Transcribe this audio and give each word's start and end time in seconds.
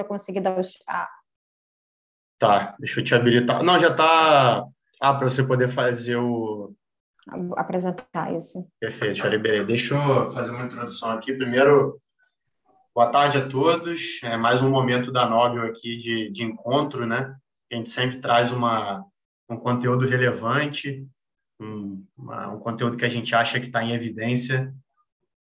para 0.00 0.08
conseguir 0.08 0.40
dar 0.40 0.58
os. 0.58 0.78
Ah. 0.88 1.08
Tá, 2.38 2.74
deixa 2.78 3.00
eu 3.00 3.04
te 3.04 3.14
habilitar. 3.14 3.62
Não, 3.62 3.78
já 3.78 3.88
está. 3.88 4.64
Ah, 5.00 5.14
para 5.14 5.28
você 5.28 5.42
poder 5.42 5.68
fazer 5.68 6.16
o. 6.16 6.74
Apresentar 7.56 8.34
isso. 8.34 8.66
Perfeito, 8.80 9.16
já 9.16 9.28
liberei. 9.28 9.64
Deixa 9.64 9.94
eu 9.94 10.32
fazer 10.32 10.50
uma 10.52 10.64
introdução 10.64 11.10
aqui. 11.10 11.34
Primeiro, 11.34 12.00
boa 12.94 13.10
tarde 13.10 13.38
a 13.38 13.48
todos. 13.48 14.20
É 14.22 14.36
mais 14.38 14.62
um 14.62 14.70
momento 14.70 15.12
da 15.12 15.28
Nobel 15.28 15.64
aqui 15.66 15.96
de, 15.98 16.30
de 16.30 16.42
encontro, 16.42 17.06
né? 17.06 17.36
A 17.70 17.76
gente 17.76 17.90
sempre 17.90 18.20
traz 18.20 18.50
uma, 18.50 19.04
um 19.48 19.56
conteúdo 19.56 20.08
relevante, 20.08 21.06
um, 21.60 22.04
uma, 22.16 22.54
um 22.54 22.58
conteúdo 22.58 22.96
que 22.96 23.04
a 23.04 23.08
gente 23.08 23.34
acha 23.34 23.60
que 23.60 23.66
está 23.66 23.84
em 23.84 23.92
evidência. 23.92 24.74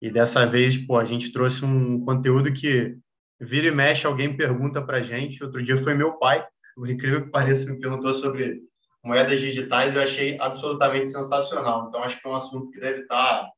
E 0.02 0.12
dessa 0.12 0.46
vez, 0.46 0.78
pô, 0.78 0.98
a 0.98 1.06
gente 1.06 1.32
trouxe 1.32 1.64
um 1.64 2.02
conteúdo 2.02 2.52
que 2.52 2.98
vira 3.40 3.68
e 3.68 3.72
mexe, 3.72 4.06
alguém 4.06 4.36
pergunta 4.36 4.82
para 4.82 5.04
gente. 5.04 5.44
Outro 5.44 5.64
dia 5.64 5.82
foi 5.84 5.94
meu 5.94 6.14
pai, 6.14 6.46
por 6.76 6.90
incrível 6.90 7.24
que 7.24 7.32
pareça, 7.32 7.70
me 7.70 7.80
perguntou 7.80 8.14
sobre 8.14 8.62
moedas 9.04 9.40
digitais 9.40 9.94
eu 9.96 10.02
achei 10.02 10.38
absolutamente 10.40 11.08
sensacional. 11.10 11.88
Então, 11.88 12.04
acho 12.04 12.20
que 12.20 12.28
é 12.28 12.32
um 12.32 12.36
assunto 12.36 12.70
que 12.72 12.80
deve 12.80 13.02
estar 13.02 13.50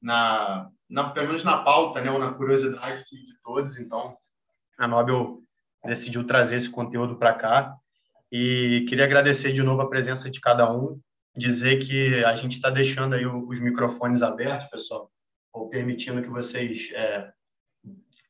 na, 0.00 0.68
na 0.90 1.10
pelo 1.10 1.28
menos 1.28 1.44
na 1.44 1.58
pauta, 1.58 2.00
né, 2.00 2.10
ou 2.10 2.18
na 2.18 2.34
curiosidade 2.34 3.04
de, 3.10 3.24
de 3.24 3.40
todos. 3.42 3.78
Então, 3.78 4.16
a 4.76 4.88
Nobel 4.88 5.40
decidiu 5.84 6.26
trazer 6.26 6.56
esse 6.56 6.68
conteúdo 6.68 7.16
para 7.16 7.34
cá. 7.34 7.74
E 8.30 8.84
queria 8.88 9.04
agradecer 9.04 9.52
de 9.52 9.62
novo 9.62 9.82
a 9.82 9.88
presença 9.88 10.30
de 10.30 10.40
cada 10.40 10.72
um, 10.72 10.98
dizer 11.36 11.78
que 11.78 12.24
a 12.24 12.34
gente 12.34 12.52
está 12.52 12.70
deixando 12.70 13.14
aí 13.14 13.26
os 13.26 13.60
microfones 13.60 14.22
abertos, 14.22 14.68
pessoal, 14.70 15.10
ou 15.52 15.68
permitindo 15.68 16.22
que 16.22 16.30
vocês 16.30 16.90
é, 16.94 17.30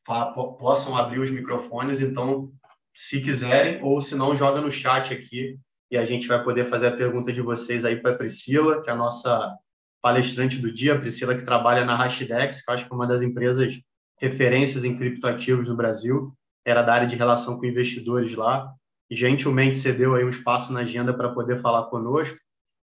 possam 0.05 0.95
abrir 0.95 1.19
os 1.19 1.29
microfones. 1.29 2.01
Então, 2.01 2.51
se 2.95 3.21
quiserem, 3.21 3.81
ou 3.81 4.01
se 4.01 4.15
não, 4.15 4.35
joga 4.35 4.61
no 4.61 4.71
chat 4.71 5.13
aqui 5.13 5.57
e 5.89 5.97
a 5.97 6.05
gente 6.05 6.27
vai 6.27 6.43
poder 6.43 6.69
fazer 6.69 6.87
a 6.87 6.97
pergunta 6.97 7.31
de 7.31 7.41
vocês 7.41 7.85
aí 7.85 7.95
para 7.95 8.11
a 8.11 8.17
Priscila, 8.17 8.81
que 8.81 8.89
é 8.89 8.93
a 8.93 8.95
nossa 8.95 9.55
palestrante 10.01 10.57
do 10.57 10.71
dia, 10.71 10.95
a 10.95 10.99
Priscila 10.99 11.35
que 11.35 11.45
trabalha 11.45 11.85
na 11.85 11.95
Hashdex, 11.95 12.61
que 12.61 12.69
eu 12.69 12.73
acho 12.73 12.85
que 12.85 12.91
é 12.91 12.95
uma 12.95 13.07
das 13.07 13.21
empresas 13.21 13.79
referências 14.19 14.83
em 14.83 14.97
criptoativos 14.97 15.67
no 15.67 15.75
Brasil, 15.75 16.33
era 16.65 16.81
da 16.81 16.93
área 16.93 17.07
de 17.07 17.15
relação 17.15 17.57
com 17.57 17.65
investidores 17.65 18.33
lá, 18.35 18.71
gentilmente 19.09 19.77
cedeu 19.77 20.15
aí 20.15 20.23
um 20.23 20.29
espaço 20.29 20.71
na 20.71 20.81
agenda 20.81 21.13
para 21.13 21.29
poder 21.29 21.61
falar 21.61 21.83
conosco. 21.83 22.37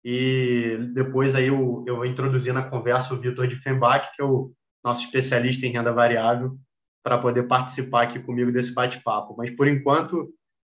E 0.03 0.77
depois 0.93 1.35
aí 1.35 1.47
eu, 1.47 1.83
eu 1.85 1.97
vou 1.97 2.05
introduzir 2.05 2.53
na 2.53 2.63
conversa 2.63 3.13
o 3.13 3.17
Vitor 3.17 3.47
de 3.47 3.57
Fembach, 3.57 4.09
que 4.15 4.21
é 4.21 4.25
o 4.25 4.51
nosso 4.83 5.05
especialista 5.05 5.65
em 5.65 5.71
renda 5.71 5.91
variável, 5.91 6.57
para 7.07 7.17
poder 7.17 7.43
participar 7.43 8.01
aqui 8.01 8.19
comigo 8.19 8.51
desse 8.51 8.73
bate-papo. 8.73 9.33
Mas 9.37 9.49
por 9.51 9.65
enquanto, 9.65 10.29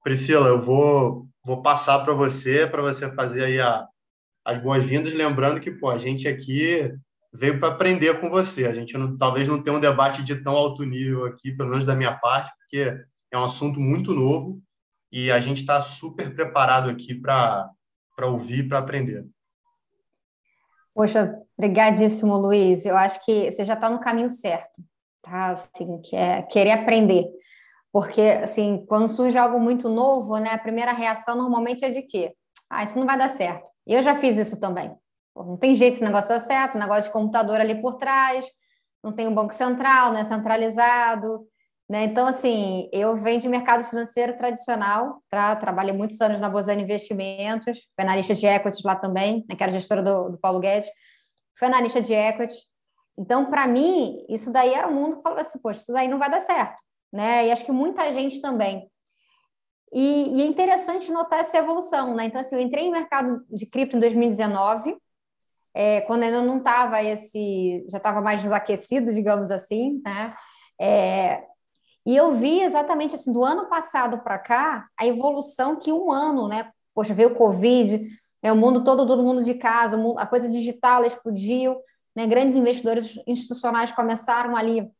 Priscila, 0.04 0.50
eu 0.50 0.62
vou, 0.62 1.28
vou 1.44 1.64
passar 1.64 2.06
para 2.06 2.14
você, 2.14 2.68
para 2.68 2.84
você 2.84 3.12
fazer 3.16 3.46
aí 3.46 3.60
a, 3.60 3.88
as 4.46 4.62
boas-vindas, 4.62 5.16
lembrando 5.16 5.60
que 5.60 5.72
pô, 5.72 5.90
a 5.90 5.98
gente 5.98 6.28
aqui 6.28 6.94
veio 7.34 7.60
para 7.60 7.70
aprender 7.70 8.22
com 8.22 8.30
você. 8.30 8.68
A 8.68 8.76
gente 8.76 8.96
não, 8.96 9.18
talvez 9.18 9.48
não 9.48 9.64
tenha 9.64 9.76
um 9.76 9.80
debate 9.80 10.22
de 10.22 10.36
tão 10.44 10.56
alto 10.56 10.84
nível 10.84 11.26
aqui, 11.26 11.52
pelo 11.52 11.72
menos 11.72 11.84
da 11.84 11.96
minha 11.96 12.16
parte, 12.16 12.52
porque 12.60 12.96
é 13.32 13.38
um 13.40 13.46
assunto 13.46 13.80
muito 13.80 14.14
novo 14.14 14.62
e 15.12 15.32
a 15.32 15.40
gente 15.40 15.62
está 15.62 15.82
super 15.82 16.36
preparado 16.36 16.92
aqui 16.92 17.16
para 17.16 17.72
ouvir, 18.22 18.70
para 18.70 18.78
aprender. 18.78 19.26
Poxa, 20.94 21.34
obrigadíssimo, 21.58 22.38
Luiz. 22.38 22.86
Eu 22.86 22.96
acho 22.96 23.26
que 23.26 23.52
você 23.52 23.66
já 23.66 23.74
está 23.74 23.90
no 23.90 24.00
caminho 24.00 24.30
certo, 24.30 24.80
tá? 25.22 25.52
Assim, 25.52 26.00
que 26.02 26.16
é 26.16 26.42
querer 26.44 26.72
aprender. 26.72 27.26
Porque, 27.92 28.22
assim, 28.22 28.86
quando 28.88 29.08
surge 29.08 29.38
algo 29.38 29.60
muito 29.60 29.90
novo, 29.90 30.38
né, 30.38 30.52
a 30.52 30.58
primeira 30.58 30.92
reação 30.92 31.36
normalmente 31.36 31.84
é 31.84 31.90
de 31.90 32.02
quê? 32.04 32.34
Ah, 32.70 32.84
isso 32.84 33.00
não 33.00 33.06
vai 33.06 33.18
dar 33.18 33.30
certo. 33.30 33.70
Eu 33.86 34.02
já 34.02 34.16
fiz 34.16 34.38
isso 34.38 34.60
também. 34.60 34.96
Pô, 35.34 35.44
não 35.44 35.58
tem 35.58 35.74
jeito 35.74 35.96
esse 35.96 36.04
negócio 36.04 36.30
dar 36.30 36.40
certo, 36.40 36.78
negócio 36.78 37.06
de 37.06 37.12
computador 37.12 37.60
ali 37.60 37.82
por 37.82 37.96
trás, 37.96 38.46
não 39.04 39.12
tem 39.12 39.28
um 39.28 39.34
banco 39.34 39.54
central, 39.54 40.12
não 40.14 40.20
é 40.20 40.24
centralizado. 40.24 41.48
Né? 41.90 42.04
Então, 42.04 42.28
assim, 42.28 42.88
eu 42.94 43.16
venho 43.16 43.42
de 43.42 43.50
mercado 43.50 43.84
financeiro 43.84 44.38
tradicional, 44.38 45.24
tá? 45.28 45.56
trabalhei 45.56 45.92
muitos 45.92 46.22
anos 46.22 46.40
na 46.40 46.48
Bozano 46.48 46.82
Investimentos, 46.82 47.80
fui 47.96 48.04
analista 48.06 48.36
de 48.36 48.46
equities 48.46 48.84
lá 48.84 48.96
também, 48.96 49.44
né? 49.50 49.56
que 49.56 49.64
era 49.64 49.72
gestora 49.72 50.04
do, 50.04 50.30
do 50.30 50.38
Paulo 50.38 50.60
Guedes, 50.60 50.88
fui 51.58 51.68
analista 51.68 52.00
de 52.00 52.14
equities. 52.14 52.69
Então, 53.20 53.50
para 53.50 53.68
mim, 53.68 54.26
isso 54.30 54.50
daí 54.50 54.74
era 54.74 54.88
um 54.88 54.94
mundo 54.94 55.18
que 55.18 55.24
falava 55.24 55.42
assim, 55.42 55.60
poxa, 55.60 55.82
isso 55.82 55.92
daí 55.92 56.08
não 56.08 56.18
vai 56.18 56.32
dar 56.32 56.40
certo. 56.40 56.82
Né? 57.12 57.48
E 57.48 57.52
acho 57.52 57.66
que 57.66 57.72
muita 57.72 58.14
gente 58.14 58.40
também. 58.40 58.90
E, 59.92 60.38
e, 60.38 60.42
é 60.42 60.46
interessante 60.46 61.12
notar 61.12 61.40
essa 61.40 61.58
evolução, 61.58 62.16
né? 62.16 62.26
Então, 62.26 62.40
assim, 62.40 62.56
eu 62.56 62.62
entrei 62.62 62.86
no 62.86 62.92
mercado 62.92 63.44
de 63.50 63.66
cripto 63.66 63.98
em 63.98 64.00
2019, 64.00 64.96
é, 65.74 66.02
quando 66.02 66.24
ainda 66.24 66.42
não 66.42 66.60
estava 66.60 67.04
esse, 67.04 67.86
já 67.90 67.98
estava 67.98 68.22
mais 68.22 68.42
desaquecido, 68.42 69.12
digamos 69.12 69.52
assim, 69.52 70.02
né? 70.06 70.34
É, 70.80 71.44
e 72.06 72.16
eu 72.16 72.36
vi 72.36 72.62
exatamente 72.62 73.16
assim, 73.16 73.34
do 73.34 73.44
ano 73.44 73.68
passado 73.68 74.20
para 74.20 74.40
cá, 74.40 74.88
a 74.98 75.06
evolução 75.06 75.76
que 75.76 75.92
um 75.92 76.12
ano, 76.12 76.48
né? 76.48 76.72
Poxa, 76.94 77.14
veio 77.14 77.30
o 77.30 77.36
Covid, 77.36 78.08
né, 78.42 78.52
o 78.52 78.56
mundo 78.56 78.84
todo, 78.84 79.06
todo 79.06 79.24
mundo 79.24 79.44
de 79.44 79.56
casa, 79.56 79.98
a 80.18 80.26
coisa 80.26 80.48
digital 80.48 81.04
explodiu, 81.04 81.76
né? 82.20 82.28
Grandes 82.28 82.58
investidores 82.58 83.18
institucionais 83.26 83.94
começaram 83.94 84.54
ali 84.58 84.92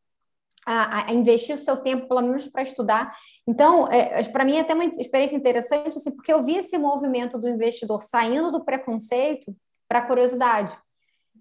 a, 0.64 1.10
a, 1.10 1.12
investir 1.12 1.54
o 1.54 1.58
seu 1.58 1.76
tempo, 1.76 2.08
pelo 2.08 2.22
menos 2.22 2.48
para 2.48 2.62
estudar. 2.62 3.14
Então, 3.46 3.86
é, 3.88 4.22
para 4.30 4.42
mim 4.42 4.56
é 4.56 4.60
até 4.60 4.72
uma 4.72 4.86
experiência 4.86 5.36
interessante, 5.36 5.98
assim, 5.98 6.10
porque 6.10 6.32
eu 6.32 6.42
vi 6.42 6.56
esse 6.56 6.78
movimento 6.78 7.38
do 7.38 7.46
investidor 7.46 8.00
saindo 8.00 8.50
do 8.50 8.64
preconceito 8.64 9.54
para 9.86 9.98
a 9.98 10.06
curiosidade. 10.06 10.74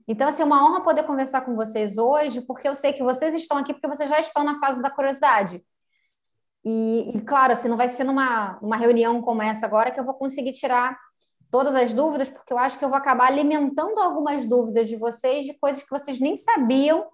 Então, 0.05 0.27
assim, 0.27 0.41
é 0.41 0.45
uma 0.45 0.65
honra 0.65 0.81
poder 0.81 1.03
conversar 1.03 1.41
com 1.41 1.55
vocês 1.55 1.97
hoje, 1.97 2.41
porque 2.41 2.67
eu 2.67 2.75
sei 2.75 2.91
que 2.91 3.03
vocês 3.03 3.33
estão 3.33 3.57
aqui 3.57 3.73
porque 3.73 3.87
vocês 3.87 4.09
já 4.09 4.19
estão 4.19 4.43
na 4.43 4.59
fase 4.59 4.81
da 4.81 4.89
curiosidade. 4.89 5.63
E, 6.65 7.15
e 7.15 7.21
claro, 7.21 7.53
assim, 7.53 7.69
não 7.69 7.77
vai 7.77 7.87
ser 7.87 8.03
numa, 8.03 8.59
numa 8.61 8.75
reunião 8.75 9.21
como 9.21 9.41
essa 9.41 9.65
agora 9.65 9.91
que 9.91 9.99
eu 9.99 10.03
vou 10.03 10.15
conseguir 10.15 10.51
tirar 10.51 10.97
todas 11.49 11.75
as 11.75 11.93
dúvidas, 11.93 12.29
porque 12.29 12.53
eu 12.53 12.57
acho 12.57 12.77
que 12.77 12.85
eu 12.85 12.89
vou 12.89 12.97
acabar 12.97 13.27
alimentando 13.27 13.99
algumas 13.99 14.45
dúvidas 14.47 14.87
de 14.87 14.95
vocês 14.95 15.45
de 15.45 15.53
coisas 15.53 15.81
que 15.83 15.89
vocês 15.89 16.19
nem 16.19 16.37
sabiam 16.37 17.07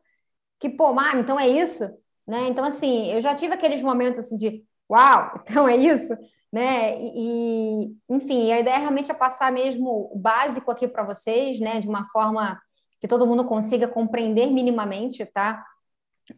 que, 0.59 0.69
pô, 0.69 0.93
Mar, 0.93 1.17
então 1.17 1.39
é 1.39 1.47
isso, 1.47 1.83
né? 2.27 2.47
Então, 2.47 2.63
assim, 2.63 3.11
eu 3.11 3.21
já 3.21 3.35
tive 3.35 3.53
aqueles 3.53 3.81
momentos 3.81 4.19
assim 4.19 4.35
de, 4.35 4.63
uau, 4.89 5.39
então 5.41 5.67
é 5.67 5.75
isso, 5.75 6.13
né? 6.51 6.97
E, 6.99 7.95
enfim, 8.09 8.51
a 8.51 8.59
ideia 8.59 8.77
realmente 8.77 9.11
é 9.11 9.13
passar 9.13 9.51
mesmo 9.51 10.09
o 10.11 10.17
básico 10.17 10.71
aqui 10.71 10.87
para 10.87 11.03
vocês, 11.03 11.59
né? 11.59 11.79
De 11.79 11.87
uma 11.87 12.07
forma 12.07 12.59
que 12.99 13.07
todo 13.07 13.27
mundo 13.27 13.45
consiga 13.45 13.87
compreender 13.87 14.47
minimamente, 14.47 15.25
tá? 15.25 15.63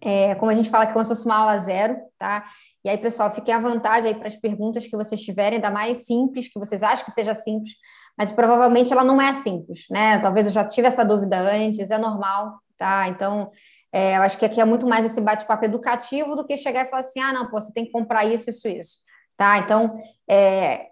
É, 0.02 0.36
como 0.36 0.52
a 0.52 0.56
gente 0.56 0.70
fala 0.70 0.86
que 0.86 0.92
é 0.92 0.94
como 0.94 1.06
se 1.06 1.10
fosse 1.10 1.26
uma 1.26 1.38
aula 1.38 1.58
zero, 1.60 1.98
tá? 2.18 2.44
E 2.86 2.90
aí, 2.90 2.98
pessoal, 2.98 3.30
fiquem 3.34 3.54
à 3.54 3.60
vontade 3.60 4.08
aí 4.08 4.16
para 4.16 4.28
as 4.28 4.36
perguntas 4.36 4.88
que 4.88 4.96
vocês 4.96 5.22
tiverem, 5.22 5.60
da 5.60 5.70
mais 5.70 6.06
simples, 6.06 6.48
que 6.48 6.60
vocês 6.60 6.84
acham 6.84 7.04
que 7.04 7.12
seja 7.12 7.34
simples, 7.36 7.74
mas 8.18 8.32
provavelmente 8.32 8.92
ela 8.92 9.04
não 9.04 9.22
é 9.22 9.34
simples, 9.34 9.86
né? 9.90 10.20
Talvez 10.20 10.46
eu 10.46 10.52
já 10.52 10.64
tive 10.66 10.88
essa 10.88 11.04
dúvida 11.04 11.38
antes, 11.40 11.92
é 11.92 11.98
normal, 11.98 12.60
tá? 12.78 13.08
Então, 13.10 13.52
é, 13.92 14.18
eu 14.18 14.22
acho 14.22 14.38
que 14.38 14.46
aqui 14.46 14.62
é 14.62 14.66
muito 14.66 14.88
mais 14.88 15.06
esse 15.06 15.20
bate-papo 15.20 15.66
educativo 15.66 16.36
do 16.36 16.46
que 16.46 16.58
chegar 16.58 16.86
e 16.86 16.90
falar 16.90 17.02
assim, 17.02 17.20
ah, 17.20 17.34
não, 17.34 17.50
pô, 17.50 17.60
você 17.60 17.74
tem 17.74 17.86
que 17.86 17.92
comprar 17.92 18.26
isso, 18.26 18.50
isso, 18.50 18.68
isso, 18.68 19.00
tá? 19.36 19.58
Então, 19.60 19.98
é, 20.30 20.88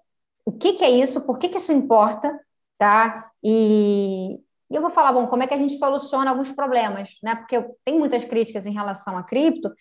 o 0.45 0.51
que, 0.51 0.73
que 0.73 0.83
é 0.83 0.89
isso? 0.89 1.21
Por 1.21 1.39
que, 1.39 1.49
que 1.49 1.57
isso 1.57 1.71
importa, 1.71 2.37
tá? 2.77 3.29
E, 3.43 4.39
e 4.69 4.75
eu 4.75 4.81
vou 4.81 4.89
falar, 4.91 5.13
bom, 5.13 5.27
como 5.27 5.43
é 5.43 5.47
que 5.47 5.53
a 5.53 5.57
gente 5.57 5.77
soluciona 5.77 6.31
alguns 6.31 6.51
problemas, 6.51 7.17
né? 7.23 7.35
Porque 7.35 7.59
tem 7.83 7.97
muitas 7.97 8.25
críticas 8.25 8.65
em 8.65 8.73
relação 8.73 9.17
a 9.17 9.23
cripto, 9.23 9.71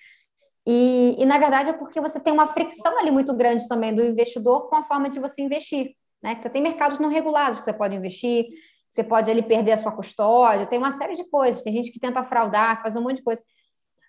e, 0.67 1.17
e, 1.19 1.27
na 1.27 1.39
verdade 1.39 1.71
é 1.71 1.73
porque 1.73 2.01
você 2.01 2.19
tem 2.19 2.33
uma 2.33 2.49
fricção 2.49 2.99
ali 2.99 3.11
muito 3.11 3.35
grande 3.35 3.69
também 3.69 3.95
do 3.95 4.03
investidor 4.03 4.69
com 4.69 4.77
a 4.77 4.85
forma 4.85 5.09
de 5.11 5.19
você 5.19 5.43
investir, 5.43 5.95
né? 6.23 6.35
Que 6.35 6.43
você 6.43 6.49
tem 6.49 6.63
mercados 6.63 6.99
não 6.99 7.11
regulados 7.11 7.59
que 7.59 7.65
você 7.65 7.73
pode 7.73 7.95
investir, 7.95 8.47
você 8.89 9.05
pode 9.05 9.31
ali 9.31 9.43
perder 9.43 9.73
a 9.73 9.77
sua 9.77 9.93
custódia, 9.93 10.67
tem 10.67 10.79
uma 10.79 10.93
série 10.93 11.15
de 11.15 11.25
coisas, 11.29 11.63
tem 11.63 11.73
gente 11.73 11.91
que 11.91 12.01
tenta 12.01 12.23
fraudar, 12.25 12.81
fazer 12.81 12.99
um 12.99 13.03
monte 13.03 13.17
de 13.17 13.23
coisa. 13.23 13.43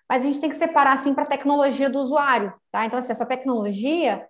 Mas 0.08 0.22
a 0.22 0.26
gente 0.26 0.40
tem 0.40 0.48
que 0.48 0.56
separar 0.56 0.92
assim 0.92 1.12
para 1.12 1.24
a 1.24 1.26
tecnologia 1.26 1.90
do 1.90 1.98
usuário, 1.98 2.54
tá? 2.70 2.86
Então, 2.86 2.98
assim, 2.98 3.12
essa 3.12 3.26
tecnologia, 3.26 4.24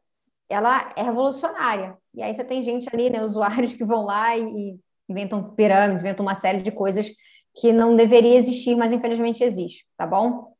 ela 0.48 0.90
é 0.96 1.02
revolucionária. 1.02 1.96
E 2.14 2.22
aí 2.22 2.32
você 2.32 2.42
tem 2.42 2.62
gente 2.62 2.88
ali, 2.92 3.10
né, 3.10 3.22
usuários 3.22 3.74
que 3.74 3.84
vão 3.84 4.04
lá 4.06 4.36
e, 4.36 4.42
e 4.42 4.78
inventam 5.08 5.54
pirâmides, 5.54 6.02
inventam 6.02 6.24
uma 6.24 6.34
série 6.34 6.62
de 6.62 6.72
coisas 6.72 7.10
que 7.54 7.72
não 7.72 7.94
deveria 7.94 8.36
existir, 8.36 8.74
mas 8.74 8.92
infelizmente 8.92 9.44
existe, 9.44 9.86
tá 9.96 10.06
bom? 10.06 10.55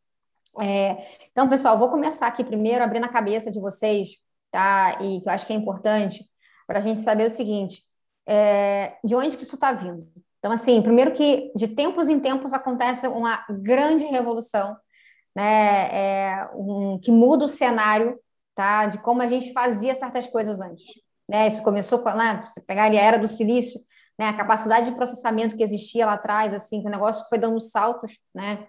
É, 0.61 1.07
então, 1.31 1.49
pessoal, 1.49 1.79
vou 1.79 1.91
começar 1.91 2.27
aqui 2.27 2.45
primeiro 2.45 2.83
abrindo 2.83 3.05
a 3.05 3.09
cabeça 3.09 3.51
de 3.51 3.61
vocês, 3.61 4.19
tá? 4.51 4.99
E 5.01 5.21
que 5.21 5.29
eu 5.29 5.33
acho 5.33 5.47
que 5.47 5.53
é 5.53 5.57
importante 5.57 6.25
para 6.67 6.79
a 6.79 6.83
gente 6.83 7.01
saber 7.01 7.27
o 7.27 7.31
seguinte: 7.31 7.83
é, 8.27 8.97
de 9.05 9.15
onde 9.15 9.37
que 9.37 9.43
isso 9.43 9.57
está 9.57 9.73
vindo. 9.73 10.09
Então, 10.39 10.53
assim, 10.53 10.81
primeiro 10.83 11.13
que 11.13 11.53
de 11.57 11.69
tempos 11.69 12.09
em 12.09 12.21
tempos 12.21 12.53
acontece 12.53 13.09
uma 13.09 13.45
grande 13.51 14.05
revolução, 14.05 14.77
né, 15.35 15.89
é, 15.93 16.51
um, 16.55 16.99
que 17.01 17.11
muda 17.11 17.45
o 17.45 17.49
cenário 17.49 18.19
tá? 18.57 18.87
De 18.87 18.99
como 18.99 19.23
a 19.23 19.29
gente 19.29 19.53
fazia 19.53 19.95
certas 19.95 20.27
coisas 20.27 20.61
antes. 20.61 20.87
Né? 21.29 21.47
Isso 21.47 21.63
começou 21.63 22.01
com, 22.01 22.11
né, 22.13 22.43
você 22.45 22.61
pegar 22.61 22.85
a 22.85 22.95
era 22.95 23.19
do 23.19 23.29
silício, 23.29 23.79
né, 24.19 24.29
a 24.29 24.37
capacidade 24.37 24.87
de 24.87 24.97
processamento 24.97 25.57
que 25.57 25.63
existia 25.63 26.07
lá 26.07 26.15
atrás, 26.15 26.55
assim, 26.55 26.81
que 26.81 26.89
o 26.89 26.91
negócio 26.91 27.29
foi 27.29 27.39
dando 27.39 27.61
saltos, 27.61 28.19
né? 28.35 28.67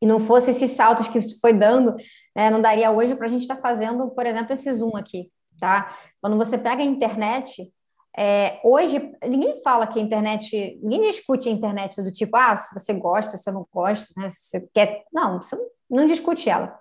E 0.00 0.06
não 0.06 0.20
fosse 0.20 0.50
esses 0.50 0.70
saltos 0.70 1.08
que 1.08 1.20
foi 1.40 1.52
dando, 1.52 1.94
né, 2.34 2.50
não 2.50 2.60
daria 2.60 2.90
hoje 2.90 3.14
para 3.14 3.26
a 3.26 3.28
gente 3.28 3.42
estar 3.42 3.56
tá 3.56 3.60
fazendo, 3.60 4.08
por 4.10 4.26
exemplo, 4.26 4.52
esse 4.52 4.72
Zoom 4.72 4.96
aqui, 4.96 5.30
tá? 5.58 5.92
Quando 6.20 6.36
você 6.36 6.56
pega 6.56 6.82
a 6.82 6.86
internet, 6.86 7.72
é, 8.16 8.60
hoje, 8.64 9.12
ninguém 9.28 9.62
fala 9.62 9.86
que 9.86 9.98
a 9.98 10.02
internet, 10.02 10.78
ninguém 10.82 11.02
discute 11.02 11.48
a 11.48 11.52
internet 11.52 12.02
do 12.02 12.10
tipo, 12.10 12.36
ah, 12.36 12.56
se 12.56 12.74
você 12.74 12.92
gosta, 12.92 13.36
se 13.36 13.44
você 13.44 13.52
não 13.52 13.66
gosta, 13.72 14.12
né? 14.16 14.28
Se 14.30 14.42
você 14.42 14.68
quer. 14.74 15.04
Não, 15.12 15.40
você 15.40 15.54
não, 15.54 15.66
não 15.88 16.06
discute 16.06 16.50
ela. 16.50 16.76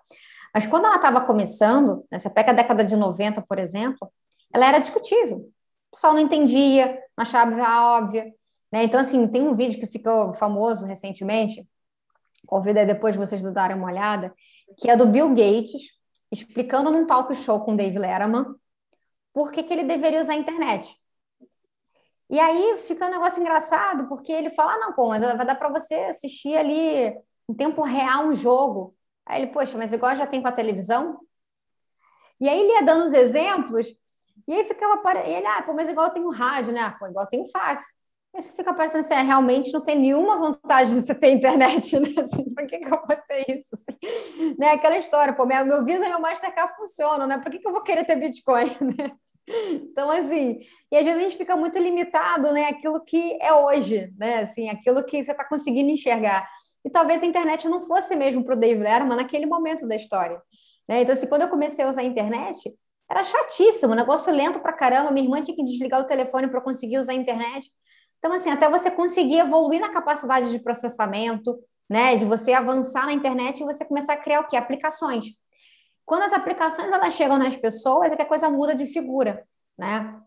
Mas 0.53 0.65
quando 0.65 0.85
ela 0.85 0.95
estava 0.95 1.21
começando, 1.21 2.03
né, 2.11 2.17
você 2.17 2.29
pega 2.29 2.51
a 2.51 2.55
década 2.55 2.83
de 2.83 2.95
90, 2.95 3.43
por 3.43 3.59
exemplo, 3.59 4.11
ela 4.51 4.65
era 4.65 4.79
discutível. 4.79 5.37
O 5.37 5.95
pessoal 5.95 6.13
não 6.13 6.21
entendia, 6.21 6.99
não 7.15 7.21
achava 7.21 7.97
óbvia. 7.97 8.33
Né? 8.71 8.83
Então, 8.83 8.99
assim, 8.99 9.27
tem 9.27 9.43
um 9.43 9.53
vídeo 9.53 9.79
que 9.79 9.85
ficou 9.85 10.33
famoso 10.33 10.87
recentemente, 10.87 11.67
convido 12.47 12.79
aí 12.79 12.85
depois 12.85 13.13
de 13.13 13.19
vocês 13.19 13.43
darem 13.53 13.77
uma 13.77 13.87
olhada, 13.87 14.33
que 14.77 14.89
é 14.89 14.95
do 14.95 15.05
Bill 15.05 15.29
Gates, 15.29 15.91
explicando 16.31 16.89
num 16.89 17.05
talk 17.05 17.33
show 17.35 17.59
com 17.59 17.75
Dave 17.75 17.99
Letterman 17.99 18.45
por 19.33 19.51
que, 19.51 19.61
que 19.61 19.71
ele 19.71 19.83
deveria 19.83 20.19
usar 20.19 20.33
a 20.33 20.37
internet. 20.37 20.95
E 22.29 22.39
aí 22.39 22.77
fica 22.77 23.05
um 23.05 23.11
negócio 23.11 23.39
engraçado, 23.39 24.07
porque 24.07 24.31
ele 24.31 24.49
fala: 24.49 24.73
ah, 24.73 24.79
não, 24.79 24.93
pô, 24.93 25.09
mas 25.09 25.21
vai 25.21 25.45
dar 25.45 25.55
para 25.55 25.69
você 25.69 25.93
assistir 25.95 26.57
ali 26.57 27.15
em 27.47 27.53
tempo 27.55 27.83
real 27.83 28.25
um 28.25 28.35
jogo. 28.35 28.95
Aí 29.25 29.41
ele, 29.41 29.51
poxa, 29.51 29.77
mas 29.77 29.93
igual 29.93 30.15
já 30.15 30.25
tem 30.25 30.41
com 30.41 30.47
a 30.47 30.51
televisão? 30.51 31.19
E 32.39 32.49
aí 32.49 32.59
ele 32.59 32.73
ia 32.73 32.83
dando 32.83 33.05
os 33.05 33.13
exemplos, 33.13 33.87
e 34.47 34.53
aí 34.53 34.63
ficava, 34.63 35.01
e 35.25 35.33
ele, 35.33 35.45
ah, 35.45 35.61
pô, 35.61 35.73
mas 35.73 35.89
igual 35.89 36.09
tem 36.09 36.23
o 36.23 36.31
rádio, 36.31 36.73
né? 36.73 36.95
Pô, 36.99 37.07
igual 37.07 37.27
tem 37.27 37.41
o 37.41 37.49
fax. 37.49 37.85
Você 38.33 38.51
fica 38.53 38.73
parecendo 38.73 39.03
assim, 39.03 39.15
é, 39.15 39.21
realmente 39.21 39.71
não 39.73 39.81
tem 39.81 39.97
nenhuma 39.97 40.37
vantagem 40.37 40.93
de 40.93 41.01
você 41.01 41.15
ter 41.15 41.31
internet, 41.31 41.97
né? 41.99 42.09
Assim, 42.21 42.43
por 42.53 42.67
que, 42.67 42.77
que 42.77 42.85
eu 42.85 43.01
vou 43.07 43.17
ter 43.27 43.57
isso? 43.57 43.69
Assim, 43.73 44.55
né? 44.59 44.71
Aquela 44.71 44.97
história, 44.97 45.33
pô, 45.33 45.45
meu, 45.45 45.65
meu 45.65 45.83
Visa 45.83 46.05
e 46.05 46.09
meu 46.09 46.19
Mastercard 46.19 46.75
funcionam, 46.75 47.25
né? 47.25 47.39
Por 47.39 47.51
que, 47.51 47.59
que 47.59 47.67
eu 47.67 47.71
vou 47.71 47.81
querer 47.81 48.05
ter 48.05 48.15
Bitcoin, 48.15 48.69
né? 48.97 49.11
Então, 49.49 50.11
assim, 50.11 50.59
e 50.91 50.97
às 50.97 51.05
vezes 51.05 51.19
a 51.19 51.23
gente 51.23 51.37
fica 51.37 51.55
muito 51.55 51.79
limitado, 51.79 52.51
né? 52.51 52.67
Aquilo 52.67 53.03
que 53.03 53.37
é 53.41 53.53
hoje, 53.53 54.13
né? 54.17 54.39
Assim, 54.39 54.69
aquilo 54.69 55.03
que 55.03 55.23
você 55.23 55.31
está 55.31 55.45
conseguindo 55.45 55.89
enxergar. 55.89 56.47
E 56.83 56.89
talvez 56.89 57.23
a 57.23 57.25
internet 57.25 57.67
não 57.67 57.79
fosse 57.79 58.15
mesmo 58.15 58.43
para 58.43 58.55
o 58.55 58.59
Dave 58.59 58.81
Letterman 58.81 59.17
naquele 59.17 59.45
momento 59.45 59.87
da 59.87 59.95
história. 59.95 60.41
Né? 60.87 61.01
Então, 61.01 61.13
assim, 61.13 61.27
quando 61.27 61.41
eu 61.43 61.49
comecei 61.49 61.83
a 61.83 61.89
usar 61.89 62.01
a 62.01 62.05
internet, 62.05 62.73
era 63.09 63.23
chatíssimo, 63.23 63.95
negócio 63.95 64.33
lento 64.33 64.59
para 64.59 64.73
caramba. 64.73 65.11
Minha 65.11 65.25
irmã 65.25 65.41
tinha 65.41 65.55
que 65.55 65.63
desligar 65.63 66.01
o 66.01 66.05
telefone 66.05 66.47
para 66.47 66.61
conseguir 66.61 66.97
usar 66.97 67.13
a 67.13 67.15
internet. 67.15 67.69
Então, 68.17 68.33
assim, 68.33 68.49
até 68.49 68.69
você 68.69 68.89
conseguir 68.89 69.37
evoluir 69.39 69.79
na 69.79 69.89
capacidade 69.89 70.49
de 70.51 70.59
processamento, 70.59 71.57
né? 71.89 72.15
De 72.15 72.25
você 72.25 72.53
avançar 72.53 73.05
na 73.05 73.13
internet 73.13 73.61
e 73.61 73.65
você 73.65 73.85
começar 73.85 74.13
a 74.13 74.17
criar 74.17 74.41
o 74.41 74.47
quê? 74.47 74.57
Aplicações. 74.57 75.27
Quando 76.05 76.23
as 76.23 76.33
aplicações 76.33 76.91
elas 76.91 77.13
chegam 77.13 77.37
nas 77.37 77.55
pessoas, 77.55 78.11
é 78.11 78.15
que 78.15 78.21
a 78.21 78.25
coisa 78.25 78.49
muda 78.49 78.73
de 78.73 78.85
figura, 78.85 79.45
né? 79.77 80.19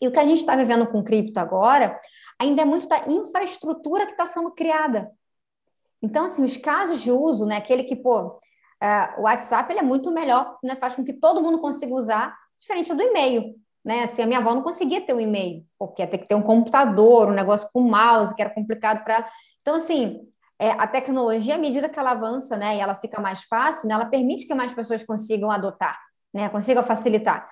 E 0.00 0.08
o 0.08 0.12
que 0.12 0.18
a 0.18 0.26
gente 0.26 0.40
está 0.40 0.56
vivendo 0.56 0.86
com 0.90 1.02
cripto 1.02 1.38
agora 1.38 1.98
ainda 2.40 2.62
é 2.62 2.64
muito 2.64 2.88
da 2.88 3.08
infraestrutura 3.08 4.04
que 4.04 4.12
está 4.12 4.26
sendo 4.26 4.50
criada. 4.50 5.10
Então, 6.02 6.24
assim, 6.24 6.44
os 6.44 6.56
casos 6.56 7.00
de 7.00 7.12
uso, 7.12 7.46
né? 7.46 7.56
Aquele 7.56 7.84
que, 7.84 7.94
pô, 7.94 8.40
é, 8.82 9.14
o 9.16 9.22
WhatsApp 9.22 9.72
ele 9.72 9.78
é 9.78 9.84
muito 9.84 10.10
melhor, 10.10 10.58
né? 10.62 10.74
Faz 10.74 10.96
com 10.96 11.04
que 11.04 11.12
todo 11.12 11.40
mundo 11.40 11.60
consiga 11.60 11.94
usar, 11.94 12.36
diferente 12.58 12.92
do 12.92 13.00
e-mail. 13.00 13.54
Né? 13.84 14.04
Assim, 14.04 14.22
a 14.22 14.26
minha 14.26 14.38
avó 14.38 14.54
não 14.54 14.62
conseguia 14.62 15.00
ter 15.00 15.12
um 15.12 15.20
e-mail, 15.20 15.64
porque 15.78 16.02
ia 16.02 16.06
ter 16.06 16.18
que 16.18 16.28
ter 16.28 16.34
um 16.34 16.42
computador, 16.42 17.28
um 17.28 17.34
negócio 17.34 17.68
com 17.72 17.80
mouse, 17.80 18.34
que 18.34 18.42
era 18.42 18.50
complicado 18.50 19.02
para 19.02 19.14
ela. 19.14 19.26
Então, 19.60 19.74
assim, 19.74 20.20
é, 20.58 20.70
a 20.70 20.86
tecnologia, 20.86 21.56
à 21.56 21.58
medida 21.58 21.88
que 21.88 21.98
ela 21.98 22.12
avança, 22.12 22.56
né, 22.56 22.76
e 22.76 22.80
ela 22.80 22.94
fica 22.94 23.20
mais 23.20 23.42
fácil, 23.42 23.88
né, 23.88 23.94
ela 23.94 24.06
permite 24.06 24.46
que 24.46 24.54
mais 24.54 24.72
pessoas 24.72 25.02
consigam 25.02 25.50
adotar, 25.50 25.98
né, 26.32 26.48
consigam 26.48 26.82
facilitar. 26.82 27.48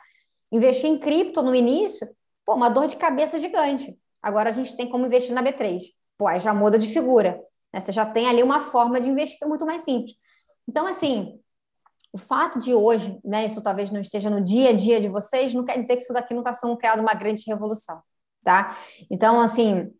Investir 0.53 0.88
em 0.88 0.99
cripto 0.99 1.43
no 1.43 1.55
início, 1.55 2.09
pô, 2.44 2.55
uma 2.55 2.69
dor 2.69 2.87
de 2.87 2.97
cabeça 2.97 3.38
gigante. 3.38 3.99
Agora 4.23 4.50
a 4.50 4.53
gente 4.53 4.77
tem 4.77 4.88
como 4.88 5.06
investir 5.06 5.35
na 5.35 5.43
B3. 5.43 5.81
Pô, 6.17 6.27
aí 6.27 6.38
já 6.38 6.53
muda 6.53 6.79
de 6.79 6.87
figura. 6.87 7.41
Né? 7.73 7.81
Você 7.81 7.93
já 7.93 8.05
tem 8.05 8.29
ali 8.29 8.43
uma 8.43 8.61
forma 8.61 9.00
de 9.00 9.09
investir 9.09 9.49
muito 9.49 9.65
mais 9.65 9.82
simples. 9.82 10.15
Então, 10.69 10.87
assim, 10.87 11.41
o 12.12 12.19
fato 12.19 12.59
de 12.59 12.75
hoje, 12.75 13.19
né, 13.25 13.47
isso 13.47 13.62
talvez 13.62 13.91
não 13.91 14.01
esteja 14.01 14.29
no 14.29 14.43
dia 14.43 14.71
a 14.71 14.73
dia 14.73 15.01
de 15.01 15.09
vocês, 15.09 15.55
não 15.55 15.65
quer 15.65 15.79
dizer 15.79 15.97
que 15.97 16.03
isso 16.03 16.12
daqui 16.12 16.35
não 16.35 16.41
está 16.41 16.53
sendo 16.53 16.77
criado 16.77 17.01
uma 17.01 17.15
grande 17.15 17.45
revolução, 17.47 18.01
tá? 18.43 18.77
Então, 19.11 19.41
assim, 19.41 19.91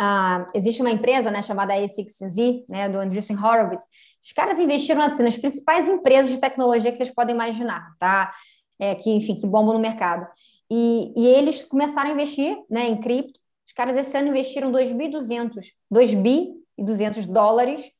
Uh, 0.00 0.48
existe 0.54 0.80
uma 0.80 0.90
empresa 0.90 1.30
né, 1.30 1.42
chamada 1.42 1.74
A6Z, 1.74 2.64
né, 2.66 2.88
do 2.88 2.98
Andreessen 2.98 3.36
Horowitz. 3.36 3.84
Os 4.20 4.32
caras 4.32 4.58
investiram 4.58 5.02
assim, 5.02 5.22
nas 5.22 5.36
principais 5.36 5.86
empresas 5.86 6.32
de 6.32 6.40
tecnologia 6.40 6.90
que 6.90 6.96
vocês 6.96 7.10
podem 7.10 7.34
imaginar, 7.34 7.94
tá? 7.98 8.32
É, 8.78 8.94
que, 8.94 9.10
enfim, 9.10 9.36
que 9.36 9.46
bombam 9.46 9.74
no 9.74 9.78
mercado. 9.78 10.26
E, 10.70 11.12
e 11.14 11.26
eles 11.26 11.62
começaram 11.62 12.08
a 12.08 12.12
investir 12.14 12.56
né, 12.70 12.88
em 12.88 12.98
cripto. 12.98 13.38
Os 13.66 13.72
caras 13.74 13.96
esse 13.96 14.16
ano 14.16 14.28
investiram 14.28 14.72
2.200, 14.72 15.66
2 15.90 16.14
bi 16.14 16.54
e 16.78 16.82
200 16.82 17.26
dólares 17.26 17.90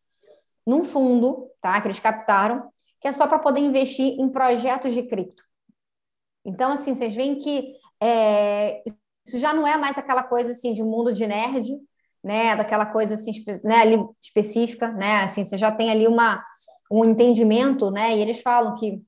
num 0.66 0.82
fundo, 0.82 1.50
tá? 1.60 1.78
Que 1.80 1.88
eles 1.88 2.00
captaram, 2.00 2.71
que 3.02 3.08
é 3.08 3.12
só 3.12 3.26
para 3.26 3.40
poder 3.40 3.60
investir 3.60 4.18
em 4.20 4.28
projetos 4.28 4.94
de 4.94 5.02
cripto. 5.02 5.42
Então, 6.44 6.70
assim, 6.70 6.94
vocês 6.94 7.12
veem 7.12 7.36
que 7.36 7.74
é, 8.00 8.80
isso 9.26 9.40
já 9.40 9.52
não 9.52 9.66
é 9.66 9.76
mais 9.76 9.98
aquela 9.98 10.22
coisa 10.22 10.52
assim 10.52 10.72
de 10.72 10.84
mundo 10.84 11.12
de 11.12 11.26
nerd, 11.26 11.68
né? 12.22 12.54
Daquela 12.54 12.86
coisa 12.86 13.14
assim, 13.14 13.32
né, 13.64 13.76
ali 13.76 13.96
específica, 14.22 14.88
né? 14.92 15.22
Assim, 15.22 15.44
você 15.44 15.58
já 15.58 15.72
tem 15.72 15.90
ali 15.90 16.06
uma, 16.06 16.44
um 16.90 17.04
entendimento, 17.04 17.90
né? 17.90 18.16
E 18.16 18.20
eles 18.20 18.40
falam 18.40 18.76
que 18.76 19.02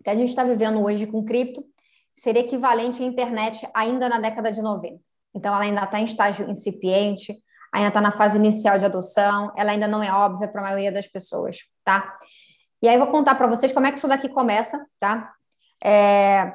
o 0.00 0.04
que 0.04 0.10
a 0.10 0.14
gente 0.14 0.28
está 0.28 0.44
vivendo 0.44 0.82
hoje 0.82 1.06
com 1.06 1.24
cripto 1.24 1.64
seria 2.12 2.42
equivalente 2.42 3.02
à 3.02 3.06
internet 3.06 3.66
ainda 3.72 4.06
na 4.08 4.18
década 4.18 4.52
de 4.52 4.60
90. 4.60 5.00
Então, 5.34 5.54
ela 5.54 5.64
ainda 5.64 5.84
está 5.84 5.98
em 5.98 6.04
estágio 6.04 6.50
incipiente, 6.50 7.42
ainda 7.72 7.88
está 7.88 8.02
na 8.02 8.10
fase 8.10 8.36
inicial 8.36 8.78
de 8.78 8.84
adoção, 8.84 9.50
ela 9.56 9.70
ainda 9.72 9.88
não 9.88 10.02
é 10.02 10.12
óbvia 10.12 10.48
para 10.48 10.60
a 10.60 10.64
maioria 10.64 10.92
das 10.92 11.06
pessoas, 11.06 11.58
tá? 11.84 12.18
E 12.82 12.88
aí, 12.88 12.98
vou 12.98 13.08
contar 13.08 13.34
para 13.34 13.46
vocês 13.46 13.72
como 13.72 13.86
é 13.86 13.92
que 13.92 13.98
isso 13.98 14.08
daqui 14.08 14.28
começa, 14.28 14.84
tá? 14.98 15.32
É, 15.82 16.54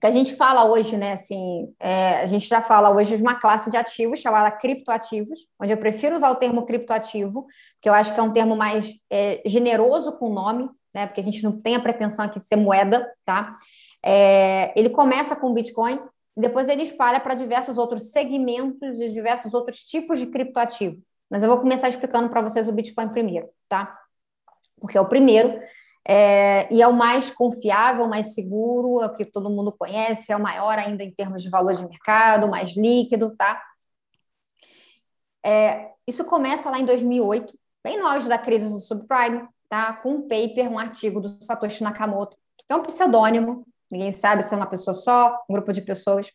que 0.00 0.06
a 0.06 0.10
gente 0.10 0.36
fala 0.36 0.64
hoje, 0.64 0.96
né, 0.96 1.12
assim, 1.12 1.74
é, 1.80 2.20
a 2.20 2.26
gente 2.26 2.46
já 2.46 2.62
fala 2.62 2.94
hoje 2.94 3.16
de 3.16 3.22
uma 3.22 3.34
classe 3.34 3.70
de 3.70 3.76
ativos 3.76 4.20
chamada 4.20 4.50
criptoativos, 4.50 5.48
onde 5.60 5.72
eu 5.72 5.76
prefiro 5.76 6.14
usar 6.14 6.30
o 6.30 6.36
termo 6.36 6.64
criptoativo, 6.64 7.46
que 7.80 7.88
eu 7.88 7.94
acho 7.94 8.14
que 8.14 8.20
é 8.20 8.22
um 8.22 8.32
termo 8.32 8.56
mais 8.56 8.94
é, 9.10 9.42
generoso 9.44 10.12
com 10.12 10.30
o 10.30 10.34
nome, 10.34 10.70
né, 10.94 11.06
porque 11.06 11.20
a 11.20 11.24
gente 11.24 11.42
não 11.42 11.60
tem 11.60 11.76
a 11.76 11.80
pretensão 11.80 12.24
aqui 12.24 12.38
de 12.38 12.46
ser 12.46 12.56
moeda, 12.56 13.10
tá? 13.24 13.56
É, 14.04 14.72
ele 14.78 14.90
começa 14.90 15.34
com 15.34 15.50
o 15.50 15.54
Bitcoin 15.54 16.00
e 16.36 16.40
depois 16.40 16.68
ele 16.68 16.82
espalha 16.82 17.18
para 17.18 17.34
diversos 17.34 17.76
outros 17.76 18.12
segmentos 18.12 19.00
e 19.00 19.10
diversos 19.10 19.52
outros 19.52 19.80
tipos 19.80 20.20
de 20.20 20.26
criptoativo. 20.26 20.96
Mas 21.28 21.42
eu 21.42 21.48
vou 21.48 21.58
começar 21.58 21.88
explicando 21.88 22.28
para 22.28 22.40
vocês 22.40 22.68
o 22.68 22.72
Bitcoin 22.72 23.08
primeiro, 23.08 23.48
tá? 23.68 23.98
Porque 24.80 24.96
é 24.96 25.00
o 25.00 25.08
primeiro 25.08 25.58
é, 26.10 26.72
e 26.72 26.80
é 26.80 26.88
o 26.88 26.92
mais 26.94 27.30
confiável, 27.30 28.08
mais 28.08 28.34
seguro, 28.34 29.02
é 29.02 29.06
o 29.06 29.12
que 29.12 29.26
todo 29.26 29.50
mundo 29.50 29.70
conhece, 29.70 30.32
é 30.32 30.36
o 30.36 30.40
maior 30.42 30.78
ainda 30.78 31.04
em 31.04 31.12
termos 31.12 31.42
de 31.42 31.50
valor 31.50 31.74
de 31.74 31.86
mercado, 31.86 32.48
mais 32.48 32.74
líquido, 32.74 33.36
tá? 33.36 33.62
É, 35.44 35.92
isso 36.06 36.24
começa 36.24 36.70
lá 36.70 36.78
em 36.78 36.84
2008, 36.86 37.54
bem 37.84 37.98
no 37.98 38.06
auge 38.06 38.26
da 38.26 38.38
crise 38.38 38.72
do 38.72 38.80
subprime, 38.80 39.46
tá? 39.68 39.92
Com 39.94 40.12
um 40.12 40.22
paper, 40.22 40.70
um 40.70 40.78
artigo 40.78 41.20
do 41.20 41.36
Satoshi 41.44 41.84
Nakamoto, 41.84 42.38
que 42.56 42.64
é 42.70 42.74
um 42.74 42.82
pseudônimo, 42.82 43.66
ninguém 43.90 44.10
sabe 44.10 44.42
se 44.42 44.54
é 44.54 44.56
uma 44.56 44.66
pessoa 44.66 44.94
só, 44.94 45.38
um 45.46 45.52
grupo 45.52 45.74
de 45.74 45.82
pessoas. 45.82 46.32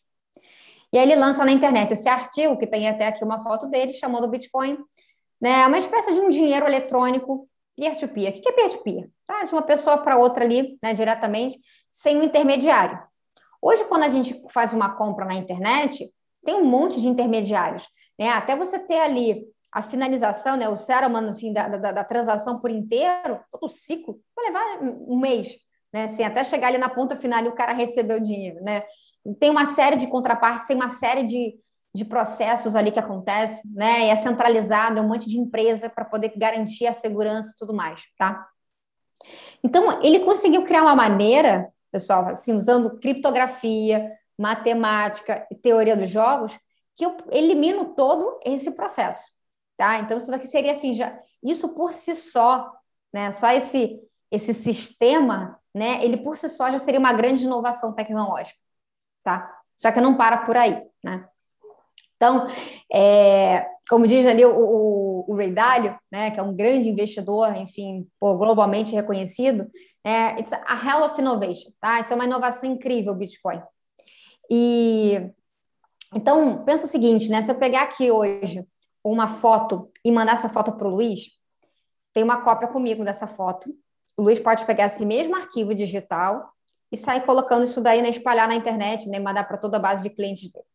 E 0.92 1.00
aí 1.00 1.04
ele 1.04 1.16
lança 1.16 1.44
na 1.44 1.52
internet 1.52 1.94
esse 1.94 2.08
artigo, 2.08 2.58
que 2.60 2.68
tem 2.68 2.88
até 2.88 3.08
aqui 3.08 3.24
uma 3.24 3.40
foto 3.42 3.66
dele, 3.66 3.92
chamando 3.94 4.28
Bitcoin, 4.28 4.78
né? 5.42 5.66
Uma 5.66 5.80
espécie 5.80 6.14
de 6.14 6.20
um 6.20 6.30
dinheiro 6.30 6.68
eletrônico 6.68 7.50
Peer-to-peer. 7.76 8.34
-peer. 8.34 8.40
O 8.40 8.42
que 8.42 8.50
é 8.50 8.52
peer-to-peer? 8.52 9.10
Tá? 9.26 9.44
De 9.44 9.52
uma 9.52 9.62
pessoa 9.62 9.98
para 9.98 10.18
outra 10.18 10.44
ali, 10.44 10.78
né, 10.82 10.94
diretamente, 10.94 11.60
sem 11.92 12.18
um 12.18 12.24
intermediário. 12.24 13.00
Hoje, 13.62 13.86
quando 13.86 14.04
a 14.04 14.10
gente 14.10 14.44
faz 14.50 14.74
uma 14.74 14.96
compra 14.96 15.26
na 15.26 15.36
internet, 15.36 16.12
tem 16.44 16.56
um 16.56 16.66
monte 16.66 17.00
de 17.00 17.08
intermediários. 17.08 17.88
Né? 18.20 18.30
Até 18.30 18.56
você 18.56 18.78
ter 18.80 19.00
ali 19.00 19.46
a 19.72 19.82
finalização, 19.82 20.56
né, 20.56 20.70
o 20.70 20.76
settlement 20.76 21.32
enfim, 21.32 21.52
da, 21.52 21.68
da, 21.68 21.92
da 21.92 22.04
transação 22.04 22.60
por 22.60 22.70
inteiro, 22.70 23.40
todo 23.52 23.66
o 23.66 23.70
ciclo, 23.70 24.20
vai 24.36 24.46
levar 24.46 24.82
um 24.82 25.18
mês. 25.18 25.56
Né? 25.92 26.04
Assim, 26.04 26.24
até 26.24 26.44
chegar 26.44 26.68
ali 26.68 26.78
na 26.78 26.90
ponta 26.90 27.16
final 27.16 27.44
e 27.44 27.48
o 27.48 27.56
cara 27.56 27.74
receber 27.74 28.16
o 28.16 28.24
dinheiro. 28.24 28.62
Né? 28.64 28.84
Tem 29.40 29.50
uma 29.50 29.66
série 29.66 29.96
de 29.96 30.08
contrapartes, 30.08 30.68
tem 30.68 30.76
uma 30.76 30.90
série 30.90 31.24
de, 31.24 31.56
de 31.94 32.06
processos 32.06 32.76
ali 32.76 32.92
que 32.92 33.00
acontece, 33.00 33.62
né? 33.72 34.08
E 34.08 34.10
é 34.10 34.16
centralizado, 34.16 34.98
é 34.98 35.02
um 35.02 35.08
monte 35.08 35.30
de 35.30 35.38
empresa 35.38 35.90
para 35.90 36.04
poder 36.04 36.34
garantir 36.36 36.88
a 36.88 36.94
segurança 36.94 37.52
e 37.52 37.56
tudo 37.56 37.74
mais, 37.74 38.02
tá? 38.18 38.48
Então, 39.64 40.02
ele 40.02 40.20
conseguiu 40.20 40.64
criar 40.64 40.82
uma 40.82 40.96
maneira, 40.96 41.72
pessoal, 41.92 42.28
assim, 42.28 42.54
usando 42.54 43.00
criptografia, 43.00 44.12
matemática 44.38 45.48
e 45.52 45.56
teoria 45.56 45.96
dos 45.96 46.10
jogos, 46.10 46.58
que 46.96 47.06
eu 47.06 47.16
elimino 47.32 47.94
todo 47.96 48.40
esse 48.46 48.72
processo, 48.72 49.30
tá? 49.78 50.00
Então, 50.00 50.18
isso 50.18 50.32
daqui 50.32 50.48
seria 50.48 50.72
assim, 50.72 50.94
já, 50.94 51.18
isso 51.44 51.76
por 51.76 51.94
si 51.94 52.16
só, 52.16 52.72
né? 53.14 53.32
Só 53.32 53.52
esse, 53.52 54.00
esse 54.32 54.54
sistema, 54.54 55.60
né? 55.74 56.04
Ele 56.04 56.18
por 56.18 56.38
si 56.38 56.50
só 56.50 56.72
já 56.72 56.80
seria 56.80 57.00
uma 57.00 57.14
grande 57.14 57.46
inovação 57.46 57.94
tecnológica, 57.94 58.60
tá? 59.24 59.60
Só 59.78 59.92
que 59.92 60.02
não 60.02 60.18
para 60.18 60.38
por 60.46 60.58
aí, 60.58 60.84
né? 61.04 61.28
Então, 62.24 62.48
é, 62.94 63.68
como 63.90 64.08
diz 64.08 64.26
ali 64.26 64.46
o, 64.46 64.58
o, 64.58 65.26
o, 65.28 65.36
Ray 65.36 65.52
Dalio, 65.52 66.00
né, 66.10 66.32
que 66.32 66.40
é 66.40 66.44
um 66.44 66.56
grande 66.56 66.88
investidor, 66.88 67.54
enfim, 67.58 68.08
pô, 68.18 68.38
globalmente 68.38 68.96
reconhecido, 68.96 69.70
é 70.06 70.40
it's 70.40 70.54
a 70.54 70.82
hell 70.86 71.04
of 71.04 71.20
innovation, 71.20 71.70
tá? 71.82 72.00
Isso 72.00 72.14
é 72.14 72.16
uma 72.16 72.24
inovação 72.24 72.72
incrível, 72.72 73.14
Bitcoin. 73.14 73.62
E 74.50 75.30
então, 76.16 76.64
pensa 76.64 76.86
o 76.86 76.90
seguinte, 76.90 77.30
né? 77.30 77.42
Se 77.42 77.52
eu 77.52 77.56
pegar 77.56 77.82
aqui 77.82 78.10
hoje 78.10 78.66
uma 79.04 79.28
foto 79.28 79.92
e 80.06 80.10
mandar 80.10 80.34
essa 80.34 80.48
foto 80.48 80.72
para 80.78 80.88
o 80.88 80.92
Luiz, 80.92 81.26
tem 82.14 82.24
uma 82.24 82.42
cópia 82.42 82.70
comigo 82.70 83.04
dessa 83.04 83.28
foto. 83.28 83.70
O 84.16 84.22
Luiz 84.22 84.40
pode 84.40 84.64
pegar 84.66 84.86
esse 84.86 85.06
mesmo 85.06 85.36
arquivo 85.36 85.76
digital 85.76 86.54
e 86.90 86.96
sair 86.96 87.26
colocando 87.26 87.66
isso 87.66 87.82
daí, 87.82 88.02
né, 88.02 88.10
espalhar 88.10 88.48
na 88.48 88.56
internet, 88.56 89.10
né, 89.10 89.20
mandar 89.20 89.46
para 89.46 89.58
toda 89.58 89.76
a 89.76 89.80
base 89.80 90.04
de 90.04 90.10
clientes 90.10 90.50
dele. 90.50 90.73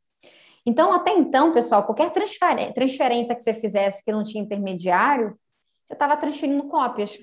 Então, 0.68 0.92
até 0.92 1.12
então, 1.12 1.54
pessoal, 1.54 1.82
qualquer 1.82 2.12
transferência 2.12 3.34
que 3.34 3.40
você 3.40 3.54
fizesse 3.54 4.04
que 4.04 4.12
não 4.12 4.22
tinha 4.22 4.44
intermediário, 4.44 5.34
você 5.82 5.94
estava 5.94 6.14
transferindo 6.14 6.62
cópias, 6.64 7.18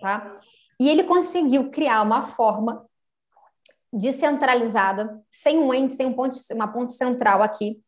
tá? 0.00 0.36
E 0.78 0.88
ele 0.88 1.02
conseguiu 1.02 1.72
criar 1.72 2.02
uma 2.02 2.22
forma 2.22 2.86
descentralizada, 3.92 5.20
sem 5.28 5.58
um 5.58 5.74
ente, 5.74 5.92
sem 5.94 6.06
um 6.06 6.12
ponto, 6.12 6.36
uma 6.52 6.68
ponte 6.68 6.92
central 6.92 7.42
aqui, 7.42 7.82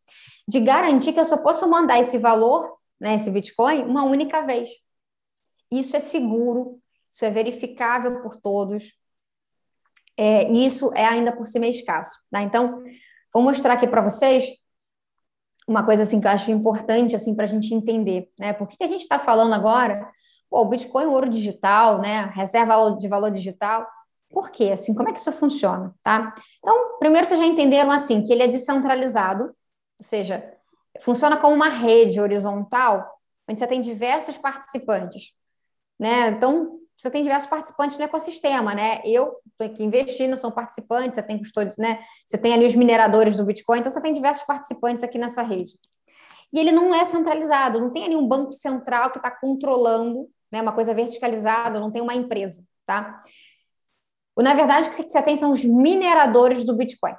de 0.48 0.58
garantir 0.58 1.12
que 1.12 1.20
eu 1.20 1.24
só 1.24 1.36
posso 1.36 1.70
mandar 1.70 2.00
esse 2.00 2.18
valor, 2.18 2.76
né, 2.98 3.14
esse 3.14 3.30
Bitcoin, 3.30 3.84
uma 3.84 4.02
única 4.02 4.42
vez. 4.42 4.68
Isso 5.70 5.96
é 5.96 6.00
seguro, 6.00 6.80
isso 7.08 7.24
é 7.24 7.30
verificável 7.30 8.22
por 8.22 8.34
todos, 8.34 8.92
é, 10.16 10.50
e 10.50 10.66
isso 10.66 10.90
é 10.96 11.04
ainda 11.04 11.30
por 11.30 11.46
si 11.46 11.60
meio 11.60 11.70
escasso. 11.70 12.18
Tá? 12.28 12.42
Então, 12.42 12.82
vou 13.32 13.44
mostrar 13.44 13.74
aqui 13.74 13.86
para 13.86 14.02
vocês 14.02 14.65
uma 15.66 15.84
coisa 15.84 16.04
assim 16.04 16.20
que 16.20 16.26
eu 16.26 16.30
acho 16.30 16.50
importante 16.50 17.16
assim 17.16 17.34
para 17.34 17.44
a 17.44 17.48
gente 17.48 17.74
entender, 17.74 18.30
né? 18.38 18.52
Por 18.52 18.66
que, 18.66 18.76
que 18.76 18.84
a 18.84 18.88
gente 18.88 19.00
está 19.00 19.18
falando 19.18 19.52
agora? 19.54 20.08
Pô, 20.48 20.60
o 20.60 20.64
Bitcoin, 20.66 21.06
o 21.06 21.12
ouro 21.12 21.28
digital, 21.28 22.00
né? 22.00 22.30
Reserva 22.34 22.96
de 22.96 23.08
valor 23.08 23.30
digital. 23.30 23.86
Por 24.30 24.50
quê? 24.50 24.70
Assim, 24.72 24.94
como 24.94 25.08
é 25.08 25.12
que 25.12 25.18
isso 25.18 25.32
funciona, 25.32 25.94
tá? 26.02 26.32
Então, 26.58 26.98
primeiro 26.98 27.26
vocês 27.26 27.40
já 27.40 27.46
entenderam 27.46 27.90
assim 27.90 28.24
que 28.24 28.32
ele 28.32 28.42
é 28.42 28.48
descentralizado, 28.48 29.44
ou 29.44 29.54
seja, 30.00 30.52
funciona 31.00 31.36
como 31.36 31.54
uma 31.54 31.68
rede 31.68 32.20
horizontal, 32.20 33.18
onde 33.48 33.58
você 33.58 33.66
tem 33.66 33.80
diversos 33.80 34.36
participantes, 34.36 35.32
né? 35.98 36.28
Então, 36.28 36.78
você 36.96 37.10
tem 37.10 37.22
diversos 37.22 37.48
participantes 37.48 37.98
no 37.98 38.04
ecossistema, 38.04 38.74
né? 38.74 39.02
Eu 39.04 39.36
estou 39.46 39.66
aqui 39.66 39.84
investindo, 39.84 40.36
são 40.36 40.50
participantes, 40.50 41.14
você 41.14 41.22
tem 41.22 41.38
custódio, 41.38 41.74
né? 41.78 42.00
Você 42.26 42.38
tem 42.38 42.54
ali 42.54 42.64
os 42.64 42.74
mineradores 42.74 43.36
do 43.36 43.44
Bitcoin, 43.44 43.80
então 43.80 43.92
você 43.92 44.00
tem 44.00 44.12
diversos 44.12 44.46
participantes 44.46 45.04
aqui 45.04 45.18
nessa 45.18 45.42
rede. 45.42 45.78
E 46.52 46.58
ele 46.58 46.72
não 46.72 46.94
é 46.94 47.04
centralizado, 47.04 47.80
não 47.80 47.90
tem 47.90 48.04
ali 48.04 48.16
um 48.16 48.26
banco 48.26 48.52
central 48.52 49.10
que 49.10 49.18
está 49.18 49.30
controlando, 49.30 50.28
né? 50.50 50.62
Uma 50.62 50.72
coisa 50.72 50.94
verticalizada, 50.94 51.78
não 51.78 51.90
tem 51.90 52.00
uma 52.00 52.14
empresa, 52.14 52.64
tá? 52.86 53.20
Na 54.38 54.54
verdade, 54.54 54.88
o 54.88 54.92
que 54.92 55.08
você 55.08 55.22
tem 55.22 55.36
são 55.36 55.50
os 55.50 55.64
mineradores 55.64 56.64
do 56.64 56.76
Bitcoin. 56.76 57.14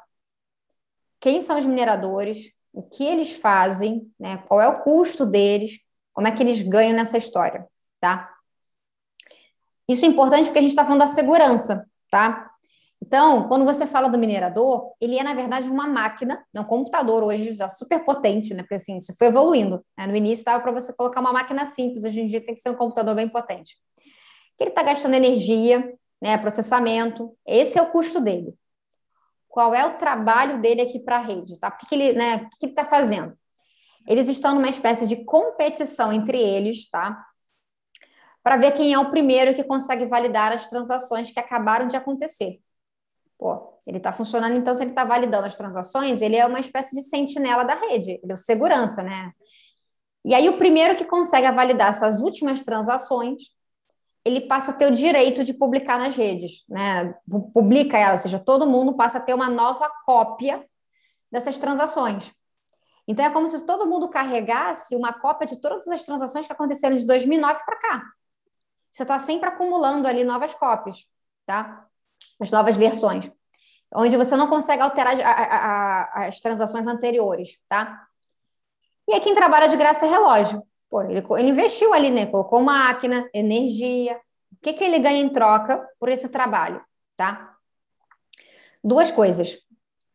Quem 1.20 1.42
são 1.42 1.58
os 1.58 1.66
mineradores? 1.66 2.52
O 2.72 2.84
que 2.84 3.04
eles 3.04 3.36
fazem? 3.36 4.12
Né? 4.20 4.38
Qual 4.48 4.62
é 4.62 4.68
o 4.68 4.82
custo 4.82 5.26
deles? 5.26 5.80
Como 6.14 6.28
é 6.28 6.32
que 6.32 6.44
eles 6.44 6.62
ganham 6.62 6.96
nessa 6.96 7.18
história? 7.18 7.68
Tá? 8.00 8.37
Isso 9.88 10.06
é 10.06 10.08
importante 10.08 10.46
porque 10.46 10.60
a 10.60 10.62
gente 10.62 10.72
está 10.72 10.84
falando 10.84 11.00
da 11.00 11.08
segurança, 11.08 11.86
tá? 12.10 12.52
Então, 13.02 13.48
quando 13.48 13.64
você 13.64 13.86
fala 13.86 14.10
do 14.10 14.18
minerador, 14.18 14.92
ele 15.00 15.18
é, 15.18 15.24
na 15.24 15.34
verdade, 15.34 15.70
uma 15.70 15.88
máquina, 15.88 16.44
um 16.54 16.64
computador 16.64 17.24
hoje 17.24 17.54
já 17.54 17.70
super 17.70 18.04
potente, 18.04 18.54
né? 18.54 18.64
Porque 18.64 18.76
assim, 18.76 18.98
isso 18.98 19.16
foi 19.18 19.28
evoluindo. 19.28 19.86
Né? 19.98 20.08
No 20.08 20.16
início 20.16 20.42
estava 20.42 20.62
para 20.62 20.72
você 20.72 20.92
colocar 20.94 21.22
uma 21.22 21.32
máquina 21.32 21.66
simples, 21.66 22.04
hoje 22.04 22.22
em 22.22 22.26
dia 22.26 22.44
tem 22.44 22.56
que 22.56 22.60
ser 22.60 22.70
um 22.70 22.76
computador 22.76 23.16
bem 23.16 23.30
potente. 23.30 23.78
Ele 24.60 24.72
está 24.72 24.82
gastando 24.82 25.14
energia, 25.14 25.94
né? 26.22 26.38
Processamento, 26.38 27.32
esse 27.46 27.78
é 27.78 27.82
o 27.82 27.92
custo 27.92 28.20
dele. 28.20 28.54
Qual 29.48 29.74
é 29.74 29.86
o 29.86 29.98
trabalho 29.98 30.60
dele 30.60 30.82
aqui 30.82 31.00
para 31.00 31.18
a 31.18 31.22
rede, 31.22 31.60
tá? 31.60 31.72
Que 31.72 31.96
ele, 31.96 32.14
né? 32.14 32.36
O 32.38 32.50
que 32.58 32.66
ele 32.66 32.72
está 32.72 32.84
fazendo? 32.84 33.38
Eles 34.08 34.28
estão 34.28 34.56
numa 34.56 34.70
espécie 34.70 35.06
de 35.06 35.24
competição 35.24 36.12
entre 36.12 36.42
eles, 36.42 36.90
tá? 36.90 37.27
Para 38.48 38.56
ver 38.56 38.72
quem 38.72 38.94
é 38.94 38.98
o 38.98 39.10
primeiro 39.10 39.54
que 39.54 39.62
consegue 39.62 40.06
validar 40.06 40.54
as 40.54 40.70
transações 40.70 41.30
que 41.30 41.38
acabaram 41.38 41.86
de 41.86 41.98
acontecer. 41.98 42.62
Pô, 43.38 43.74
ele 43.86 43.98
está 43.98 44.14
funcionando, 44.14 44.56
então, 44.56 44.74
se 44.74 44.84
ele 44.84 44.92
está 44.92 45.04
validando 45.04 45.48
as 45.48 45.58
transações, 45.58 46.22
ele 46.22 46.38
é 46.38 46.46
uma 46.46 46.62
espécie 46.62 46.96
de 46.96 47.02
sentinela 47.02 47.66
da 47.66 47.76
rede, 47.76 48.22
ele 48.24 48.32
é 48.32 48.38
segurança, 48.38 49.04
né? 49.04 49.34
E 50.24 50.34
aí, 50.34 50.48
o 50.48 50.58
primeiro 50.58 50.96
que 50.96 51.04
consegue 51.04 51.52
validar 51.52 51.90
essas 51.90 52.22
últimas 52.22 52.64
transações, 52.64 53.52
ele 54.24 54.40
passa 54.40 54.72
a 54.72 54.74
ter 54.74 54.90
o 54.90 54.96
direito 54.96 55.44
de 55.44 55.54
publicar 55.54 56.00
nas 56.00 56.16
redes, 56.16 56.64
né? 56.70 57.16
Publica 57.54 57.98
ela, 57.98 58.14
ou 58.14 58.18
seja, 58.18 58.40
todo 58.40 58.66
mundo 58.66 58.96
passa 58.96 59.18
a 59.18 59.22
ter 59.22 59.34
uma 59.34 59.50
nova 59.50 59.92
cópia 60.06 60.66
dessas 61.30 61.58
transações. 61.58 62.32
Então, 63.06 63.26
é 63.26 63.30
como 63.30 63.50
se 63.50 63.66
todo 63.66 63.90
mundo 63.90 64.08
carregasse 64.08 64.96
uma 64.96 65.12
cópia 65.12 65.46
de 65.46 65.60
todas 65.60 65.86
as 65.90 66.04
transações 66.04 66.48
que 66.48 66.54
aconteceram 66.54 66.96
de 66.96 67.06
2009 67.06 67.60
para 67.66 67.76
cá 67.76 68.04
você 68.98 69.04
está 69.04 69.20
sempre 69.20 69.48
acumulando 69.48 70.08
ali 70.08 70.24
novas 70.24 70.56
cópias, 70.56 71.06
tá? 71.46 71.86
As 72.40 72.50
novas 72.50 72.76
versões, 72.76 73.32
onde 73.94 74.18
você 74.18 74.36
não 74.36 74.48
consegue 74.48 74.82
alterar 74.82 75.14
a, 75.22 75.32
a, 75.32 76.02
a, 76.24 76.28
as 76.28 76.42
transações 76.42 76.88
anteriores, 76.88 77.60
tá? 77.70 78.08
E 79.08 79.14
aí 79.14 79.20
quem 79.20 79.36
trabalha 79.36 79.70
de 79.70 79.78
graça 79.78 80.08
é 80.08 80.10
relógio. 80.10 80.64
Pô, 80.90 81.04
ele, 81.04 81.24
ele 81.38 81.50
investiu 81.50 81.94
ali, 81.94 82.10
né? 82.10 82.26
Colocou 82.26 82.60
máquina, 82.60 83.30
energia. 83.36 84.20
O 84.52 84.58
que, 84.64 84.74
que 84.74 84.84
ele 84.84 84.98
ganha 84.98 85.20
em 85.20 85.30
troca 85.30 85.88
por 86.00 86.10
esse 86.10 86.30
trabalho, 86.30 86.84
tá? 87.16 87.56
Duas 88.84 89.12
coisas. 89.12 89.60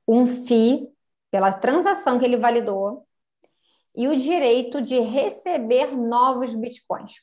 Um 0.08 0.26
FII 0.26 0.88
pela 1.30 1.52
transação 1.52 2.18
que 2.18 2.24
ele 2.24 2.36
validou 2.36 3.06
e 3.94 4.08
o 4.08 4.16
direito 4.16 4.82
de 4.82 4.98
receber 4.98 5.96
novos 5.96 6.52
bitcoins. 6.56 7.22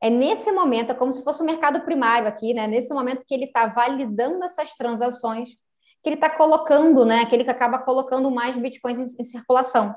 É 0.00 0.10
nesse 0.10 0.52
momento, 0.52 0.92
é 0.92 0.94
como 0.94 1.10
se 1.10 1.24
fosse 1.24 1.42
o 1.42 1.46
mercado 1.46 1.80
primário 1.80 2.28
aqui, 2.28 2.52
né? 2.52 2.66
Nesse 2.66 2.92
momento 2.92 3.24
que 3.26 3.34
ele 3.34 3.46
está 3.46 3.66
validando 3.66 4.44
essas 4.44 4.74
transações, 4.74 5.50
que 6.02 6.08
ele 6.08 6.16
está 6.16 6.30
colocando, 6.30 7.04
né? 7.04 7.24
Que 7.26 7.34
ele 7.34 7.48
acaba 7.50 7.78
colocando 7.78 8.30
mais 8.30 8.56
bitcoins 8.56 8.98
em, 8.98 9.22
em 9.22 9.24
circulação. 9.24 9.94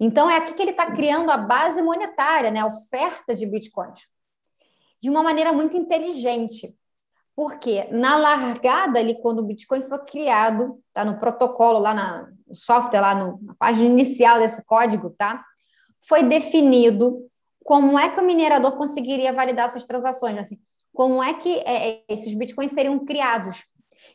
Então, 0.00 0.28
é 0.28 0.36
aqui 0.36 0.54
que 0.54 0.62
ele 0.62 0.72
está 0.72 0.90
criando 0.90 1.30
a 1.30 1.36
base 1.36 1.82
monetária, 1.82 2.50
né? 2.50 2.60
A 2.60 2.66
oferta 2.66 3.34
de 3.34 3.46
bitcoins. 3.46 4.06
De 5.00 5.10
uma 5.10 5.22
maneira 5.22 5.52
muito 5.52 5.76
inteligente. 5.76 6.74
Porque 7.36 7.84
na 7.90 8.16
largada 8.16 8.98
ali, 8.98 9.20
quando 9.20 9.40
o 9.40 9.42
Bitcoin 9.42 9.82
foi 9.82 9.98
criado, 10.06 10.82
tá 10.94 11.04
no 11.04 11.18
protocolo, 11.18 11.78
lá 11.78 11.92
na, 11.92 12.30
no 12.46 12.54
software, 12.54 13.00
lá 13.02 13.14
no, 13.14 13.38
na 13.42 13.54
página 13.54 13.86
inicial 13.86 14.38
desse 14.38 14.64
código, 14.64 15.10
tá? 15.10 15.44
Foi 16.08 16.22
definido 16.22 17.30
como 17.66 17.98
é 17.98 18.08
que 18.08 18.20
o 18.20 18.24
minerador 18.24 18.76
conseguiria 18.76 19.32
validar 19.32 19.66
essas 19.66 19.84
transações? 19.84 20.38
Assim, 20.38 20.56
como 20.94 21.22
é 21.22 21.34
que 21.34 21.58
é, 21.66 21.90
é, 21.90 22.04
esses 22.08 22.32
bitcoins 22.32 22.70
seriam 22.70 23.04
criados? 23.04 23.64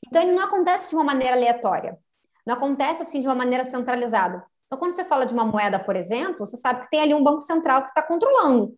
Então, 0.07 0.21
ele 0.21 0.31
não 0.31 0.43
acontece 0.43 0.89
de 0.89 0.95
uma 0.95 1.03
maneira 1.03 1.35
aleatória, 1.35 1.99
não 2.47 2.55
acontece 2.55 3.03
assim 3.03 3.19
de 3.19 3.27
uma 3.27 3.35
maneira 3.35 3.65
centralizada. 3.65 4.41
Então, 4.65 4.79
quando 4.79 4.93
você 4.93 5.03
fala 5.03 5.25
de 5.25 5.33
uma 5.33 5.43
moeda, 5.43 5.77
por 5.77 5.97
exemplo, 5.97 6.39
você 6.39 6.55
sabe 6.55 6.83
que 6.83 6.89
tem 6.89 7.01
ali 7.01 7.13
um 7.13 7.21
banco 7.21 7.41
central 7.41 7.83
que 7.83 7.89
está 7.89 8.01
controlando, 8.01 8.73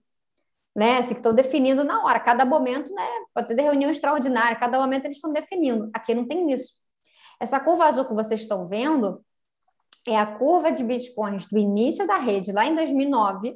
né? 0.76 0.98
Assim, 0.98 1.14
que 1.14 1.20
estão 1.20 1.36
definindo 1.36 1.84
na 1.84 2.04
hora, 2.04 2.20
cada 2.20 2.44
momento, 2.44 2.92
né? 2.92 3.08
Pode 3.32 3.56
ter 3.56 3.62
reunião 3.62 3.92
extraordinária, 3.92 4.58
cada 4.58 4.80
momento 4.80 5.06
eles 5.06 5.18
estão 5.18 5.32
definindo. 5.32 5.88
Aqui 5.94 6.16
não 6.16 6.26
tem 6.26 6.52
isso. 6.52 6.74
Essa 7.40 7.60
curva 7.60 7.86
azul 7.86 8.06
que 8.06 8.14
vocês 8.16 8.42
estão 8.42 8.66
vendo 8.66 9.24
é 10.08 10.18
a 10.18 10.26
curva 10.26 10.72
de 10.72 10.84
bitcoins 10.84 11.46
do 11.48 11.60
início 11.60 12.08
da 12.08 12.18
rede, 12.18 12.52
lá 12.52 12.66
em 12.66 12.76
2009, 12.76 13.56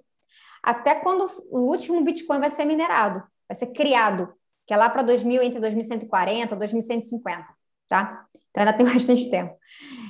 até 0.67 0.95
quando 0.95 1.25
o 1.49 1.59
último 1.59 2.03
Bitcoin 2.03 2.39
vai 2.39 2.49
ser 2.49 2.65
minerado, 2.65 3.23
vai 3.47 3.57
ser 3.57 3.67
criado, 3.67 4.33
que 4.65 4.73
é 4.73 4.77
lá 4.77 4.89
para 4.89 5.01
2000, 5.01 5.41
entre 5.41 5.61
2140 5.61 6.53
e 6.53 6.57
2150, 6.57 7.47
tá? 7.87 8.27
Então 8.49 8.63
ainda 8.63 8.73
tem 8.73 8.83
bastante 8.93 9.31
tempo. 9.31 9.55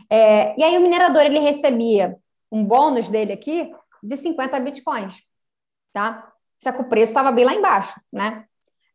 É, 0.10 0.60
e 0.60 0.64
aí 0.64 0.76
o 0.76 0.82
minerador, 0.82 1.22
ele 1.22 1.38
recebia 1.38 2.18
um 2.52 2.66
bônus 2.66 3.08
dele 3.08 3.34
aqui 3.34 3.72
de 4.02 4.18
50 4.18 4.60
Bitcoins, 4.62 5.22
tá? 5.94 6.28
Só 6.58 6.72
que 6.72 6.82
o 6.82 6.90
preço 6.90 7.12
estava 7.12 7.32
bem 7.32 7.46
lá 7.46 7.54
embaixo, 7.54 7.94
né? 8.12 8.44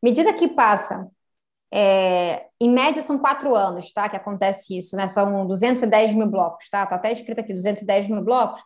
Medida 0.02 0.33
que 0.33 0.49
passa, 0.49 1.09
é, 1.73 2.49
em 2.61 2.71
média 2.71 3.00
são 3.00 3.21
quatro 3.21 3.54
anos, 3.54 3.92
tá? 3.92 4.09
Que 4.09 4.16
acontece 4.16 4.76
isso, 4.76 4.97
né? 4.97 5.07
São 5.07 5.47
210 5.47 6.12
mil 6.14 6.26
blocos, 6.26 6.69
tá? 6.69 6.85
Tá 6.85 6.97
até 6.97 7.12
escrito 7.12 7.38
aqui 7.38 7.54
210 7.54 8.09
mil 8.09 8.21
blocos. 8.21 8.61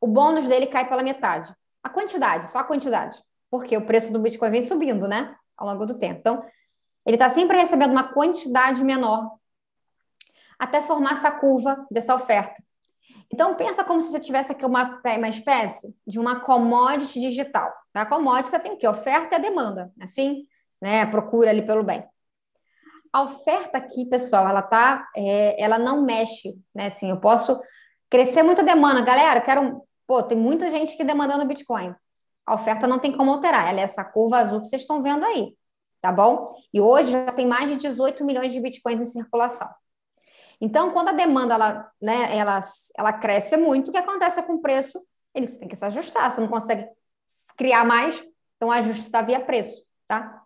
O 0.00 0.08
bônus 0.08 0.48
dele 0.48 0.66
cai 0.66 0.88
pela 0.88 1.04
metade. 1.04 1.54
A 1.82 1.88
quantidade, 1.88 2.46
só 2.46 2.60
a 2.60 2.64
quantidade. 2.64 3.22
Porque 3.50 3.76
o 3.76 3.86
preço 3.86 4.12
do 4.12 4.18
Bitcoin 4.18 4.50
vem 4.50 4.62
subindo, 4.62 5.08
né? 5.08 5.34
Ao 5.56 5.66
longo 5.66 5.84
do 5.84 5.98
tempo. 5.98 6.20
Então, 6.20 6.44
ele 7.04 7.16
está 7.16 7.28
sempre 7.28 7.58
recebendo 7.58 7.90
uma 7.90 8.12
quantidade 8.12 8.82
menor 8.82 9.36
até 10.58 10.80
formar 10.80 11.12
essa 11.12 11.30
curva 11.30 11.84
dessa 11.90 12.14
oferta. 12.14 12.62
Então, 13.32 13.54
pensa 13.56 13.82
como 13.82 14.00
se 14.00 14.10
você 14.10 14.20
tivesse 14.20 14.52
aqui 14.52 14.64
uma, 14.64 15.00
uma 15.04 15.28
espécie 15.28 15.94
de 16.06 16.20
uma 16.20 16.40
commodity 16.40 17.20
digital. 17.20 17.72
Tá? 17.92 18.02
A 18.02 18.06
commodity 18.06 18.50
você 18.50 18.58
tem 18.58 18.72
o 18.72 18.76
quê? 18.76 18.86
Oferta 18.86 19.34
e 19.34 19.38
a 19.38 19.40
demanda, 19.40 19.92
assim, 20.00 20.46
né? 20.80 21.04
Procura 21.06 21.50
ali 21.50 21.62
pelo 21.62 21.82
bem. 21.82 22.04
A 23.12 23.22
oferta 23.22 23.78
aqui, 23.78 24.06
pessoal, 24.06 24.48
ela 24.48 24.62
tá, 24.62 25.08
é, 25.16 25.62
ela 25.62 25.78
não 25.78 26.02
mexe, 26.02 26.54
né? 26.74 26.86
Assim, 26.86 27.10
eu 27.10 27.20
posso 27.20 27.60
crescer 28.08 28.42
muito 28.42 28.60
a 28.60 28.64
demanda. 28.64 29.00
Galera, 29.00 29.40
quero, 29.40 29.82
pô, 30.12 30.22
tem 30.22 30.36
muita 30.36 30.70
gente 30.70 30.94
que 30.94 31.02
demandando 31.02 31.46
Bitcoin. 31.46 31.94
A 32.44 32.54
oferta 32.54 32.86
não 32.86 32.98
tem 32.98 33.16
como 33.16 33.32
alterar, 33.32 33.70
ela 33.70 33.80
é 33.80 33.82
essa 33.82 34.04
curva 34.04 34.40
azul 34.40 34.60
que 34.60 34.66
vocês 34.66 34.82
estão 34.82 35.02
vendo 35.02 35.24
aí, 35.24 35.56
tá 36.02 36.12
bom? 36.12 36.54
E 36.70 36.82
hoje 36.82 37.12
já 37.12 37.32
tem 37.32 37.46
mais 37.46 37.70
de 37.70 37.76
18 37.76 38.22
milhões 38.22 38.52
de 38.52 38.60
Bitcoins 38.60 39.00
em 39.00 39.06
circulação. 39.06 39.70
Então, 40.60 40.90
quando 40.90 41.08
a 41.08 41.12
demanda 41.12 41.54
ela, 41.54 41.90
né, 41.98 42.36
ela, 42.36 42.60
ela 42.94 43.12
cresce 43.14 43.56
muito, 43.56 43.88
o 43.88 43.90
que 43.90 43.96
acontece 43.96 44.42
com 44.42 44.56
o 44.56 44.60
preço? 44.60 45.02
Eles 45.34 45.56
têm 45.56 45.66
que 45.66 45.74
se 45.74 45.84
ajustar, 45.86 46.30
você 46.30 46.42
não 46.42 46.48
consegue 46.48 46.86
criar 47.56 47.82
mais, 47.82 48.22
então 48.56 48.70
está 48.74 49.22
via 49.22 49.40
preço, 49.40 49.82
tá? 50.06 50.42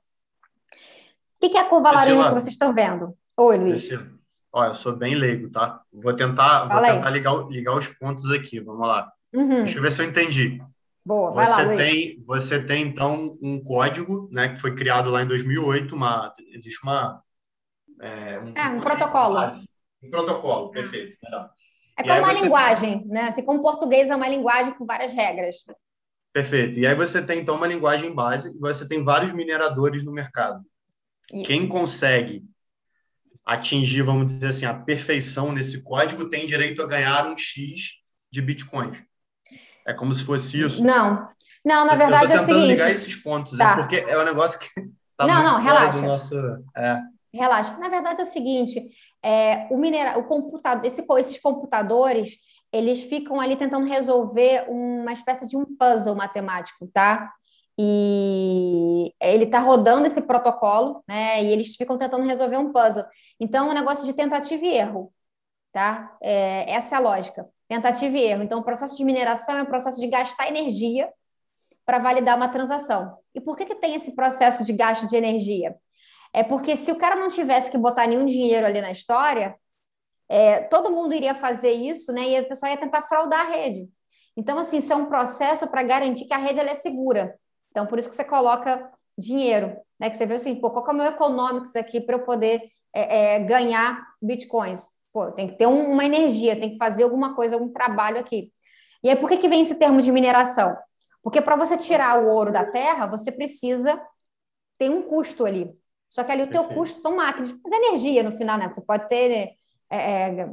O 0.71 1.41
que, 1.41 1.49
que 1.49 1.57
é 1.57 1.61
a 1.63 1.69
curva 1.69 1.91
laranja 1.91 2.29
que 2.29 2.35
vocês 2.35 2.55
estão 2.55 2.73
vendo? 2.73 3.19
Oi, 3.37 3.57
Luiz. 3.57 3.89
Priscila. 3.89 4.17
Olha, 4.53 4.69
eu 4.69 4.75
sou 4.77 4.95
bem 4.95 5.17
leigo, 5.17 5.51
tá? 5.51 5.83
Vou 5.93 6.15
tentar, 6.15 6.69
vou 6.69 6.81
tentar 6.81 7.11
ligar, 7.11 7.49
ligar 7.49 7.77
os 7.77 7.89
pontos 7.89 8.31
aqui, 8.31 8.61
vamos 8.61 8.87
lá. 8.87 9.13
Uhum. 9.37 9.65
Deixa 9.65 9.79
eu 9.79 9.83
ver 9.83 9.93
se 9.93 10.03
eu 10.03 10.09
entendi. 10.09 10.63
Boa, 11.05 11.31
vai 11.31 11.47
você 11.47 11.63
lá, 11.63 11.77
tem, 11.77 12.25
Você 12.27 12.65
tem, 12.65 12.83
então, 12.83 13.39
um 13.41 13.63
código, 13.63 14.29
né, 14.33 14.49
que 14.49 14.61
foi 14.61 14.75
criado 14.75 15.11
lá 15.11 15.23
em 15.23 15.29
2008, 15.29 15.95
uma, 15.95 16.35
existe 16.53 16.83
uma... 16.83 17.23
É, 18.01 18.41
um, 18.41 18.53
é, 18.57 18.69
um 18.69 18.81
protocolo. 18.81 19.35
Base, 19.35 19.69
um 20.03 20.11
protocolo, 20.11 20.71
perfeito, 20.71 21.17
melhor. 21.23 21.51
É 21.99 22.03
como 22.03 22.19
uma 22.19 22.33
linguagem, 22.33 22.99
tem... 23.01 23.09
né? 23.09 23.23
Assim 23.29 23.43
como 23.43 23.63
português 23.63 24.11
é 24.11 24.17
uma 24.17 24.29
linguagem 24.29 24.75
com 24.75 24.85
várias 24.85 25.13
regras. 25.13 25.57
Perfeito. 26.33 26.79
E 26.79 26.87
aí 26.87 26.95
você 26.95 27.23
tem, 27.23 27.41
então, 27.41 27.57
uma 27.57 27.67
linguagem 27.67 28.13
base 28.15 28.51
e 28.51 28.59
você 28.59 28.87
tem 28.89 29.05
vários 29.05 29.33
mineradores 29.33 30.03
no 30.03 30.13
mercado. 30.13 30.63
Isso. 31.33 31.45
Quem 31.45 31.69
consegue 31.69 32.45
atingir, 33.45 34.03
vamos 34.03 34.27
dizer 34.27 34.49
assim, 34.49 34.67
a 34.67 34.75
perfeição 34.75 35.53
nesse 35.53 35.83
código 35.83 36.29
tem 36.29 36.47
direito 36.47 36.83
a 36.83 36.87
ganhar 36.87 37.27
um 37.29 37.39
X 37.39 37.93
de 38.31 38.43
bitcoins. 38.43 38.99
É 39.87 39.95
como 39.95 40.15
se 40.15 40.25
fosse 40.25 40.61
isso. 40.61 40.85
Não. 40.85 41.29
Não, 41.65 41.85
na 41.85 41.97
verdade 41.97 42.33
é 42.33 42.37
o 42.37 42.39
seguinte. 42.39 42.67
ligar 42.69 42.91
esses 42.91 43.17
pontos, 43.17 43.59
tá. 43.59 43.77
porque 43.77 43.97
é 43.97 44.19
um 44.19 44.25
negócio 44.25 44.59
que 44.59 44.69
tá 45.17 45.27
não, 45.27 45.43
não, 45.43 45.61
relaxa. 45.61 46.01
Nosso, 46.01 46.35
é. 46.77 47.01
Relaxa. 47.35 47.77
Na 47.79 47.89
verdade 47.89 48.21
é 48.21 48.23
o 48.23 48.27
seguinte, 48.27 48.89
é, 49.23 49.67
o 49.71 49.77
mineral, 49.77 50.21
o 50.21 50.25
computador, 50.25 50.87
esse, 50.87 51.05
esses 51.19 51.41
computadores, 51.41 52.37
eles 52.73 53.03
ficam 53.03 53.41
ali 53.41 53.57
tentando 53.57 53.87
resolver 53.87 54.65
uma 54.69 55.13
espécie 55.13 55.49
de 55.49 55.57
um 55.57 55.65
puzzle 55.65 56.15
matemático, 56.15 56.89
tá? 56.93 57.33
E 57.79 59.13
ele 59.21 59.45
está 59.45 59.59
rodando 59.59 60.07
esse 60.07 60.23
protocolo, 60.23 61.03
né? 61.09 61.43
E 61.43 61.53
eles 61.53 61.75
ficam 61.77 61.99
tentando 61.99 62.25
resolver 62.25 62.57
um 62.57 62.73
puzzle. 62.73 63.05
Então, 63.41 63.69
é 63.69 63.71
um 63.71 63.75
negócio 63.75 64.05
de 64.05 64.13
tentativa 64.13 64.65
e 64.65 64.69
erro, 64.69 65.13
tá? 65.73 66.17
É, 66.23 66.71
essa 66.73 66.95
é 66.95 66.99
a 66.99 67.01
lógica. 67.01 67.47
Tentativa 67.69 68.17
e 68.17 68.23
erro. 68.23 68.43
Então, 68.43 68.61
o 68.61 68.65
processo 68.65 68.97
de 68.97 69.05
mineração 69.05 69.57
é 69.57 69.63
um 69.63 69.67
processo 69.67 70.01
de 70.01 70.07
gastar 70.07 70.49
energia 70.49 71.11
para 71.85 71.99
validar 71.99 72.37
uma 72.37 72.49
transação. 72.49 73.17
E 73.35 73.41
por 73.41 73.57
que, 73.57 73.65
que 73.65 73.75
tem 73.77 73.95
esse 73.95 74.15
processo 74.15 74.65
de 74.65 74.73
gasto 74.73 75.09
de 75.09 75.17
energia? 75.17 75.77
É 76.33 76.43
porque 76.43 76.77
se 76.77 76.91
o 76.93 76.97
cara 76.97 77.17
não 77.17 77.29
tivesse 77.29 77.71
que 77.71 77.79
botar 77.79 78.07
nenhum 78.07 78.27
dinheiro 78.27 78.67
ali 78.67 78.81
na 78.81 78.91
história, 78.91 79.57
é, 80.29 80.61
todo 80.63 80.91
mundo 80.91 81.15
iria 81.15 81.35
fazer 81.35 81.71
isso, 81.71 82.13
né? 82.13 82.29
E 82.29 82.37
a 82.37 82.47
pessoa 82.47 82.71
ia 82.71 82.77
tentar 82.77 83.03
fraudar 83.03 83.41
a 83.41 83.51
rede. 83.51 83.89
Então, 84.37 84.59
assim, 84.59 84.79
isso 84.79 84.93
é 84.93 84.97
um 84.97 85.07
processo 85.07 85.67
para 85.69 85.83
garantir 85.83 86.27
que 86.27 86.35
a 86.35 86.39
rede 86.39 86.61
é 86.61 86.75
segura. 86.75 87.35
Então, 87.71 87.87
por 87.87 87.99
isso 87.99 88.09
que 88.09 88.15
você 88.15 88.25
coloca 88.25 88.91
dinheiro, 89.17 89.77
né? 89.99 90.11
Que 90.11 90.17
você 90.17 90.27
vê 90.27 90.35
assim, 90.35 90.55
pô, 90.55 90.71
qual 90.71 90.87
é 90.87 90.91
o 90.91 90.95
meu 90.95 91.07
economics 91.07 91.75
aqui 91.77 92.01
para 92.01 92.17
eu 92.17 92.25
poder 92.25 92.61
é, 92.93 93.37
é, 93.37 93.39
ganhar 93.41 94.05
bitcoins? 94.21 94.89
Pô, 95.17 95.33
tem 95.33 95.49
que 95.49 95.55
ter 95.55 95.67
um, 95.67 95.93
uma 95.93 96.05
energia, 96.05 96.61
tem 96.61 96.73
que 96.73 96.77
fazer 96.77 97.05
alguma 97.05 97.35
coisa, 97.35 97.57
algum 97.57 97.73
trabalho 97.73 98.19
aqui. 98.19 98.53
E 99.03 99.09
aí, 99.09 99.17
por 99.17 99.31
que, 99.31 99.39
que 99.39 99.49
vem 99.49 99.63
esse 99.63 99.77
termo 99.77 100.03
de 100.03 100.13
mineração? 100.13 100.77
Porque 101.23 101.41
para 101.41 101.57
você 101.57 101.79
tirar 101.79 102.23
o 102.23 102.27
ouro 102.29 102.53
da 102.53 102.67
terra, 102.67 103.07
você 103.07 103.33
precisa 103.33 103.99
ter 104.77 104.91
um 104.91 105.01
custo 105.01 105.47
ali. 105.47 105.75
Só 106.07 106.23
que 106.23 106.31
ali 106.31 106.43
o 106.43 106.51
teu 106.51 106.65
custo 106.65 107.01
são 107.01 107.17
máquinas, 107.17 107.51
mas 107.65 107.73
é 107.73 107.77
energia 107.77 108.23
no 108.23 108.31
final, 108.31 108.59
né? 108.59 108.71
Você 108.71 108.83
pode 108.83 109.09
ter, 109.09 109.55
é, 109.89 109.97
é, 110.43 110.51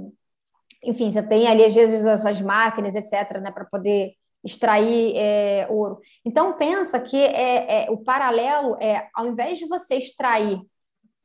enfim, 0.82 1.12
você 1.12 1.22
tem 1.22 1.46
ali 1.50 1.66
às 1.66 1.76
vezes 1.76 2.08
as 2.08 2.22
suas 2.22 2.40
máquinas, 2.40 2.96
etc., 2.96 3.42
né, 3.42 3.52
para 3.52 3.66
poder 3.66 4.14
extrair 4.46 5.14
é, 5.18 5.68
ouro. 5.70 6.00
Então 6.24 6.54
pensa 6.54 7.02
que 7.02 7.22
é, 7.22 7.84
é, 7.84 7.92
o 7.92 7.98
paralelo 7.98 8.78
é, 8.80 9.10
ao 9.14 9.28
invés 9.28 9.58
de 9.58 9.68
você 9.68 9.96
extrair, 9.96 10.58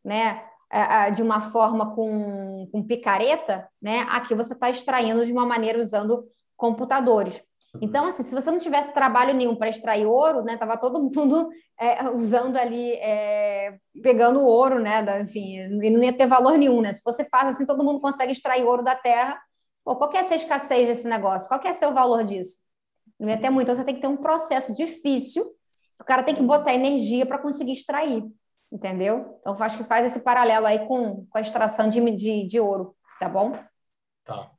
né, 0.04 0.44
de 1.14 1.22
uma 1.22 1.40
forma 1.40 1.94
com, 1.94 2.68
com 2.70 2.82
picareta, 2.82 3.68
né, 3.80 4.06
aqui 4.10 4.34
você 4.34 4.52
está 4.52 4.68
extraindo 4.68 5.24
de 5.24 5.32
uma 5.32 5.46
maneira 5.46 5.80
usando 5.80 6.26
computadores. 6.56 7.42
Uhum. 7.74 7.80
Então, 7.82 8.06
assim, 8.06 8.22
se 8.22 8.34
você 8.34 8.50
não 8.50 8.58
tivesse 8.58 8.92
trabalho 8.92 9.34
nenhum 9.34 9.56
para 9.56 9.68
extrair 9.68 10.06
ouro, 10.06 10.42
né, 10.42 10.56
tava 10.56 10.76
todo 10.76 11.02
mundo 11.02 11.48
é, 11.78 12.10
usando 12.10 12.56
ali, 12.56 12.92
é, 12.94 13.78
pegando 14.02 14.40
ouro, 14.40 14.78
né, 14.78 15.02
da, 15.02 15.20
enfim, 15.20 15.56
e 15.82 15.90
não 15.90 16.02
ia 16.02 16.12
ter 16.12 16.26
valor 16.26 16.58
nenhum, 16.58 16.80
né? 16.80 16.92
Se 16.92 17.02
você 17.04 17.24
faz 17.24 17.54
assim, 17.54 17.66
todo 17.66 17.84
mundo 17.84 18.00
consegue 18.00 18.32
extrair 18.32 18.64
ouro 18.64 18.82
da 18.82 18.94
terra. 18.94 19.40
Pô, 19.84 19.96
qual 19.96 20.10
que 20.10 20.16
é 20.16 20.20
a 20.20 20.36
escassez 20.36 20.88
desse 20.88 21.08
negócio? 21.08 21.48
Qual 21.48 21.60
que 21.60 21.68
é 21.68 21.72
ser 21.72 21.86
o 21.86 21.94
valor 21.94 22.24
disso? 22.24 22.58
Não 23.18 23.28
ia 23.28 23.40
ter 23.40 23.50
muito. 23.50 23.64
Então, 23.64 23.74
você 23.74 23.84
tem 23.84 23.94
que 23.94 24.00
ter 24.00 24.06
um 24.06 24.16
processo 24.16 24.74
difícil. 24.74 25.44
O 26.00 26.04
cara 26.04 26.22
tem 26.22 26.34
que 26.34 26.42
botar 26.42 26.74
energia 26.74 27.26
para 27.26 27.38
conseguir 27.38 27.72
extrair, 27.72 28.22
entendeu? 28.70 29.38
Então, 29.40 29.56
acho 29.60 29.76
que 29.76 29.84
faz 29.84 30.06
esse 30.06 30.20
paralelo 30.20 30.66
aí 30.66 30.86
com, 30.86 31.26
com 31.26 31.38
a 31.38 31.40
extração 31.40 31.88
de, 31.88 32.00
de, 32.12 32.46
de 32.46 32.60
ouro, 32.60 32.94
tá 33.18 33.28
bom? 33.28 33.52
Tá. 34.24 34.50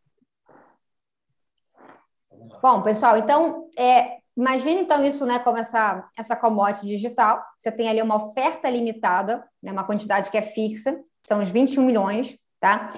Bom, 2.61 2.81
pessoal, 2.81 3.17
então, 3.17 3.69
é, 3.77 4.17
imagine 4.35 4.81
então 4.81 5.03
isso, 5.03 5.25
né, 5.25 5.39
como 5.39 5.57
essa, 5.57 6.09
essa 6.17 6.35
commodity 6.35 6.87
digital. 6.87 7.41
Você 7.57 7.71
tem 7.71 7.89
ali 7.89 8.01
uma 8.01 8.15
oferta 8.15 8.69
limitada, 8.69 9.47
né, 9.61 9.71
uma 9.71 9.83
quantidade 9.83 10.31
que 10.31 10.37
é 10.37 10.41
fixa, 10.41 10.99
são 11.23 11.41
os 11.41 11.49
21 11.49 11.83
milhões, 11.83 12.37
tá? 12.59 12.93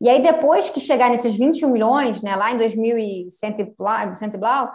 E 0.00 0.08
aí, 0.08 0.22
depois 0.22 0.68
que 0.68 0.80
chegar 0.80 1.08
nesses 1.08 1.36
21 1.36 1.70
milhões, 1.70 2.22
né, 2.22 2.36
lá 2.36 2.52
em 2.52 2.58
2100 2.58 3.54
e 3.58 4.36
blau, 4.36 4.70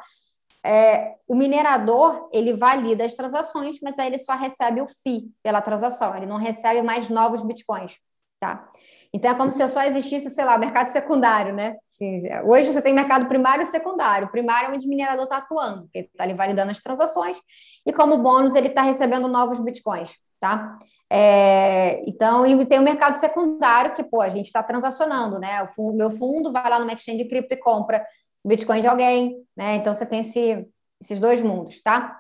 é, 0.65 1.15
o 1.27 1.35
minerador, 1.35 2.29
ele 2.31 2.53
valida 2.53 3.03
as 3.05 3.15
transações, 3.15 3.77
mas 3.81 3.97
aí 3.97 4.07
ele 4.07 4.17
só 4.17 4.33
recebe 4.33 4.81
o 4.81 4.87
FII 4.87 5.31
pela 5.41 5.61
transação, 5.61 6.15
ele 6.15 6.25
não 6.25 6.37
recebe 6.37 6.81
mais 6.81 7.09
novos 7.09 7.43
bitcoins, 7.43 7.97
tá? 8.39 8.69
Então, 9.13 9.31
é 9.31 9.35
como 9.35 9.51
se 9.51 9.67
só 9.67 9.83
existisse, 9.83 10.29
sei 10.29 10.45
lá, 10.45 10.57
mercado 10.57 10.87
secundário, 10.87 11.53
né? 11.53 11.75
Assim, 11.89 12.21
hoje 12.45 12.71
você 12.71 12.81
tem 12.81 12.93
mercado 12.93 13.27
primário 13.27 13.63
e 13.63 13.65
secundário. 13.65 14.27
O 14.27 14.31
primário 14.31 14.69
é 14.69 14.73
onde 14.73 14.85
o 14.85 14.89
minerador 14.89 15.23
está 15.25 15.37
atuando, 15.37 15.89
ele 15.93 16.07
está 16.07 16.23
ali 16.23 16.33
validando 16.33 16.71
as 16.71 16.79
transações, 16.79 17.37
e 17.85 17.91
como 17.91 18.19
bônus 18.19 18.55
ele 18.55 18.67
está 18.67 18.83
recebendo 18.83 19.27
novos 19.27 19.59
bitcoins, 19.59 20.15
tá? 20.39 20.77
É, 21.09 22.01
então, 22.07 22.45
e 22.45 22.65
tem 22.65 22.79
o 22.79 22.83
mercado 22.83 23.15
secundário, 23.15 23.95
que, 23.95 24.03
pô, 24.03 24.21
a 24.21 24.29
gente 24.29 24.45
está 24.45 24.63
transacionando, 24.63 25.39
né? 25.39 25.67
O 25.77 25.91
meu 25.91 26.09
fundo 26.09 26.51
vai 26.51 26.69
lá 26.69 26.79
no 26.79 26.89
exchange 26.89 27.23
de 27.23 27.29
cripto 27.29 27.53
e 27.53 27.57
compra 27.57 28.05
bitcoin 28.45 28.81
de 28.81 28.87
alguém, 28.87 29.45
né? 29.55 29.75
Então, 29.75 29.93
você 29.93 30.05
tem 30.05 30.21
esse, 30.21 30.67
esses 30.99 31.19
dois 31.19 31.41
mundos, 31.41 31.81
tá? 31.81 32.19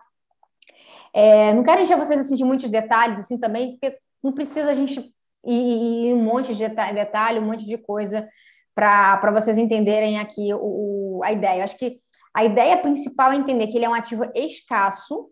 É, 1.13 1.53
não 1.53 1.63
quero 1.63 1.81
encher 1.81 1.97
vocês 1.97 2.21
assim, 2.21 2.35
de 2.35 2.45
muitos 2.45 2.69
detalhes, 2.69 3.19
assim, 3.19 3.37
também, 3.37 3.71
porque 3.71 3.97
não 4.23 4.31
precisa 4.31 4.71
a 4.71 4.73
gente 4.73 5.13
e, 5.45 6.09
e 6.09 6.13
um 6.13 6.23
monte 6.23 6.55
de 6.55 6.67
detalhe, 6.67 7.39
um 7.39 7.45
monte 7.45 7.65
de 7.65 7.77
coisa 7.77 8.27
para 8.73 9.31
vocês 9.31 9.57
entenderem 9.57 10.19
aqui 10.19 10.53
o, 10.53 11.17
o, 11.17 11.23
a 11.23 11.31
ideia. 11.31 11.59
Eu 11.59 11.63
acho 11.63 11.77
que 11.77 11.99
a 12.33 12.43
ideia 12.43 12.77
principal 12.77 13.31
é 13.31 13.35
entender 13.35 13.67
que 13.67 13.77
ele 13.77 13.85
é 13.85 13.89
um 13.89 13.93
ativo 13.93 14.23
escasso 14.35 15.29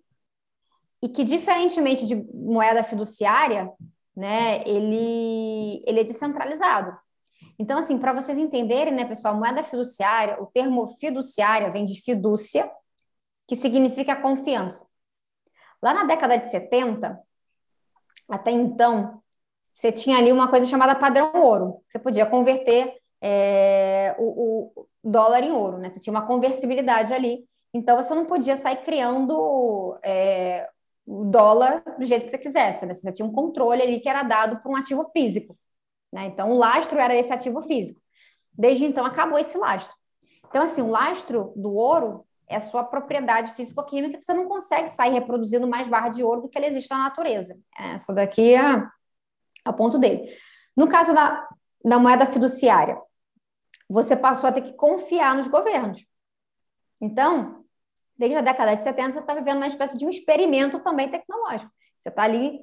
e 1.02 1.08
que, 1.08 1.24
diferentemente 1.24 2.06
de 2.06 2.16
moeda 2.34 2.84
fiduciária, 2.84 3.72
né, 4.16 4.62
ele, 4.68 5.82
ele 5.88 6.02
é 6.02 6.04
descentralizado. 6.04 6.92
Então, 7.60 7.78
assim, 7.78 7.98
para 7.98 8.14
vocês 8.14 8.38
entenderem, 8.38 8.94
né, 8.94 9.04
pessoal, 9.04 9.36
moeda 9.36 9.62
fiduciária, 9.64 10.42
o 10.42 10.46
termo 10.46 10.88
fiduciária 10.98 11.70
vem 11.70 11.84
de 11.84 12.02
fidúcia, 12.02 12.72
que 13.46 13.56
significa 13.56 14.16
confiança. 14.16 14.88
Lá 15.84 15.94
na 15.94 16.06
década 16.06 16.38
de 16.38 16.50
70, 16.50 17.20
até 18.30 18.52
então, 18.52 19.22
você 19.74 19.92
tinha 19.92 20.18
ali 20.18 20.32
uma 20.32 20.48
coisa 20.48 20.68
chamada 20.68 20.96
padrão 20.96 21.32
ouro. 21.36 21.82
Você 21.88 22.00
podia 22.00 22.26
converter 22.26 22.98
é, 23.22 24.16
o, 24.18 24.72
o, 24.76 24.88
dólar 25.04 25.44
em 25.44 25.52
ouro, 25.52 25.78
né? 25.80 25.90
Você 25.90 26.00
tinha 26.00 26.14
uma 26.14 26.26
conversibilidade 26.26 27.14
ali. 27.14 27.46
Então, 27.74 27.98
você 27.98 28.16
não 28.16 28.26
podia 28.26 28.56
sair 28.56 28.78
criando 28.84 29.98
é, 30.04 30.70
o 31.06 31.26
dólar 31.26 31.84
do 31.98 32.06
jeito 32.06 32.26
que 32.26 32.32
você 32.32 32.38
quisesse. 32.38 32.86
Né? 32.86 32.94
Você 32.94 33.12
tinha 33.12 33.26
um 33.26 33.32
controle 33.32 33.82
ali 33.82 34.00
que 34.00 34.10
era 34.10 34.24
dado 34.24 34.62
por 34.62 34.72
um 34.72 34.76
ativo 34.76 35.04
físico. 35.12 35.58
Né? 36.12 36.26
Então, 36.26 36.52
o 36.52 36.58
lastro 36.58 37.00
era 37.00 37.16
esse 37.16 37.32
ativo 37.32 37.62
físico. 37.62 38.02
Desde 38.54 38.86
então, 38.86 39.06
acabou 39.06 39.38
esse 39.38 39.58
lastro. 39.58 39.96
Então, 40.48 40.64
assim, 40.64 40.82
o 40.82 40.88
lastro 40.88 41.54
do 41.56 41.74
ouro 41.74 42.26
é 42.48 42.56
a 42.56 42.62
sua 42.62 42.84
propriedade 42.84 43.54
físico-química 43.54 44.18
que 44.18 44.26
você 44.26 44.34
não 44.34 44.48
consegue 44.48 44.90
sair 44.90 45.12
reproduzindo 45.12 45.68
mais 45.68 45.88
barra 45.88 46.10
de 46.10 46.24
ouro 46.24 46.42
do 46.42 46.50
que 46.50 46.58
ele 46.58 46.66
existe 46.66 46.90
na 46.90 46.98
natureza. 46.98 47.58
Essa 47.78 48.12
daqui 48.12 48.56
é, 48.56 48.84
é 49.66 49.70
o 49.70 49.74
ponto 49.74 50.00
dele. 50.00 50.36
No 50.76 50.88
caso 50.88 51.14
da, 51.14 51.48
da 51.86 52.00
moeda 52.00 52.26
fiduciária, 52.26 53.00
você 53.88 54.16
passou 54.16 54.50
a 54.50 54.52
ter 54.52 54.62
que 54.62 54.74
confiar 54.74 55.36
nos 55.36 55.48
governos. 55.48 56.04
Então, 57.00 57.64
desde 58.18 58.38
a 58.38 58.42
década 58.42 58.76
de 58.76 58.84
70, 58.84 59.14
você 59.14 59.20
está 59.20 59.34
vivendo 59.34 59.58
uma 59.58 59.68
espécie 59.68 59.98
de 59.98 60.06
um 60.06 60.10
experimento 60.10 60.80
também 60.80 61.10
tecnológico. 61.10 61.72
Você 62.00 62.10
está 62.10 62.24
ali, 62.24 62.60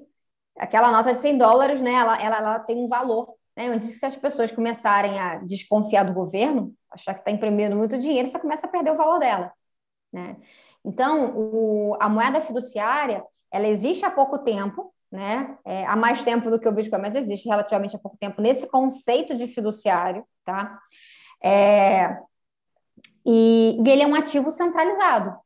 aquela 0.59 0.91
nota 0.91 1.13
de 1.13 1.19
100 1.19 1.39
dólares, 1.39 1.81
né, 1.81 1.93
ela, 1.93 2.21
ela, 2.21 2.37
ela 2.39 2.59
tem 2.61 2.77
um 2.77 2.89
valor, 2.89 3.36
né, 3.57 3.71
onde 3.71 3.83
se 3.83 4.05
as 4.05 4.17
pessoas 4.17 4.53
começarem 4.53 5.19
a 5.19 5.37
desconfiar 5.37 6.05
do 6.05 6.13
governo, 6.13 6.75
achar 6.91 7.15
que 7.15 7.21
está 7.21 7.31
imprimindo 7.31 7.75
muito 7.75 7.99
dinheiro, 7.99 8.29
você 8.29 8.39
começa 8.39 8.67
a 8.67 8.71
perder 8.71 8.93
o 8.93 8.97
valor 8.97 9.19
dela. 9.19 9.53
Né? 10.13 10.37
Então, 10.85 11.37
o, 11.37 11.97
a 12.01 12.09
moeda 12.09 12.41
fiduciária, 12.41 13.25
ela 13.51 13.67
existe 13.67 14.05
há 14.05 14.11
pouco 14.11 14.39
tempo, 14.39 14.93
né? 15.11 15.57
É, 15.65 15.87
há 15.87 15.97
mais 15.97 16.23
tempo 16.25 16.51
do 16.51 16.59
que 16.59 16.69
o 16.69 16.73
Bitcoin, 16.73 17.01
mas 17.01 17.15
existe 17.15 17.49
relativamente 17.49 17.97
há 17.97 17.99
pouco 17.99 18.17
tempo 18.19 18.43
nesse 18.43 18.69
conceito 18.71 19.35
de 19.37 19.47
fiduciário, 19.47 20.25
tá? 20.45 20.79
É, 21.43 22.19
e, 23.25 23.81
e 23.83 23.89
ele 23.89 24.03
é 24.03 24.07
um 24.07 24.15
ativo 24.15 24.51
centralizado, 24.51 25.37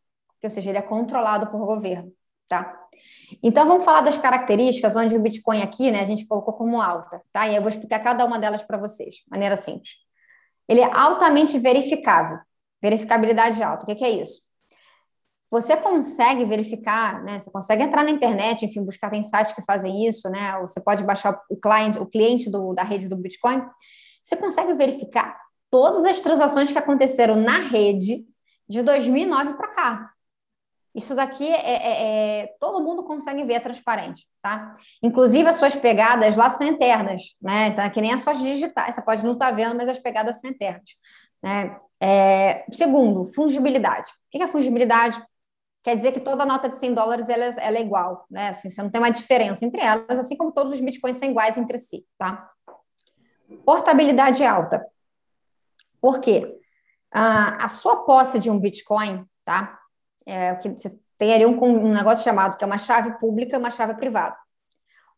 ou 0.42 0.51
seja, 0.51 0.70
ele 0.70 0.79
é 0.79 0.83
controlado 0.83 1.51
por 1.51 1.64
governo, 1.66 2.12
tá? 2.51 2.77
Então, 3.43 3.65
vamos 3.65 3.85
falar 3.85 4.01
das 4.01 4.19
características 4.19 4.97
onde 4.97 5.15
o 5.15 5.21
Bitcoin 5.21 5.63
aqui, 5.63 5.91
né, 5.91 6.01
a 6.01 6.05
gente 6.05 6.27
colocou 6.27 6.53
como 6.53 6.83
alta, 6.83 7.23
tá? 7.33 7.47
E 7.47 7.55
eu 7.55 7.63
vou 7.63 7.69
explicar 7.69 8.01
cada 8.01 8.25
uma 8.25 8.39
delas 8.39 8.63
para 8.63 8.77
vocês, 8.77 9.15
de 9.15 9.25
maneira 9.31 9.57
simples. 9.57 9.93
Ele 10.69 10.81
é 10.81 10.93
altamente 10.93 11.57
verificável, 11.59 12.39
verificabilidade 12.83 13.63
alta. 13.63 13.85
O 13.85 13.97
que, 13.97 14.05
é 14.05 14.11
isso? 14.11 14.43
Você 15.49 15.77
consegue 15.77 16.45
verificar, 16.45 17.23
né? 17.23 17.39
Você 17.39 17.51
consegue 17.51 17.83
entrar 17.85 18.05
na 18.05 18.11
internet, 18.11 18.65
enfim, 18.65 18.85
buscar 18.85 19.11
tem 19.11 19.23
sites 19.23 19.53
que 19.53 19.63
fazem 19.63 20.07
isso, 20.07 20.29
né? 20.29 20.59
Você 20.61 20.81
pode 20.81 21.03
baixar 21.05 21.41
o 21.49 21.57
cliente, 21.57 21.99
o 21.99 22.07
cliente 22.07 22.51
do, 22.51 22.73
da 22.75 22.83
rede 22.83 23.09
do 23.09 23.17
Bitcoin. 23.17 23.65
Você 24.23 24.37
consegue 24.37 24.75
verificar 24.75 25.37
todas 25.71 26.05
as 26.05 26.21
transações 26.21 26.71
que 26.71 26.79
aconteceram 26.79 27.37
na 27.37 27.59
rede 27.59 28.25
de 28.69 28.83
2009 28.83 29.55
para 29.55 29.69
cá. 29.69 30.11
Isso 30.94 31.14
daqui 31.14 31.46
é, 31.46 31.70
é, 31.70 32.40
é, 32.42 32.55
todo 32.59 32.83
mundo 32.83 33.05
consegue 33.05 33.44
ver, 33.44 33.55
é 33.55 33.61
transparente, 33.61 34.26
tá? 34.42 34.74
Inclusive 35.03 35.48
as 35.48 35.57
suas 35.57 35.76
pegadas 35.76 36.37
lá 36.37 36.50
são 36.50 36.66
internas, 36.66 37.35
né? 37.40 37.68
Então, 37.68 37.85
é 37.85 37.90
que 37.90 38.00
nem 38.00 38.12
as 38.12 38.22
suas 38.22 38.38
digitais, 38.38 38.94
você 38.94 39.03
pode 39.03 39.24
não 39.24 39.35
estar 39.35 39.50
tá 39.50 39.53
vendo, 39.53 39.76
mas 39.76 39.88
as 39.88 39.98
pegadas 39.98 40.40
são 40.40 40.50
internas, 40.50 40.96
né? 41.42 41.79
É, 42.00 42.64
segundo, 42.72 43.24
fungibilidade. 43.33 44.09
O 44.09 44.31
que 44.31 44.42
é 44.42 44.48
fungibilidade? 44.48 45.22
Quer 45.83 45.96
dizer 45.96 46.12
que 46.12 46.20
toda 46.20 46.44
nota 46.44 46.68
de 46.68 46.76
100 46.76 46.94
dólares 46.94 47.29
ela, 47.29 47.44
ela 47.44 47.79
é 47.79 47.83
igual, 47.83 48.26
né? 48.31 48.48
Assim, 48.48 48.68
você 48.68 48.83
não 48.83 48.90
tem 48.90 49.00
uma 49.00 49.11
diferença 49.11 49.64
entre 49.64 49.81
elas, 49.81 50.18
assim 50.18 50.37
como 50.37 50.53
todos 50.53 50.72
os 50.72 50.81
bitcoins 50.81 51.16
são 51.16 51.29
iguais 51.29 51.57
entre 51.57 51.79
si, 51.79 52.05
tá? 52.18 52.50
Portabilidade 53.64 54.44
alta. 54.44 54.85
Por 56.00 56.20
quê? 56.20 56.59
Ah, 57.12 57.64
a 57.64 57.68
sua 57.68 58.05
posse 58.05 58.38
de 58.38 58.50
um 58.50 58.59
bitcoin, 58.59 59.24
tá? 59.44 59.80
É, 60.31 60.55
que 60.55 60.69
você 60.69 60.97
tem 61.19 61.35
ali 61.35 61.45
um, 61.45 61.62
um 61.62 61.93
negócio 61.93 62.23
chamado 62.23 62.57
que 62.57 62.62
é 62.62 62.66
uma 62.66 62.79
chave 62.79 63.19
pública 63.19 63.57
e 63.57 63.59
uma 63.59 63.71
chave 63.71 63.95
privada. 63.95 64.37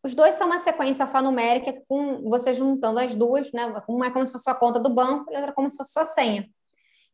Os 0.01 0.13
dois 0.15 0.33
são 0.33 0.47
uma 0.47 0.59
sequência 0.59 1.05
alfanumérica 1.05 1.73
com 1.87 2.21
você 2.29 2.53
juntando 2.53 2.99
as 2.99 3.15
duas, 3.15 3.51
né? 3.53 3.73
Uma 3.87 4.07
é 4.07 4.09
como 4.09 4.25
se 4.25 4.31
fosse 4.31 4.49
a 4.49 4.55
conta 4.55 4.79
do 4.79 4.89
banco 4.89 5.31
e 5.31 5.35
outra 5.35 5.51
é 5.51 5.53
como 5.53 5.69
se 5.69 5.77
fosse 5.77 5.93
sua 5.93 6.03
senha. 6.03 6.49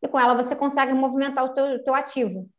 E 0.01 0.07
com 0.07 0.19
ela 0.19 0.33
você 0.33 0.55
consegue 0.55 0.93
movimentar 0.93 1.43
o 1.45 1.49
teu, 1.49 1.83
teu 1.83 1.93
ativo. 1.93 2.49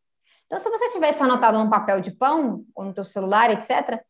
Então, 0.46 0.58
se 0.58 0.68
você 0.68 0.90
tivesse 0.90 1.22
anotado 1.22 1.58
num 1.58 1.70
papel 1.70 2.00
de 2.00 2.10
pão 2.10 2.64
ou 2.74 2.84
no 2.84 2.92
teu 2.92 3.04
celular, 3.04 3.50
etc., 3.50 4.00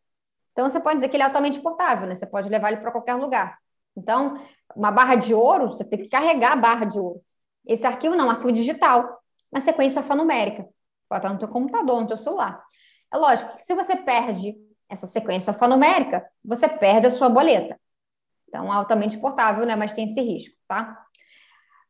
então 0.53 0.69
você 0.69 0.81
pode 0.81 0.97
dizer 0.97 1.09
que 1.09 1.17
ele 1.17 1.23
é 1.23 1.27
altamente 1.27 1.61
portável, 1.61 2.07
né? 2.07 2.15
Você 2.15 2.27
pode 2.27 2.49
levar 2.49 2.73
ele 2.73 2.81
para 2.81 2.91
qualquer 2.91 3.15
lugar. 3.15 3.59
Então, 3.97 4.43
uma 4.75 4.91
barra 4.91 5.15
de 5.15 5.33
ouro, 5.33 5.69
você 5.69 5.85
tem 5.85 6.03
que 6.03 6.09
carregar 6.09 6.53
a 6.53 6.57
barra 6.57 6.85
de 6.85 6.99
ouro. 6.99 7.23
Esse 7.67 7.87
arquivo 7.87 8.17
não, 8.17 8.25
é 8.25 8.29
um 8.29 8.31
arquivo 8.31 8.53
digital, 8.53 9.23
na 9.53 9.61
sequência 9.61 10.01
alfanumérica. 10.01 10.69
Bota 11.11 11.29
no 11.29 11.39
teu 11.39 11.49
computador, 11.49 12.01
no 12.01 12.07
teu 12.07 12.17
celular. 12.17 12.65
É 13.13 13.17
lógico 13.17 13.55
que 13.55 13.63
se 13.63 13.75
você 13.75 13.97
perde 13.97 14.55
essa 14.89 15.07
sequência 15.07 15.51
alfanumérica, 15.51 16.25
você 16.45 16.69
perde 16.69 17.09
a 17.09 17.11
sua 17.11 17.29
boleta. 17.29 17.79
Então, 18.49 18.73
altamente 18.73 19.19
portável, 19.19 19.67
né? 19.67 19.77
Mas 19.77 19.93
tem 19.93 20.05
esse 20.05 20.21
risco, 20.21 20.57
tá? 20.67 21.05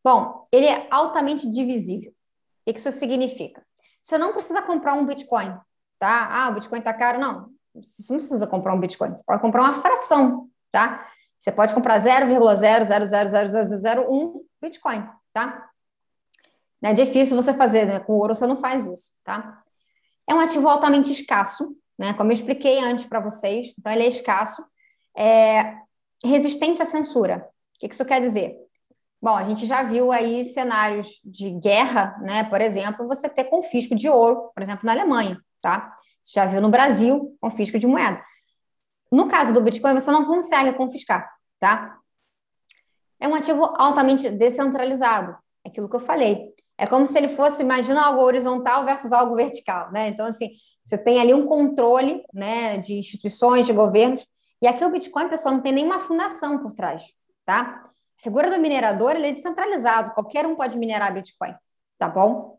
Bom, 0.03 0.43
ele 0.51 0.67
é 0.67 0.89
altamente 0.91 1.49
divisível. 1.49 2.11
O 2.11 2.73
que 2.73 2.79
isso 2.79 2.91
significa? 2.93 3.65
Você 4.03 4.19
não 4.19 4.33
precisa 4.33 4.63
comprar 4.63 4.95
um 4.95 5.07
Bitcoin, 5.07 5.57
tá? 5.99 6.29
Ah, 6.31 6.49
o 6.51 6.55
Bitcoin 6.55 6.81
tá 6.81 6.95
caro. 6.95 7.19
Não, 7.19 7.51
você 7.75 8.13
não 8.13 8.19
precisa 8.19 8.47
comprar 8.47 8.75
um 8.75 8.81
Bitcoin. 8.81 9.15
Você 9.15 9.23
pode 9.25 9.43
comprar 9.43 9.63
uma 9.63 9.75
fração, 9.75 10.49
tá? 10.71 11.07
Você 11.39 11.53
pode 11.53 11.75
comprar 11.75 11.99
0,0000001 11.99 14.41
Bitcoin, 14.61 15.09
tá? 15.33 15.70
É 16.83 16.93
difícil 16.93 17.37
você 17.37 17.53
fazer, 17.53 17.87
né? 17.87 18.01
Com 18.01 18.15
ouro 18.15 18.35
você 18.35 18.47
não 18.47 18.57
faz 18.57 18.87
isso, 18.87 19.13
tá? 19.23 19.63
É 20.29 20.35
um 20.35 20.41
ativo 20.41 20.69
altamente 20.69 21.13
escasso, 21.13 21.77
né? 21.99 22.15
Como 22.15 22.31
eu 22.31 22.35
expliquei 22.35 22.79
antes 22.79 23.05
para 23.05 23.21
vocês, 23.21 23.75
então 23.79 23.93
ele 23.93 24.05
é 24.05 24.09
escasso, 24.09 24.65
é 25.17 25.77
resistente 26.25 26.81
à 26.81 26.85
censura. 26.85 27.47
O 27.77 27.79
que 27.79 27.93
isso 27.93 28.05
quer 28.05 28.21
dizer? 28.21 28.57
Bom, 29.23 29.37
a 29.37 29.45
gente 29.45 29.67
já 29.67 29.83
viu 29.83 30.11
aí 30.11 30.45
cenários 30.47 31.21
de 31.23 31.51
guerra, 31.51 32.17
né? 32.23 32.45
Por 32.45 32.61
exemplo, 32.61 33.07
você 33.07 33.29
ter 33.29 33.45
confisco 33.45 33.95
de 33.95 34.09
ouro, 34.09 34.51
por 34.55 34.63
exemplo, 34.63 34.87
na 34.87 34.93
Alemanha, 34.93 35.39
tá? 35.61 35.95
Você 36.23 36.33
já 36.35 36.47
viu 36.47 36.61
no 36.61 36.71
Brasil 36.71 37.37
confisco 37.39 37.79
de 37.79 37.87
moeda. 37.87 38.23
No 39.13 39.29
caso 39.29 39.53
do 39.53 39.61
Bitcoin, 39.61 39.93
você 39.93 40.11
não 40.11 40.25
consegue 40.25 40.73
confiscar, 40.73 41.31
tá? 41.59 41.99
É 43.19 43.29
um 43.29 43.35
ativo 43.35 43.75
altamente 43.77 44.31
descentralizado, 44.31 45.37
é 45.65 45.69
aquilo 45.69 45.89
que 45.91 45.97
eu 45.97 46.01
falei. 46.01 46.55
É 46.81 46.87
como 46.87 47.07
se 47.07 47.19
ele 47.19 47.29
fosse, 47.29 47.63
imagina 47.63 48.07
algo 48.07 48.23
horizontal 48.23 48.87
versus 48.87 49.13
algo 49.13 49.37
vertical, 49.37 49.93
né? 49.93 50.09
Então, 50.09 50.25
assim, 50.25 50.49
você 50.83 50.97
tem 50.97 51.21
ali 51.21 51.35
um 51.35 51.47
controle, 51.47 52.25
né, 52.33 52.79
de 52.79 52.95
instituições, 52.95 53.67
de 53.67 53.73
governos, 53.75 54.27
e 54.63 54.67
aqui 54.67 54.83
o 54.83 54.91
Bitcoin, 54.91 55.29
pessoal, 55.29 55.55
não 55.55 55.63
tem 55.63 55.75
nenhuma 55.75 55.99
fundação 55.99 56.59
por 56.59 56.73
trás, 56.73 57.13
tá? 57.45 57.85
A 58.19 58.23
figura 58.23 58.51
do 58.51 58.59
minerador 58.59 59.15
ele 59.15 59.27
é 59.27 59.33
descentralizado, 59.33 60.13
qualquer 60.15 60.47
um 60.47 60.57
pode 60.57 60.79
minerar 60.79 61.13
Bitcoin, 61.13 61.55
tá 61.99 62.09
bom? 62.09 62.59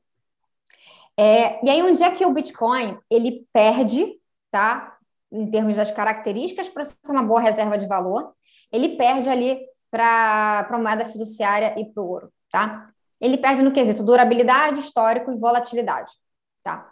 É, 1.17 1.65
e 1.65 1.69
aí, 1.71 1.81
onde 1.81 2.03
é 2.03 2.11
que 2.11 2.23
o 2.23 2.31
Bitcoin 2.31 2.99
ele 3.09 3.47
perde, 3.51 4.19
tá? 4.51 4.97
Em 5.31 5.49
termos 5.49 5.77
das 5.77 5.89
características 5.89 6.69
para 6.69 6.85
ser 6.85 6.95
uma 7.09 7.23
boa 7.23 7.41
reserva 7.41 7.75
de 7.75 7.87
valor, 7.87 8.35
ele 8.71 8.97
perde 8.97 9.29
ali 9.29 9.65
para 9.89 10.67
a 10.69 10.77
moeda 10.77 11.05
fiduciária 11.05 11.73
e 11.75 11.85
para 11.85 12.03
o 12.03 12.07
ouro, 12.07 12.31
tá? 12.51 12.90
Ele 13.21 13.37
perde 13.37 13.61
no 13.61 13.71
quesito 13.71 14.03
durabilidade, 14.03 14.79
histórico 14.79 15.31
e 15.31 15.39
volatilidade, 15.39 16.11
tá? 16.63 16.91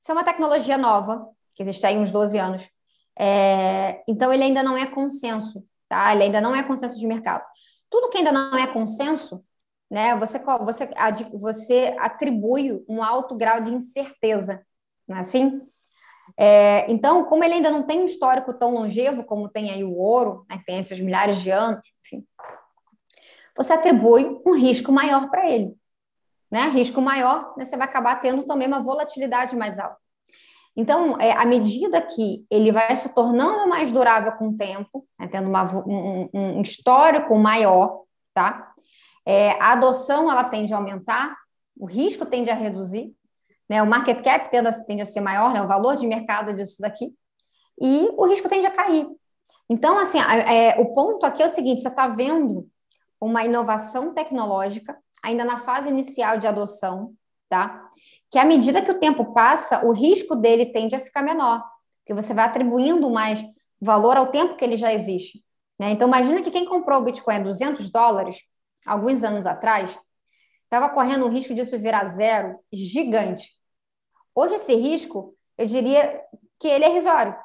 Isso 0.00 0.10
é 0.10 0.14
uma 0.14 0.24
tecnologia 0.24 0.76
nova, 0.76 1.26
que 1.56 1.62
existe 1.62 1.86
aí 1.86 1.96
uns 1.96 2.10
12 2.10 2.38
anos. 2.38 2.68
É, 3.18 4.02
então, 4.06 4.32
ele 4.32 4.44
ainda 4.44 4.62
não 4.62 4.76
é 4.76 4.86
consenso, 4.86 5.64
tá? 5.88 6.12
Ele 6.12 6.24
ainda 6.24 6.40
não 6.40 6.54
é 6.54 6.62
consenso 6.62 6.98
de 6.98 7.06
mercado 7.06 7.44
tudo 7.92 8.08
que 8.08 8.16
ainda 8.16 8.32
não 8.32 8.56
é 8.56 8.66
consenso, 8.66 9.44
né, 9.90 10.16
você, 10.16 10.38
você, 10.38 10.88
você 11.34 11.96
atribui 11.98 12.82
um 12.88 13.02
alto 13.02 13.36
grau 13.36 13.60
de 13.60 13.70
incerteza, 13.70 14.64
não 15.06 15.18
é 15.18 15.20
assim? 15.20 15.60
É, 16.38 16.90
então, 16.90 17.26
como 17.26 17.44
ele 17.44 17.54
ainda 17.54 17.70
não 17.70 17.82
tem 17.82 18.00
um 18.00 18.06
histórico 18.06 18.54
tão 18.54 18.72
longevo 18.72 19.22
como 19.22 19.50
tem 19.50 19.70
aí 19.70 19.84
o 19.84 19.94
ouro, 19.94 20.46
né, 20.48 20.56
que 20.56 20.64
tem 20.64 20.78
esses 20.78 20.98
milhares 20.98 21.42
de 21.42 21.50
anos, 21.50 21.84
enfim, 22.02 22.26
você 23.56 23.72
atribui 23.72 24.40
um 24.46 24.54
risco 24.54 24.90
maior 24.90 25.28
para 25.30 25.48
ele. 25.48 25.74
Né? 26.50 26.68
Risco 26.68 27.00
maior, 27.00 27.54
né, 27.56 27.64
você 27.64 27.76
vai 27.76 27.86
acabar 27.86 28.16
tendo 28.16 28.44
também 28.44 28.68
uma 28.68 28.82
volatilidade 28.82 29.56
mais 29.56 29.78
alta. 29.78 29.96
Então, 30.74 31.18
é, 31.20 31.32
à 31.32 31.44
medida 31.44 32.00
que 32.00 32.46
ele 32.50 32.72
vai 32.72 32.94
se 32.96 33.14
tornando 33.14 33.68
mais 33.68 33.92
durável 33.92 34.32
com 34.32 34.48
o 34.48 34.56
tempo, 34.56 35.06
né, 35.18 35.28
tendo 35.28 35.48
uma, 35.48 35.64
um, 35.86 36.28
um, 36.32 36.62
histórico 36.62 37.36
maior, 37.36 38.02
tá? 38.32 38.72
É, 39.26 39.52
a 39.62 39.72
adoção 39.72 40.30
ela 40.30 40.44
tende 40.44 40.72
a 40.72 40.78
aumentar, 40.78 41.36
o 41.78 41.86
risco 41.86 42.24
tende 42.24 42.50
a 42.50 42.54
reduzir, 42.54 43.14
né? 43.68 43.82
O 43.82 43.86
market 43.86 44.22
cap 44.22 44.50
tende 44.50 44.68
a, 44.68 44.84
tende 44.84 45.02
a 45.02 45.06
ser 45.06 45.20
maior, 45.20 45.52
né? 45.52 45.62
O 45.62 45.66
valor 45.68 45.96
de 45.96 46.06
mercado 46.06 46.54
disso 46.54 46.80
daqui. 46.80 47.14
e 47.80 48.08
o 48.16 48.26
risco 48.26 48.48
tende 48.48 48.66
a 48.66 48.70
cair. 48.70 49.06
Então, 49.68 49.98
assim, 49.98 50.18
é, 50.18 50.78
o 50.80 50.92
ponto 50.94 51.24
aqui 51.24 51.42
é 51.42 51.46
o 51.46 51.50
seguinte: 51.50 51.80
você 51.82 51.88
está 51.88 52.08
vendo 52.08 52.68
uma 53.24 53.44
inovação 53.44 54.12
tecnológica, 54.12 54.98
ainda 55.22 55.44
na 55.44 55.60
fase 55.60 55.88
inicial 55.88 56.38
de 56.38 56.46
adoção, 56.48 57.14
tá? 57.48 57.88
Que 58.28 58.38
à 58.38 58.44
medida 58.44 58.82
que 58.82 58.90
o 58.90 58.98
tempo 58.98 59.32
passa, 59.32 59.86
o 59.86 59.92
risco 59.92 60.34
dele 60.34 60.66
tende 60.66 60.96
a 60.96 61.00
ficar 61.00 61.22
menor, 61.22 61.62
porque 62.00 62.20
você 62.20 62.34
vai 62.34 62.46
atribuindo 62.46 63.08
mais 63.08 63.40
valor 63.80 64.16
ao 64.16 64.26
tempo 64.26 64.56
que 64.56 64.64
ele 64.64 64.76
já 64.76 64.92
existe. 64.92 65.44
Né? 65.78 65.90
Então, 65.90 66.08
imagina 66.08 66.42
que 66.42 66.50
quem 66.50 66.64
comprou 66.64 67.00
o 67.00 67.04
Bitcoin 67.04 67.36
a 67.36 67.42
200 67.42 67.90
dólares, 67.90 68.42
alguns 68.84 69.22
anos 69.22 69.46
atrás, 69.46 69.96
estava 70.64 70.88
correndo 70.88 71.24
um 71.24 71.30
risco 71.30 71.54
disso 71.54 71.78
virar 71.78 72.06
zero 72.06 72.58
gigante. 72.72 73.52
Hoje, 74.34 74.54
esse 74.54 74.74
risco, 74.74 75.36
eu 75.56 75.66
diria 75.66 76.20
que 76.58 76.66
ele 76.66 76.84
é 76.84 76.90
irrisório. 76.90 77.36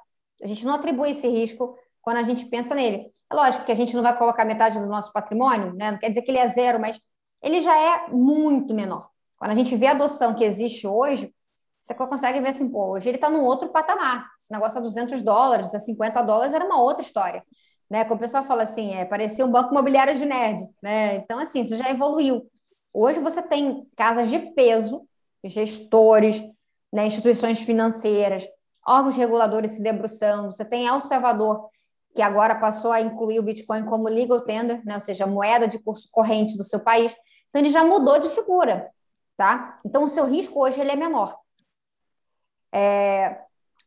A 0.41 0.47
gente 0.47 0.65
não 0.65 0.73
atribui 0.73 1.11
esse 1.11 1.27
risco 1.27 1.77
quando 2.07 2.19
a 2.19 2.23
gente 2.23 2.45
pensa 2.45 2.73
nele. 2.73 3.05
É 3.29 3.35
lógico 3.35 3.65
que 3.65 3.71
a 3.73 3.75
gente 3.75 3.93
não 3.93 4.01
vai 4.01 4.17
colocar 4.17 4.45
metade 4.45 4.79
do 4.79 4.85
nosso 4.85 5.11
patrimônio, 5.11 5.73
né? 5.73 5.91
não 5.91 5.97
quer 5.97 6.07
dizer 6.07 6.21
que 6.21 6.31
ele 6.31 6.37
é 6.37 6.47
zero, 6.47 6.79
mas 6.79 6.97
ele 7.43 7.59
já 7.59 7.77
é 7.77 8.07
muito 8.07 8.73
menor. 8.73 9.09
Quando 9.37 9.51
a 9.51 9.53
gente 9.53 9.75
vê 9.75 9.87
a 9.87 9.91
adoção 9.91 10.33
que 10.33 10.45
existe 10.45 10.87
hoje, 10.87 11.35
você 11.81 11.93
consegue 11.93 12.39
ver 12.39 12.47
assim, 12.47 12.69
pô, 12.69 12.93
hoje 12.93 13.09
ele 13.09 13.17
está 13.17 13.29
num 13.29 13.43
outro 13.43 13.67
patamar. 13.73 14.25
Esse 14.39 14.49
negócio 14.49 14.79
a 14.79 14.81
200 14.81 15.21
dólares, 15.21 15.75
a 15.75 15.79
50 15.79 16.21
dólares 16.21 16.53
era 16.53 16.63
uma 16.63 16.81
outra 16.81 17.03
história. 17.03 17.43
Né? 17.89 18.05
Quando 18.05 18.19
o 18.19 18.21
pessoal 18.21 18.45
fala 18.45 18.63
assim, 18.63 18.93
é, 18.93 19.03
parecia 19.03 19.45
um 19.45 19.51
banco 19.51 19.71
imobiliário 19.71 20.15
de 20.15 20.25
nerd. 20.25 20.65
Né? 20.81 21.17
Então, 21.17 21.37
assim, 21.39 21.59
isso 21.59 21.75
já 21.75 21.89
evoluiu. 21.89 22.49
Hoje 22.93 23.19
você 23.19 23.41
tem 23.41 23.85
casas 23.97 24.29
de 24.29 24.39
peso, 24.53 25.05
gestores, 25.43 26.41
né, 26.89 27.05
instituições 27.05 27.59
financeiras, 27.59 28.47
órgãos 28.87 29.17
reguladores 29.17 29.71
se 29.71 29.83
debruçando. 29.83 30.53
Você 30.53 30.63
tem 30.63 30.87
El 30.87 31.01
Salvador, 31.01 31.69
que 32.17 32.21
agora 32.23 32.55
passou 32.55 32.91
a 32.91 32.99
incluir 32.99 33.37
o 33.37 33.43
Bitcoin 33.43 33.85
como 33.85 34.07
legal 34.07 34.41
tender, 34.41 34.83
né? 34.83 34.95
ou 34.95 34.99
seja, 34.99 35.27
moeda 35.27 35.67
de 35.67 35.77
curso 35.77 36.09
corrente 36.11 36.57
do 36.57 36.63
seu 36.63 36.79
país. 36.79 37.15
Então, 37.47 37.61
ele 37.61 37.69
já 37.69 37.83
mudou 37.83 38.17
de 38.17 38.27
figura, 38.29 38.89
tá? 39.35 39.79
Então, 39.85 40.03
o 40.03 40.07
seu 40.07 40.25
risco 40.25 40.59
hoje 40.59 40.81
ele 40.81 40.89
é 40.89 40.95
menor. 40.95 41.37
É, 42.73 43.39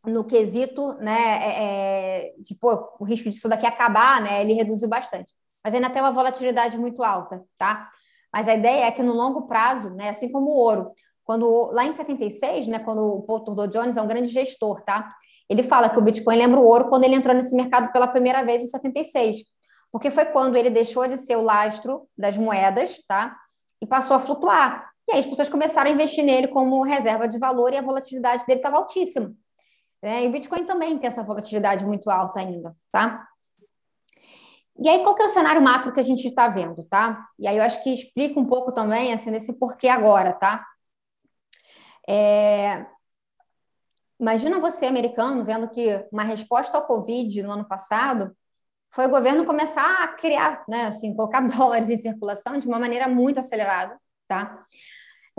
no 0.05 0.23
quesito, 0.23 0.93
né, 1.01 1.19
é, 1.43 2.29
é 2.29 2.35
de, 2.38 2.55
pô, 2.55 2.97
o 3.01 3.05
risco 3.05 3.29
disso 3.29 3.49
daqui 3.49 3.66
acabar, 3.66 4.21
né, 4.21 4.43
ele 4.43 4.53
reduziu 4.53 4.88
bastante. 4.88 5.35
Mas 5.64 5.75
ainda 5.75 5.90
tem 5.90 6.01
uma 6.01 6.12
volatilidade 6.12 6.79
muito 6.79 7.03
alta, 7.03 7.45
tá? 7.59 7.90
Mas 8.33 8.47
a 8.47 8.55
ideia 8.55 8.85
é 8.85 8.93
que 8.93 9.03
no 9.03 9.12
longo 9.12 9.49
prazo, 9.49 9.90
né, 9.90 10.11
assim 10.11 10.31
como 10.31 10.51
o 10.51 10.57
ouro, 10.57 10.93
quando 11.31 11.71
lá 11.73 11.85
em 11.85 11.93
76, 11.93 12.66
né, 12.66 12.81
quando 12.81 13.05
o 13.05 13.23
Paul 13.23 13.38
Tudor 13.45 13.69
Jones 13.69 13.97
é 13.97 14.03
um 14.03 14.07
grande 14.09 14.33
gestor, 14.33 14.83
tá? 14.83 15.14
Ele 15.49 15.62
fala 15.62 15.88
que 15.88 15.97
o 15.97 16.03
Bitcoin 16.03 16.37
lembra 16.37 16.59
o 16.59 16.64
ouro 16.64 16.88
quando 16.88 17.05
ele 17.05 17.14
entrou 17.14 17.33
nesse 17.33 17.55
mercado 17.55 17.93
pela 17.93 18.09
primeira 18.09 18.43
vez 18.43 18.64
em 18.64 18.66
76, 18.66 19.45
porque 19.93 20.11
foi 20.11 20.25
quando 20.25 20.57
ele 20.57 20.71
deixou 20.71 21.07
de 21.07 21.16
ser 21.16 21.37
o 21.37 21.43
lastro 21.43 22.09
das 22.19 22.37
moedas, 22.37 23.05
tá? 23.07 23.37
E 23.81 23.87
passou 23.87 24.16
a 24.16 24.19
flutuar. 24.19 24.90
E 25.09 25.12
aí 25.12 25.21
as 25.21 25.27
pessoas 25.27 25.49
começaram 25.49 25.88
a 25.88 25.95
investir 25.95 26.25
nele 26.25 26.49
como 26.49 26.83
reserva 26.83 27.29
de 27.29 27.38
valor 27.38 27.73
e 27.73 27.77
a 27.77 27.83
volatilidade 27.83 28.45
dele 28.45 28.59
estava 28.59 28.79
altíssima. 28.79 29.33
É, 30.03 30.25
e 30.25 30.27
o 30.27 30.33
Bitcoin 30.33 30.64
também 30.64 30.99
tem 30.99 31.07
essa 31.07 31.23
volatilidade 31.23 31.87
muito 31.87 32.11
alta 32.11 32.40
ainda, 32.40 32.75
tá? 32.90 33.25
E 34.83 34.88
aí, 34.88 35.01
qual 35.05 35.14
que 35.14 35.23
é 35.23 35.27
o 35.27 35.29
cenário 35.29 35.62
macro 35.62 35.93
que 35.93 36.01
a 36.01 36.03
gente 36.03 36.27
está 36.27 36.49
vendo, 36.49 36.83
tá? 36.90 37.25
E 37.38 37.47
aí 37.47 37.57
eu 37.57 37.62
acho 37.62 37.81
que 37.85 37.95
explica 37.95 38.40
um 38.40 38.47
pouco 38.47 38.73
também, 38.73 39.12
assim, 39.12 39.31
desse 39.31 39.53
porquê 39.53 39.87
agora, 39.87 40.33
tá? 40.33 40.66
É, 42.09 42.87
Imagina 44.21 44.59
você, 44.59 44.85
americano, 44.85 45.43
vendo 45.43 45.67
que 45.71 46.07
uma 46.13 46.23
resposta 46.23 46.77
ao 46.77 46.87
Covid 46.87 47.43
no 47.43 47.53
ano 47.53 47.65
passado 47.67 48.37
foi 48.91 49.07
o 49.07 49.11
governo 49.11 49.47
começar 49.47 50.05
a 50.05 50.09
criar, 50.09 50.63
né, 50.69 50.89
assim, 50.89 51.15
colocar 51.15 51.41
dólares 51.49 51.89
em 51.89 51.97
circulação 51.97 52.59
de 52.59 52.67
uma 52.69 52.79
maneira 52.79 53.09
muito 53.09 53.41
acelerada, 53.41 53.99
tá? 54.29 54.63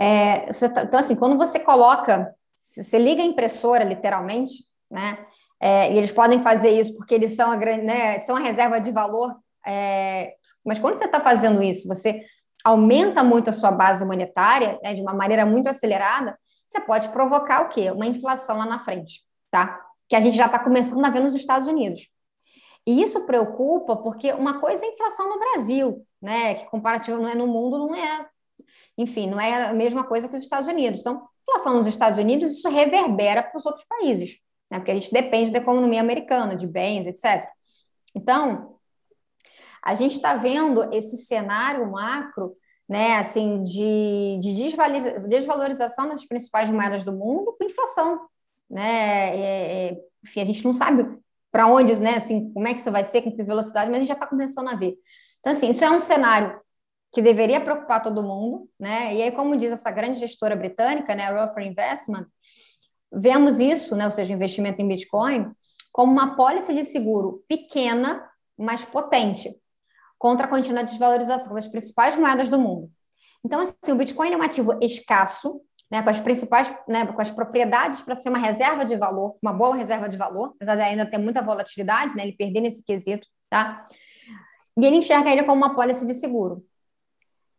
É, 0.00 0.46
tá 0.52 0.82
então, 0.82 0.98
assim, 0.98 1.14
quando 1.14 1.36
você 1.36 1.60
coloca, 1.60 2.34
você 2.58 2.98
liga 2.98 3.22
a 3.22 3.26
impressora, 3.26 3.84
literalmente, 3.84 4.54
né, 4.90 5.26
é, 5.60 5.92
e 5.92 5.98
eles 5.98 6.10
podem 6.10 6.40
fazer 6.40 6.70
isso 6.70 6.96
porque 6.96 7.14
eles 7.14 7.36
são 7.36 7.52
a, 7.52 7.56
né, 7.56 8.18
são 8.20 8.34
a 8.34 8.40
reserva 8.40 8.80
de 8.80 8.90
valor, 8.90 9.32
é, 9.64 10.34
mas 10.64 10.80
quando 10.80 10.94
você 10.94 11.04
está 11.04 11.20
fazendo 11.20 11.62
isso, 11.62 11.86
você 11.86 12.24
aumenta 12.64 13.22
muito 13.22 13.48
a 13.48 13.52
sua 13.52 13.70
base 13.70 14.04
monetária, 14.04 14.80
né, 14.82 14.92
de 14.92 15.02
uma 15.02 15.14
maneira 15.14 15.46
muito 15.46 15.68
acelerada, 15.68 16.36
você 16.72 16.80
pode 16.80 17.08
provocar 17.10 17.62
o 17.62 17.68
quê? 17.68 17.90
Uma 17.90 18.06
inflação 18.06 18.56
lá 18.56 18.64
na 18.64 18.78
frente, 18.78 19.22
tá? 19.50 19.84
Que 20.08 20.16
a 20.16 20.20
gente 20.20 20.36
já 20.36 20.46
está 20.46 20.58
começando 20.58 21.04
a 21.04 21.10
ver 21.10 21.20
nos 21.20 21.34
Estados 21.34 21.68
Unidos. 21.68 22.08
E 22.86 23.02
isso 23.02 23.26
preocupa 23.26 23.94
porque 23.96 24.32
uma 24.32 24.58
coisa 24.58 24.84
é 24.84 24.88
a 24.88 24.92
inflação 24.92 25.28
no 25.28 25.38
Brasil, 25.38 26.04
né? 26.20 26.54
Que 26.54 26.66
comparativo 26.70 27.18
não 27.18 27.28
é 27.28 27.34
no 27.34 27.46
mundo, 27.46 27.78
não 27.78 27.94
é, 27.94 28.26
enfim, 28.96 29.28
não 29.28 29.40
é 29.40 29.66
a 29.68 29.72
mesma 29.74 30.02
coisa 30.02 30.28
que 30.28 30.34
os 30.34 30.42
Estados 30.42 30.66
Unidos. 30.66 31.00
Então, 31.00 31.28
inflação 31.42 31.74
nos 31.74 31.86
Estados 31.86 32.18
Unidos, 32.18 32.50
isso 32.52 32.68
reverbera 32.68 33.42
para 33.42 33.58
os 33.58 33.66
outros 33.66 33.84
países, 33.84 34.38
né? 34.70 34.78
Porque 34.78 34.90
a 34.90 34.94
gente 34.94 35.12
depende 35.12 35.50
da 35.50 35.58
economia 35.58 36.00
americana, 36.00 36.56
de 36.56 36.66
bens, 36.66 37.06
etc. 37.06 37.46
Então, 38.14 38.78
a 39.82 39.94
gente 39.94 40.16
está 40.16 40.36
vendo 40.36 40.92
esse 40.94 41.18
cenário 41.18 41.90
macro 41.90 42.56
né, 42.92 43.16
assim, 43.16 43.62
de, 43.62 44.38
de 44.38 44.68
desvalorização 45.26 46.06
das 46.10 46.26
principais 46.26 46.70
moedas 46.70 47.04
do 47.04 47.12
mundo 47.12 47.56
com 47.58 47.64
inflação, 47.64 48.20
né, 48.68 49.34
é, 49.34 49.88
é, 49.88 50.00
enfim, 50.22 50.42
a 50.42 50.44
gente 50.44 50.62
não 50.62 50.74
sabe 50.74 51.08
para 51.50 51.66
onde, 51.68 51.98
né, 51.98 52.16
assim, 52.16 52.52
como 52.52 52.68
é 52.68 52.74
que 52.74 52.80
isso 52.80 52.92
vai 52.92 53.02
ser, 53.02 53.22
com 53.22 53.34
que 53.34 53.42
velocidade, 53.42 53.88
mas 53.88 53.96
a 53.96 54.00
gente 54.00 54.08
já 54.08 54.14
está 54.14 54.26
começando 54.26 54.68
a 54.68 54.76
ver. 54.76 54.94
Então, 55.40 55.54
assim, 55.54 55.70
isso 55.70 55.82
é 55.82 55.90
um 55.90 55.98
cenário 55.98 56.60
que 57.14 57.22
deveria 57.22 57.62
preocupar 57.62 58.02
todo 58.02 58.22
mundo, 58.22 58.68
né, 58.78 59.14
e 59.14 59.22
aí, 59.22 59.32
como 59.32 59.56
diz 59.56 59.72
essa 59.72 59.90
grande 59.90 60.20
gestora 60.20 60.54
britânica, 60.54 61.14
né, 61.14 61.24
a 61.24 61.46
Rofer 61.46 61.66
Investment, 61.66 62.26
vemos 63.10 63.58
isso, 63.58 63.96
né, 63.96 64.04
ou 64.04 64.10
seja, 64.10 64.34
investimento 64.34 64.82
em 64.82 64.88
Bitcoin, 64.88 65.50
como 65.90 66.12
uma 66.12 66.36
pólice 66.36 66.74
de 66.74 66.84
seguro 66.84 67.42
pequena, 67.48 68.22
mas 68.58 68.84
potente 68.84 69.61
contra 70.22 70.46
a 70.46 70.48
contínua 70.48 70.84
desvalorização 70.84 71.52
das 71.52 71.66
principais 71.66 72.16
moedas 72.16 72.48
do 72.48 72.56
mundo. 72.56 72.88
Então, 73.44 73.58
assim, 73.58 73.90
o 73.90 73.96
Bitcoin 73.96 74.30
é 74.30 74.36
um 74.36 74.42
ativo 74.42 74.78
escasso, 74.80 75.60
né, 75.90 76.00
com 76.00 76.10
as 76.10 76.20
principais, 76.20 76.72
né, 76.86 77.04
com 77.04 77.20
as 77.20 77.28
propriedades 77.28 78.02
para 78.02 78.14
ser 78.14 78.28
uma 78.28 78.38
reserva 78.38 78.84
de 78.84 78.94
valor, 78.94 79.36
uma 79.42 79.52
boa 79.52 79.74
reserva 79.74 80.08
de 80.08 80.16
valor, 80.16 80.52
apesar 80.54 80.76
de 80.76 80.82
ainda 80.82 81.10
ter 81.10 81.18
muita 81.18 81.42
volatilidade, 81.42 82.14
né, 82.14 82.22
ele 82.22 82.36
perder 82.36 82.60
nesse 82.60 82.84
quesito, 82.84 83.26
tá? 83.50 83.84
E 84.78 84.86
ele 84.86 84.94
enxerga 84.94 85.28
ele 85.28 85.42
como 85.42 85.56
uma 85.56 85.74
pólice 85.74 86.06
de 86.06 86.14
seguro. 86.14 86.64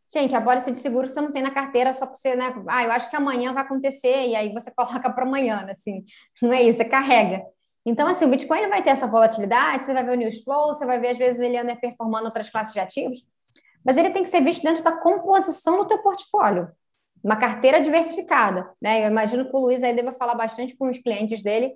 Gente, 0.09 0.33
a 0.33 0.39
pólice 0.39 0.71
de 0.71 0.77
seguro 0.77 1.05
você 1.05 1.19
não 1.19 1.33
tem 1.33 1.41
na 1.41 1.51
carteira 1.51 1.91
só 1.91 2.05
para 2.05 2.15
você, 2.15 2.33
né? 2.33 2.63
Ah, 2.69 2.83
eu 2.85 2.93
acho 2.93 3.09
que 3.09 3.15
amanhã 3.17 3.51
vai 3.51 3.63
acontecer, 3.63 4.29
e 4.29 4.37
aí 4.37 4.53
você 4.53 4.71
coloca 4.73 5.11
para 5.11 5.25
amanhã, 5.25 5.67
assim. 5.69 6.05
Não 6.41 6.53
é 6.53 6.63
isso, 6.63 6.77
você 6.77 6.85
carrega. 6.85 7.43
Então, 7.85 8.07
assim, 8.07 8.25
o 8.25 8.29
Bitcoin 8.29 8.59
ele 8.59 8.69
vai 8.69 8.81
ter 8.81 8.91
essa 8.91 9.07
volatilidade, 9.07 9.83
você 9.83 9.93
vai 9.93 10.03
ver 10.03 10.11
o 10.11 10.15
news 10.15 10.43
flow, 10.43 10.67
você 10.67 10.85
vai 10.85 10.99
ver, 10.99 11.09
às 11.09 11.17
vezes, 11.17 11.41
ele 11.41 11.57
anda 11.57 11.75
performando 11.75 12.25
outras 12.25 12.49
classes 12.49 12.73
de 12.73 12.79
ativos, 12.79 13.23
mas 13.83 13.97
ele 13.97 14.09
tem 14.09 14.23
que 14.23 14.29
ser 14.29 14.41
visto 14.41 14.63
dentro 14.63 14.83
da 14.83 14.93
composição 14.93 15.77
do 15.77 15.87
teu 15.87 15.97
portfólio, 16.01 16.71
uma 17.21 17.35
carteira 17.35 17.81
diversificada, 17.81 18.69
né? 18.81 19.03
Eu 19.05 19.09
imagino 19.09 19.49
que 19.49 19.55
o 19.55 19.59
Luiz 19.59 19.83
aí 19.83 19.93
deva 19.93 20.13
falar 20.13 20.35
bastante 20.35 20.75
com 20.77 20.89
os 20.89 20.97
clientes 20.97 21.43
dele, 21.43 21.75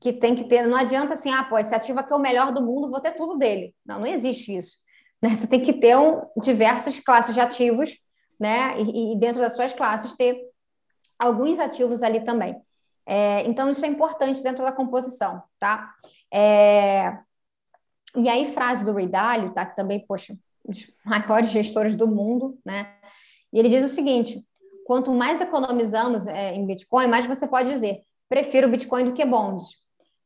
que 0.00 0.12
tem 0.12 0.34
que 0.34 0.44
ter, 0.44 0.66
não 0.66 0.76
adianta 0.76 1.14
assim, 1.14 1.30
ah, 1.30 1.44
pô, 1.44 1.58
esse 1.58 1.74
ativo 1.74 2.00
aqui 2.00 2.12
é 2.12 2.16
o 2.16 2.20
melhor 2.20 2.52
do 2.52 2.64
mundo, 2.64 2.90
vou 2.90 3.00
ter 3.00 3.12
tudo 3.12 3.36
dele. 3.36 3.74
Não, 3.84 4.00
não 4.00 4.06
existe 4.06 4.56
isso. 4.56 4.78
Né? 5.22 5.30
Você 5.30 5.46
tem 5.46 5.62
que 5.62 5.74
ter 5.74 5.96
um, 5.96 6.22
diversas 6.40 6.98
classes 6.98 7.34
de 7.34 7.40
ativos, 7.40 7.98
né? 8.38 8.78
E, 8.78 9.12
e 9.12 9.18
dentro 9.18 9.40
das 9.40 9.54
suas 9.54 9.72
classes 9.72 10.14
ter 10.14 10.40
alguns 11.18 11.58
ativos 11.58 12.02
ali 12.02 12.24
também. 12.24 12.56
É, 13.12 13.44
então, 13.44 13.68
isso 13.68 13.84
é 13.84 13.88
importante 13.88 14.40
dentro 14.40 14.62
da 14.62 14.70
composição, 14.70 15.42
tá? 15.58 15.92
É, 16.32 17.18
e 18.14 18.28
aí, 18.28 18.52
frase 18.52 18.84
do 18.84 18.92
Ridalho, 18.92 19.52
tá? 19.52 19.66
Que 19.66 19.74
também, 19.74 20.06
poxa, 20.06 20.32
um 20.64 20.70
dos 20.70 20.88
maiores 21.04 21.50
gestores 21.50 21.96
do 21.96 22.06
mundo, 22.06 22.56
né? 22.64 22.94
E 23.52 23.58
ele 23.58 23.68
diz 23.68 23.84
o 23.84 23.88
seguinte: 23.88 24.46
quanto 24.86 25.12
mais 25.12 25.40
economizamos 25.40 26.28
é, 26.28 26.54
em 26.54 26.64
Bitcoin, 26.64 27.08
mais 27.08 27.26
você 27.26 27.48
pode 27.48 27.68
dizer, 27.68 28.00
prefiro 28.28 28.68
Bitcoin 28.68 29.06
do 29.06 29.12
que 29.12 29.24
bonds. 29.24 29.70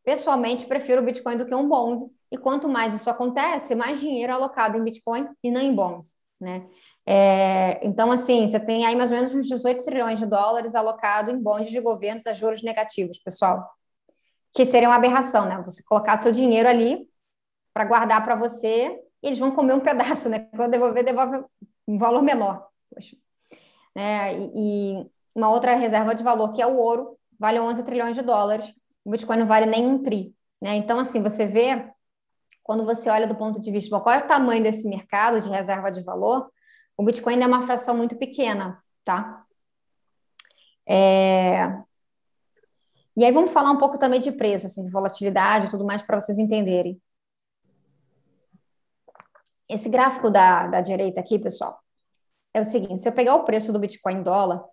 Pessoalmente, 0.05 0.66
prefiro 0.66 1.03
Bitcoin 1.03 1.38
do 1.38 1.47
que 1.47 1.55
um 1.55 1.66
bond. 1.66 2.05
E 2.31 2.37
quanto 2.37 2.68
mais 2.68 2.92
isso 2.94 3.09
acontece, 3.09 3.75
mais 3.75 3.99
dinheiro 3.99 4.35
alocado 4.35 4.77
em 4.77 4.85
Bitcoin 4.85 5.27
e 5.42 5.51
não 5.51 5.62
em 5.62 5.75
bonds, 5.75 6.16
né? 6.38 6.66
É, 7.07 7.87
então, 7.87 8.11
assim, 8.11 8.47
você 8.47 8.59
tem 8.59 8.87
aí 8.87 8.97
mais 8.97 9.11
ou 9.11 9.19
menos 9.19 9.35
uns 9.35 9.47
18 9.47 9.85
trilhões 9.85 10.19
de 10.19 10.27
dólares 10.27 10.75
alocado 10.75 11.31
em 11.31 11.38
bondes 11.38 11.71
de 11.71 11.81
governos 11.81 12.27
a 12.27 12.33
juros 12.33 12.62
negativos, 12.62 13.19
pessoal. 13.19 13.69
Que 14.55 14.64
seria 14.64 14.88
uma 14.88 14.97
aberração, 14.97 15.47
né? 15.47 15.61
Você 15.64 15.83
colocar 15.83 16.23
seu 16.23 16.33
dinheiro 16.33 16.69
ali 16.69 17.09
para 17.73 17.85
guardar 17.85 18.25
para 18.25 18.37
você 18.37 19.01
e 19.23 19.27
eles 19.27 19.38
vão 19.38 19.51
comer 19.51 19.75
um 19.75 19.81
pedaço, 19.81 20.29
né? 20.29 20.49
Quando 20.57 20.71
devolver, 20.71 21.05
devolve 21.05 21.45
um 21.87 21.99
valor 21.99 22.23
menor. 22.23 22.69
Poxa. 22.90 23.17
É, 23.95 24.33
e, 24.55 25.07
uma 25.35 25.51
outra 25.51 25.75
reserva 25.75 26.14
de 26.14 26.23
valor, 26.23 26.53
que 26.53 26.62
é 26.62 26.67
o 26.67 26.77
ouro, 26.77 27.19
vale 27.38 27.59
11 27.59 27.83
trilhões 27.85 28.14
de 28.14 28.23
dólares. 28.23 28.73
O 29.05 29.11
Bitcoin 29.11 29.38
não 29.38 29.47
vale 29.47 29.67
nem 29.67 29.87
um 29.87 30.03
tri. 30.03 30.35
Né? 30.62 30.77
Então, 30.77 30.99
assim, 30.99 31.21
você 31.21 31.45
vê, 31.45 31.90
quando 32.62 32.85
você 32.85 33.11
olha 33.11 33.27
do 33.27 33.35
ponto 33.35 33.61
de 33.61 33.71
vista, 33.71 33.99
qual 34.01 34.14
é 34.14 34.25
o 34.25 34.29
tamanho 34.29 34.62
desse 34.62 34.88
mercado 34.88 35.40
de 35.40 35.49
reserva 35.49 35.90
de 35.90 36.03
valor, 36.03 36.49
o 36.96 37.04
Bitcoin 37.04 37.40
é 37.42 37.46
uma 37.46 37.62
fração 37.62 37.96
muito 37.96 38.16
pequena, 38.16 38.83
tá? 39.04 39.44
É... 40.87 41.66
E 43.16 43.24
aí 43.24 43.33
vamos 43.33 43.52
falar 43.52 43.70
um 43.70 43.78
pouco 43.78 43.98
também 43.98 44.20
de 44.20 44.33
preço, 44.33 44.66
assim, 44.66 44.83
de 44.83 44.90
volatilidade 44.90 45.66
e 45.66 45.70
tudo 45.70 45.85
mais 45.85 46.02
para 46.02 46.18
vocês 46.18 46.38
entenderem. 46.38 47.00
Esse 49.68 49.88
gráfico 49.88 50.30
da, 50.30 50.66
da 50.66 50.80
direita 50.80 51.20
aqui, 51.20 51.38
pessoal, 51.38 51.80
é 52.52 52.61
o 52.61 52.64
seguinte: 52.64 53.02
se 53.02 53.09
eu 53.09 53.12
pegar 53.12 53.35
o 53.37 53.44
preço 53.44 53.72
do 53.72 53.78
Bitcoin 53.78 54.22
dólar 54.22 54.64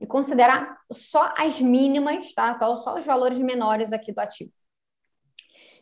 e 0.00 0.06
considerar 0.06 0.78
só 0.90 1.32
as 1.36 1.60
mínimas, 1.60 2.32
tá? 2.32 2.52
Então, 2.52 2.76
só 2.76 2.96
os 2.96 3.04
valores 3.04 3.38
menores 3.38 3.92
aqui 3.92 4.12
do 4.12 4.20
ativo. 4.20 4.52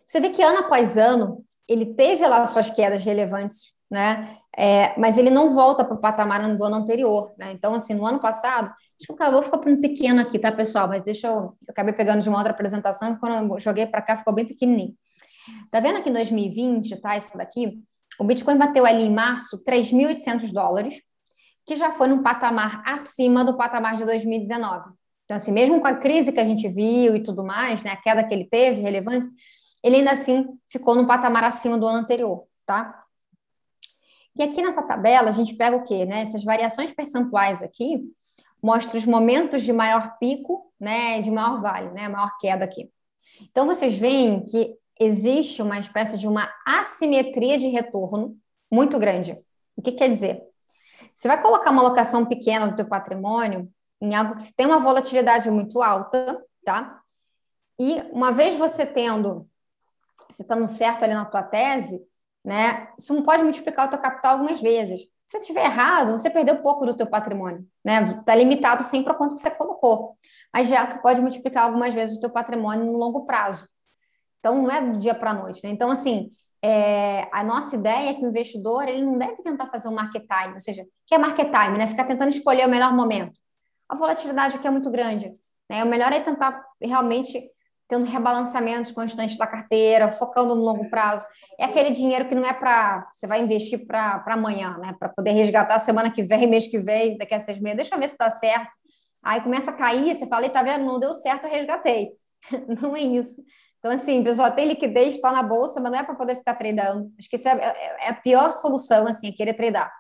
Você 0.07 0.21
vê 0.21 0.31
que 0.31 0.43
ano 0.43 0.61
após 0.61 0.97
ano 0.97 1.45
ele 1.69 1.95
teve 1.95 2.27
lá 2.27 2.45
suas 2.47 2.71
quedas 2.71 3.05
relevantes, 3.05 3.75
né? 3.91 4.39
É, 4.59 4.99
mas 4.99 5.19
ele 5.19 5.29
não 5.29 5.55
volta 5.55 5.85
para 5.85 5.95
o 5.95 6.01
patamar 6.01 6.57
do 6.57 6.65
ano 6.65 6.77
anterior, 6.77 7.35
né? 7.37 7.53
Então, 7.53 7.75
assim, 7.75 7.93
no 7.93 8.07
ano 8.07 8.19
passado, 8.19 8.69
acho 8.69 9.07
que 9.07 9.13
acabou 9.13 9.43
ficar 9.43 9.61
um 9.69 9.81
pequeno 9.81 10.21
aqui, 10.21 10.39
tá, 10.39 10.51
pessoal? 10.51 10.89
Mas 10.89 11.03
deixa 11.03 11.27
eu. 11.27 11.35
Eu 11.35 11.55
acabei 11.69 11.93
pegando 11.93 12.23
de 12.23 12.29
uma 12.29 12.39
outra 12.39 12.53
apresentação 12.53 13.13
e 13.13 13.19
quando 13.19 13.55
eu 13.55 13.61
joguei 13.61 13.85
para 13.85 14.01
cá 14.01 14.17
ficou 14.17 14.33
bem 14.33 14.47
pequenininho. 14.47 14.95
Tá 15.71 15.79
vendo 15.79 15.99
aqui 15.99 16.09
em 16.09 16.13
2020, 16.13 16.97
tá? 17.01 17.17
Isso 17.17 17.37
daqui, 17.37 17.79
o 18.19 18.25
Bitcoin 18.25 18.57
bateu 18.57 18.87
ali 18.87 19.05
em 19.05 19.13
março 19.13 19.63
3.800 19.63 20.51
dólares, 20.53 21.03
que 21.67 21.77
já 21.77 21.93
foi 21.93 22.09
num 22.09 22.23
patamar 22.23 22.83
acima 22.87 23.45
do 23.45 23.57
patamar 23.57 23.97
de 23.97 24.05
2019. 24.05 24.89
Então, 25.25 25.37
assim, 25.37 25.53
mesmo 25.53 25.81
com 25.81 25.87
a 25.87 25.97
crise 25.97 26.33
que 26.33 26.41
a 26.41 26.45
gente 26.45 26.69
viu 26.69 27.15
e 27.17 27.23
tudo 27.23 27.45
mais, 27.45 27.83
né, 27.83 27.91
a 27.91 27.97
queda 27.97 28.25
que 28.25 28.33
ele 28.33 28.45
teve, 28.45 28.81
relevante, 28.81 29.29
ele 29.83 29.97
ainda 29.97 30.13
assim 30.13 30.47
ficou 30.69 30.95
num 30.95 31.07
patamar 31.07 31.45
acima 31.45 31.77
do 31.77 31.87
ano 31.87 31.99
anterior, 31.99 32.45
tá? 32.65 33.06
E 34.37 34.43
aqui 34.43 34.63
nessa 34.63 34.83
tabela 34.83 35.29
a 35.29 35.33
gente 35.33 35.55
pega 35.55 35.77
o 35.77 35.83
quê, 35.83 36.05
né? 36.05 36.23
Essas 36.23 36.45
variações 36.45 36.93
percentuais 36.93 37.63
aqui 37.63 38.03
mostram 38.63 38.99
os 38.99 39.07
momentos 39.07 39.63
de 39.63 39.73
maior 39.73 40.19
pico, 40.19 40.73
né, 40.79 41.21
de 41.21 41.31
maior 41.31 41.61
vale, 41.61 41.91
né, 41.91 42.09
maior 42.09 42.37
queda 42.39 42.65
aqui. 42.65 42.91
Então 43.43 43.67
vocês 43.67 43.97
veem 43.97 44.45
que 44.45 44.77
existe 44.99 45.63
uma 45.63 45.79
espécie 45.79 46.19
de 46.19 46.27
uma 46.27 46.51
assimetria 46.67 47.59
de 47.59 47.69
retorno 47.69 48.37
muito 48.71 48.99
grande. 48.99 49.39
O 49.77 49.83
que 49.83 49.93
quer 49.93 50.09
dizer? 50.09 50.43
Você 51.15 51.29
vai 51.29 51.41
colocar 51.41 51.71
uma 51.71 51.83
alocação 51.83 52.25
pequena 52.25 52.67
do 52.67 52.77
teu 52.77 52.87
patrimônio 52.87 53.71
em 54.01 54.15
algo 54.15 54.37
que 54.37 54.53
tem 54.55 54.67
uma 54.67 54.81
volatilidade 54.81 55.51
muito 55.51 55.83
alta, 55.83 56.43
tá? 56.65 57.01
E 57.79 58.01
uma 58.11 58.33
vez 58.33 58.57
você 58.57 58.85
tendo, 58.87 59.49
você 60.29 60.43
estando 60.43 60.67
certo 60.67 61.05
ali 61.05 61.15
na 61.15 61.25
tua 61.25 61.43
tese, 61.43 62.03
né? 62.47 62.89
Isso 62.97 63.13
não 63.13 63.25
pode 63.25 63.43
multiplicar 63.43 63.89
o 63.89 63.91
teu 63.91 63.99
capital 63.99 64.35
algumas 64.35 64.61
vezes. 64.61 65.01
Se 65.27 65.39
estiver 65.39 65.65
errado, 65.65 66.13
você 66.13 66.31
perdeu 66.31 66.63
pouco 66.63 66.87
do 66.87 66.95
teu 66.95 67.07
patrimônio, 67.09 67.67
né? 67.85 68.19
Está 68.21 68.37
limitado 68.37 68.85
sempre 68.85 69.11
ao 69.11 69.19
quanto 69.19 69.35
que 69.35 69.41
você 69.41 69.51
colocou. 69.51 70.17
Mas 70.55 70.69
já 70.69 70.87
que 70.87 71.03
pode 71.03 71.21
multiplicar 71.21 71.65
algumas 71.65 71.93
vezes 71.93 72.17
o 72.17 72.21
teu 72.21 72.31
patrimônio 72.31 72.87
no 72.87 72.97
longo 72.97 73.27
prazo. 73.27 73.69
Então, 74.39 74.63
não 74.63 74.71
é 74.71 74.81
do 74.81 74.97
dia 74.97 75.13
para 75.13 75.33
a 75.33 75.35
noite. 75.35 75.61
Né? 75.65 75.71
Então, 75.71 75.91
assim, 75.91 76.31
é, 76.63 77.29
a 77.33 77.43
nossa 77.43 77.75
ideia 77.75 78.11
é 78.11 78.15
que 78.15 78.25
o 78.25 78.29
investidor 78.29 78.89
ele 78.89 79.05
não 79.05 79.19
deve 79.19 79.43
tentar 79.43 79.67
fazer 79.67 79.89
um 79.89 79.95
market 79.95 80.25
time, 80.25 80.55
ou 80.55 80.61
seja, 80.61 80.83
o 80.83 80.87
que 81.05 81.17
é 81.17 81.19
market 81.19 81.51
time? 81.51 81.77
Né? 81.77 81.89
Ficar 81.89 82.05
tentando 82.05 82.29
escolher 82.29 82.65
o 82.65 82.71
melhor 82.71 82.95
momento. 82.95 83.37
A 83.89 83.97
volatilidade 83.97 84.57
aqui 84.57 84.69
é 84.69 84.71
muito 84.71 84.91
grande. 84.91 85.35
Né? 85.69 85.83
O 85.83 85.89
melhor 85.89 86.13
é 86.13 86.21
tentar 86.21 86.65
realmente 86.81 87.51
tendo 87.89 88.05
rebalanceamentos 88.05 88.93
constantes 88.93 89.37
da 89.37 89.47
carteira, 89.47 90.11
focando 90.11 90.55
no 90.55 90.63
longo 90.63 90.89
prazo. 90.91 91.25
É 91.59 91.65
aquele 91.65 91.91
dinheiro 91.91 92.29
que 92.29 92.35
não 92.35 92.45
é 92.45 92.53
para 92.53 93.09
você 93.13 93.27
vai 93.27 93.41
investir 93.41 93.87
para 93.87 94.23
amanhã, 94.27 94.77
né? 94.79 94.95
Para 94.99 95.09
poder 95.09 95.33
resgatar 95.33 95.79
semana 95.81 96.11
que 96.11 96.23
vem, 96.23 96.47
mês 96.49 96.67
que 96.67 96.79
vem, 96.79 97.17
daqui 97.17 97.35
a 97.35 97.41
seis 97.41 97.61
meses. 97.61 97.79
Deixa 97.79 97.95
eu 97.95 97.99
ver 97.99 98.09
se 98.09 98.15
está 98.15 98.31
certo. 98.31 98.71
Aí 99.23 99.41
começa 99.41 99.71
a 99.71 99.75
cair, 99.75 100.15
você 100.15 100.27
fala, 100.27 100.49
tá 100.49 100.63
vendo? 100.63 100.85
Não 100.85 101.01
deu 101.01 101.13
certo, 101.15 101.45
eu 101.45 101.51
resgatei. 101.51 102.11
Não 102.81 102.97
é 102.97 103.01
isso. 103.01 103.43
Então, 103.79 103.91
assim, 103.93 104.23
pessoal, 104.23 104.53
tem 104.53 104.67
liquidez, 104.67 105.15
está 105.15 105.31
na 105.31 105.43
bolsa, 105.43 105.81
mas 105.81 105.93
não 105.93 105.99
é 105.99 106.03
para 106.03 106.15
poder 106.17 106.37
ficar 106.37 106.55
tradando. 106.55 107.13
Acho 107.17 107.29
que 107.29 107.37
isso 107.37 107.49
é, 107.49 107.53
é, 107.53 108.07
é, 108.07 108.09
a 108.09 108.15
pior 108.15 108.53
solução, 108.55 109.07
assim, 109.07 109.29
é 109.29 109.33
querer 109.33 109.55
tradar 109.55 109.93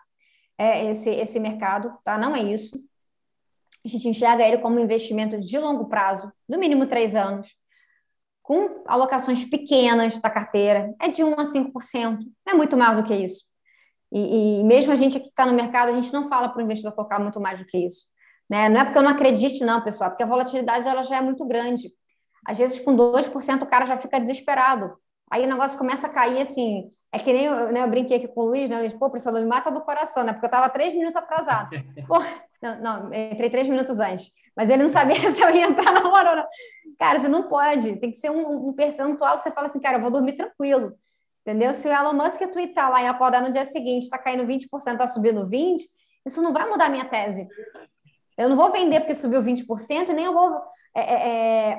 é 0.58 0.90
esse, 0.90 1.10
esse 1.10 1.38
mercado, 1.38 1.96
tá? 2.04 2.16
Não 2.18 2.34
é 2.34 2.42
isso. 2.42 2.76
A 3.84 3.88
gente 3.88 4.08
enxerga 4.08 4.44
ele 4.44 4.58
como 4.58 4.76
um 4.76 4.80
investimento 4.80 5.38
de 5.38 5.58
longo 5.58 5.86
prazo, 5.86 6.32
no 6.48 6.58
mínimo 6.58 6.86
três 6.86 7.14
anos, 7.14 7.54
com 8.46 8.84
alocações 8.86 9.44
pequenas 9.44 10.20
da 10.20 10.30
carteira, 10.30 10.94
é 11.02 11.08
de 11.08 11.24
1 11.24 11.32
a 11.32 11.44
5%, 11.44 12.18
não 12.46 12.54
é 12.54 12.54
muito 12.54 12.76
mais 12.76 12.96
do 12.96 13.02
que 13.02 13.12
isso. 13.12 13.44
E, 14.12 14.60
e 14.60 14.64
mesmo 14.64 14.92
a 14.92 14.96
gente 14.96 15.16
aqui 15.16 15.26
que 15.26 15.30
está 15.30 15.44
no 15.44 15.52
mercado, 15.52 15.88
a 15.88 15.92
gente 15.92 16.12
não 16.12 16.28
fala 16.28 16.48
para 16.48 16.60
o 16.60 16.62
investidor 16.62 16.92
colocar 16.92 17.18
muito 17.18 17.40
mais 17.40 17.58
do 17.58 17.66
que 17.66 17.76
isso. 17.76 18.06
Né? 18.48 18.68
Não 18.68 18.80
é 18.80 18.84
porque 18.84 18.98
eu 18.98 19.02
não 19.02 19.10
acredite, 19.10 19.64
não, 19.64 19.80
pessoal, 19.80 20.10
porque 20.10 20.22
a 20.22 20.26
volatilidade 20.26 20.86
ela 20.86 21.02
já 21.02 21.16
é 21.16 21.20
muito 21.20 21.44
grande. 21.44 21.90
Às 22.46 22.56
vezes, 22.56 22.78
com 22.78 22.96
2%, 22.96 23.62
o 23.62 23.66
cara 23.66 23.84
já 23.84 23.96
fica 23.96 24.20
desesperado. 24.20 24.96
Aí 25.28 25.44
o 25.44 25.48
negócio 25.48 25.76
começa 25.76 26.06
a 26.06 26.10
cair 26.10 26.40
assim. 26.40 26.88
É 27.10 27.18
que 27.18 27.32
nem 27.32 27.46
eu, 27.46 27.72
né, 27.72 27.82
eu 27.82 27.90
brinquei 27.90 28.18
aqui 28.18 28.28
com 28.28 28.42
o 28.42 28.46
Luiz, 28.50 28.70
né? 28.70 28.78
Luiz, 28.78 28.92
pô, 28.92 29.10
professor, 29.10 29.32
me 29.32 29.44
mata 29.44 29.72
do 29.72 29.80
coração, 29.80 30.22
né? 30.22 30.32
Porque 30.32 30.46
eu 30.46 30.48
estava 30.48 30.70
três 30.70 30.94
minutos 30.94 31.16
atrasado. 31.16 31.70
Pô, 32.06 32.18
não, 32.62 32.80
não, 32.80 33.12
entrei 33.12 33.50
três 33.50 33.66
minutos 33.66 33.98
antes. 33.98 34.30
Mas 34.56 34.70
ele 34.70 34.84
não 34.84 34.90
sabia 34.90 35.16
se 35.32 35.40
eu 35.40 35.50
ia 35.50 35.66
entrar 35.66 35.92
na 35.92 36.08
hora 36.08 36.30
ou 36.30 36.36
não. 36.36 36.46
Cara, 36.98 37.20
você 37.20 37.28
não 37.28 37.42
pode. 37.48 37.96
Tem 37.96 38.10
que 38.10 38.16
ser 38.16 38.30
um, 38.30 38.68
um 38.68 38.72
percentual 38.72 39.36
que 39.36 39.44
você 39.44 39.50
fala 39.50 39.66
assim, 39.66 39.80
cara, 39.80 39.98
eu 39.98 40.00
vou 40.02 40.10
dormir 40.10 40.34
tranquilo. 40.34 40.96
Entendeu? 41.42 41.74
Se 41.74 41.86
o 41.86 41.92
Elon 41.92 42.14
Musk 42.14 42.40
tweetar 42.52 42.90
lá 42.90 43.02
e 43.02 43.06
acordar 43.06 43.42
no 43.42 43.52
dia 43.52 43.64
seguinte, 43.64 44.04
está 44.04 44.18
caindo 44.18 44.44
20%, 44.44 44.66
está 44.72 45.06
subindo 45.06 45.46
20%, 45.46 45.78
isso 46.24 46.42
não 46.42 46.52
vai 46.52 46.68
mudar 46.68 46.86
a 46.86 46.90
minha 46.90 47.04
tese. 47.04 47.46
Eu 48.36 48.48
não 48.48 48.56
vou 48.56 48.72
vender 48.72 49.00
porque 49.00 49.14
subiu 49.14 49.40
20%, 49.40 50.08
e 50.08 50.12
nem 50.12 50.24
eu 50.24 50.32
vou 50.32 50.60
é, 50.96 51.00
é, 51.00 51.72
é, 51.72 51.78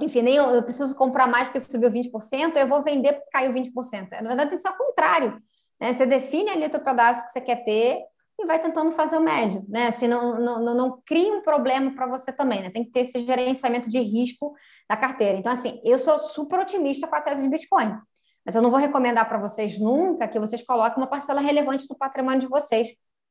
enfim, 0.00 0.22
nem 0.22 0.36
eu, 0.36 0.50
eu, 0.50 0.62
preciso 0.62 0.94
comprar 0.94 1.26
mais 1.26 1.48
porque 1.48 1.60
subiu 1.60 1.90
20%, 1.90 2.56
eu 2.56 2.66
vou 2.66 2.82
vender 2.82 3.12
porque 3.12 3.30
caiu 3.30 3.52
20%. 3.52 4.10
Na 4.22 4.28
verdade, 4.28 4.50
tem 4.50 4.56
que 4.56 4.58
ser 4.58 4.70
o 4.70 4.76
contrário. 4.76 5.42
Né? 5.78 5.92
Você 5.92 6.06
define 6.06 6.50
ali 6.50 6.66
o 6.66 6.70
teu 6.70 6.80
pedaço 6.80 7.24
que 7.26 7.32
você 7.32 7.40
quer 7.40 7.64
ter 7.64 8.02
e 8.38 8.46
vai 8.46 8.58
tentando 8.58 8.90
fazer 8.90 9.16
o 9.16 9.22
médio, 9.22 9.64
né? 9.68 9.88
Assim, 9.88 10.06
não, 10.06 10.38
não, 10.38 10.62
não, 10.62 10.74
não 10.74 11.02
cria 11.06 11.32
um 11.34 11.42
problema 11.42 11.94
para 11.94 12.06
você 12.06 12.32
também, 12.32 12.62
né? 12.62 12.70
Tem 12.70 12.84
que 12.84 12.90
ter 12.90 13.00
esse 13.00 13.20
gerenciamento 13.20 13.88
de 13.88 13.98
risco 13.98 14.54
da 14.88 14.96
carteira. 14.96 15.38
Então, 15.38 15.52
assim, 15.52 15.80
eu 15.84 15.98
sou 15.98 16.18
super 16.18 16.60
otimista 16.60 17.06
com 17.06 17.16
a 17.16 17.20
tese 17.20 17.42
de 17.42 17.48
Bitcoin, 17.48 17.98
mas 18.44 18.54
eu 18.54 18.62
não 18.62 18.70
vou 18.70 18.78
recomendar 18.78 19.26
para 19.28 19.38
vocês 19.38 19.80
nunca 19.80 20.28
que 20.28 20.38
vocês 20.38 20.62
coloquem 20.62 20.98
uma 20.98 21.08
parcela 21.08 21.40
relevante 21.40 21.86
do 21.88 21.96
patrimônio 21.96 22.40
de 22.40 22.46
vocês, 22.48 22.88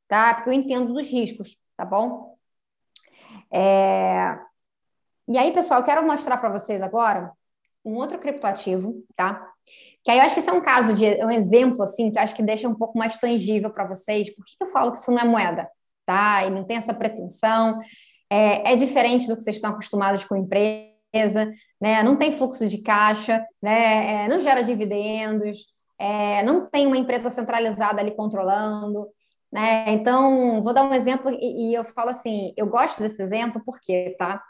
tá? 0.07 0.33
Porque 0.33 0.49
eu 0.49 0.53
entendo 0.53 0.93
dos 0.93 1.09
riscos, 1.11 1.57
tá 1.77 1.85
bom? 1.85 2.35
É... 3.53 4.37
E 5.27 5.37
aí, 5.37 5.51
pessoal, 5.53 5.79
eu 5.79 5.85
quero 5.85 6.05
mostrar 6.05 6.37
para 6.37 6.49
vocês 6.49 6.81
agora 6.81 7.31
um 7.85 7.95
outro 7.95 8.17
criptoativo, 8.19 9.03
tá? 9.15 9.47
Que 10.03 10.11
aí 10.11 10.17
eu 10.17 10.23
acho 10.23 10.33
que 10.33 10.39
isso 10.39 10.49
é 10.49 10.53
um 10.53 10.61
caso 10.61 10.93
de 10.93 11.05
um 11.23 11.31
exemplo, 11.31 11.83
assim, 11.83 12.11
que 12.11 12.17
eu 12.17 12.23
acho 12.23 12.35
que 12.35 12.43
deixa 12.43 12.67
um 12.67 12.75
pouco 12.75 12.97
mais 12.97 13.17
tangível 13.17 13.69
para 13.69 13.87
vocês. 13.87 14.33
Por 14.35 14.43
que, 14.43 14.57
que 14.57 14.63
eu 14.63 14.69
falo 14.69 14.91
que 14.91 14.97
isso 14.97 15.11
não 15.11 15.19
é 15.19 15.25
moeda, 15.25 15.69
tá? 16.05 16.45
E 16.45 16.49
não 16.49 16.63
tem 16.63 16.77
essa 16.77 16.93
pretensão. 16.93 17.79
É, 18.29 18.73
é 18.73 18.75
diferente 18.75 19.27
do 19.27 19.35
que 19.37 19.43
vocês 19.43 19.57
estão 19.57 19.71
acostumados 19.71 20.25
com 20.25 20.35
empresa, 20.35 21.51
né? 21.79 22.03
Não 22.03 22.15
tem 22.15 22.31
fluxo 22.31 22.67
de 22.67 22.79
caixa, 22.79 23.45
né? 23.61 24.25
É, 24.25 24.27
não 24.27 24.39
gera 24.41 24.61
dividendos, 24.63 25.59
é, 25.99 26.43
não 26.43 26.69
tem 26.69 26.87
uma 26.87 26.97
empresa 26.97 27.29
centralizada 27.29 28.01
ali 28.01 28.11
controlando. 28.15 29.07
Né? 29.51 29.93
Então, 29.93 30.61
vou 30.61 30.73
dar 30.73 30.83
um 30.83 30.93
exemplo 30.93 31.31
e, 31.31 31.71
e, 31.71 31.73
eu 31.73 31.83
falo 31.85 32.09
assim, 32.09 32.53
eu 32.57 32.67
gosto 32.67 33.01
desse 33.01 33.21
exemplo 33.21 33.61
porque, 33.65 34.13
tá? 34.17 34.43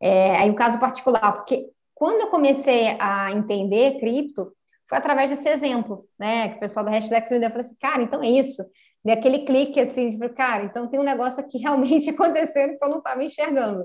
É, 0.00 0.36
aí 0.36 0.50
um 0.50 0.54
caso 0.54 0.80
particular, 0.80 1.32
porque 1.32 1.70
quando 1.98 2.20
eu 2.20 2.28
comecei 2.28 2.96
a 3.00 3.32
entender 3.32 3.98
cripto, 3.98 4.54
foi 4.88 4.98
através 4.98 5.30
desse 5.30 5.48
exemplo, 5.48 6.06
né? 6.16 6.50
Que 6.50 6.56
o 6.56 6.60
pessoal 6.60 6.84
da 6.84 6.92
hashtag 6.92 7.28
me 7.32 7.40
deu, 7.40 7.50
falou 7.50 7.60
assim, 7.60 7.76
cara, 7.80 8.02
então 8.02 8.22
é 8.22 8.30
isso. 8.30 8.62
E 9.04 9.10
aquele 9.10 9.40
clique 9.40 9.80
assim, 9.80 10.08
tipo, 10.08 10.32
cara, 10.32 10.62
então 10.62 10.88
tem 10.88 11.00
um 11.00 11.02
negócio 11.02 11.40
aqui 11.40 11.58
realmente 11.58 12.08
acontecendo 12.10 12.78
que 12.78 12.84
eu 12.84 12.88
não 12.88 12.98
estava 12.98 13.24
enxergando, 13.24 13.84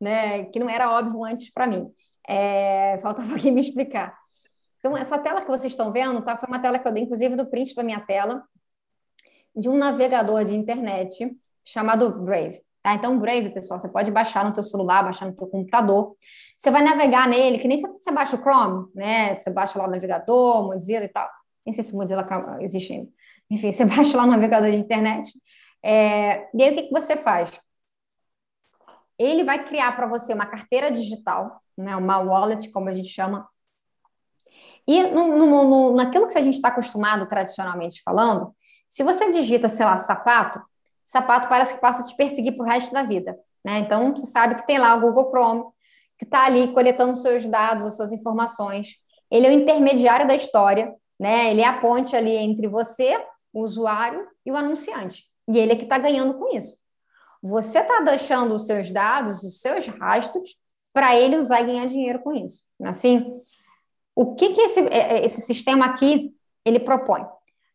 né? 0.00 0.44
Que 0.44 0.60
não 0.60 0.70
era 0.70 0.88
óbvio 0.88 1.24
antes 1.24 1.52
para 1.52 1.66
mim. 1.66 1.90
É, 2.28 3.00
faltava 3.02 3.34
aqui 3.34 3.50
me 3.50 3.60
explicar. 3.60 4.16
Então, 4.78 4.96
essa 4.96 5.18
tela 5.18 5.40
que 5.40 5.48
vocês 5.48 5.72
estão 5.72 5.92
vendo, 5.92 6.22
tá? 6.22 6.36
Foi 6.36 6.48
uma 6.48 6.62
tela 6.62 6.78
que 6.78 6.86
eu 6.86 6.92
dei, 6.92 7.02
inclusive, 7.02 7.34
do 7.34 7.46
print 7.46 7.74
da 7.74 7.82
minha 7.82 7.98
tela, 7.98 8.40
de 9.56 9.68
um 9.68 9.76
navegador 9.76 10.44
de 10.44 10.54
internet 10.54 11.28
chamado 11.64 12.08
Brave. 12.22 12.62
Tá? 12.82 12.94
Então, 12.94 13.18
Brave, 13.18 13.50
pessoal, 13.50 13.80
você 13.80 13.88
pode 13.88 14.12
baixar 14.12 14.44
no 14.44 14.52
teu 14.52 14.62
celular, 14.62 15.02
baixar 15.02 15.26
no 15.26 15.34
teu 15.34 15.48
computador. 15.48 16.16
Você 16.58 16.72
vai 16.72 16.82
navegar 16.82 17.28
nele, 17.28 17.60
que 17.60 17.68
nem 17.68 17.78
você 17.78 18.10
baixa 18.10 18.34
o 18.34 18.40
Chrome, 18.40 18.90
né? 18.92 19.38
Você 19.38 19.48
baixa 19.48 19.78
lá 19.78 19.86
o 19.86 19.90
navegador, 19.90 20.64
Mozilla 20.64 21.04
e 21.04 21.08
tal. 21.08 21.30
Nem 21.64 21.72
sei 21.72 21.84
se 21.84 21.94
Mozilla 21.94 22.26
existe 22.60 22.92
ainda. 22.92 23.08
Enfim, 23.48 23.70
você 23.72 23.84
baixa 23.84 24.16
lá 24.16 24.24
o 24.24 24.26
navegador 24.26 24.68
de 24.68 24.76
internet. 24.76 25.30
É... 25.80 26.48
E 26.52 26.62
aí, 26.64 26.72
o 26.72 26.74
que, 26.74 26.82
que 26.84 26.92
você 26.92 27.16
faz? 27.16 27.52
Ele 29.16 29.44
vai 29.44 29.64
criar 29.64 29.94
para 29.94 30.08
você 30.08 30.34
uma 30.34 30.46
carteira 30.46 30.90
digital, 30.90 31.62
né? 31.76 31.94
Uma 31.94 32.18
wallet, 32.18 32.68
como 32.72 32.88
a 32.88 32.94
gente 32.94 33.08
chama. 33.08 33.48
E 34.84 35.04
no, 35.04 35.36
no, 35.36 35.64
no, 35.64 35.94
naquilo 35.94 36.26
que 36.26 36.38
a 36.38 36.42
gente 36.42 36.54
está 36.54 36.68
acostumado 36.68 37.28
tradicionalmente 37.28 38.02
falando, 38.02 38.52
se 38.88 39.04
você 39.04 39.30
digita, 39.30 39.68
sei 39.68 39.86
lá, 39.86 39.96
sapato, 39.96 40.60
sapato 41.04 41.48
parece 41.48 41.74
que 41.74 41.80
passa 41.80 42.02
a 42.02 42.06
te 42.06 42.16
perseguir 42.16 42.56
pro 42.56 42.66
resto 42.66 42.92
da 42.92 43.04
vida. 43.04 43.38
Né? 43.64 43.78
Então, 43.78 44.12
você 44.12 44.26
sabe 44.26 44.56
que 44.56 44.66
tem 44.66 44.78
lá 44.78 44.94
o 44.96 45.00
Google 45.00 45.30
Chrome, 45.30 45.64
que 46.18 46.24
está 46.24 46.44
ali 46.44 46.72
coletando 46.72 47.16
seus 47.16 47.46
dados, 47.46 47.84
as 47.84 47.96
suas 47.96 48.12
informações. 48.12 48.96
Ele 49.30 49.46
é 49.46 49.50
o 49.50 49.52
intermediário 49.52 50.26
da 50.26 50.34
história, 50.34 50.92
né? 51.18 51.50
Ele 51.50 51.60
é 51.60 51.66
a 51.66 51.80
ponte 51.80 52.16
ali 52.16 52.32
entre 52.32 52.66
você, 52.66 53.16
o 53.52 53.62
usuário, 53.62 54.26
e 54.44 54.50
o 54.50 54.56
anunciante. 54.56 55.24
E 55.48 55.58
ele 55.58 55.72
é 55.72 55.76
que 55.76 55.84
está 55.84 55.98
ganhando 55.98 56.34
com 56.34 56.56
isso. 56.56 56.76
Você 57.42 57.78
está 57.78 58.00
deixando 58.00 58.54
os 58.54 58.66
seus 58.66 58.90
dados, 58.90 59.42
os 59.42 59.60
seus 59.60 59.86
rastros, 59.86 60.56
para 60.92 61.16
ele 61.16 61.36
usar 61.36 61.60
e 61.60 61.66
ganhar 61.66 61.86
dinheiro 61.86 62.18
com 62.20 62.32
isso. 62.32 62.62
Assim, 62.82 63.32
o 64.14 64.34
que, 64.34 64.52
que 64.52 64.60
esse, 64.60 64.80
é, 64.88 65.18
é, 65.18 65.24
esse 65.24 65.40
sistema 65.42 65.86
aqui 65.86 66.34
ele 66.64 66.80
propõe? 66.80 67.24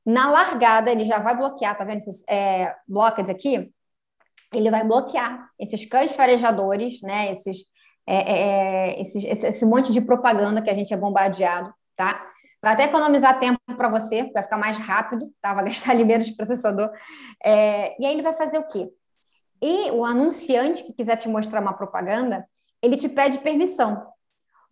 Na 0.06 0.30
largada, 0.30 0.92
ele 0.92 1.06
já 1.06 1.20
vai 1.20 1.36
bloquear, 1.38 1.78
tá 1.78 1.86
vendo 1.86 2.00
esses 2.00 2.24
é, 2.28 2.76
blockers 2.86 3.30
aqui? 3.30 3.72
Ele 4.52 4.70
vai 4.70 4.84
bloquear 4.84 5.50
esses 5.58 5.86
cães 5.86 6.12
farejadores, 6.12 7.02
né? 7.02 7.32
Esses, 7.32 7.60
é, 8.06 8.16
é, 8.16 8.98
é 8.98 9.02
esse, 9.02 9.26
esse 9.28 9.66
monte 9.66 9.92
de 9.92 10.02
propaganda 10.02 10.62
que 10.62 10.70
a 10.70 10.74
gente 10.74 10.94
é 10.94 10.98
bombardeado, 10.98 11.74
tá? 11.96 12.30
Vai 12.62 12.74
até 12.74 12.86
economizar 12.86 13.40
tempo 13.40 13.60
para 13.76 13.90
você, 13.90 14.32
vai 14.32 14.42
ficar 14.42 14.58
mais 14.58 14.78
rápido, 14.78 15.34
tá? 15.42 15.54
Vai 15.54 15.66
gastar 15.72 15.92
ali 15.92 16.06
menos 16.06 16.30
processador. 16.32 16.90
É, 17.44 18.02
e 18.02 18.06
aí 18.06 18.14
ele 18.14 18.22
vai 18.22 18.34
fazer 18.34 18.58
o 18.58 18.68
quê? 18.68 18.90
E 19.62 19.92
o 19.92 20.04
anunciante 20.06 20.84
que 20.84 20.94
quiser 20.94 21.18
te 21.18 21.28
mostrar 21.28 21.62
uma 21.62 21.74
propaganda, 21.74 22.46
ele 22.82 22.98
te 22.98 23.08
pede 23.10 23.40
permissão. 23.40 24.06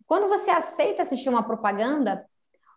Quando 0.06 0.28
você 0.28 0.50
aceita 0.50 1.02
assistir 1.02 1.28
uma 1.28 1.42
propaganda, 1.42 2.26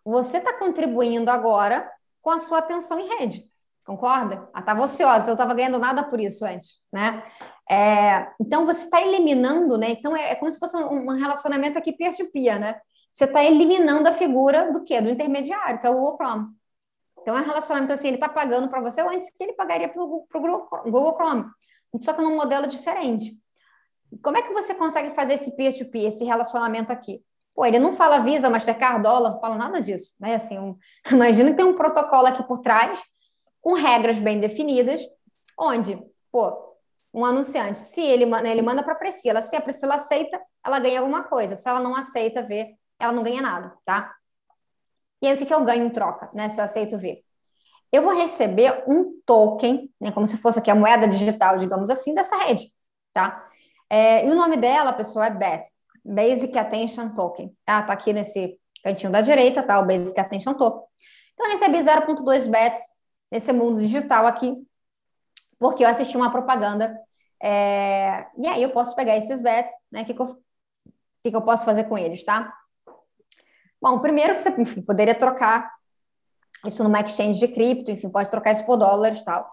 você 0.04 0.38
está 0.38 0.52
contribuindo 0.58 1.30
agora 1.30 1.90
com 2.22 2.30
a 2.30 2.38
sua 2.38 2.58
atenção 2.58 2.98
em 2.98 3.08
rede. 3.18 3.50
Concorda? 3.86 4.48
Ah, 4.52 4.60
estava 4.60 4.82
ociosa, 4.82 5.30
eu 5.30 5.34
estava 5.34 5.54
ganhando 5.54 5.78
nada 5.78 6.02
por 6.02 6.20
isso 6.20 6.44
antes, 6.44 6.80
né? 6.92 7.22
É, 7.70 8.28
então 8.40 8.66
você 8.66 8.84
está 8.84 9.00
eliminando, 9.00 9.78
né? 9.78 9.90
Então 9.90 10.16
é, 10.16 10.32
é, 10.32 10.34
como 10.34 10.50
se 10.50 10.58
fosse 10.58 10.76
um, 10.76 11.08
relacionamento 11.12 11.78
aqui 11.78 11.92
peer-to-peer, 11.92 12.58
né? 12.58 12.80
Você 13.12 13.24
está 13.24 13.44
eliminando 13.44 14.08
a 14.08 14.12
figura 14.12 14.72
do 14.72 14.82
quê? 14.82 15.00
Do 15.00 15.08
intermediário, 15.08 15.78
que 15.78 15.86
é 15.86 15.90
o 15.90 15.94
Google 15.94 16.16
Chrome. 16.16 16.46
Então 17.20 17.38
é 17.38 17.40
um 17.40 17.44
relacionamento 17.44 17.92
assim, 17.92 18.08
ele 18.08 18.16
está 18.16 18.28
pagando 18.28 18.68
para 18.68 18.80
você 18.80 19.00
antes 19.00 19.30
que 19.30 19.42
ele 19.42 19.52
pagaria 19.52 19.88
para 19.88 20.02
o 20.02 20.26
Google 20.84 21.14
Chrome 21.14 21.44
só 22.00 22.12
que 22.12 22.22
num 22.22 22.36
modelo 22.36 22.66
diferente. 22.66 23.36
Como 24.22 24.36
é 24.36 24.42
que 24.42 24.52
você 24.52 24.74
consegue 24.74 25.14
fazer 25.14 25.34
esse 25.34 25.54
peer-to-peer, 25.56 26.04
-peer, 26.04 26.08
esse 26.08 26.24
relacionamento 26.24 26.92
aqui? 26.92 27.22
Pô, 27.54 27.64
ele 27.64 27.78
não 27.78 27.92
fala 27.92 28.18
Visa, 28.18 28.50
Mastercard, 28.50 29.02
dólar, 29.02 29.30
não 29.30 29.40
fala 29.40 29.56
nada 29.56 29.80
disso, 29.80 30.14
né? 30.20 30.34
Assim, 30.34 30.58
um, 30.58 30.76
imagina 31.10 31.50
que 31.50 31.56
tem 31.56 31.64
um 31.64 31.76
protocolo 31.76 32.26
aqui 32.26 32.42
por 32.42 32.58
trás, 32.58 33.02
com 33.66 33.72
regras 33.72 34.20
bem 34.20 34.38
definidas, 34.38 35.00
onde, 35.58 36.00
pô, 36.30 36.56
um 37.12 37.24
anunciante, 37.24 37.80
se 37.80 38.00
ele, 38.00 38.24
ele 38.48 38.62
manda 38.62 38.80
para 38.80 38.92
a 38.92 38.96
Priscila, 38.96 39.42
se 39.42 39.56
a 39.56 39.60
Priscila 39.60 39.96
aceita, 39.96 40.40
ela 40.64 40.78
ganha 40.78 41.00
alguma 41.00 41.24
coisa, 41.24 41.56
se 41.56 41.68
ela 41.68 41.80
não 41.80 41.96
aceita 41.96 42.44
ver, 42.44 42.76
ela 42.96 43.12
não 43.12 43.24
ganha 43.24 43.42
nada, 43.42 43.76
tá? 43.84 44.14
E 45.20 45.26
aí, 45.26 45.34
o 45.34 45.36
que, 45.36 45.46
que 45.46 45.52
eu 45.52 45.64
ganho 45.64 45.84
em 45.84 45.90
troca, 45.90 46.30
né? 46.32 46.48
Se 46.48 46.60
eu 46.60 46.64
aceito 46.64 46.96
ver? 46.96 47.24
eu 47.90 48.02
vou 48.02 48.16
receber 48.16 48.84
um 48.86 49.20
token, 49.26 49.90
né, 50.00 50.12
como 50.12 50.26
se 50.26 50.36
fosse 50.38 50.60
aqui 50.60 50.70
a 50.70 50.74
moeda 50.74 51.08
digital, 51.08 51.58
digamos 51.58 51.90
assim, 51.90 52.14
dessa 52.14 52.36
rede, 52.36 52.72
tá? 53.12 53.48
É, 53.90 54.28
e 54.28 54.30
o 54.30 54.36
nome 54.36 54.58
dela, 54.58 54.92
pessoal, 54.92 55.24
é 55.24 55.30
BAT, 55.30 55.64
Basic 56.04 56.56
Attention 56.56 57.14
Token, 57.16 57.52
tá? 57.64 57.82
Tá 57.82 57.92
aqui 57.92 58.12
nesse 58.12 58.60
cantinho 58.84 59.10
da 59.10 59.22
direita, 59.22 59.60
tá? 59.60 59.80
O 59.80 59.86
Basic 59.86 60.18
Attention 60.20 60.54
Token. 60.54 60.82
Então, 61.34 61.46
eu 61.46 61.52
recebi 61.52 61.78
0.2 61.78 62.48
BATs 62.48 62.95
nesse 63.30 63.52
mundo 63.52 63.80
digital 63.80 64.26
aqui, 64.26 64.66
porque 65.58 65.84
eu 65.84 65.88
assisti 65.88 66.16
uma 66.16 66.30
propaganda, 66.30 66.98
é, 67.42 68.26
e 68.36 68.46
aí 68.46 68.62
eu 68.62 68.70
posso 68.70 68.94
pegar 68.94 69.16
esses 69.16 69.40
BATs, 69.40 69.72
né? 69.90 70.02
O 70.02 70.04
que, 70.04 70.14
que, 70.14 70.22
eu, 70.22 70.26
que, 71.22 71.30
que 71.30 71.36
eu 71.36 71.42
posso 71.42 71.64
fazer 71.64 71.84
com 71.84 71.98
eles, 71.98 72.24
tá? 72.24 72.52
Bom, 73.80 73.98
primeiro 74.00 74.34
que 74.34 74.40
você 74.40 74.50
enfim, 74.50 74.82
poderia 74.82 75.14
trocar 75.14 75.70
isso 76.64 76.82
numa 76.82 77.00
exchange 77.00 77.38
de 77.38 77.48
cripto, 77.48 77.90
enfim, 77.90 78.08
pode 78.08 78.30
trocar 78.30 78.52
isso 78.52 78.64
por 78.64 78.76
dólares 78.76 79.20
e 79.20 79.24
tal. 79.24 79.50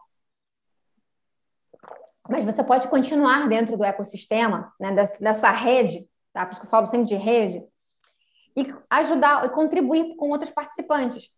Mas 2.29 2.45
você 2.45 2.63
pode 2.63 2.87
continuar 2.87 3.49
dentro 3.49 3.77
do 3.77 3.83
ecossistema, 3.83 4.73
né, 4.79 4.93
dessa, 4.93 5.19
dessa 5.19 5.51
rede, 5.51 6.07
tá? 6.31 6.45
Por 6.45 6.53
isso 6.53 6.61
que 6.61 6.67
eu 6.67 6.71
falo 6.71 6.85
sempre 6.85 7.05
de 7.05 7.15
rede, 7.15 7.63
e 8.55 8.65
ajudar 8.89 9.45
e 9.45 9.49
contribuir 9.49 10.15
com 10.15 10.29
outros 10.29 10.51
participantes. 10.51 11.29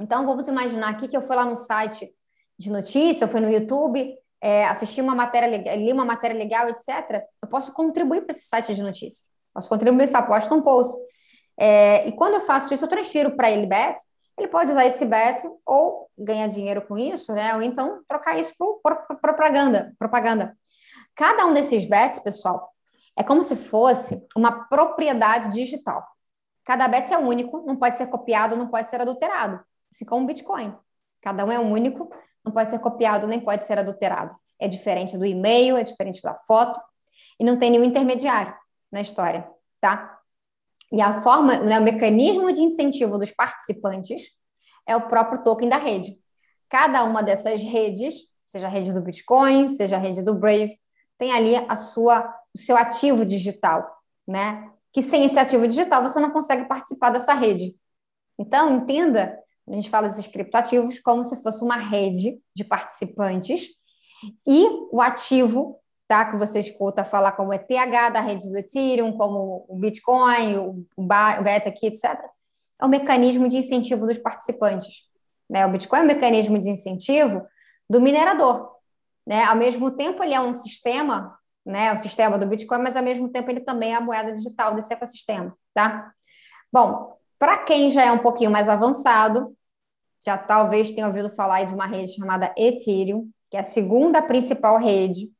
Então, 0.00 0.24
vamos 0.26 0.46
imaginar 0.48 0.90
aqui 0.90 1.08
que 1.08 1.16
eu 1.16 1.22
fui 1.22 1.36
lá 1.36 1.44
no 1.44 1.56
site 1.56 2.12
de 2.58 2.70
notícia, 2.70 3.24
eu 3.24 3.28
fui 3.28 3.40
no 3.40 3.50
YouTube, 3.50 4.14
é, 4.40 4.66
assisti 4.66 5.00
uma 5.00 5.14
matéria, 5.14 5.76
li 5.76 5.92
uma 5.92 6.04
matéria 6.04 6.36
legal, 6.36 6.68
etc. 6.68 7.22
Eu 7.42 7.48
posso 7.48 7.72
contribuir 7.72 8.22
para 8.22 8.34
esse 8.34 8.46
site 8.48 8.74
de 8.74 8.82
notícia. 8.82 9.24
Posso 9.52 9.68
contribuir, 9.68 10.06
se 10.06 10.16
aposta 10.16 10.54
um 10.54 10.62
post. 10.62 10.96
É, 11.58 12.06
e 12.06 12.12
quando 12.12 12.34
eu 12.34 12.40
faço 12.40 12.72
isso, 12.72 12.84
eu 12.84 12.88
transfiro 12.88 13.34
para 13.36 13.50
ele 13.50 13.66
bet 13.66 13.96
ele 14.36 14.48
pode 14.48 14.70
usar 14.70 14.84
esse 14.84 15.04
bet 15.04 15.42
ou 15.64 16.10
ganhar 16.16 16.46
dinheiro 16.48 16.86
com 16.86 16.98
isso, 16.98 17.32
né? 17.32 17.54
Ou 17.54 17.62
então 17.62 18.02
trocar 18.06 18.38
isso 18.38 18.52
por, 18.58 18.80
propaganda, 19.20 19.94
propaganda. 19.98 20.56
Cada 21.14 21.46
um 21.46 21.54
desses 21.54 21.88
bets, 21.88 22.20
pessoal, 22.20 22.70
é 23.16 23.22
como 23.22 23.42
se 23.42 23.56
fosse 23.56 24.22
uma 24.36 24.66
propriedade 24.68 25.52
digital. 25.52 26.06
Cada 26.64 26.86
bet 26.86 27.12
é 27.12 27.16
único, 27.18 27.64
não 27.64 27.76
pode 27.76 27.96
ser 27.96 28.08
copiado, 28.08 28.56
não 28.56 28.68
pode 28.68 28.90
ser 28.90 29.00
adulterado. 29.00 29.64
Assim 29.96 30.04
como 30.04 30.24
o 30.24 30.26
Bitcoin. 30.26 30.74
Cada 31.22 31.42
um 31.46 31.50
é 31.50 31.58
único, 31.58 32.10
não 32.44 32.52
pode 32.52 32.70
ser 32.70 32.78
copiado, 32.78 33.26
nem 33.26 33.40
pode 33.40 33.64
ser 33.64 33.78
adulterado. 33.78 34.36
É 34.58 34.68
diferente 34.68 35.16
do 35.16 35.24
e-mail, 35.24 35.76
é 35.76 35.82
diferente 35.82 36.20
da 36.22 36.34
foto, 36.34 36.78
e 37.40 37.44
não 37.44 37.58
tem 37.58 37.70
nenhum 37.70 37.84
intermediário 37.84 38.54
na 38.92 39.00
história, 39.00 39.48
tá? 39.80 40.18
E 40.92 41.00
a 41.00 41.22
forma, 41.22 41.58
né, 41.60 41.78
o 41.78 41.82
mecanismo 41.82 42.52
de 42.52 42.60
incentivo 42.60 43.18
dos 43.18 43.32
participantes 43.32 44.32
é 44.86 44.94
o 44.94 45.08
próprio 45.08 45.42
token 45.42 45.68
da 45.68 45.78
rede. 45.78 46.14
Cada 46.68 47.02
uma 47.04 47.22
dessas 47.22 47.62
redes, 47.62 48.14
seja 48.46 48.66
a 48.66 48.70
rede 48.70 48.92
do 48.92 49.00
Bitcoin, 49.00 49.66
seja 49.68 49.96
a 49.96 49.98
rede 49.98 50.22
do 50.22 50.34
Brave, 50.34 50.78
tem 51.18 51.32
ali 51.32 51.56
a 51.56 51.74
sua, 51.74 52.34
o 52.54 52.58
seu 52.58 52.76
ativo 52.76 53.24
digital, 53.24 53.98
né? 54.28 54.70
Que 54.92 55.00
sem 55.00 55.24
esse 55.24 55.38
ativo 55.38 55.66
digital 55.66 56.02
você 56.02 56.20
não 56.20 56.30
consegue 56.30 56.66
participar 56.66 57.10
dessa 57.10 57.32
rede. 57.32 57.74
Então, 58.38 58.76
entenda, 58.76 59.36
a 59.68 59.72
gente 59.72 59.90
fala 59.90 60.08
desses 60.08 60.26
criptoativos 60.26 61.00
como 61.00 61.24
se 61.24 61.42
fosse 61.42 61.64
uma 61.64 61.76
rede 61.76 62.38
de 62.54 62.64
participantes 62.64 63.68
e 64.46 64.66
o 64.92 65.00
ativo 65.00 65.80
tá? 66.08 66.24
Que 66.24 66.36
você 66.36 66.60
escuta 66.60 67.04
falar 67.04 67.32
como 67.32 67.52
ETH 67.52 67.68
da 68.12 68.20
rede 68.20 68.48
do 68.48 68.56
Ethereum, 68.56 69.12
como 69.12 69.66
o 69.68 69.76
Bitcoin, 69.78 70.56
o, 70.56 70.86
o 70.96 71.02
BET 71.04 71.68
aqui, 71.68 71.86
etc. 71.86 72.04
É 72.80 72.84
o 72.84 72.88
mecanismo 72.88 73.48
de 73.48 73.56
incentivo 73.56 74.06
dos 74.06 74.18
participantes. 74.18 75.02
Né? 75.48 75.66
O 75.66 75.70
Bitcoin 75.70 76.00
é 76.00 76.02
um 76.02 76.06
mecanismo 76.06 76.58
de 76.58 76.70
incentivo 76.70 77.46
do 77.88 78.00
minerador. 78.00 78.70
Né? 79.26 79.44
Ao 79.44 79.56
mesmo 79.56 79.90
tempo, 79.90 80.22
ele 80.22 80.34
é 80.34 80.40
um 80.40 80.52
sistema, 80.52 81.36
né? 81.64 81.92
o 81.92 81.96
sistema 81.96 82.38
do 82.38 82.46
Bitcoin, 82.46 82.78
mas 82.78 82.96
ao 82.96 83.02
mesmo 83.02 83.28
tempo 83.28 83.50
ele 83.50 83.60
também 83.60 83.92
é 83.92 83.96
a 83.96 84.00
moeda 84.00 84.32
digital 84.32 84.74
desse 84.74 84.92
ecossistema. 84.92 85.56
Tá? 85.74 86.12
Bom, 86.72 87.16
para 87.38 87.58
quem 87.58 87.90
já 87.90 88.04
é 88.04 88.12
um 88.12 88.18
pouquinho 88.18 88.50
mais 88.50 88.68
avançado, 88.68 89.56
já 90.24 90.36
talvez 90.38 90.90
tenha 90.92 91.06
ouvido 91.06 91.30
falar 91.30 91.64
de 91.64 91.74
uma 91.74 91.86
rede 91.86 92.14
chamada 92.14 92.52
Ethereum, 92.56 93.30
que 93.50 93.56
é 93.56 93.60
a 93.60 93.64
segunda 93.64 94.22
principal 94.22 94.78
rede 94.78 95.30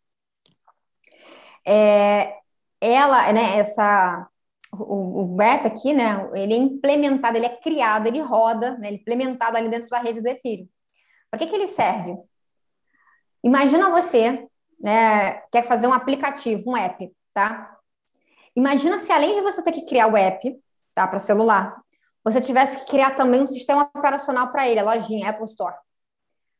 é, 1.66 2.38
ela, 2.80 3.32
né, 3.32 3.58
essa, 3.58 4.28
o, 4.72 5.22
o 5.22 5.26
beta 5.36 5.66
aqui, 5.66 5.92
né, 5.92 6.30
ele 6.34 6.54
é 6.54 6.56
implementado, 6.56 7.36
ele 7.36 7.46
é 7.46 7.56
criado, 7.56 8.06
ele 8.06 8.20
roda, 8.20 8.78
né, 8.78 8.88
ele 8.88 8.98
é 8.98 9.00
implementado 9.00 9.56
ali 9.56 9.68
dentro 9.68 9.88
da 9.88 9.98
rede 9.98 10.22
do 10.22 10.28
Ethereum. 10.28 10.68
Para 11.28 11.40
que, 11.40 11.46
que 11.48 11.56
ele 11.56 11.66
serve? 11.66 12.16
Imagina 13.42 13.90
você, 13.90 14.46
né, 14.80 15.40
quer 15.50 15.64
fazer 15.64 15.88
um 15.88 15.92
aplicativo, 15.92 16.70
um 16.70 16.76
app, 16.76 17.12
tá? 17.34 17.76
Imagina 18.54 18.98
se 18.98 19.12
além 19.12 19.34
de 19.34 19.40
você 19.40 19.62
ter 19.62 19.72
que 19.72 19.84
criar 19.84 20.06
o 20.06 20.16
app, 20.16 20.56
tá, 20.94 21.06
para 21.06 21.18
celular, 21.18 21.76
você 22.26 22.40
tivesse 22.40 22.78
que 22.80 22.90
criar 22.90 23.16
também 23.16 23.42
um 23.42 23.46
sistema 23.46 23.82
operacional 23.82 24.50
para 24.50 24.68
ele, 24.68 24.80
a 24.80 24.84
lojinha, 24.84 25.30
Apple 25.30 25.44
Store 25.44 25.76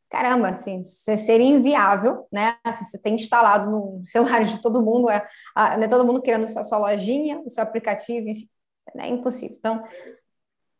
caramba, 0.09 0.49
assim, 0.49 0.83
seria 0.83 1.47
inviável, 1.47 2.27
né? 2.33 2.57
Assim, 2.65 2.85
você 2.85 2.99
tem 2.99 3.15
instalado 3.15 3.71
no 3.71 4.03
celular 4.05 4.45
de 4.45 4.61
todo 4.61 4.83
mundo, 4.83 5.11
é, 5.11 5.27
a, 5.55 5.77
né, 5.77 5.89
todo 5.89 6.07
mundo 6.07 6.23
criando 6.23 6.47
sua, 6.47 6.63
sua 6.63 6.79
lojinha, 6.79 7.41
o 7.41 7.51
seu 7.51 7.63
aplicativo, 7.63 8.29
enfim, 8.29 8.49
é 8.97 9.09
impossível. 9.09 9.57
Então, 9.59 9.83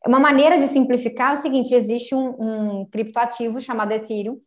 uma 0.07 0.21
maneira 0.21 0.59
de 0.59 0.69
simplificar 0.69 1.33
é 1.33 1.35
o 1.35 1.37
seguinte: 1.37 1.75
existe 1.75 2.15
um, 2.15 2.81
um 2.81 2.87
criptoativo 2.87 3.61
chamado 3.61 3.93
Ethereum, 3.93 4.41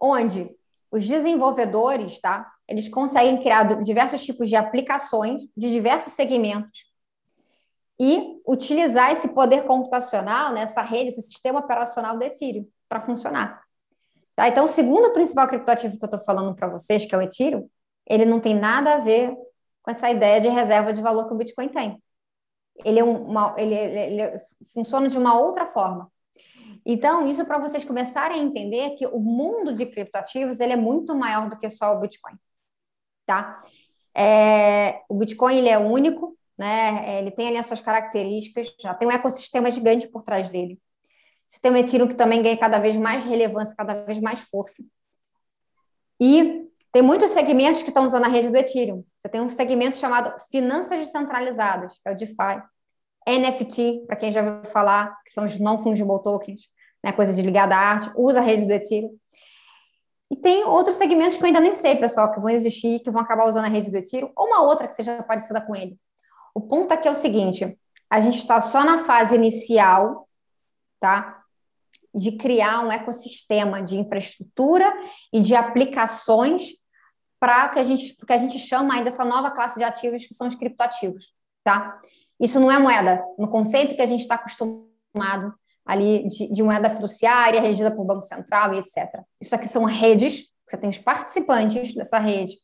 onde 0.00 0.50
os 0.90 1.06
desenvolvedores, 1.06 2.20
tá? 2.20 2.50
eles 2.68 2.88
conseguem 2.88 3.40
criar 3.42 3.82
diversos 3.82 4.24
tipos 4.24 4.48
de 4.48 4.56
aplicações 4.56 5.42
de 5.56 5.70
diversos 5.70 6.12
segmentos 6.12 6.91
e 8.04 8.40
utilizar 8.44 9.12
esse 9.12 9.28
poder 9.28 9.62
computacional 9.62 10.52
nessa 10.52 10.82
rede, 10.82 11.10
esse 11.10 11.22
sistema 11.22 11.60
operacional 11.60 12.18
do 12.18 12.24
Ethereum 12.24 12.66
para 12.88 13.00
funcionar. 13.00 13.62
Tá? 14.34 14.48
Então, 14.48 14.64
o 14.64 14.68
segundo 14.68 15.12
principal 15.12 15.46
criptoativo 15.46 15.96
que 15.96 16.04
eu 16.04 16.06
estou 16.06 16.18
falando 16.18 16.52
para 16.52 16.66
vocês, 16.66 17.06
que 17.06 17.14
é 17.14 17.18
o 17.18 17.22
Ethereum, 17.22 17.68
ele 18.04 18.24
não 18.24 18.40
tem 18.40 18.56
nada 18.56 18.94
a 18.94 18.98
ver 18.98 19.32
com 19.82 19.90
essa 19.92 20.10
ideia 20.10 20.40
de 20.40 20.48
reserva 20.48 20.92
de 20.92 21.00
valor 21.00 21.28
que 21.28 21.34
o 21.34 21.36
Bitcoin 21.36 21.68
tem. 21.68 22.02
Ele, 22.84 22.98
é 22.98 23.04
uma, 23.04 23.54
ele, 23.56 23.72
ele, 23.72 24.20
ele 24.20 24.40
funciona 24.74 25.06
de 25.06 25.16
uma 25.16 25.38
outra 25.38 25.64
forma. 25.66 26.10
Então, 26.84 27.24
isso 27.28 27.44
para 27.44 27.58
vocês 27.58 27.84
começarem 27.84 28.40
a 28.40 28.42
entender 28.42 28.96
que 28.96 29.06
o 29.06 29.20
mundo 29.20 29.72
de 29.72 29.86
criptoativos 29.86 30.58
ele 30.58 30.72
é 30.72 30.76
muito 30.76 31.14
maior 31.14 31.48
do 31.48 31.56
que 31.56 31.70
só 31.70 31.94
o 31.94 32.00
Bitcoin, 32.00 32.34
tá? 33.24 33.62
É, 34.12 35.02
o 35.08 35.14
Bitcoin 35.14 35.58
ele 35.58 35.68
é 35.68 35.78
único, 35.78 36.36
né? 36.62 37.18
Ele 37.18 37.32
tem 37.32 37.48
ali 37.48 37.58
as 37.58 37.66
suas 37.66 37.80
características, 37.80 38.72
já 38.80 38.94
tem 38.94 39.08
um 39.08 39.10
ecossistema 39.10 39.68
gigante 39.68 40.06
por 40.06 40.22
trás 40.22 40.48
dele. 40.48 40.78
Você 41.44 41.60
tem 41.60 41.72
o 41.72 41.76
Ethereum 41.76 42.06
que 42.06 42.14
também 42.14 42.40
ganha 42.40 42.56
cada 42.56 42.78
vez 42.78 42.96
mais 42.96 43.24
relevância, 43.24 43.74
cada 43.76 44.04
vez 44.04 44.20
mais 44.20 44.38
força. 44.38 44.80
E 46.20 46.64
tem 46.92 47.02
muitos 47.02 47.32
segmentos 47.32 47.82
que 47.82 47.88
estão 47.88 48.06
usando 48.06 48.26
a 48.26 48.28
rede 48.28 48.48
do 48.48 48.56
Ethereum. 48.56 49.04
Você 49.18 49.28
tem 49.28 49.40
um 49.40 49.48
segmento 49.48 49.96
chamado 49.96 50.32
finanças 50.52 51.00
descentralizadas, 51.00 51.98
que 51.98 52.08
é 52.08 52.12
o 52.12 52.16
DeFi. 52.16 52.62
NFT, 53.26 54.04
para 54.06 54.16
quem 54.16 54.30
já 54.30 54.40
ouviu 54.40 54.64
falar, 54.70 55.20
que 55.24 55.32
são 55.32 55.44
os 55.44 55.58
non-fungible 55.58 56.22
tokens, 56.22 56.62
né, 57.04 57.12
coisa 57.12 57.34
de 57.34 57.42
ligada 57.42 57.74
à 57.74 57.78
arte, 57.78 58.10
usa 58.16 58.38
a 58.40 58.42
rede 58.42 58.66
do 58.66 58.72
Ethereum. 58.72 59.16
E 60.30 60.36
tem 60.36 60.64
outros 60.64 60.96
segmentos 60.96 61.36
que 61.36 61.42
eu 61.42 61.46
ainda 61.46 61.60
nem 61.60 61.74
sei, 61.74 61.96
pessoal, 61.96 62.32
que 62.32 62.40
vão 62.40 62.50
existir, 62.50 63.00
que 63.00 63.10
vão 63.10 63.20
acabar 63.20 63.48
usando 63.48 63.64
a 63.64 63.68
rede 63.68 63.90
do 63.90 63.96
Ethereum, 63.96 64.30
ou 64.36 64.46
uma 64.46 64.62
outra 64.62 64.86
que 64.86 64.94
seja 64.94 65.22
parecida 65.22 65.60
com 65.60 65.74
ele. 65.74 65.98
O 66.54 66.60
ponto 66.60 66.92
aqui 66.92 67.08
é 67.08 67.10
o 67.10 67.14
seguinte: 67.14 67.78
a 68.10 68.20
gente 68.20 68.38
está 68.38 68.60
só 68.60 68.84
na 68.84 69.04
fase 69.04 69.34
inicial, 69.34 70.28
tá? 71.00 71.42
De 72.14 72.32
criar 72.32 72.84
um 72.84 72.92
ecossistema 72.92 73.82
de 73.82 73.98
infraestrutura 73.98 74.92
e 75.32 75.40
de 75.40 75.54
aplicações 75.54 76.72
para 77.40 77.68
que 77.70 77.78
a 77.78 77.84
gente, 77.84 78.14
que 78.14 78.32
a 78.32 78.38
gente 78.38 78.58
chama 78.58 78.94
aí 78.94 79.02
dessa 79.02 79.24
nova 79.24 79.50
classe 79.50 79.76
de 79.76 79.82
ativos 79.82 80.24
que 80.24 80.34
são 80.34 80.46
os 80.46 80.54
criptoativos, 80.54 81.32
tá? 81.64 82.00
Isso 82.38 82.60
não 82.60 82.70
é 82.70 82.78
moeda, 82.78 83.20
no 83.38 83.48
conceito 83.48 83.96
que 83.96 84.02
a 84.02 84.06
gente 84.06 84.20
está 84.20 84.36
acostumado 84.36 85.52
ali 85.84 86.28
de, 86.28 86.52
de, 86.52 86.62
moeda 86.62 86.90
fiduciária, 86.90 87.60
regida 87.60 87.90
por 87.90 88.04
Banco 88.04 88.22
Central 88.22 88.74
e 88.74 88.78
etc. 88.78 89.22
Isso 89.40 89.54
aqui 89.54 89.66
são 89.66 89.84
redes, 89.84 90.44
você 90.68 90.76
tem 90.76 90.88
os 90.88 90.98
participantes 90.98 91.94
dessa 91.94 92.18
rede, 92.18 92.56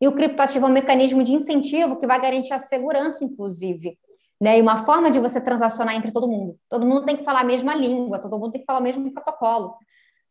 e 0.00 0.08
o 0.08 0.14
criptoativo 0.14 0.66
é 0.66 0.68
um 0.68 0.72
mecanismo 0.72 1.22
de 1.22 1.32
incentivo 1.32 1.96
que 1.96 2.06
vai 2.06 2.20
garantir 2.20 2.54
a 2.54 2.58
segurança, 2.58 3.24
inclusive, 3.24 3.98
né? 4.40 4.58
E 4.58 4.62
uma 4.62 4.78
forma 4.84 5.10
de 5.10 5.18
você 5.18 5.40
transacionar 5.40 5.94
entre 5.94 6.10
todo 6.10 6.26
mundo. 6.26 6.58
Todo 6.68 6.86
mundo 6.86 7.04
tem 7.04 7.16
que 7.16 7.24
falar 7.24 7.40
a 7.40 7.44
mesma 7.44 7.74
língua, 7.74 8.18
todo 8.18 8.38
mundo 8.38 8.52
tem 8.52 8.60
que 8.60 8.66
falar 8.66 8.80
o 8.80 8.82
mesmo 8.82 9.12
protocolo, 9.12 9.76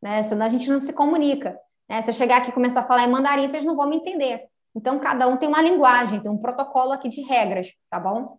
né? 0.02 0.24
Senão 0.24 0.46
a 0.46 0.50
gente 0.50 0.70
não 0.70 0.80
se 0.80 0.92
comunica. 0.94 1.60
Né? 1.88 2.02
Se 2.02 2.10
eu 2.10 2.14
chegar 2.14 2.38
aqui 2.38 2.50
e 2.50 2.54
começar 2.54 2.82
a 2.82 2.88
falar 2.88 3.04
em 3.04 3.12
mandarim, 3.12 3.48
vocês 3.48 3.64
não 3.64 3.76
vão 3.76 3.90
me 3.90 3.98
entender. 3.98 4.48
Então, 4.76 5.00
cada 5.00 5.28
um 5.28 5.38
tem 5.38 5.50
uma 5.50 5.62
linguagem, 5.62 6.22
tem 6.22 6.32
um 6.32 6.38
protocolo 6.38 6.92
aqui 6.92 7.10
de 7.10 7.22
regras, 7.22 7.74
tá 7.90 8.00
bom? 8.00 8.38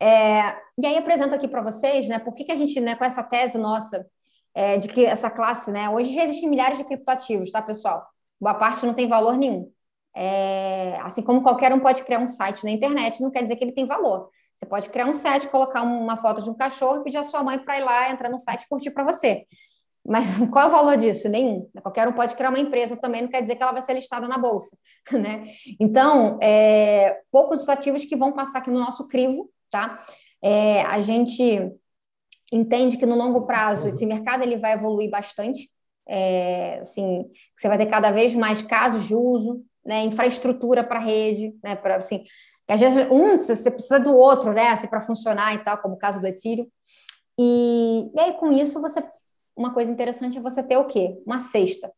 É, 0.00 0.56
e 0.76 0.84
aí 0.84 0.96
apresento 0.96 1.32
aqui 1.32 1.46
para 1.46 1.62
vocês, 1.62 2.08
né, 2.08 2.18
por 2.18 2.34
que, 2.34 2.44
que 2.44 2.50
a 2.50 2.56
gente, 2.56 2.80
né, 2.80 2.96
com 2.96 3.04
essa 3.04 3.22
tese 3.22 3.56
nossa, 3.56 4.04
é, 4.52 4.76
de 4.76 4.88
que 4.88 5.06
essa 5.06 5.30
classe, 5.30 5.70
né, 5.70 5.88
hoje 5.88 6.12
já 6.12 6.24
existem 6.24 6.50
milhares 6.50 6.76
de 6.76 6.84
criptoativos, 6.84 7.52
tá, 7.52 7.62
pessoal? 7.62 8.04
Boa 8.42 8.54
parte 8.54 8.84
não 8.84 8.92
tem 8.92 9.06
valor 9.06 9.36
nenhum. 9.36 9.70
É, 10.14 10.98
assim 11.02 11.22
como 11.22 11.42
qualquer 11.42 11.72
um 11.72 11.78
pode 11.78 12.02
criar 12.02 12.18
um 12.18 12.26
site 12.26 12.64
na 12.64 12.72
internet, 12.72 13.22
não 13.22 13.30
quer 13.30 13.44
dizer 13.44 13.54
que 13.54 13.62
ele 13.62 13.72
tem 13.72 13.86
valor. 13.86 14.28
Você 14.56 14.66
pode 14.66 14.90
criar 14.90 15.06
um 15.06 15.14
site, 15.14 15.46
colocar 15.46 15.82
uma 15.82 16.16
foto 16.16 16.42
de 16.42 16.50
um 16.50 16.54
cachorro 16.54 17.00
e 17.00 17.04
pedir 17.04 17.18
a 17.18 17.24
sua 17.24 17.42
mãe 17.44 17.56
para 17.60 17.78
ir 17.78 17.84
lá, 17.84 18.10
entrar 18.10 18.28
no 18.28 18.38
site 18.38 18.64
e 18.64 18.68
curtir 18.68 18.90
para 18.90 19.04
você. 19.04 19.44
Mas 20.04 20.26
qual 20.50 20.64
é 20.64 20.68
o 20.68 20.72
valor 20.72 20.96
disso? 20.96 21.28
Nenhum. 21.28 21.70
Qualquer 21.82 22.08
um 22.08 22.12
pode 22.12 22.34
criar 22.34 22.48
uma 22.48 22.58
empresa 22.58 22.96
também, 22.96 23.22
não 23.22 23.28
quer 23.28 23.42
dizer 23.42 23.54
que 23.54 23.62
ela 23.62 23.72
vai 23.72 23.82
ser 23.82 23.94
listada 23.94 24.26
na 24.26 24.36
bolsa, 24.36 24.76
né? 25.12 25.46
Então, 25.78 26.38
é, 26.42 27.20
poucos 27.30 27.62
os 27.62 27.68
ativos 27.68 28.04
que 28.04 28.16
vão 28.16 28.32
passar 28.32 28.58
aqui 28.58 28.72
no 28.72 28.80
nosso 28.80 29.06
crivo, 29.06 29.48
tá? 29.70 30.04
É, 30.42 30.82
a 30.82 31.00
gente 31.00 31.72
entende 32.52 32.96
que 32.96 33.06
no 33.06 33.14
longo 33.16 33.46
prazo 33.46 33.88
esse 33.88 34.04
mercado 34.04 34.42
ele 34.42 34.56
vai 34.56 34.72
evoluir 34.72 35.08
bastante, 35.08 35.70
é, 36.06 36.80
assim, 36.80 37.28
você 37.56 37.68
vai 37.68 37.78
ter 37.78 37.86
cada 37.86 38.10
vez 38.10 38.34
mais 38.34 38.62
casos 38.62 39.06
de 39.06 39.14
uso, 39.14 39.64
né, 39.84 40.04
infraestrutura 40.04 40.84
para 40.84 40.98
rede, 40.98 41.54
né, 41.62 41.74
para 41.74 41.96
assim, 41.96 42.24
às 42.68 42.80
vezes 42.80 43.10
um 43.10 43.38
você 43.38 43.70
precisa 43.70 43.98
do 43.98 44.16
outro, 44.16 44.52
né, 44.52 44.68
assim, 44.68 44.86
para 44.86 45.00
funcionar 45.00 45.54
e 45.54 45.58
tal, 45.58 45.78
como 45.78 45.94
o 45.94 45.98
caso 45.98 46.20
do 46.20 46.26
Ethereum. 46.26 46.66
E, 47.38 48.10
e 48.14 48.20
aí 48.20 48.32
com 48.34 48.52
isso 48.52 48.80
você 48.80 49.02
uma 49.56 49.72
coisa 49.72 49.92
interessante 49.92 50.38
é 50.38 50.40
você 50.40 50.62
ter 50.62 50.76
o 50.76 50.86
quê? 50.86 51.20
Uma 51.26 51.38
cesta. 51.38 51.92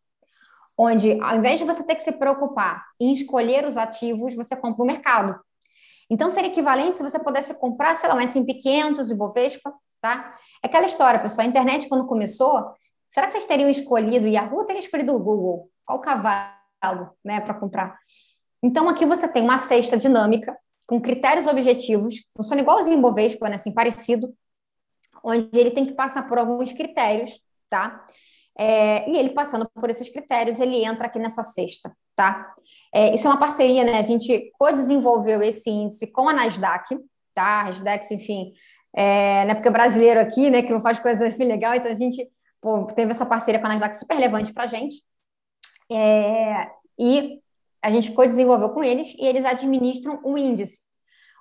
Onde, 0.76 1.20
ao 1.20 1.36
invés 1.36 1.58
de 1.58 1.64
você 1.64 1.84
ter 1.84 1.94
que 1.94 2.02
se 2.02 2.12
preocupar 2.12 2.84
em 2.98 3.12
escolher 3.12 3.64
os 3.64 3.76
ativos, 3.76 4.34
você 4.34 4.56
compra 4.56 4.82
o 4.82 4.86
mercado. 4.86 5.38
Então, 6.10 6.30
seria 6.30 6.50
equivalente 6.50 6.96
se 6.96 7.02
você 7.02 7.18
pudesse 7.18 7.54
comprar, 7.54 7.96
sei 7.96 8.08
lá, 8.08 8.16
um 8.16 8.20
S&P 8.20 8.54
500 8.54 9.10
e 9.10 9.14
Bovespa, 9.14 9.72
tá? 10.00 10.36
É 10.62 10.66
aquela 10.66 10.84
história, 10.84 11.20
pessoal, 11.20 11.46
a 11.46 11.48
internet 11.48 11.88
quando 11.88 12.06
começou, 12.06 12.74
Será 13.14 13.28
que 13.28 13.34
vocês 13.34 13.46
teriam 13.46 13.70
escolhido 13.70 14.26
o 14.26 14.28
Yahoo 14.28 14.58
ou 14.58 14.64
teriam 14.64 14.82
escolhido 14.82 15.14
o 15.14 15.20
Google? 15.20 15.70
Qual 15.86 16.00
cavalo, 16.00 17.12
né, 17.24 17.40
para 17.40 17.54
comprar? 17.54 17.96
Então, 18.60 18.88
aqui 18.88 19.06
você 19.06 19.28
tem 19.28 19.44
uma 19.44 19.56
cesta 19.56 19.96
dinâmica 19.96 20.58
com 20.84 21.00
critérios 21.00 21.46
objetivos, 21.46 22.16
funciona 22.36 22.60
igualzinho 22.60 22.98
o 22.98 23.00
Bovespa, 23.00 23.48
né, 23.48 23.54
assim, 23.54 23.72
parecido, 23.72 24.34
onde 25.22 25.48
ele 25.56 25.70
tem 25.70 25.86
que 25.86 25.92
passar 25.92 26.26
por 26.28 26.38
alguns 26.38 26.72
critérios, 26.72 27.40
tá? 27.70 28.04
É, 28.58 29.08
e 29.08 29.16
ele 29.16 29.30
passando 29.30 29.70
por 29.72 29.88
esses 29.88 30.08
critérios, 30.08 30.58
ele 30.58 30.84
entra 30.84 31.06
aqui 31.06 31.20
nessa 31.20 31.44
cesta, 31.44 31.96
tá? 32.16 32.52
É, 32.92 33.14
isso 33.14 33.28
é 33.28 33.30
uma 33.30 33.38
parceria, 33.38 33.84
né? 33.84 34.00
A 34.00 34.02
gente 34.02 34.50
co-desenvolveu 34.58 35.40
esse 35.40 35.70
índice 35.70 36.08
com 36.08 36.28
a 36.28 36.32
Nasdaq, 36.32 36.98
tá? 37.32 37.60
A 37.60 37.64
Nasdaq, 37.66 38.12
enfim, 38.12 38.52
é, 38.92 39.44
né? 39.44 39.54
Porque 39.54 39.68
é 39.68 39.72
brasileiro 39.72 40.18
aqui, 40.18 40.50
né? 40.50 40.62
Que 40.62 40.72
não 40.72 40.80
faz 40.80 40.98
coisa 40.98 41.28
legal, 41.38 41.76
então 41.76 41.92
a 41.92 41.94
gente 41.94 42.28
pô, 42.64 42.86
teve 42.86 43.10
essa 43.10 43.26
parceria 43.26 43.60
com 43.60 43.66
a 43.66 43.68
Nasdaq 43.68 43.94
super 43.94 44.14
relevante 44.14 44.54
para 44.54 44.64
a 44.64 44.66
gente. 44.66 45.04
É, 45.92 46.70
e 46.98 47.38
a 47.82 47.90
gente 47.90 48.12
co-desenvolveu 48.12 48.70
com 48.70 48.82
eles 48.82 49.14
e 49.18 49.26
eles 49.26 49.44
administram 49.44 50.18
o 50.24 50.38
índice. 50.38 50.80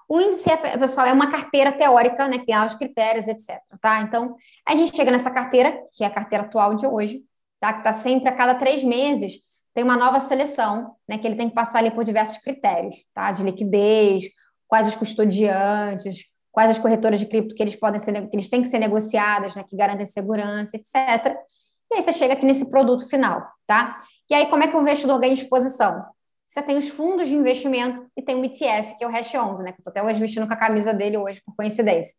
O 0.09 0.19
índice, 0.19 0.51
é, 0.51 0.77
pessoal, 0.77 1.07
é 1.07 1.13
uma 1.13 1.31
carteira 1.31 1.71
teórica, 1.71 2.27
né, 2.27 2.37
que 2.39 2.45
tem 2.45 2.55
lá 2.57 2.65
os 2.65 2.75
critérios, 2.75 3.29
etc. 3.29 3.57
Tá? 3.79 4.01
Então, 4.01 4.35
a 4.67 4.75
gente 4.75 4.93
chega 4.93 5.09
nessa 5.09 5.31
carteira, 5.31 5.81
que 5.93 6.03
é 6.03 6.07
a 6.07 6.09
carteira 6.09 6.43
atual 6.43 6.75
de 6.75 6.85
hoje, 6.85 7.23
tá? 7.57 7.71
que 7.71 7.79
está 7.79 7.93
sempre 7.93 8.27
a 8.27 8.35
cada 8.35 8.55
três 8.55 8.83
meses, 8.83 9.37
tem 9.73 9.85
uma 9.85 9.95
nova 9.95 10.19
seleção, 10.19 10.93
né, 11.07 11.17
que 11.17 11.25
ele 11.25 11.37
tem 11.37 11.47
que 11.47 11.55
passar 11.55 11.79
ali 11.79 11.89
por 11.89 12.03
diversos 12.03 12.37
critérios, 12.39 12.95
tá? 13.13 13.31
De 13.31 13.41
liquidez, 13.43 14.25
quais 14.67 14.87
os 14.87 14.95
custodiantes, 14.95 16.25
quais 16.53 16.69
as 16.69 16.79
corretoras 16.79 17.19
de 17.19 17.25
cripto 17.25 17.55
que 17.55 17.63
eles 17.63 17.75
podem 17.75 17.99
ser, 17.99 18.29
que 18.29 18.35
eles 18.35 18.47
têm 18.47 18.61
que 18.61 18.69
ser 18.69 18.79
negociadas, 18.79 19.55
né, 19.55 19.65
que 19.67 19.75
garantem 19.75 20.05
segurança, 20.05 20.77
etc. 20.77 21.35
E 21.91 21.95
aí 21.95 22.01
você 22.01 22.13
chega 22.13 22.35
aqui 22.35 22.45
nesse 22.45 22.69
produto 22.69 23.09
final, 23.09 23.45
tá? 23.67 23.99
E 24.29 24.35
aí 24.35 24.45
como 24.45 24.63
é 24.63 24.67
que 24.67 24.77
o 24.77 24.81
investidor 24.81 25.19
ganha 25.19 25.33
exposição? 25.33 26.05
Você 26.47 26.61
tem 26.61 26.77
os 26.77 26.87
fundos 26.89 27.27
de 27.27 27.33
investimento 27.33 28.05
e 28.15 28.21
tem 28.21 28.35
o 28.35 28.45
ETF, 28.45 28.95
que 28.95 29.03
é 29.03 29.07
o 29.07 29.09
Hash 29.09 29.33
11, 29.33 29.63
né? 29.63 29.71
Que 29.71 29.81
eu 29.81 29.83
tô 29.83 29.89
até 29.89 30.03
hoje 30.03 30.19
vestindo 30.19 30.45
com 30.45 30.53
a 30.53 30.57
camisa 30.57 30.93
dele 30.93 31.17
hoje, 31.17 31.41
por 31.43 31.55
coincidência. 31.55 32.15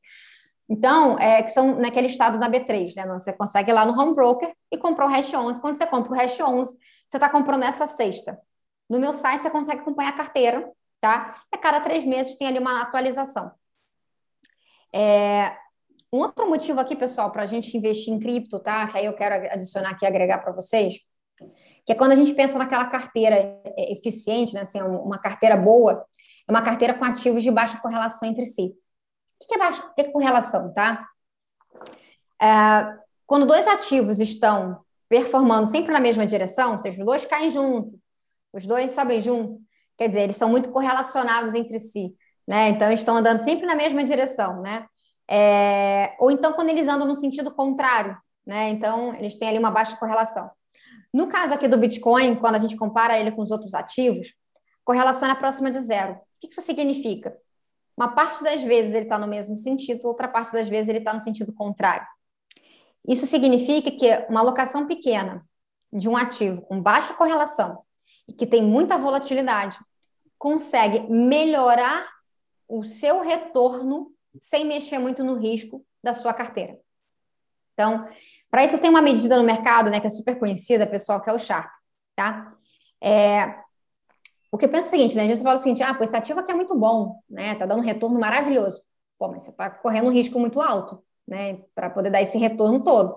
Então, 0.69 1.17
é, 1.19 1.41
que 1.41 1.51
são 1.51 1.77
naquele 1.77 2.09
estado 2.09 2.37
da 2.37 2.51
B3, 2.51 2.97
né? 2.97 3.07
Você 3.13 3.33
consegue 3.33 3.71
ir 3.71 3.75
lá 3.75 3.87
no 3.87 3.99
home 3.99 4.13
broker 4.13 4.53
e 4.73 4.77
comprar 4.77 5.07
o 5.07 5.09
Hash 5.09 5.33
11. 5.33 5.61
Quando 5.61 5.75
você 5.75 5.87
compra 5.87 6.13
o 6.13 6.15
Hash 6.17 6.41
11, 6.41 6.77
você 7.09 7.17
está 7.17 7.29
comprando 7.29 7.63
essa 7.63 7.87
sexta. 7.87 8.37
No 8.91 8.99
meu 8.99 9.13
site, 9.13 9.43
você 9.43 9.51
consegue 9.51 9.83
acompanhar 9.83 10.09
a 10.11 10.17
carteira, 10.17 10.69
tá? 11.01 11.41
E 11.53 11.57
a 11.57 11.59
cada 11.59 11.81
três 11.81 12.05
meses 12.05 12.35
tem 12.37 12.49
ali 12.49 12.59
uma 12.59 12.83
atualização. 12.83 13.53
É, 14.95 15.57
um 16.13 16.19
outro 16.19 16.49
motivo 16.49 16.79
aqui, 16.79 16.95
pessoal, 16.95 17.33
para 17.33 17.43
a 17.43 17.47
gente 17.47 17.77
investir 17.77 18.15
em 18.15 18.21
cripto, 18.21 18.61
tá? 18.61 18.87
Que 18.87 18.99
aí 18.99 19.07
eu 19.07 19.13
quero 19.13 19.35
adicionar 19.53 19.91
aqui, 19.91 20.07
agregar 20.07 20.39
para 20.39 20.53
vocês, 20.53 21.01
que 21.85 21.91
é 21.91 21.95
quando 21.97 22.13
a 22.13 22.17
gente 22.17 22.33
pensa 22.33 22.57
naquela 22.57 22.85
carteira 22.85 23.35
é, 23.35 23.93
eficiente, 23.93 24.55
né? 24.55 24.61
Assim, 24.61 24.81
uma 24.81 25.19
carteira 25.19 25.57
boa, 25.57 26.07
é 26.47 26.53
uma 26.53 26.63
carteira 26.63 26.95
com 26.95 27.05
ativos 27.05 27.43
de 27.43 27.51
baixa 27.51 27.81
correlação 27.81 28.29
entre 28.29 28.47
si. 28.47 28.73
O 29.43 29.49
que 29.49 29.57
é 29.57 29.59
baixa 29.59 29.83
que 29.97 30.01
é 30.03 30.05
correlação, 30.05 30.73
tá? 30.73 31.05
É, 32.41 32.97
quando 33.27 33.47
dois 33.47 33.67
ativos 33.67 34.21
estão 34.21 34.81
performando 35.09 35.67
sempre 35.67 35.93
na 35.93 35.99
mesma 35.99 36.25
direção, 36.25 36.75
ou 36.75 36.79
seja, 36.79 37.01
os 37.01 37.05
dois 37.05 37.25
caem 37.25 37.51
junto, 37.51 37.99
os 38.53 38.65
dois 38.65 38.93
sobem 38.93 39.21
junto, 39.21 39.61
quer 39.97 40.07
dizer, 40.07 40.21
eles 40.21 40.37
são 40.37 40.49
muito 40.49 40.71
correlacionados 40.71 41.53
entre 41.55 41.81
si 41.81 42.15
né? 42.47 42.69
Então, 42.69 42.93
estão 42.93 43.17
andando 43.17 43.39
sempre 43.39 43.67
na 43.67 43.75
mesma 43.75 44.05
direção, 44.05 44.61
né? 44.61 44.87
É, 45.29 46.15
ou 46.19 46.31
então, 46.31 46.53
quando 46.53 46.71
eles 46.71 46.87
andam 46.89 47.07
no 47.07 47.15
sentido 47.15 47.51
contrário, 47.55 48.17
né? 48.47 48.69
Então, 48.71 49.15
eles 49.15 49.37
têm 49.37 49.49
ali 49.49 49.59
uma 49.59 49.71
baixa 49.71 49.97
correlação. 49.97 50.51
No 51.13 51.29
caso 51.29 51.55
aqui 51.55 51.69
do 51.69 51.79
Bitcoin, 51.79 52.37
quando 52.37 52.57
a 52.57 52.59
gente 52.59 52.77
compara 52.77 53.19
ele 53.19 53.31
com 53.31 53.43
os 53.43 53.51
outros 53.51 53.75
ativos, 53.75 54.35
correlação 54.85 55.29
é 55.31 55.35
próxima 55.35 55.71
de 55.71 55.81
zero. 55.81 56.15
O 56.15 56.19
que 56.41 56.49
isso 56.49 56.61
significa? 56.61 57.37
Uma 57.97 58.09
parte 58.09 58.43
das 58.43 58.63
vezes 58.63 58.93
ele 58.93 59.05
está 59.05 59.19
no 59.19 59.29
mesmo 59.29 59.57
sentido, 59.57 60.05
outra 60.07 60.27
parte 60.27 60.53
das 60.53 60.69
vezes 60.69 60.89
ele 60.89 60.99
está 60.99 61.15
no 61.15 61.21
sentido 61.21 61.53
contrário. 61.53 62.07
Isso 63.07 63.27
significa 63.27 63.91
que 63.91 64.27
uma 64.29 64.41
alocação 64.41 64.87
pequena 64.87 65.45
de 65.93 66.09
um 66.09 66.17
ativo 66.17 66.63
com 66.63 66.83
baixa 66.83 67.15
correlação 67.15 67.83
e 68.27 68.33
que 68.33 68.47
tem 68.47 68.63
muita 68.63 68.99
volatilidade 68.99 69.79
consegue 70.37 71.01
melhorar 71.09 72.05
o 72.79 72.83
seu 72.83 73.21
retorno 73.21 74.13
sem 74.41 74.65
mexer 74.65 74.99
muito 74.99 75.23
no 75.23 75.37
risco 75.37 75.85
da 76.03 76.13
sua 76.13 76.35
carteira. 76.35 76.79
Então, 77.73 78.07
para 78.51 78.65
isso 78.65 78.81
tem 78.81 78.91
uma 78.91 79.03
medida 79.03 79.37
no 79.37 79.45
mercado, 79.45 79.91
né, 79.91 80.01
que 80.01 80.07
é 80.07 80.11
super 80.11 80.39
conhecida, 80.39 80.87
pessoal, 80.87 81.21
que 81.21 81.29
é 81.29 81.33
o 81.33 81.39
Sharp, 81.39 81.71
tá? 82.15 82.47
É, 83.03 83.63
o 84.51 84.57
que 84.57 84.65
eu 84.65 84.69
penso 84.69 84.87
é 84.87 84.89
o 84.89 84.91
seguinte, 84.93 85.17
né? 85.17 85.25
A 85.25 85.27
gente 85.27 85.43
fala 85.43 85.57
o 85.57 85.63
seguinte, 85.63 85.83
ah, 85.83 85.93
pô, 85.93 86.05
esse 86.05 86.17
ativo 86.17 86.41
aqui 86.41 86.53
é 86.53 86.55
muito 86.55 86.77
bom, 86.77 87.21
né? 87.29 87.57
Tá 87.57 87.67
dando 87.67 87.81
um 87.81 87.85
retorno 87.85 88.19
maravilhoso. 88.21 88.81
Pô, 89.19 89.29
mas 89.29 89.43
você 89.43 89.51
está 89.51 89.69
correndo 89.69 90.07
um 90.07 90.13
risco 90.13 90.39
muito 90.39 90.61
alto, 90.61 91.03
né? 91.27 91.59
Para 91.75 91.91
poder 91.91 92.11
dar 92.11 92.23
esse 92.23 92.39
retorno 92.39 92.83
todo. 92.85 93.17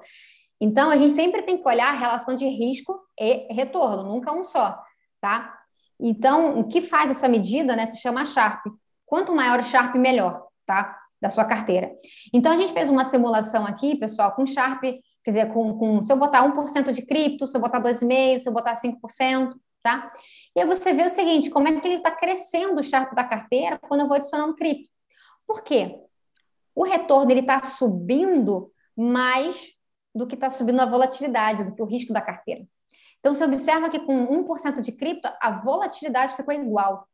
Então, 0.59 0.89
a 0.89 0.97
gente 0.97 1.13
sempre 1.13 1.43
tem 1.43 1.61
que 1.61 1.67
olhar 1.67 1.89
a 1.89 1.97
relação 1.97 2.35
de 2.35 2.47
risco 2.47 2.99
e 3.19 3.53
retorno, 3.53 4.03
nunca 4.03 4.33
um 4.33 4.43
só, 4.43 4.81
tá? 5.21 5.55
Então, 5.99 6.59
o 6.59 6.67
que 6.67 6.81
faz 6.81 7.11
essa 7.11 7.27
medida, 7.27 7.75
né, 7.75 7.85
se 7.85 7.97
chama 8.01 8.25
Sharp. 8.25 8.65
Quanto 9.07 9.33
maior 9.33 9.59
o 9.59 9.63
Sharp, 9.63 9.95
melhor, 9.95 10.45
tá? 10.65 10.99
Da 11.19 11.29
sua 11.29 11.45
carteira. 11.45 11.91
Então, 12.31 12.51
a 12.51 12.57
gente 12.57 12.73
fez 12.73 12.89
uma 12.89 13.05
simulação 13.05 13.65
aqui, 13.65 13.95
pessoal, 13.95 14.33
com 14.33 14.45
Sharp, 14.45 14.81
quer 14.81 15.31
dizer, 15.31 15.53
com, 15.53 15.75
com 15.77 16.01
se 16.01 16.11
eu 16.11 16.17
botar 16.17 16.43
1% 16.43 16.91
de 16.91 17.01
cripto, 17.01 17.47
se 17.47 17.57
eu 17.57 17.61
botar 17.61 17.81
2,5%, 17.81 18.37
se 18.37 18.47
eu 18.49 18.53
botar 18.53 18.75
5%, 18.75 19.55
tá? 19.81 20.11
E 20.53 20.59
aí 20.59 20.67
você 20.67 20.93
vê 20.93 21.03
o 21.03 21.09
seguinte, 21.09 21.49
como 21.49 21.67
é 21.67 21.79
que 21.79 21.87
ele 21.87 21.95
está 21.95 22.11
crescendo 22.11 22.81
o 22.81 22.83
Sharp 22.83 23.13
da 23.15 23.23
carteira 23.23 23.79
quando 23.79 24.01
eu 24.01 24.07
vou 24.07 24.17
adicionando 24.17 24.55
cripto. 24.55 24.89
Por 25.47 25.63
quê? 25.63 25.99
O 26.75 26.83
retorno, 26.83 27.31
ele 27.31 27.39
está 27.39 27.61
subindo 27.63 28.71
mais 28.95 29.69
do 30.13 30.27
que 30.27 30.35
está 30.35 30.49
subindo 30.49 30.81
a 30.81 30.85
volatilidade, 30.85 31.63
do 31.63 31.73
que 31.73 31.81
o 31.81 31.85
risco 31.85 32.11
da 32.11 32.21
carteira. 32.21 32.67
Então, 33.19 33.33
você 33.33 33.45
observa 33.45 33.89
que 33.89 33.99
com 33.99 34.43
1% 34.43 34.81
de 34.81 34.91
cripto, 34.91 35.27
a 35.41 35.51
volatilidade 35.51 36.35
ficou 36.35 36.53
igual. 36.53 37.07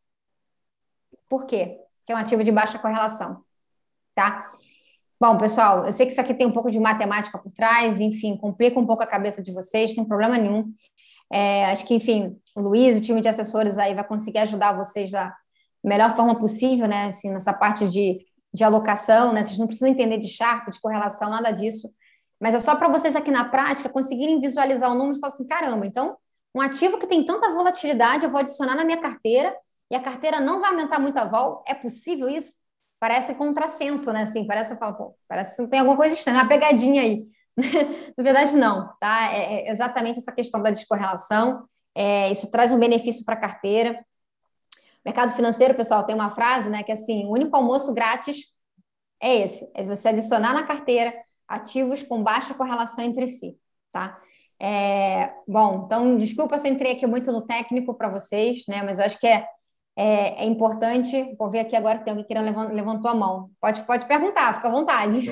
Por 1.33 1.47
quê? 1.47 1.79
Porque 1.97 2.13
é 2.13 2.15
um 2.15 2.19
ativo 2.19 2.43
de 2.43 2.51
baixa 2.51 2.77
correlação. 2.77 3.41
Tá? 4.13 4.51
Bom, 5.19 5.35
pessoal, 5.35 5.83
eu 5.83 5.91
sei 5.91 6.05
que 6.05 6.11
isso 6.11 6.21
aqui 6.21 6.31
tem 6.31 6.45
um 6.45 6.51
pouco 6.51 6.69
de 6.69 6.79
matemática 6.79 7.39
por 7.39 7.51
trás, 7.51 7.99
enfim, 7.99 8.37
complica 8.37 8.79
um 8.79 8.85
pouco 8.85 9.01
a 9.01 9.07
cabeça 9.07 9.41
de 9.41 9.51
vocês, 9.51 9.95
sem 9.95 10.05
problema 10.05 10.37
nenhum. 10.37 10.71
É, 11.31 11.71
acho 11.71 11.87
que, 11.87 11.95
enfim, 11.95 12.39
o 12.55 12.61
Luiz, 12.61 12.95
o 12.95 13.01
time 13.01 13.19
de 13.19 13.27
assessores 13.27 13.79
aí 13.79 13.95
vai 13.95 14.03
conseguir 14.03 14.37
ajudar 14.37 14.77
vocês 14.77 15.09
da 15.09 15.35
melhor 15.83 16.15
forma 16.15 16.37
possível, 16.37 16.87
né? 16.87 17.07
Assim, 17.07 17.31
nessa 17.31 17.51
parte 17.51 17.89
de, 17.89 18.19
de 18.53 18.63
alocação, 18.63 19.33
né? 19.33 19.43
Vocês 19.43 19.57
não 19.57 19.65
precisam 19.65 19.89
entender 19.89 20.19
de 20.19 20.27
Sharp, 20.27 20.69
de 20.69 20.79
correlação, 20.79 21.31
nada 21.31 21.49
disso. 21.49 21.89
Mas 22.39 22.53
é 22.53 22.59
só 22.59 22.75
para 22.75 22.89
vocês 22.89 23.15
aqui 23.15 23.31
na 23.31 23.45
prática 23.45 23.89
conseguirem 23.89 24.39
visualizar 24.39 24.91
o 24.91 24.93
número 24.93 25.17
e 25.17 25.19
falar 25.19 25.33
assim: 25.33 25.47
caramba, 25.47 25.83
então, 25.87 26.15
um 26.53 26.61
ativo 26.61 26.99
que 26.99 27.07
tem 27.07 27.25
tanta 27.25 27.49
volatilidade, 27.49 28.23
eu 28.23 28.29
vou 28.29 28.39
adicionar 28.39 28.75
na 28.75 28.85
minha 28.85 29.01
carteira 29.01 29.51
e 29.93 29.95
a 29.95 30.01
carteira 30.01 30.39
não 30.39 30.59
vai 30.59 30.71
aumentar 30.71 30.97
muito 30.97 31.17
a 31.17 31.25
vol. 31.25 31.63
É 31.67 31.75
possível 31.75 32.27
isso? 32.27 32.55
Parece 32.99 33.35
contrassenso, 33.35 34.11
né? 34.11 34.23
Assim, 34.23 34.47
parece, 34.47 34.75
fala, 34.75 34.93
pô, 34.93 35.15
parece 35.27 35.61
que 35.61 35.69
tem 35.69 35.81
alguma 35.81 35.95
coisa 35.95 36.15
estranha, 36.15 36.39
uma 36.39 36.49
pegadinha 36.49 37.03
aí. 37.03 37.27
Na 38.17 38.23
verdade, 38.23 38.57
não, 38.57 38.91
tá? 38.99 39.31
É, 39.31 39.67
é 39.67 39.71
exatamente 39.71 40.17
essa 40.17 40.31
questão 40.31 40.63
da 40.63 40.71
descorrelação. 40.71 41.61
É, 41.93 42.31
isso 42.31 42.49
traz 42.49 42.71
um 42.71 42.79
benefício 42.79 43.23
para 43.23 43.35
a 43.35 43.39
carteira. 43.39 44.03
Mercado 45.05 45.31
financeiro, 45.33 45.75
pessoal, 45.75 46.03
tem 46.03 46.15
uma 46.15 46.31
frase, 46.31 46.71
né? 46.71 46.81
Que 46.81 46.91
é 46.91 46.95
assim: 46.95 47.27
o 47.27 47.31
único 47.31 47.55
almoço 47.55 47.93
grátis 47.93 48.47
é 49.21 49.43
esse: 49.43 49.69
é 49.75 49.83
você 49.83 50.07
adicionar 50.07 50.55
na 50.55 50.63
carteira 50.63 51.13
ativos 51.47 52.01
com 52.01 52.23
baixa 52.23 52.55
correlação 52.55 53.03
entre 53.05 53.27
si, 53.27 53.55
tá? 53.91 54.19
É, 54.59 55.31
bom, 55.47 55.83
então, 55.85 56.17
desculpa 56.17 56.57
se 56.57 56.67
eu 56.67 56.73
entrei 56.73 56.93
aqui 56.93 57.05
muito 57.05 57.31
no 57.31 57.45
técnico 57.45 57.93
para 57.93 58.09
vocês, 58.09 58.63
né? 58.67 58.81
Mas 58.81 58.97
eu 58.97 59.05
acho 59.05 59.19
que 59.19 59.27
é, 59.27 59.45
é, 59.95 60.43
é, 60.43 60.45
importante. 60.45 61.35
Vou 61.37 61.49
ver 61.49 61.59
aqui 61.59 61.75
agora 61.75 61.99
que 61.99 62.05
tem 62.05 62.11
alguém 62.11 62.25
que 62.25 62.73
levantou, 62.73 63.09
a 63.09 63.15
mão. 63.15 63.49
Pode, 63.59 63.81
pode 63.83 64.05
perguntar, 64.05 64.55
fica 64.55 64.67
à 64.67 64.71
vontade. 64.71 65.29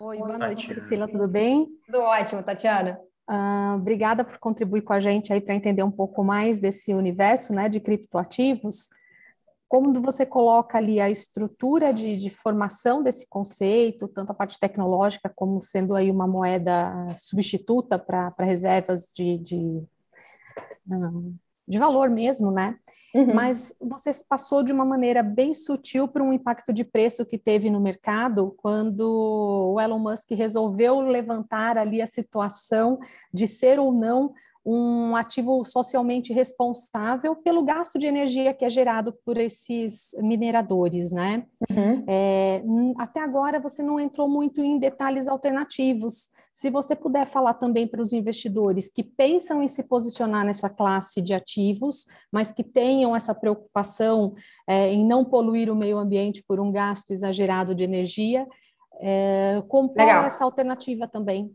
Oi, 0.00 0.18
boa 0.18 0.38
noite, 0.38 0.66
Priscila, 0.66 1.06
tudo 1.06 1.28
bem? 1.28 1.68
Tudo 1.86 2.00
ótimo, 2.00 2.42
Tatiana. 2.42 2.98
Uh, 3.30 3.76
obrigada 3.76 4.24
por 4.24 4.36
contribuir 4.38 4.82
com 4.82 4.92
a 4.92 5.00
gente 5.00 5.32
aí 5.32 5.40
para 5.40 5.54
entender 5.54 5.82
um 5.82 5.90
pouco 5.90 6.24
mais 6.24 6.58
desse 6.58 6.92
universo 6.92 7.52
né, 7.52 7.68
de 7.68 7.78
criptoativos 7.78 8.88
como 9.72 10.02
você 10.02 10.26
coloca 10.26 10.76
ali 10.76 11.00
a 11.00 11.08
estrutura 11.08 11.94
de, 11.94 12.14
de, 12.14 12.28
formação 12.28 13.02
desse 13.02 13.26
conceito, 13.26 14.06
tanto 14.06 14.30
a 14.30 14.34
parte 14.34 14.60
tecnológica 14.60 15.32
como 15.34 15.62
sendo 15.62 15.94
aí 15.94 16.10
uma 16.10 16.26
moeda 16.26 16.92
substituta 17.16 17.98
para 17.98 18.34
reservas 18.40 19.14
de, 19.16 19.38
de, 19.38 19.82
de, 21.66 21.78
valor 21.78 22.10
mesmo, 22.10 22.50
né? 22.50 22.76
Uhum. 23.14 23.34
Mas 23.34 23.74
você 23.80 24.10
passou 24.28 24.62
de 24.62 24.72
uma 24.72 24.84
maneira 24.84 25.22
bem 25.22 25.52
sutil 25.52 26.08
para 26.08 26.22
um 26.22 26.32
impacto 26.32 26.72
de 26.72 26.84
preço 26.84 27.26
que 27.26 27.38
teve 27.38 27.70
no 27.70 27.80
mercado 27.80 28.54
quando 28.58 29.72
o 29.74 29.80
Elon 29.80 29.98
Musk 29.98 30.30
resolveu 30.32 31.00
levantar 31.00 31.76
ali 31.78 32.00
a 32.02 32.06
situação 32.06 32.98
de 33.32 33.46
ser 33.46 33.78
ou 33.78 33.92
não 33.92 34.32
um 34.64 35.16
ativo 35.16 35.64
socialmente 35.64 36.32
responsável 36.32 37.34
pelo 37.34 37.64
gasto 37.64 37.98
de 37.98 38.06
energia 38.06 38.54
que 38.54 38.64
é 38.64 38.70
gerado 38.70 39.12
por 39.24 39.36
esses 39.36 40.16
mineradores, 40.20 41.10
né? 41.10 41.44
Uhum. 41.68 42.04
É, 42.06 42.62
até 42.98 43.20
agora 43.20 43.58
você 43.58 43.82
não 43.82 43.98
entrou 43.98 44.28
muito 44.28 44.62
em 44.62 44.78
detalhes 44.78 45.26
alternativos. 45.26 46.30
Se 46.52 46.68
você 46.68 46.94
puder 46.94 47.26
falar 47.26 47.54
também 47.54 47.86
para 47.86 48.02
os 48.02 48.12
investidores 48.12 48.90
que 48.92 49.02
pensam 49.02 49.62
em 49.62 49.68
se 49.68 49.84
posicionar 49.84 50.44
nessa 50.44 50.68
classe 50.68 51.22
de 51.22 51.32
ativos, 51.32 52.06
mas 52.30 52.52
que 52.52 52.62
tenham 52.62 53.16
essa 53.16 53.34
preocupação 53.34 54.34
é, 54.66 54.92
em 54.92 55.04
não 55.04 55.24
poluir 55.24 55.70
o 55.70 55.76
meio 55.76 55.96
ambiente 55.96 56.44
por 56.46 56.60
um 56.60 56.70
gasto 56.70 57.10
exagerado 57.12 57.74
de 57.74 57.84
energia, 57.84 58.46
é, 59.00 59.62
compor 59.68 60.02
essa 60.02 60.44
alternativa 60.44 61.08
também. 61.08 61.50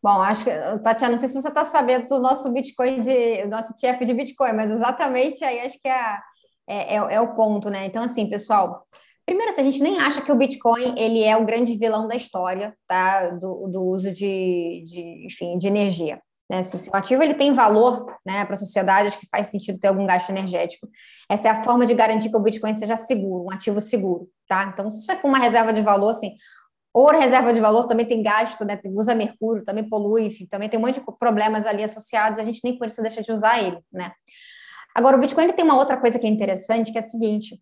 Bom, 0.00 0.20
acho 0.22 0.44
que, 0.44 0.50
Tatiana, 0.84 1.12
não 1.12 1.18
sei 1.18 1.28
se 1.28 1.40
você 1.40 1.48
está 1.48 1.64
sabendo 1.64 2.06
do 2.06 2.20
nosso 2.20 2.52
Bitcoin, 2.52 3.00
de, 3.00 3.42
do 3.42 3.48
nosso 3.48 3.74
TF 3.74 4.04
de 4.04 4.14
Bitcoin, 4.14 4.52
mas 4.52 4.70
exatamente 4.70 5.42
aí 5.44 5.60
acho 5.60 5.80
que 5.80 5.88
é, 5.88 6.18
é, 6.68 6.96
é 6.96 7.20
o 7.20 7.34
ponto, 7.34 7.68
né? 7.68 7.86
Então, 7.86 8.04
assim, 8.04 8.30
pessoal, 8.30 8.86
primeiro, 9.28 9.52
assim, 9.52 9.60
a 9.60 9.64
gente 9.64 9.82
nem 9.82 9.98
acha 9.98 10.22
que 10.22 10.32
o 10.32 10.36
Bitcoin 10.36 10.94
ele 10.96 11.22
é 11.22 11.36
o 11.36 11.44
grande 11.44 11.76
vilão 11.76 12.08
da 12.08 12.16
história, 12.16 12.74
tá? 12.86 13.28
Do, 13.28 13.68
do 13.68 13.82
uso 13.82 14.10
de, 14.10 14.82
de, 14.86 15.26
enfim, 15.26 15.58
de 15.58 15.66
energia. 15.66 16.18
Né? 16.50 16.62
Se, 16.62 16.78
se 16.78 16.88
o 16.88 16.96
ativo 16.96 17.22
ele 17.22 17.34
tem 17.34 17.52
valor 17.52 18.06
né, 18.24 18.46
para 18.46 18.54
a 18.54 18.56
sociedade, 18.56 19.08
acho 19.08 19.20
que 19.20 19.28
faz 19.30 19.48
sentido 19.48 19.78
ter 19.78 19.88
algum 19.88 20.06
gasto 20.06 20.30
energético. 20.30 20.88
Essa 21.28 21.48
é 21.48 21.50
a 21.50 21.62
forma 21.62 21.84
de 21.84 21.92
garantir 21.92 22.30
que 22.30 22.36
o 22.38 22.40
Bitcoin 22.40 22.72
seja 22.72 22.96
seguro, 22.96 23.44
um 23.44 23.52
ativo 23.52 23.82
seguro, 23.82 24.30
tá? 24.48 24.70
Então, 24.72 24.90
se 24.90 25.00
isso 25.00 25.20
for 25.20 25.28
uma 25.28 25.38
reserva 25.38 25.74
de 25.74 25.82
valor, 25.82 26.08
assim, 26.08 26.32
Ouro, 26.94 27.18
reserva 27.18 27.52
de 27.52 27.60
valor, 27.60 27.86
também 27.86 28.06
tem 28.06 28.22
gasto, 28.22 28.64
né? 28.64 28.80
usa 28.86 29.14
mercúrio, 29.14 29.62
também 29.62 29.86
polui, 29.86 30.24
enfim, 30.24 30.46
também 30.46 30.70
tem 30.70 30.80
um 30.80 30.82
monte 30.82 30.98
de 30.98 31.06
problemas 31.18 31.66
ali 31.66 31.84
associados, 31.84 32.38
a 32.38 32.44
gente 32.44 32.62
nem 32.64 32.78
por 32.78 32.86
isso 32.86 33.02
deixa 33.02 33.22
de 33.22 33.30
usar 33.30 33.62
ele, 33.62 33.78
né? 33.92 34.10
Agora, 34.94 35.16
o 35.16 35.20
Bitcoin 35.20 35.46
tem 35.52 35.64
uma 35.64 35.76
outra 35.76 35.98
coisa 35.98 36.18
que 36.18 36.26
é 36.26 36.30
interessante, 36.30 36.90
que 36.90 36.98
é 36.98 37.02
a 37.02 37.04
seguinte, 37.04 37.60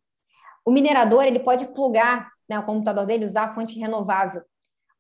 o 0.67 0.73
minerador, 0.73 1.25
ele 1.25 1.39
pode 1.39 1.67
plugar 1.69 2.29
né, 2.49 2.59
o 2.59 2.65
computador 2.65 3.07
dele, 3.07 3.25
usar 3.25 3.45
a 3.45 3.55
fonte 3.55 3.79
renovável, 3.79 4.43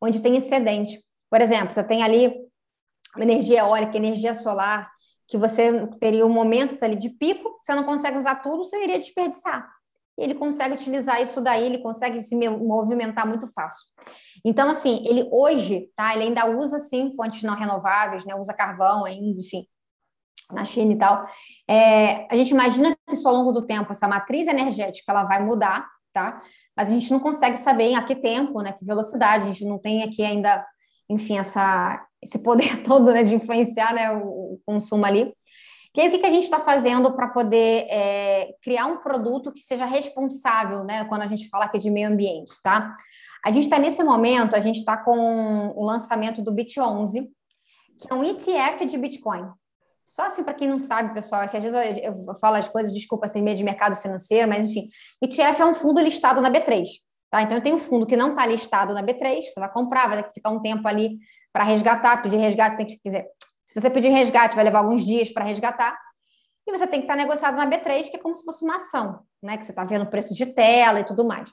onde 0.00 0.22
tem 0.22 0.36
excedente. 0.36 1.04
Por 1.28 1.40
exemplo, 1.40 1.74
você 1.74 1.84
tem 1.84 2.02
ali 2.02 2.34
energia 3.18 3.60
eólica, 3.60 3.96
energia 3.96 4.32
solar, 4.32 4.90
que 5.26 5.36
você 5.36 5.86
teria 6.00 6.24
momentos 6.26 6.82
ali 6.82 6.96
de 6.96 7.10
pico, 7.10 7.58
você 7.62 7.74
não 7.74 7.84
consegue 7.84 8.16
usar 8.16 8.36
tudo, 8.36 8.64
você 8.64 8.84
iria 8.84 8.98
desperdiçar 8.98 9.68
e 10.18 10.22
ele 10.22 10.34
consegue 10.34 10.74
utilizar 10.74 11.20
isso 11.20 11.40
daí, 11.40 11.64
ele 11.64 11.78
consegue 11.78 12.20
se 12.22 12.34
movimentar 12.48 13.26
muito 13.26 13.46
fácil. 13.52 13.86
Então, 14.44 14.70
assim, 14.70 15.04
ele 15.06 15.28
hoje, 15.30 15.90
tá? 15.94 16.14
Ele 16.14 16.24
ainda 16.24 16.46
usa, 16.46 16.78
sim, 16.78 17.14
fontes 17.14 17.42
não 17.42 17.54
renováveis, 17.54 18.24
né? 18.24 18.34
Usa 18.34 18.54
carvão 18.54 19.04
ainda, 19.04 19.40
enfim, 19.40 19.66
na 20.52 20.64
China 20.64 20.92
e 20.92 20.98
tal. 20.98 21.26
É, 21.68 22.26
a 22.32 22.36
gente 22.36 22.50
imagina 22.50 22.94
que 22.94 23.14
isso 23.14 23.28
ao 23.28 23.34
longo 23.34 23.52
do 23.52 23.66
tempo, 23.66 23.92
essa 23.92 24.08
matriz 24.08 24.46
energética, 24.46 25.12
ela 25.12 25.24
vai 25.24 25.42
mudar, 25.44 25.86
tá? 26.12 26.40
Mas 26.76 26.88
a 26.88 26.92
gente 26.92 27.10
não 27.10 27.20
consegue 27.20 27.56
saber 27.56 27.84
em 27.84 27.96
a 27.96 28.02
que 28.02 28.14
tempo, 28.14 28.60
né? 28.62 28.72
Que 28.72 28.84
velocidade, 28.84 29.44
a 29.44 29.46
gente 29.46 29.64
não 29.64 29.78
tem 29.78 30.02
aqui 30.02 30.22
ainda, 30.22 30.64
enfim, 31.08 31.38
essa, 31.38 32.04
esse 32.22 32.38
poder 32.38 32.82
todo, 32.84 33.12
né? 33.12 33.22
De 33.22 33.34
influenciar, 33.34 33.94
né? 33.94 34.10
O, 34.12 34.54
o 34.54 34.60
consumo 34.64 35.04
ali. 35.04 35.34
E 35.96 36.00
aí, 36.00 36.08
o 36.08 36.10
que, 36.10 36.18
que 36.18 36.26
a 36.26 36.30
gente 36.30 36.44
está 36.44 36.60
fazendo 36.60 37.16
para 37.16 37.28
poder 37.28 37.86
é, 37.88 38.54
criar 38.62 38.84
um 38.84 38.98
produto 38.98 39.50
que 39.50 39.60
seja 39.60 39.86
responsável, 39.86 40.84
né? 40.84 41.04
Quando 41.06 41.22
a 41.22 41.26
gente 41.26 41.48
fala 41.48 41.64
aqui 41.64 41.78
de 41.78 41.90
meio 41.90 42.08
ambiente, 42.08 42.52
tá? 42.62 42.94
A 43.42 43.50
gente 43.50 43.64
está 43.64 43.78
nesse 43.78 44.02
momento, 44.04 44.54
a 44.54 44.60
gente 44.60 44.80
está 44.80 44.96
com 44.96 45.72
o 45.74 45.84
lançamento 45.84 46.42
do 46.42 46.52
Bit 46.52 46.80
11, 46.80 47.30
que 47.98 48.12
é 48.12 48.14
um 48.14 48.24
ETF 48.24 48.84
de 48.84 48.98
Bitcoin. 48.98 49.48
Só 50.08 50.26
assim, 50.26 50.44
para 50.44 50.54
quem 50.54 50.68
não 50.68 50.78
sabe, 50.78 51.12
pessoal, 51.12 51.42
é 51.42 51.48
que 51.48 51.56
às 51.56 51.62
vezes 51.62 51.78
eu, 52.02 52.24
eu 52.28 52.34
falo 52.40 52.56
as 52.56 52.68
coisas, 52.68 52.92
desculpa, 52.92 53.26
assim, 53.26 53.42
meio 53.42 53.56
de 53.56 53.64
mercado 53.64 53.96
financeiro, 53.96 54.48
mas 54.48 54.66
enfim, 54.66 54.88
ETF 55.22 55.60
é 55.60 55.66
um 55.66 55.74
fundo 55.74 56.00
listado 56.00 56.40
na 56.40 56.50
B3. 56.50 56.84
Tá? 57.30 57.42
Então, 57.42 57.56
eu 57.56 57.62
tenho 57.62 57.76
um 57.76 57.80
fundo 57.80 58.06
que 58.06 58.16
não 58.16 58.30
está 58.30 58.46
listado 58.46 58.94
na 58.94 59.02
B3, 59.02 59.42
você 59.42 59.58
vai 59.58 59.72
comprar, 59.72 60.08
vai 60.08 60.22
ter 60.22 60.28
que 60.28 60.34
ficar 60.34 60.50
um 60.50 60.62
tempo 60.62 60.86
ali 60.86 61.18
para 61.52 61.64
resgatar, 61.64 62.22
pedir 62.22 62.36
resgate, 62.36 62.76
tem 62.76 62.86
que, 62.86 63.00
dizer, 63.04 63.26
se 63.66 63.80
você 63.80 63.90
pedir 63.90 64.08
resgate, 64.08 64.54
vai 64.54 64.64
levar 64.64 64.78
alguns 64.78 65.04
dias 65.04 65.30
para 65.30 65.44
resgatar, 65.44 65.98
e 66.66 66.76
você 66.76 66.86
tem 66.86 67.00
que 67.00 67.04
estar 67.04 67.16
tá 67.16 67.22
negociado 67.22 67.56
na 67.56 67.66
B3, 67.66 68.10
que 68.10 68.16
é 68.16 68.18
como 68.18 68.34
se 68.34 68.44
fosse 68.44 68.64
uma 68.64 68.76
ação, 68.76 69.20
né? 69.42 69.56
Que 69.56 69.64
você 69.64 69.72
está 69.72 69.84
vendo 69.84 70.02
o 70.02 70.10
preço 70.10 70.34
de 70.34 70.46
tela 70.46 71.00
e 71.00 71.04
tudo 71.04 71.24
mais. 71.24 71.48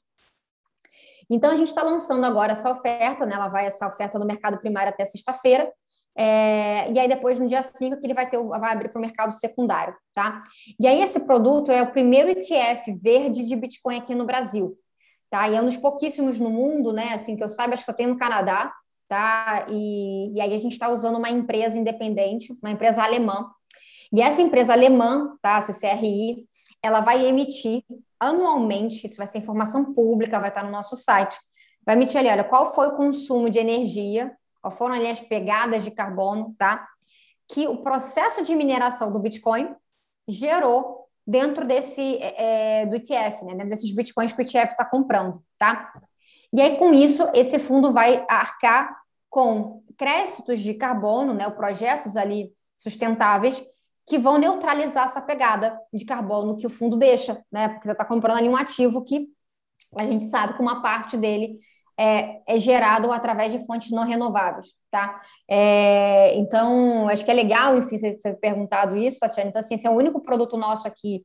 Então, 1.30 1.52
a 1.52 1.56
gente 1.56 1.68
está 1.68 1.84
lançando 1.84 2.26
agora 2.26 2.54
essa 2.54 2.72
oferta, 2.72 3.26
né? 3.26 3.36
Ela 3.36 3.48
vai 3.48 3.66
essa 3.66 3.88
oferta 3.88 4.18
no 4.18 4.26
mercado 4.26 4.58
primário 4.60 4.92
até 4.92 5.06
sexta-feira. 5.06 5.72
É, 6.16 6.92
e 6.92 7.00
aí, 7.00 7.08
depois, 7.08 7.40
no 7.40 7.48
dia 7.48 7.64
5, 7.64 8.00
que 8.00 8.06
ele 8.06 8.14
vai, 8.14 8.30
ter, 8.30 8.38
vai 8.38 8.72
abrir 8.72 8.90
para 8.90 9.00
o 9.00 9.02
mercado 9.02 9.34
secundário, 9.34 9.96
tá? 10.14 10.44
E 10.80 10.88
aí, 10.88 11.02
esse 11.02 11.22
produto 11.22 11.72
é 11.72 11.82
o 11.82 11.92
primeiro 11.92 12.30
ETF 12.30 12.92
verde 13.02 13.44
de 13.44 13.56
Bitcoin 13.56 13.98
aqui 13.98 14.14
no 14.14 14.26
Brasil, 14.26 14.78
tá? 15.30 15.50
E 15.50 15.56
é 15.56 15.62
um 15.62 15.66
dos 15.66 15.78
pouquíssimos 15.78 16.40
no 16.40 16.50
mundo, 16.50 16.94
né? 16.94 17.14
Assim, 17.14 17.36
que 17.36 17.44
eu 17.44 17.50
saiba, 17.50 17.74
acho 17.74 17.84
que 17.84 17.92
só 17.92 17.96
tem 17.96 18.08
no 18.08 18.18
Canadá, 18.18 18.72
tá? 19.08 19.66
E, 19.70 20.34
e 20.36 20.42
aí, 20.42 20.54
a 20.54 20.60
gente 20.60 20.74
está 20.74 20.90
usando 20.90 21.18
uma 21.18 21.30
empresa 21.32 21.78
independente, 21.78 22.56
uma 22.62 22.72
empresa 22.72 23.04
alemã. 23.04 23.50
E 24.12 24.22
essa 24.22 24.42
empresa 24.42 24.74
alemã, 24.74 25.36
tá? 25.42 25.58
A 25.58 25.62
CCRI, 25.62 26.46
ela 26.84 27.00
vai 27.00 27.26
emitir 27.26 27.84
anualmente, 28.20 29.08
isso 29.08 29.18
vai 29.18 29.26
ser 29.26 29.40
informação 29.40 29.94
pública, 29.94 30.40
vai 30.40 30.50
estar 30.50 30.64
no 30.64 30.72
nosso 30.72 30.96
site, 30.96 31.36
vai 31.86 31.96
emitir 31.96 32.18
ali, 32.18 32.30
olha, 32.30 32.44
qual 32.44 32.74
foi 32.74 32.88
o 32.88 32.96
consumo 32.96 33.50
de 33.50 33.58
energia, 33.58 34.32
foram 34.72 34.96
ali 34.96 35.08
as 35.08 35.20
pegadas 35.20 35.84
de 35.84 35.92
carbono, 35.92 36.56
tá? 36.58 36.88
Que 37.48 37.68
o 37.68 37.84
processo 37.84 38.44
de 38.44 38.56
mineração 38.56 39.12
do 39.12 39.20
Bitcoin 39.20 39.76
gerou 40.28 41.08
dentro 41.26 41.66
desse 41.66 42.18
é, 42.18 42.82
é 42.82 42.86
do 42.86 42.96
ETF, 42.96 43.44
né? 43.46 43.54
Dentro 43.54 43.70
desses 43.70 43.94
Bitcoins 43.94 44.34
que 44.34 44.42
o 44.42 44.44
ETF 44.44 44.72
está 44.72 44.86
comprando, 44.86 45.44
tá? 45.58 45.94
E 46.52 46.62
aí, 46.62 46.78
com 46.78 46.94
isso, 46.94 47.28
esse 47.34 47.58
fundo 47.60 47.92
vai 47.92 48.26
arcar 48.30 48.96
com 49.30 49.84
créditos 49.98 50.60
de 50.60 50.74
carbono, 50.76 51.34
né? 51.34 51.50
Projetos 51.50 52.16
ali 52.16 52.54
sustentáveis 52.78 53.64
que 54.06 54.18
vão 54.18 54.38
neutralizar 54.38 55.06
essa 55.06 55.22
pegada 55.22 55.80
de 55.94 56.06
carbono 56.06 56.58
que 56.58 56.68
o 56.68 56.70
fundo 56.70 56.98
deixa, 56.98 57.44
né? 57.52 57.70
Porque 57.70 57.88
você 57.88 57.94
está 57.94 58.06
comprando 58.06 58.38
ali 58.38 58.50
um 58.50 58.56
ativo 58.56 59.04
que 59.04 59.30
a 59.96 60.06
gente 60.06 60.26
sabe 60.26 60.56
que 60.56 60.62
uma 60.62 60.82
parte 60.82 61.18
dele 61.18 61.60
é, 62.00 62.42
é 62.48 62.58
gerado 62.58 63.12
através 63.12 63.52
de 63.52 63.66
fontes 63.66 63.92
não 63.92 64.04
renováveis, 64.04 64.68
tá? 64.90 65.22
É, 65.50 66.36
então, 66.38 67.08
acho 67.08 67.24
que 67.24 67.32
é 67.32 67.34
legal, 67.34 67.78
enfim, 67.78 67.98
você 67.98 68.14
ter 68.14 68.34
perguntado 68.36 68.96
isso, 68.96 69.20
Tatiana. 69.20 69.50
Então, 69.50 69.60
assim, 69.60 69.76
esse 69.76 69.88
é 69.88 69.90
o 69.90 69.96
único 69.96 70.22
produto 70.22 70.58
nosso 70.58 70.88
aqui 70.88 71.24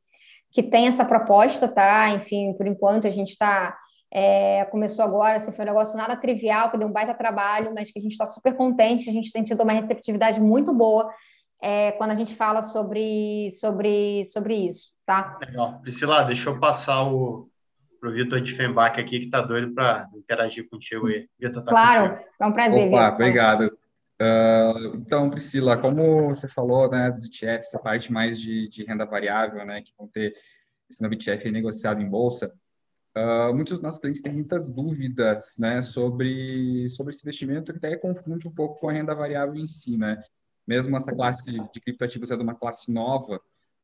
que 0.51 0.63
tem 0.63 0.87
essa 0.87 1.05
proposta, 1.05 1.69
tá? 1.69 2.11
Enfim, 2.11 2.53
por 2.55 2.67
enquanto 2.67 3.07
a 3.07 3.11
gente 3.11 3.31
está. 3.31 3.77
É, 4.11 4.65
começou 4.67 5.05
agora, 5.05 5.37
assim, 5.37 5.53
foi 5.53 5.67
um 5.67 5.69
negócio 5.69 5.95
nada 5.97 6.17
trivial, 6.17 6.71
que 6.71 6.79
deu 6.79 6.89
um 6.89 6.93
baita 6.93 7.13
trabalho, 7.13 7.73
mas 7.75 7.91
que 7.91 7.99
a 7.99 8.03
gente 8.03 8.13
está 8.13 8.25
super 8.25 8.57
contente, 8.57 9.11
a 9.11 9.13
gente 9.13 9.31
tem 9.31 9.45
tido 9.45 9.63
uma 9.63 9.73
receptividade 9.75 10.41
muito 10.41 10.73
boa 10.73 11.11
é, 11.61 11.93
quando 11.93 12.13
a 12.13 12.15
gente 12.15 12.35
fala 12.35 12.63
sobre, 12.63 13.51
sobre, 13.51 14.25
sobre 14.25 14.55
isso, 14.55 14.93
tá? 15.05 15.37
Legal. 15.41 15.79
Priscila, 15.81 16.23
deixa 16.23 16.49
eu 16.49 16.59
passar 16.59 17.03
o 17.03 17.51
para 17.99 18.09
o 18.09 18.13
Vitor 18.13 18.41
Diefenbach 18.41 19.01
aqui, 19.01 19.19
que 19.21 19.27
está 19.27 19.43
doido 19.43 19.73
para 19.75 20.09
interagir 20.15 20.69
contigo 20.69 21.07
aí. 21.07 21.29
Vitor, 21.39 21.65
tá 21.65 21.71
Claro, 21.71 22.11
contigo. 22.11 22.29
é 22.41 22.47
um 22.47 22.53
prazer, 22.53 22.89
Opa, 22.89 23.03
Vitor. 23.03 23.15
obrigado. 23.15 23.79
Uh, 24.21 24.97
então, 24.97 25.31
Priscila, 25.31 25.77
como 25.77 26.29
você 26.29 26.49
falou, 26.49 26.91
né, 26.91 27.11
dos 27.11 27.25
ETFs, 27.25 27.69
essa 27.69 27.79
parte 27.79 28.13
mais 28.13 28.41
de, 28.41 28.69
de, 28.69 28.85
renda 28.85 29.05
variável, 29.05 29.65
né, 29.65 29.81
que 29.81 29.93
vão 29.97 30.09
ter 30.09 30.35
esse 30.91 31.03
novo 31.03 31.15
ETF 31.15 31.51
negociado 31.51 32.01
em 32.01 32.09
bolsa, 32.09 32.53
uh, 33.17 33.55
muitos 33.55 33.75
dos 33.75 33.83
nossos 33.83 34.01
clientes 34.01 34.21
têm 34.21 34.33
muitas 34.33 34.67
dúvidas, 34.67 35.57
né, 35.59 35.83
sobre, 35.83 36.89
sobre 36.89 37.13
esse 37.13 37.23
investimento 37.23 37.73
que 37.73 37.79
até 37.79 37.97
confunde 37.97 38.49
um 38.49 38.53
pouco 38.53 38.81
com 38.81 38.89
a 38.89 38.93
renda 38.93 39.15
variável 39.15 39.55
em 39.55 39.69
si, 39.69 39.97
né 39.97 40.23
mesmo 40.69 40.95
essa 40.99 41.15
classe 41.15 41.51
de 41.51 41.81
criptoativos 41.81 42.29
sendo 42.29 42.43
uma 42.43 42.55
classe 42.55 42.93
nova, 42.93 43.41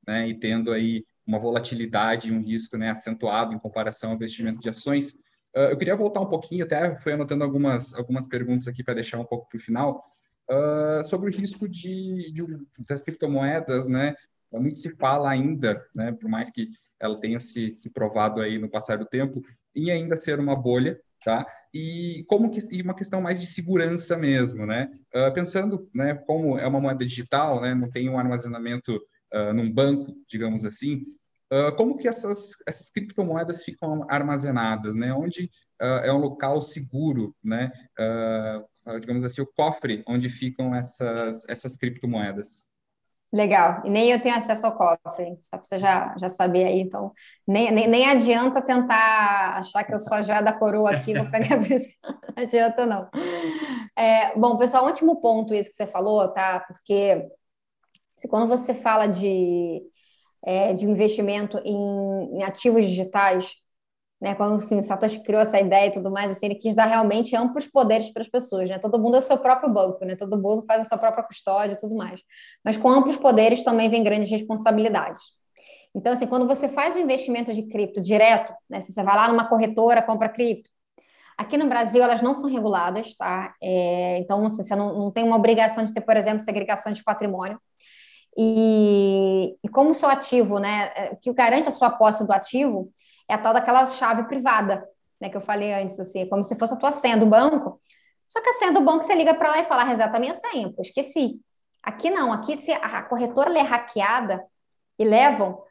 né, 0.06 0.28
e 0.28 0.38
tendo 0.38 0.70
aí 0.70 1.02
uma 1.26 1.38
volatilidade 1.38 2.28
e 2.28 2.32
um 2.32 2.40
risco 2.40 2.76
né, 2.76 2.90
acentuado 2.90 3.54
em 3.54 3.58
comparação 3.58 4.10
ao 4.10 4.16
investimento 4.16 4.60
de 4.60 4.68
ações. 4.68 5.14
Uh, 5.54 5.70
eu 5.70 5.76
queria 5.76 5.96
voltar 5.96 6.20
um 6.20 6.28
pouquinho, 6.28 6.64
até 6.64 6.98
fui 7.00 7.12
anotando 7.12 7.44
algumas, 7.44 7.94
algumas 7.94 8.26
perguntas 8.26 8.68
aqui 8.68 8.82
para 8.82 8.94
deixar 8.94 9.18
um 9.18 9.24
pouco 9.24 9.48
para 9.48 9.56
o 9.56 9.60
final, 9.60 10.04
uh, 10.50 11.02
sobre 11.04 11.30
o 11.30 11.32
risco 11.32 11.68
de, 11.68 12.32
de, 12.32 12.44
das 12.88 13.02
criptomoedas, 13.02 13.86
né? 13.86 14.14
Muito 14.52 14.78
se 14.78 14.90
fala 14.96 15.30
ainda, 15.30 15.84
né, 15.92 16.12
por 16.12 16.28
mais 16.28 16.48
que 16.48 16.68
ela 17.00 17.18
tenha 17.20 17.40
se, 17.40 17.72
se 17.72 17.90
provado 17.90 18.40
aí 18.40 18.56
no 18.56 18.68
passar 18.68 18.98
do 18.98 19.04
tempo, 19.04 19.42
em 19.74 19.90
ainda 19.90 20.14
ser 20.14 20.38
uma 20.38 20.54
bolha, 20.54 20.98
tá? 21.24 21.44
E 21.72 22.24
como 22.28 22.50
que 22.50 22.60
e 22.70 22.80
uma 22.80 22.94
questão 22.94 23.20
mais 23.20 23.40
de 23.40 23.46
segurança 23.46 24.16
mesmo, 24.16 24.64
né? 24.64 24.90
Uh, 25.14 25.32
pensando, 25.34 25.88
né, 25.92 26.14
como 26.14 26.58
é 26.58 26.66
uma 26.66 26.80
moeda 26.80 27.04
digital, 27.04 27.60
né, 27.60 27.74
não 27.74 27.90
tem 27.90 28.08
um 28.08 28.18
armazenamento 28.18 29.00
uh, 29.34 29.52
num 29.52 29.70
banco, 29.70 30.14
digamos 30.28 30.64
assim, 30.64 31.02
uh, 31.52 31.74
como 31.76 31.96
que 31.96 32.08
essas, 32.08 32.50
essas 32.66 32.88
criptomoedas 32.90 33.64
ficam 33.64 34.06
armazenadas, 34.08 34.94
né? 34.94 35.12
Onde 35.12 35.50
é 35.80 36.10
um 36.12 36.18
local 36.18 36.62
seguro, 36.62 37.34
né? 37.42 37.70
digamos 39.00 39.24
assim, 39.24 39.42
o 39.42 39.46
cofre 39.46 40.04
onde 40.06 40.30
ficam 40.30 40.72
essas 40.74 41.46
essas 41.48 41.76
criptomoedas. 41.76 42.64
Legal, 43.34 43.82
e 43.84 43.90
nem 43.90 44.12
eu 44.12 44.20
tenho 44.20 44.36
acesso 44.36 44.64
ao 44.64 44.76
cofre, 44.76 45.36
só 45.40 45.48
para 45.50 45.64
você 45.64 45.76
já, 45.76 46.14
já 46.16 46.28
saber 46.28 46.66
aí, 46.66 46.80
então 46.80 47.10
nem, 47.44 47.72
nem, 47.72 47.88
nem 47.88 48.08
adianta 48.08 48.62
tentar 48.62 49.58
achar 49.58 49.82
que 49.82 49.92
eu 49.92 49.98
sou 49.98 50.16
a 50.16 50.22
joia 50.22 50.40
da 50.40 50.52
coroa 50.52 50.92
aqui, 50.92 51.14
vou 51.14 51.28
pegar 51.28 51.56
a 51.56 51.58
não 51.58 52.44
adianta 52.44 52.86
não. 52.86 53.10
É, 53.96 54.38
bom, 54.38 54.56
pessoal, 54.56 54.86
último 54.86 55.20
ponto 55.20 55.52
isso 55.52 55.68
que 55.68 55.76
você 55.76 55.86
falou, 55.86 56.28
tá? 56.28 56.60
Porque 56.60 57.26
se 58.16 58.28
quando 58.28 58.48
você 58.48 58.74
fala 58.74 59.06
de, 59.06 59.82
é, 60.44 60.72
de 60.74 60.86
investimento 60.86 61.58
em, 61.64 62.38
em 62.38 62.42
ativos 62.42 62.84
digitais, 62.86 63.54
né? 64.20 64.34
Quando 64.34 64.62
enfim, 64.62 64.78
o 64.78 64.82
Satoshi 64.82 65.22
criou 65.22 65.42
essa 65.42 65.60
ideia 65.60 65.88
e 65.88 65.92
tudo 65.92 66.10
mais, 66.10 66.30
assim, 66.32 66.46
ele 66.46 66.54
quis 66.56 66.74
dar 66.74 66.86
realmente 66.86 67.36
amplos 67.36 67.66
poderes 67.66 68.10
para 68.12 68.22
as 68.22 68.28
pessoas, 68.28 68.68
né? 68.68 68.78
Todo 68.78 68.98
mundo 68.98 69.16
é 69.16 69.18
o 69.18 69.22
seu 69.22 69.38
próprio 69.38 69.72
banco, 69.72 70.04
né? 70.04 70.16
Todo 70.16 70.40
mundo 70.40 70.64
faz 70.66 70.80
a 70.82 70.84
sua 70.84 70.98
própria 70.98 71.24
custódia 71.24 71.74
e 71.74 71.78
tudo 71.78 71.94
mais. 71.94 72.20
Mas 72.64 72.76
com 72.76 72.88
amplos 72.88 73.16
poderes 73.16 73.62
também 73.64 73.88
vem 73.88 74.02
grandes 74.04 74.30
responsabilidades. 74.30 75.20
Então, 75.94 76.12
assim, 76.12 76.26
quando 76.26 76.46
você 76.46 76.68
faz 76.68 76.96
um 76.96 77.00
investimento 77.00 77.52
de 77.54 77.64
cripto 77.68 78.00
direto, 78.00 78.52
né? 78.68 78.80
Se 78.80 78.92
você 78.92 79.02
vai 79.02 79.16
lá 79.16 79.28
numa 79.28 79.48
corretora, 79.48 80.02
compra 80.02 80.28
cripto, 80.28 80.70
Aqui 81.36 81.56
no 81.56 81.68
Brasil, 81.68 82.02
elas 82.02 82.22
não 82.22 82.32
são 82.32 82.48
reguladas, 82.48 83.16
tá? 83.16 83.54
É, 83.60 84.18
então, 84.18 84.44
assim, 84.46 84.62
você 84.62 84.76
não, 84.76 84.96
não, 84.96 85.10
tem 85.10 85.24
uma 85.24 85.36
obrigação 85.36 85.84
de 85.84 85.92
ter, 85.92 86.00
por 86.00 86.16
exemplo, 86.16 86.44
segregação 86.44 86.92
de 86.92 87.02
patrimônio. 87.02 87.60
E, 88.36 89.56
e 89.62 89.68
como 89.68 89.90
o 89.90 89.94
seu 89.94 90.08
ativo, 90.08 90.58
né? 90.58 90.90
É, 90.96 91.16
que 91.16 91.32
garante 91.32 91.68
a 91.68 91.72
sua 91.72 91.90
posse 91.90 92.26
do 92.26 92.32
ativo 92.32 92.90
é 93.28 93.34
a 93.34 93.38
tal 93.38 93.54
daquela 93.54 93.86
chave 93.86 94.24
privada, 94.24 94.86
né, 95.20 95.28
que 95.28 95.36
eu 95.36 95.40
falei 95.40 95.72
antes, 95.72 95.98
assim, 95.98 96.22
é 96.22 96.26
como 96.26 96.44
se 96.44 96.58
fosse 96.58 96.74
a 96.74 96.76
tua 96.76 96.92
senha 96.92 97.16
do 97.16 97.26
banco. 97.26 97.78
Só 98.28 98.40
que 98.42 98.50
a 98.50 98.52
senha 98.54 98.72
do 98.72 98.80
banco 98.80 99.02
você 99.02 99.14
liga 99.14 99.34
para 99.34 99.50
lá 99.50 99.58
e 99.60 99.64
fala, 99.64 99.82
ah, 99.82 99.84
reseta 99.86 100.16
a 100.16 100.20
minha 100.20 100.34
senha, 100.34 100.70
pô, 100.72 100.82
esqueci. 100.82 101.40
Aqui 101.82 102.10
não, 102.10 102.32
aqui 102.32 102.56
se 102.56 102.72
a 102.72 103.02
corretora 103.02 103.56
é 103.58 103.62
hackeada 103.62 104.44
e 104.98 105.04
levam, 105.04 105.62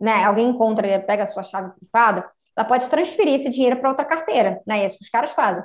né, 0.00 0.24
alguém 0.24 0.48
encontra, 0.48 1.00
pega 1.00 1.24
a 1.24 1.26
sua 1.26 1.42
chave 1.42 1.70
privada, 1.78 2.28
ela 2.56 2.66
pode 2.66 2.88
transferir 2.88 3.34
esse 3.34 3.48
dinheiro 3.48 3.78
para 3.78 3.90
outra 3.90 4.04
carteira, 4.04 4.60
né? 4.66 4.80
É 4.80 4.86
isso 4.86 4.98
que 4.98 5.04
os 5.04 5.10
caras 5.10 5.30
fazem. 5.30 5.62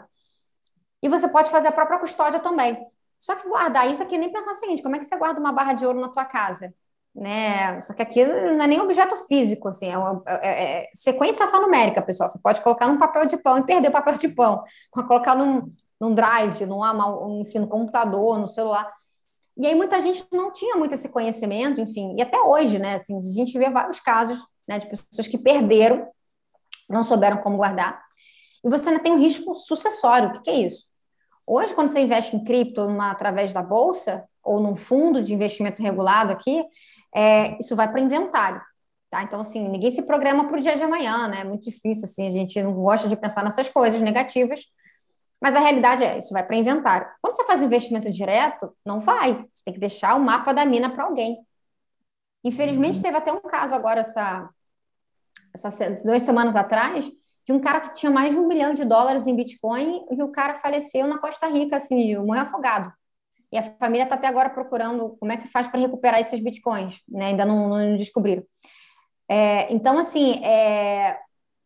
E 1.01 1.10
você 1.10 1.28
pode 1.28 1.49
fazer 1.49 1.68
a 1.68 1.72
própria 1.72 1.99
custódia 1.99 2.39
também. 2.39 2.78
Só 3.20 3.36
que 3.36 3.47
guardar 3.47 3.89
isso 3.91 4.03
aqui, 4.03 4.18
nem 4.18 4.32
pensar 4.32 4.51
o 4.51 4.55
seguinte: 4.55 4.84
como 4.84 4.95
é 4.95 4.99
que 4.99 5.05
você 5.05 5.18
guarda 5.18 5.39
uma 5.39 5.51
barra 5.51 5.74
de 5.74 5.86
ouro 5.86 5.99
na 5.99 6.09
tua 6.09 6.26
casa? 6.26 6.74
né? 7.18 7.82
Só 7.82 7.93
que 7.93 8.01
aqui 8.01 8.24
não 8.24 8.63
é 8.63 8.68
nem 8.68 8.80
objeto 8.80 9.15
físico, 9.28 9.68
assim, 9.68 9.88
é, 9.88 9.97
uma, 9.97 10.22
é, 10.28 10.47
é, 10.47 10.84
é 10.84 10.89
sequência 10.93 11.45
alfanumérica, 11.45 12.01
pessoal. 12.01 12.30
Você 12.30 12.39
pode 12.39 12.61
colocar 12.61 12.88
num 12.88 12.99
papel 12.99 13.26
de 13.26 13.36
pão 13.38 13.57
e 13.57 13.65
perder 13.65 13.89
o 13.89 13.91
papel 13.91 14.18
de 14.18 14.30
pão, 14.30 14.63
colocar 14.91 15.36
num, 15.36 15.65
num 15.99 16.13
drive, 16.13 16.65
num, 16.68 17.41
enfim, 17.41 17.59
no 17.59 17.68
computador, 17.68 18.38
no 18.38 18.47
celular. 18.47 18.91
E 19.57 19.65
aí 19.65 19.74
muita 19.74 19.99
gente 19.99 20.24
não 20.32 20.51
tinha 20.51 20.76
muito 20.76 20.93
esse 20.93 21.09
conhecimento, 21.09 21.82
enfim, 21.82 22.15
e 22.18 22.22
até 22.22 22.39
hoje, 22.39 22.78
né? 22.78 22.93
Assim, 22.93 23.18
a 23.18 23.22
gente 23.22 23.57
vê 23.57 23.70
vários 23.70 23.99
casos 23.99 24.45
né, 24.68 24.78
de 24.78 24.86
pessoas 24.86 25.28
que 25.28 25.38
perderam, 25.38 26.07
não 26.88 27.03
souberam 27.03 27.38
como 27.38 27.57
guardar. 27.57 27.99
E 28.63 28.70
você 28.70 28.89
ainda 28.89 29.01
tem 29.01 29.13
um 29.13 29.18
risco 29.18 29.55
sucessório. 29.55 30.30
O 30.30 30.34
que, 30.34 30.41
que 30.41 30.49
é 30.51 30.59
isso? 30.59 30.86
Hoje, 31.47 31.73
quando 31.73 31.87
você 31.87 32.01
investe 32.01 32.35
em 32.35 32.43
cripto 32.43 32.85
uma, 32.85 33.09
através 33.09 33.53
da 33.53 33.63
bolsa, 33.63 34.27
ou 34.43 34.59
num 34.59 34.75
fundo 34.75 35.23
de 35.23 35.33
investimento 35.33 35.81
regulado 35.81 36.33
aqui, 36.33 36.63
é, 37.15 37.57
isso 37.57 37.73
vai 37.73 37.89
para 37.89 38.01
inventário. 38.01 38.61
Tá? 39.09 39.23
Então, 39.23 39.39
assim, 39.39 39.65
ninguém 39.67 39.89
se 39.89 40.03
programa 40.03 40.47
para 40.47 40.57
o 40.57 40.61
dia 40.61 40.75
de 40.75 40.83
amanhã, 40.83 41.29
né? 41.29 41.41
É 41.41 41.43
muito 41.45 41.63
difícil, 41.63 42.03
assim, 42.03 42.27
a 42.27 42.31
gente 42.31 42.61
não 42.61 42.73
gosta 42.73 43.07
de 43.07 43.15
pensar 43.15 43.43
nessas 43.43 43.69
coisas 43.69 44.01
negativas. 44.01 44.61
Mas 45.41 45.55
a 45.55 45.59
realidade 45.59 46.03
é, 46.03 46.17
isso 46.17 46.33
vai 46.33 46.45
para 46.45 46.57
inventário. 46.57 47.07
Quando 47.21 47.35
você 47.35 47.45
faz 47.45 47.61
investimento 47.61 48.09
direto, 48.11 48.75
não 48.85 48.99
vai. 48.99 49.45
Você 49.51 49.63
tem 49.63 49.73
que 49.73 49.79
deixar 49.79 50.15
o 50.15 50.19
mapa 50.19 50.53
da 50.53 50.65
mina 50.65 50.89
para 50.89 51.05
alguém. 51.05 51.37
Infelizmente, 52.43 52.97
uhum. 52.97 53.01
teve 53.01 53.17
até 53.17 53.31
um 53.31 53.41
caso 53.41 53.73
agora, 53.73 54.01
essa, 54.01 54.49
essa, 55.53 55.91
duas 56.03 56.23
semanas 56.23 56.55
atrás, 56.55 57.09
de 57.47 57.53
um 57.53 57.59
cara 57.61 57.79
que 57.79 57.93
tinha 57.93 58.11
mais 58.11 58.33
de 58.33 58.39
um 58.39 58.45
milhão 58.45 58.73
de 58.73 58.83
dólares 58.83 59.25
em 59.25 59.33
Bitcoin 59.33 60.05
e 60.11 60.21
o 60.21 60.27
cara 60.27 60.55
faleceu 60.55 61.07
na 61.07 61.17
Costa 61.17 61.47
Rica, 61.47 61.77
assim, 61.77 62.17
um 62.17 62.33
afogado. 62.33 62.91
E 63.49 63.57
a 63.57 63.63
família 63.63 64.03
está 64.03 64.15
até 64.15 64.27
agora 64.27 64.49
procurando 64.49 65.15
como 65.17 65.31
é 65.31 65.37
que 65.37 65.47
faz 65.47 65.65
para 65.69 65.79
recuperar 65.79 66.19
esses 66.19 66.41
Bitcoins, 66.41 67.01
né? 67.07 67.27
Ainda 67.27 67.45
não, 67.45 67.69
não 67.69 67.95
descobriram. 67.95 68.43
É, 69.29 69.71
então, 69.73 69.97
assim, 69.97 70.43
é, 70.43 71.17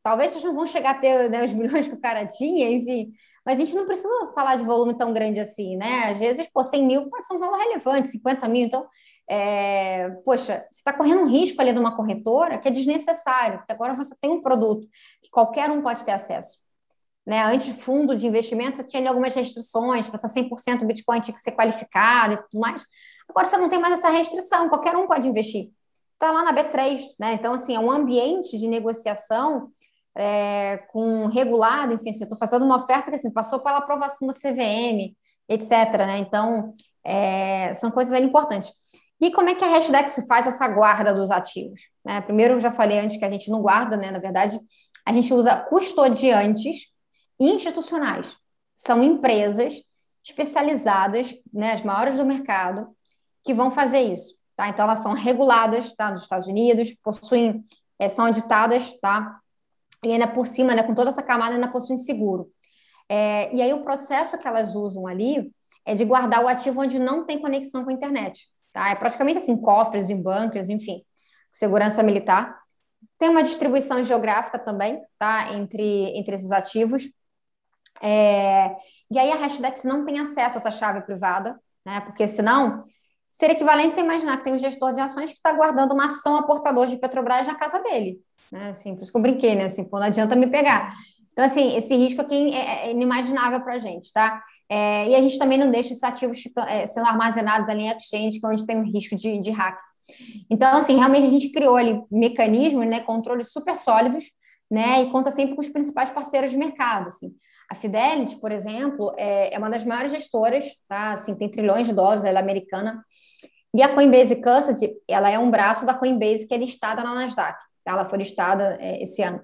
talvez 0.04 0.32
vocês 0.32 0.44
não 0.44 0.54
vão 0.54 0.68
chegar 0.68 0.92
a 0.92 1.00
ter 1.00 1.32
né, 1.32 1.44
os 1.44 1.52
milhões 1.52 1.88
que 1.88 1.96
o 1.96 2.00
cara 2.00 2.28
tinha, 2.28 2.70
enfim, 2.70 3.12
mas 3.44 3.58
a 3.58 3.66
gente 3.66 3.76
não 3.76 3.88
precisa 3.88 4.32
falar 4.36 4.58
de 4.58 4.64
volume 4.64 4.96
tão 4.96 5.12
grande 5.12 5.40
assim, 5.40 5.78
né? 5.78 6.12
Às 6.12 6.20
vezes, 6.20 6.48
pô, 6.54 6.64
100 6.64 6.86
mil 6.86 7.10
pode 7.10 7.26
ser 7.26 7.34
um 7.34 7.40
valor 7.40 7.58
relevante, 7.58 8.10
50 8.10 8.48
mil. 8.48 8.68
Então, 8.68 8.86
é, 9.34 10.10
poxa, 10.26 10.66
você 10.70 10.80
está 10.80 10.92
correndo 10.92 11.22
um 11.22 11.26
risco 11.26 11.62
ali 11.62 11.72
de 11.72 11.80
uma 11.80 11.96
corretora 11.96 12.58
que 12.58 12.68
é 12.68 12.72
desnecessário, 12.72 13.60
porque 13.60 13.72
agora 13.72 13.96
você 13.96 14.14
tem 14.20 14.30
um 14.30 14.42
produto 14.42 14.86
que 15.24 15.32
qualquer 15.32 15.72
um 15.72 15.82
pode 15.82 16.04
ter 16.04 16.12
acesso. 16.12 16.58
Né? 17.26 17.42
Antes, 17.42 17.82
fundo 17.82 18.14
de 18.14 18.28
investimento, 18.28 18.76
você 18.76 18.84
tinha 18.84 19.00
ali 19.00 19.08
algumas 19.08 19.34
restrições, 19.34 20.06
para 20.06 20.18
ser 20.18 20.28
100% 20.28 20.86
Bitcoin 20.86 21.22
tinha 21.22 21.34
que 21.34 21.40
ser 21.40 21.54
qualificado 21.54 22.34
e 22.34 22.38
tudo 22.50 22.60
mais. 22.60 22.84
Agora 23.30 23.48
você 23.48 23.56
não 23.56 23.70
tem 23.70 23.80
mais 23.80 24.00
essa 24.00 24.10
restrição, 24.10 24.68
qualquer 24.68 24.98
um 24.98 25.08
pode 25.08 25.26
investir. 25.26 25.72
Está 26.12 26.30
lá 26.30 26.44
na 26.44 26.52
B3, 26.52 27.00
né? 27.18 27.34
Então, 27.34 27.54
assim, 27.54 27.74
é 27.74 27.80
um 27.80 27.90
ambiente 27.90 28.58
de 28.58 28.68
negociação 28.68 29.70
é, 30.14 30.80
com 30.92 31.28
regulado, 31.28 31.94
enfim, 31.94 32.10
assim, 32.10 32.20
eu 32.20 32.26
estou 32.26 32.38
fazendo 32.38 32.66
uma 32.66 32.84
oferta 32.84 33.10
que 33.10 33.16
assim, 33.16 33.32
passou 33.32 33.62
pela 33.62 33.78
aprovação 33.78 34.28
da 34.28 34.34
CVM, 34.34 35.16
etc. 35.48 35.72
Né? 36.00 36.18
Então, 36.18 36.74
é, 37.02 37.74
são 37.76 37.90
coisas 37.90 38.20
importantes. 38.20 38.74
E 39.22 39.32
como 39.32 39.50
é 39.50 39.56
que 39.56 39.64
a 39.64 39.68
Hashdex 39.68 40.26
faz 40.28 40.48
essa 40.48 40.68
guarda 40.68 41.14
dos 41.14 41.30
ativos? 41.30 41.80
Né? 42.04 42.20
Primeiro, 42.22 42.56
eu 42.56 42.60
já 42.60 42.72
falei 42.72 43.00
antes 43.00 43.18
que 43.18 43.26
a 43.26 43.30
gente 43.30 43.52
não 43.52 43.62
guarda, 43.62 43.96
né? 43.96 44.10
Na 44.10 44.18
verdade, 44.18 44.60
a 45.06 45.14
gente 45.14 45.32
usa 45.34 45.56
custodiantes 45.56 46.88
institucionais. 47.40 48.28
São 48.76 49.04
empresas 49.04 49.76
especializadas, 50.24 51.36
né, 51.54 51.74
as 51.74 51.84
maiores 51.84 52.18
do 52.18 52.26
mercado, 52.26 52.88
que 53.44 53.54
vão 53.54 53.72
fazer 53.72 54.02
isso. 54.02 54.36
Tá? 54.56 54.68
Então, 54.70 54.86
elas 54.86 55.00
são 55.00 55.14
reguladas 55.14 55.94
tá, 55.96 56.12
nos 56.12 56.24
Estados 56.24 56.48
Unidos, 56.48 56.92
possuem, 57.04 57.60
é, 58.00 58.10
são 58.10 58.26
auditadas, 58.26 59.00
tá? 59.00 59.40
e 60.04 60.12
ainda 60.12 60.28
por 60.28 60.48
cima, 60.48 60.74
né, 60.74 60.84
com 60.84 60.96
toda 60.96 61.10
essa 61.10 61.22
camada, 61.22 61.56
ainda 61.56 61.68
possuem 61.68 61.98
seguro. 61.98 62.52
É, 63.08 63.54
e 63.54 63.62
aí 63.62 63.74
o 63.74 63.84
processo 63.84 64.38
que 64.38 64.48
elas 64.48 64.76
usam 64.76 65.06
ali 65.06 65.52
é 65.86 65.96
de 65.96 66.06
guardar 66.06 66.44
o 66.44 66.48
ativo 66.48 66.82
onde 66.82 66.98
não 66.98 67.26
tem 67.26 67.40
conexão 67.40 67.84
com 67.84 67.90
a 67.90 67.94
internet. 67.94 68.48
Tá? 68.74 68.90
É 68.90 68.96
praticamente 68.96 69.38
assim, 69.38 69.58
cofres 69.58 70.10
em 70.10 70.22
bunkers, 70.22 70.70
enfim, 70.70 71.04
segurança 71.52 72.02
militar. 72.04 72.60
Tem 73.18 73.30
uma 73.30 73.44
distribuição 73.44 74.04
geográfica 74.04 74.58
também, 74.58 75.02
tá? 75.20 75.54
Entre, 75.54 76.18
entre 76.18 76.36
esses 76.36 76.52
ativos. 76.52 77.04
É, 78.02 78.76
e 79.12 79.20
aí 79.20 79.32
a 79.32 79.36
Hashdex 79.36 79.84
não 79.84 80.06
tem 80.06 80.20
acesso 80.20 80.58
a 80.58 80.60
essa 80.60 80.72
chave 80.72 81.02
privada, 81.02 81.60
né? 81.86 82.00
Porque 82.02 82.28
senão 82.28 82.84
seria 83.30 83.56
equivalente 83.56 84.00
a 84.00 84.04
imaginar 84.04 84.38
que 84.38 84.44
tem 84.44 84.54
um 84.54 84.60
gestor 84.60 84.94
de 84.94 85.02
ações 85.02 85.32
que 85.32 85.38
está 85.38 85.52
guardando 85.54 85.94
uma 85.94 86.08
ação 86.08 86.36
a 86.36 86.44
portador 86.44 86.88
de 86.88 86.98
Petrobras 86.98 87.48
na 87.48 87.56
casa 87.56 87.80
dele. 87.82 88.20
Né? 88.52 88.70
Assim, 88.70 88.96
por 88.96 89.04
isso 89.04 89.12
que 89.12 89.18
eu 89.18 89.22
brinquei, 89.22 89.56
né? 89.56 89.66
Assim, 89.66 89.84
pô, 89.84 90.00
não 90.00 90.08
adianta 90.08 90.36
me 90.36 90.48
pegar. 90.48 90.94
Então, 91.32 91.46
assim, 91.46 91.76
esse 91.78 91.96
risco 91.96 92.22
aqui 92.22 92.54
é, 92.54 92.88
é 92.88 92.92
inimaginável 92.92 93.62
para 93.62 93.76
a 93.76 93.80
gente, 93.80 94.12
tá? 94.12 94.44
É, 94.72 95.10
e 95.10 95.16
a 95.16 95.22
gente 95.22 95.38
também 95.38 95.58
não 95.58 95.70
deixa 95.70 95.90
esses 95.90 96.02
ativos 96.02 96.42
é, 96.66 96.88
sendo 96.88 97.06
armazenados 97.06 97.68
ali 97.68 97.84
em 97.84 97.90
exchange, 97.90 98.40
que 98.40 98.46
é 98.46 98.50
onde 98.50 98.66
tem 98.66 98.78
um 98.78 98.90
risco 98.90 99.18
de, 99.18 99.38
de 99.42 99.52
hack. 99.52 99.78
Então, 100.50 100.78
assim, 100.78 100.96
realmente 100.96 101.28
a 101.28 101.30
gente 101.30 101.50
criou 101.52 101.76
ali 101.76 102.02
mecanismos, 102.10 102.88
né, 102.88 103.02
controles 103.02 103.52
super 103.52 103.76
sólidos, 103.76 104.24
né, 104.70 105.02
e 105.02 105.12
conta 105.12 105.30
sempre 105.30 105.56
com 105.56 105.62
os 105.62 105.68
principais 105.68 106.10
parceiros 106.10 106.52
de 106.52 106.58
mercado, 106.58 107.08
assim. 107.08 107.36
A 107.70 107.76
Fidelity, 107.76 108.38
por 108.38 108.50
exemplo, 108.50 109.14
é, 109.18 109.54
é 109.54 109.58
uma 109.58 109.70
das 109.70 109.84
maiores 109.84 110.12
gestoras, 110.12 110.66
tá? 110.88 111.14
Assim, 111.14 111.36
tem 111.36 111.50
trilhões 111.50 111.88
de 111.88 111.94
dólares, 111.94 112.24
ela 112.24 112.40
é 112.40 112.42
americana. 112.42 113.02
E 113.74 113.82
a 113.82 113.94
Coinbase 113.94 114.42
Custody, 114.42 114.94
ela 115.08 115.30
é 115.30 115.38
um 115.38 115.52
braço 115.52 115.86
da 115.86 115.94
Coinbase 115.94 116.48
que 116.48 116.54
é 116.54 116.58
listada 116.58 117.04
na 117.04 117.14
Nasdaq. 117.14 117.58
Tá? 117.84 117.94
Ela 117.94 118.06
foi 118.06 118.20
listada 118.20 118.78
é, 118.80 119.04
esse 119.04 119.22
ano. 119.22 119.42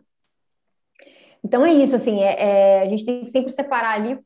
Então 1.44 1.66
é 1.66 1.74
isso, 1.74 1.96
assim, 1.96 2.22
é, 2.22 2.36
é, 2.44 2.82
a 2.82 2.88
gente 2.90 3.06
tem 3.06 3.24
que 3.24 3.30
sempre 3.30 3.52
separar 3.52 3.94
ali 3.94 4.20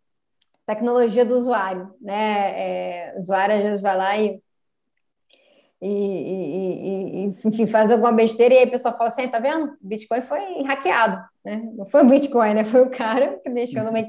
tecnologia 0.65 1.25
do 1.25 1.35
usuário, 1.35 1.93
né? 1.99 3.09
É, 3.11 3.13
o 3.15 3.19
usuário 3.19 3.55
às 3.55 3.61
vezes 3.61 3.81
vai 3.81 3.97
lá 3.97 4.17
e, 4.17 4.41
e, 5.81 5.87
e, 5.89 7.25
e, 7.25 7.25
enfim, 7.25 7.65
faz 7.65 7.91
alguma 7.91 8.11
besteira 8.11 8.53
e 8.53 8.57
aí 8.59 8.63
a 8.65 8.71
pessoa 8.71 8.93
fala 8.93 9.07
assim, 9.07 9.27
tá 9.27 9.39
vendo? 9.39 9.65
O 9.81 9.87
Bitcoin 9.87 10.21
foi 10.21 10.63
hackeado, 10.63 11.23
né? 11.43 11.63
Não 11.75 11.85
foi 11.87 12.03
o 12.03 12.07
Bitcoin, 12.07 12.53
né? 12.53 12.63
Foi 12.63 12.81
o 12.81 12.91
cara 12.91 13.39
que 13.43 13.49
deixou 13.49 13.83
numa, 13.83 13.99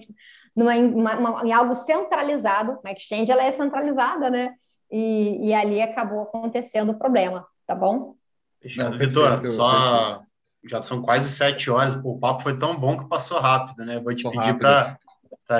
numa, 0.55 0.75
uma, 0.77 1.19
uma, 1.19 1.47
em 1.47 1.53
algo 1.53 1.75
centralizado, 1.75 2.79
a 2.85 2.93
exchange 2.93 3.31
ela 3.31 3.45
é 3.45 3.51
centralizada, 3.51 4.31
né? 4.31 4.55
E, 4.91 5.49
e 5.49 5.55
ali 5.55 5.81
acabou 5.81 6.23
acontecendo 6.23 6.91
o 6.91 6.99
problema, 6.99 7.47
tá 7.67 7.75
bom? 7.75 8.15
Fechado. 8.61 8.99
Vitor, 8.99 9.47
só 9.47 10.21
já 10.65 10.83
são 10.83 11.03
quase 11.03 11.31
sete 11.31 11.71
horas. 11.71 11.95
o 12.05 12.19
papo 12.19 12.43
foi 12.43 12.57
tão 12.57 12.79
bom 12.79 12.97
que 12.97 13.09
passou 13.09 13.41
rápido, 13.41 13.85
né? 13.85 14.01
Vou 14.01 14.15
te 14.15 14.29
pedir 14.31 14.57
para 14.59 14.99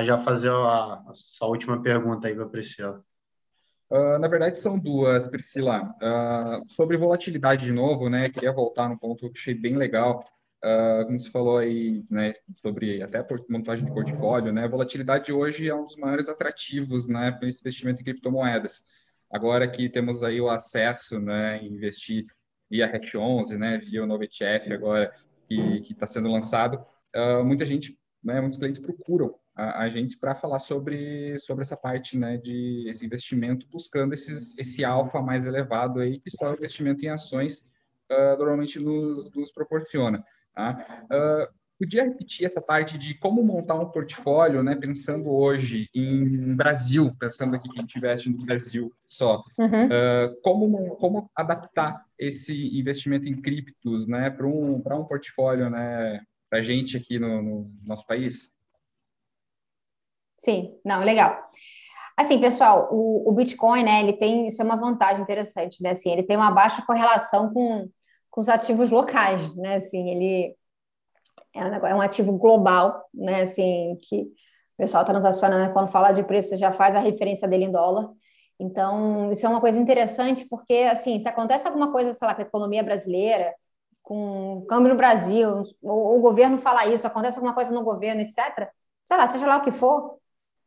já 0.01 0.17
fazer 0.17 0.49
a, 0.49 1.03
a 1.07 1.11
sua 1.13 1.49
última 1.49 1.81
pergunta 1.81 2.27
aí 2.27 2.33
para 2.33 2.45
a 2.45 2.49
Priscila. 2.49 3.03
Uh, 3.93 4.17
na 4.17 4.27
verdade, 4.27 4.59
são 4.59 4.79
duas, 4.79 5.27
Priscila. 5.27 5.83
Uh, 6.01 6.67
sobre 6.67 6.97
volatilidade 6.97 7.65
de 7.65 7.71
novo, 7.71 8.09
né? 8.09 8.27
Queria 8.27 8.51
voltar 8.51 8.89
no 8.89 8.97
ponto 8.97 9.29
que 9.29 9.37
achei 9.37 9.53
bem 9.53 9.75
legal. 9.77 10.25
Uh, 10.63 11.05
como 11.05 11.19
você 11.19 11.29
falou 11.29 11.57
aí, 11.59 12.03
né, 12.09 12.33
sobre 12.59 13.03
até 13.03 13.19
a 13.19 13.27
montagem 13.47 13.85
de 13.85 13.93
portfólio, 13.93 14.51
né? 14.51 14.67
Volatilidade 14.67 15.31
hoje 15.31 15.69
é 15.69 15.75
um 15.75 15.85
dos 15.85 15.95
maiores 15.95 16.27
atrativos, 16.27 17.07
né, 17.07 17.31
para 17.33 17.47
esse 17.47 17.59
investimento 17.59 18.01
em 18.01 18.03
criptomoedas. 18.03 18.83
Agora 19.29 19.69
que 19.69 19.87
temos 19.89 20.23
aí 20.23 20.41
o 20.41 20.49
acesso, 20.49 21.19
né, 21.19 21.57
em 21.61 21.67
investir 21.67 22.25
via 22.71 22.87
Hash 22.87 23.13
11, 23.13 23.57
né, 23.59 23.77
via 23.77 24.03
o 24.03 24.07
novo 24.07 24.23
ETF 24.23 24.71
agora 24.73 25.13
que 25.47 25.85
está 25.91 26.07
sendo 26.07 26.31
lançado, 26.31 26.83
muita 27.43 27.65
gente, 27.65 27.99
né, 28.23 28.39
muitos 28.39 28.57
clientes 28.57 28.79
procuram 28.79 29.35
a, 29.55 29.83
a 29.83 29.89
gente 29.89 30.17
para 30.17 30.35
falar 30.35 30.59
sobre, 30.59 31.37
sobre 31.39 31.63
essa 31.63 31.77
parte 31.77 32.17
né, 32.17 32.37
de 32.37 32.85
esse 32.87 33.05
investimento, 33.05 33.67
buscando 33.71 34.13
esses, 34.13 34.57
esse 34.57 34.83
alfa 34.83 35.21
mais 35.21 35.45
elevado 35.45 35.99
aí, 35.99 36.19
que 36.19 36.31
só 36.31 36.51
o 36.51 36.53
investimento 36.53 37.03
em 37.05 37.09
ações 37.09 37.69
uh, 38.11 38.37
normalmente 38.37 38.79
nos, 38.79 39.29
nos 39.31 39.51
proporciona. 39.51 40.23
Tá? 40.53 41.05
Uh, 41.05 41.63
podia 41.79 42.03
repetir 42.03 42.45
essa 42.45 42.61
parte 42.61 42.97
de 42.97 43.13
como 43.15 43.43
montar 43.43 43.75
um 43.75 43.89
portfólio, 43.89 44.63
né, 44.63 44.75
pensando 44.75 45.29
hoje 45.29 45.89
em 45.93 46.55
Brasil, 46.55 47.13
pensando 47.19 47.55
aqui 47.55 47.67
que 47.69 47.77
a 47.77 47.81
gente 47.81 47.97
investe 47.97 48.29
no 48.29 48.45
Brasil 48.45 48.91
só, 49.05 49.43
uhum. 49.57 49.85
uh, 49.85 50.41
como, 50.41 50.95
como 50.95 51.29
adaptar 51.35 52.05
esse 52.17 52.77
investimento 52.77 53.27
em 53.27 53.39
criptos, 53.39 54.07
né, 54.07 54.29
para 54.29 54.47
um, 54.47 54.81
para 54.81 54.95
um 54.95 55.03
portfólio, 55.03 55.69
né, 55.69 56.21
para 56.49 56.63
gente 56.63 56.95
aqui 56.95 57.19
no, 57.19 57.41
no 57.41 57.71
nosso 57.83 58.05
país? 58.07 58.52
Sim, 60.43 60.75
não, 60.83 61.03
legal. 61.03 61.41
Assim, 62.17 62.39
pessoal, 62.39 62.89
o, 62.91 63.29
o, 63.29 63.31
Bitcoin, 63.33 63.83
né, 63.83 64.01
ele 64.01 64.13
tem, 64.13 64.47
isso 64.47 64.61
é 64.61 64.65
uma 64.65 64.75
vantagem 64.75 65.23
interessante, 65.23 65.81
né, 65.81 65.91
assim, 65.91 66.11
ele 66.11 66.23
tem 66.23 66.37
uma 66.37 66.51
baixa 66.51 66.85
correlação 66.85 67.51
com, 67.53 67.89
com 68.29 68.41
os 68.41 68.49
ativos 68.49 68.91
locais, 68.91 69.55
né, 69.55 69.75
assim, 69.75 70.09
ele 70.09 70.55
é 71.53 71.95
um, 71.95 72.01
é 72.01 72.05
ativo 72.05 72.33
global, 72.37 73.07
né? 73.13 73.41
Assim, 73.41 73.97
que 74.01 74.23
o 74.23 74.77
pessoal 74.77 75.05
transaciona, 75.05 75.67
né? 75.67 75.73
quando 75.73 75.87
fala 75.87 76.11
de 76.11 76.23
preço, 76.23 76.57
já 76.57 76.71
faz 76.71 76.95
a 76.95 76.99
referência 76.99 77.47
dele 77.47 77.65
em 77.65 77.71
dólar. 77.71 78.09
Então, 78.59 79.31
isso 79.31 79.45
é 79.45 79.49
uma 79.49 79.61
coisa 79.61 79.79
interessante, 79.79 80.45
porque, 80.49 80.89
assim, 80.91 81.19
se 81.19 81.27
acontece 81.27 81.67
alguma 81.67 81.91
coisa, 81.91 82.13
sei 82.13 82.27
lá, 82.27 82.35
com 82.35 82.41
a 82.41 82.45
economia 82.45 82.83
brasileira, 82.83 83.53
com 84.01 84.57
o 84.59 84.65
câmbio 84.65 84.89
no 84.91 84.97
Brasil, 84.97 85.63
ou, 85.81 85.97
ou 85.97 86.17
o 86.19 86.21
governo 86.21 86.57
fala 86.57 86.87
isso, 86.87 87.07
acontece 87.07 87.37
alguma 87.37 87.53
coisa 87.53 87.73
no 87.73 87.83
governo, 87.83 88.21
etc., 88.21 88.69
sei 89.05 89.17
lá, 89.17 89.27
seja 89.27 89.45
lá 89.45 89.57
o 89.57 89.61
que 89.61 89.71
for, 89.71 90.17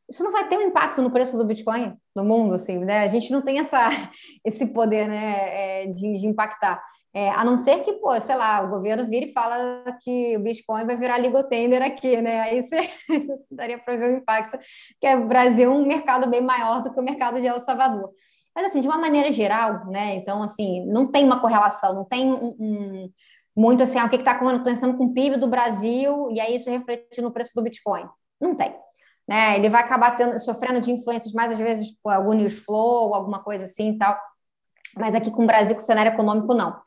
isso 0.09 0.23
não 0.23 0.33
vai 0.33 0.49
ter 0.49 0.57
um 0.57 0.63
impacto 0.63 1.03
no 1.03 1.11
preço 1.11 1.37
do 1.37 1.45
Bitcoin 1.45 1.97
no 2.15 2.25
mundo, 2.25 2.55
assim, 2.55 2.79
né? 2.79 3.01
A 3.01 3.09
gente 3.09 3.31
não 3.33 3.43
tem 3.43 3.59
essa, 3.59 3.89
esse 4.45 4.73
poder, 4.73 5.09
né, 5.09 5.85
é, 5.85 5.87
de, 5.87 6.19
de 6.19 6.27
impactar. 6.27 6.83
É, 7.15 7.31
a 7.31 7.45
não 7.45 7.57
ser 7.57 7.83
que, 7.83 7.95
pô, 7.95 8.19
sei 8.21 8.35
lá, 8.35 8.63
o 8.63 8.69
governo 8.69 9.07
vira 9.09 9.27
e 9.27 9.33
fala 9.33 9.85
que 10.03 10.37
o 10.37 10.41
Bitcoin 10.41 10.85
vai 10.85 10.97
virar 10.97 11.17
legal 11.17 11.45
tender 11.45 11.83
aqui, 11.83 12.21
né? 12.21 12.41
Aí 12.43 12.63
você, 12.63 12.77
daria 13.51 13.79
para 13.79 13.97
ver 13.97 14.13
o 14.13 14.17
impacto, 14.19 14.59
que 15.01 15.07
é 15.07 15.17
o 15.17 15.27
Brasil 15.27 15.73
é 15.73 15.75
um 15.75 15.87
mercado 15.87 16.29
bem 16.29 16.43
maior 16.43 16.83
do 16.83 16.93
que 16.93 17.01
o 17.01 17.03
mercado 17.03 17.41
de 17.41 17.47
El 17.47 17.59
Salvador. 17.59 18.11
Mas, 18.55 18.67
assim, 18.67 18.81
de 18.81 18.87
uma 18.87 18.99
maneira 18.99 19.33
geral, 19.33 19.87
né? 19.87 20.17
Então, 20.17 20.43
assim, 20.43 20.85
não 20.87 21.11
tem 21.11 21.25
uma 21.25 21.41
correlação, 21.41 21.95
não 21.95 22.05
tem 22.05 22.33
um, 22.33 22.55
um 22.59 23.11
muito 23.57 23.83
assim, 23.83 23.99
ah, 23.99 24.05
o 24.05 24.11
que 24.11 24.17
está 24.17 24.33
acontecendo 24.33 24.97
com 24.99 25.07
o 25.07 25.15
PIB 25.15 25.39
do 25.39 25.49
Brasil 25.49 26.29
e 26.31 26.39
aí 26.39 26.55
isso 26.57 26.69
reflete 26.69 27.23
no 27.23 27.33
preço 27.33 27.53
do 27.55 27.63
Bitcoin. 27.63 28.07
Não 28.39 28.55
tem. 28.55 28.75
Né? 29.29 29.57
Ele 29.57 29.69
vai 29.69 29.83
acabar 29.83 30.17
tendo, 30.17 30.39
sofrendo 30.41 30.81
de 30.81 30.93
influências 30.93 31.33
mais 31.33 31.53
às 31.53 31.59
vezes 31.59 31.95
por 32.03 32.11
algum 32.11 32.33
news 32.33 32.59
flow, 32.61 33.15
alguma 33.15 33.43
coisa 33.43 33.65
assim 33.65 33.93
e 33.93 33.99
tal. 33.99 34.17
Mas 34.97 35.15
aqui 35.15 35.31
com 35.31 35.45
o 35.45 35.47
Brasil, 35.47 35.75
com 35.75 35.83
o 35.83 35.85
cenário 35.85 36.13
econômico, 36.13 36.55
não. 36.55 36.79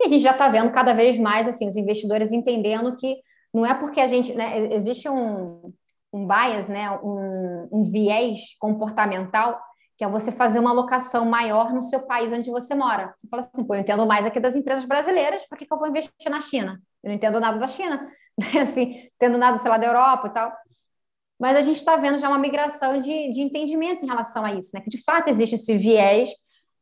E 0.00 0.06
a 0.06 0.08
gente 0.08 0.22
já 0.22 0.32
está 0.32 0.48
vendo 0.48 0.72
cada 0.72 0.92
vez 0.92 1.18
mais 1.18 1.46
assim 1.48 1.68
os 1.68 1.76
investidores 1.76 2.32
entendendo 2.32 2.96
que 2.96 3.16
não 3.52 3.64
é 3.64 3.72
porque 3.74 4.00
a 4.00 4.08
gente, 4.08 4.34
né, 4.34 4.74
existe 4.74 5.08
um, 5.08 5.72
um 6.12 6.26
bias, 6.26 6.68
né, 6.68 6.90
um, 7.02 7.68
um 7.72 7.82
viés 7.82 8.56
comportamental 8.58 9.60
que 9.96 10.04
é 10.04 10.08
você 10.08 10.32
fazer 10.32 10.58
uma 10.58 10.70
alocação 10.70 11.24
maior 11.24 11.72
no 11.72 11.80
seu 11.80 12.00
país 12.00 12.32
onde 12.32 12.50
você 12.50 12.74
mora. 12.74 13.14
Você 13.16 13.28
fala 13.28 13.42
assim, 13.42 13.64
pô, 13.64 13.76
eu 13.76 13.80
entendo 13.80 14.04
mais 14.06 14.26
aqui 14.26 14.40
das 14.40 14.56
empresas 14.56 14.84
brasileiras, 14.84 15.46
por 15.46 15.56
que, 15.56 15.64
que 15.66 15.72
eu 15.72 15.78
vou 15.78 15.86
investir 15.86 16.30
na 16.30 16.40
China? 16.40 16.82
Eu 17.02 17.08
não 17.08 17.14
entendo 17.14 17.38
nada 17.38 17.58
da 17.58 17.68
China, 17.68 18.08
assim, 18.60 19.08
entendo 19.14 19.38
nada, 19.38 19.56
sei 19.58 19.70
lá, 19.70 19.78
da 19.78 19.86
Europa 19.86 20.26
e 20.26 20.32
tal. 20.32 20.52
Mas 21.38 21.56
a 21.56 21.62
gente 21.62 21.76
está 21.76 21.96
vendo 21.96 22.18
já 22.18 22.28
uma 22.28 22.38
migração 22.38 22.98
de, 22.98 23.30
de 23.32 23.40
entendimento 23.40 24.04
em 24.04 24.08
relação 24.08 24.44
a 24.44 24.52
isso, 24.52 24.70
né? 24.74 24.80
Que 24.80 24.90
de 24.90 25.02
fato 25.02 25.28
existe 25.28 25.56
esse 25.56 25.76
viés 25.76 26.28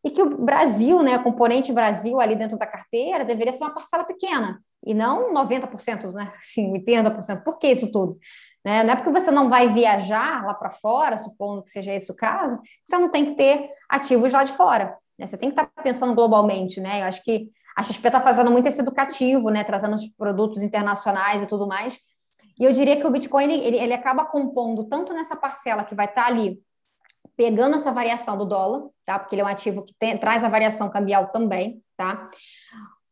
e 0.04 0.10
que 0.10 0.22
o 0.22 0.36
Brasil, 0.44 1.02
né, 1.02 1.18
componente 1.18 1.72
Brasil 1.72 2.20
ali 2.20 2.34
dentro 2.34 2.58
da 2.58 2.66
carteira 2.66 3.24
deveria 3.24 3.52
ser 3.52 3.64
uma 3.64 3.72
parcela 3.74 4.04
pequena 4.04 4.60
e 4.84 4.92
não 4.92 5.32
90%, 5.32 6.12
né? 6.12 6.32
Assim, 6.38 6.72
80%. 6.72 7.42
Por 7.42 7.58
que 7.58 7.68
isso 7.68 7.90
tudo? 7.90 8.18
Né? 8.64 8.84
Não 8.84 8.92
é 8.92 8.96
porque 8.96 9.10
você 9.10 9.30
não 9.30 9.48
vai 9.48 9.72
viajar 9.72 10.44
lá 10.44 10.54
para 10.54 10.70
fora, 10.70 11.18
supondo 11.18 11.62
que 11.62 11.70
seja 11.70 11.92
esse 11.92 12.10
o 12.10 12.16
caso, 12.16 12.60
que 12.60 12.68
você 12.84 12.98
não 12.98 13.10
tem 13.10 13.26
que 13.26 13.34
ter 13.34 13.70
ativos 13.88 14.32
lá 14.32 14.44
de 14.44 14.52
fora. 14.52 14.96
Né? 15.18 15.26
Você 15.26 15.36
tem 15.36 15.50
que 15.50 15.54
estar 15.54 15.66
tá 15.66 15.82
pensando 15.82 16.14
globalmente, 16.14 16.80
né? 16.80 17.02
Eu 17.02 17.06
acho 17.06 17.22
que 17.22 17.50
a 17.76 17.82
XP 17.82 18.06
está 18.06 18.20
fazendo 18.20 18.50
muito 18.50 18.68
esse 18.68 18.80
educativo, 18.80 19.50
né? 19.50 19.64
Trazendo 19.64 19.94
os 19.94 20.06
produtos 20.08 20.62
internacionais 20.62 21.42
e 21.42 21.46
tudo 21.46 21.66
mais. 21.66 21.98
E 22.58 22.64
eu 22.64 22.72
diria 22.72 23.00
que 23.00 23.06
o 23.06 23.10
Bitcoin 23.10 23.52
ele, 23.52 23.76
ele 23.76 23.92
acaba 23.92 24.24
compondo 24.24 24.84
tanto 24.84 25.12
nessa 25.12 25.36
parcela 25.36 25.84
que 25.84 25.94
vai 25.94 26.06
estar 26.06 26.22
tá 26.22 26.28
ali 26.28 26.62
pegando 27.36 27.76
essa 27.76 27.92
variação 27.92 28.36
do 28.36 28.44
dólar, 28.44 28.88
tá? 29.04 29.18
Porque 29.18 29.34
ele 29.34 29.42
é 29.42 29.44
um 29.44 29.48
ativo 29.48 29.82
que 29.82 29.94
tem, 29.94 30.18
traz 30.18 30.44
a 30.44 30.48
variação 30.48 30.90
cambial 30.90 31.28
também, 31.28 31.82
tá? 31.96 32.28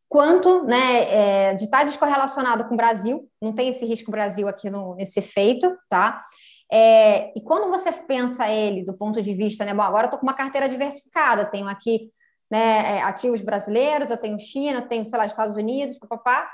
Quanto 0.07 0.63
né, 0.65 1.49
é, 1.49 1.53
de 1.53 1.65
estar 1.65 1.79
tá 1.79 1.83
descorrelacionado 1.85 2.65
com 2.65 2.73
o 2.73 2.77
Brasil, 2.77 3.29
não 3.41 3.53
tem 3.53 3.69
esse 3.69 3.85
risco 3.85 4.11
Brasil 4.11 4.47
aqui 4.47 4.69
no, 4.69 4.95
nesse 4.95 5.19
efeito, 5.19 5.75
tá? 5.89 6.23
É, 6.71 7.37
e 7.37 7.41
quando 7.41 7.69
você 7.69 7.91
pensa 7.91 8.49
ele 8.49 8.83
do 8.83 8.93
ponto 8.93 9.21
de 9.21 9.33
vista, 9.33 9.65
né? 9.65 9.73
Bom, 9.73 9.81
agora 9.81 10.03
eu 10.03 10.07
estou 10.07 10.19
com 10.19 10.25
uma 10.25 10.33
carteira 10.33 10.69
diversificada, 10.69 11.49
tenho 11.49 11.67
aqui 11.67 12.11
né, 12.49 12.97
é, 12.97 13.01
ativos 13.01 13.41
brasileiros, 13.41 14.09
eu 14.09 14.17
tenho 14.17 14.37
China, 14.37 14.79
eu 14.79 14.87
tenho, 14.87 15.05
sei 15.05 15.17
lá, 15.17 15.25
Estados 15.25 15.55
Unidos, 15.55 15.97
papapá, 15.97 16.49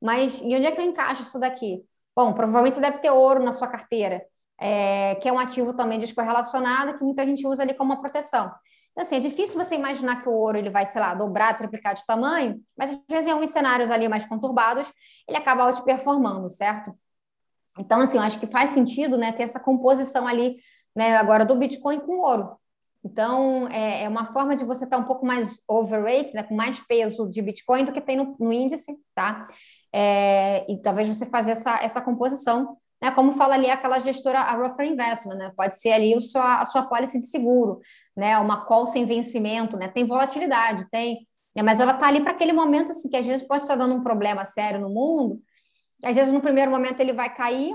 mas 0.00 0.40
e 0.40 0.56
onde 0.56 0.66
é 0.66 0.72
que 0.72 0.80
eu 0.80 0.84
encaixo 0.84 1.22
isso 1.22 1.38
daqui? 1.38 1.84
Bom, 2.14 2.32
provavelmente 2.34 2.74
você 2.74 2.80
deve 2.80 2.98
ter 2.98 3.10
ouro 3.10 3.42
na 3.42 3.52
sua 3.52 3.68
carteira, 3.68 4.22
é, 4.60 5.14
que 5.16 5.28
é 5.28 5.32
um 5.32 5.38
ativo 5.38 5.74
também 5.74 5.98
descorrelacionado, 5.98 6.96
que 6.96 7.04
muita 7.04 7.24
gente 7.26 7.46
usa 7.46 7.62
ali 7.62 7.74
como 7.74 7.92
uma 7.92 8.00
proteção. 8.00 8.52
Então, 8.92 9.02
assim, 9.02 9.16
é 9.16 9.20
difícil 9.20 9.62
você 9.62 9.74
imaginar 9.74 10.22
que 10.22 10.28
o 10.28 10.32
ouro 10.32 10.58
ele 10.58 10.68
vai, 10.68 10.84
sei 10.84 11.00
lá, 11.00 11.14
dobrar, 11.14 11.56
triplicar 11.56 11.94
de 11.94 12.04
tamanho, 12.04 12.60
mas 12.76 12.90
às 12.90 13.02
vezes 13.08 13.26
em 13.26 13.30
alguns 13.30 13.50
cenários 13.50 13.90
ali 13.90 14.06
mais 14.06 14.26
conturbados, 14.26 14.92
ele 15.26 15.38
acaba 15.38 15.66
outperformando, 15.66 16.50
certo? 16.50 16.94
Então, 17.78 18.00
assim, 18.00 18.18
eu 18.18 18.22
acho 18.22 18.38
que 18.38 18.46
faz 18.46 18.70
sentido, 18.70 19.16
né, 19.16 19.32
ter 19.32 19.44
essa 19.44 19.58
composição 19.58 20.26
ali, 20.26 20.56
né, 20.94 21.16
agora 21.16 21.44
do 21.46 21.56
Bitcoin 21.56 22.00
com 22.00 22.18
ouro. 22.20 22.54
Então, 23.02 23.66
é, 23.68 24.04
é 24.04 24.08
uma 24.08 24.26
forma 24.26 24.54
de 24.54 24.64
você 24.64 24.84
estar 24.84 24.98
um 24.98 25.04
pouco 25.04 25.24
mais 25.24 25.58
overweight, 25.66 26.34
né, 26.34 26.42
com 26.42 26.54
mais 26.54 26.78
peso 26.80 27.28
de 27.28 27.40
Bitcoin 27.40 27.84
do 27.86 27.92
que 27.92 28.00
tem 28.00 28.16
no, 28.16 28.36
no 28.38 28.52
índice, 28.52 28.94
tá? 29.14 29.46
É, 29.92 30.70
e 30.72 30.80
talvez 30.80 31.06
você 31.06 31.26
fazer 31.26 31.52
essa, 31.52 31.78
essa 31.82 32.00
composição, 32.00 32.76
né, 33.02 33.10
como 33.10 33.32
fala 33.32 33.54
ali 33.54 33.68
aquela 33.68 33.98
gestora, 33.98 34.38
a 34.38 34.54
Rougher 34.54 34.86
Investment, 34.86 35.34
né, 35.34 35.52
pode 35.56 35.78
ser 35.78 35.92
ali 35.92 36.16
o 36.16 36.20
sua, 36.20 36.60
a 36.60 36.64
sua 36.64 36.82
pólice 36.84 37.18
de 37.18 37.26
seguro, 37.26 37.80
né, 38.16 38.38
uma 38.38 38.64
call 38.64 38.86
sem 38.86 39.04
vencimento, 39.04 39.76
né, 39.76 39.88
tem 39.88 40.06
volatilidade, 40.06 40.88
tem, 40.88 41.18
né, 41.54 41.62
mas 41.62 41.80
ela 41.80 41.92
está 41.92 42.06
ali 42.06 42.22
para 42.22 42.32
aquele 42.32 42.52
momento, 42.52 42.92
assim, 42.92 43.08
que 43.08 43.16
às 43.16 43.26
vezes 43.26 43.46
pode 43.46 43.62
estar 43.62 43.74
dando 43.74 43.94
um 43.94 44.00
problema 44.00 44.44
sério 44.44 44.80
no 44.80 44.88
mundo, 44.88 45.42
às 46.02 46.14
vezes 46.14 46.32
no 46.32 46.40
primeiro 46.40 46.70
momento 46.70 47.00
ele 47.00 47.12
vai 47.12 47.34
cair, 47.34 47.74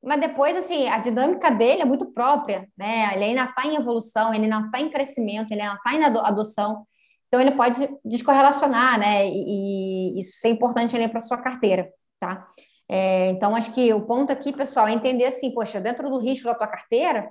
mas 0.00 0.20
depois, 0.20 0.56
assim, 0.56 0.88
a 0.88 0.98
dinâmica 0.98 1.50
dele 1.50 1.82
é 1.82 1.84
muito 1.84 2.06
própria, 2.12 2.68
né, 2.78 3.10
ele 3.14 3.24
ainda 3.24 3.44
está 3.44 3.66
em 3.66 3.74
evolução, 3.74 4.32
ele 4.32 4.44
ainda 4.44 4.64
está 4.64 4.80
em 4.80 4.88
crescimento, 4.88 5.50
ele 5.50 5.60
ainda 5.60 5.74
está 5.74 5.92
em 5.92 6.04
adoção, 6.04 6.84
então, 7.28 7.40
ele 7.40 7.52
pode 7.52 7.76
descorrelacionar, 8.04 8.98
né? 8.98 9.28
E, 9.28 10.16
e 10.16 10.20
isso 10.20 10.46
é 10.46 10.50
importante 10.50 10.96
ali 10.96 11.08
para 11.08 11.20
sua 11.20 11.36
carteira, 11.36 11.92
tá? 12.18 12.48
É, 12.88 13.28
então, 13.28 13.54
acho 13.54 13.72
que 13.74 13.92
o 13.92 14.06
ponto 14.06 14.32
aqui, 14.32 14.50
pessoal, 14.50 14.88
é 14.88 14.92
entender 14.92 15.26
assim, 15.26 15.52
poxa, 15.52 15.78
dentro 15.78 16.08
do 16.08 16.18
risco 16.18 16.46
da 16.46 16.54
tua 16.54 16.66
carteira, 16.66 17.30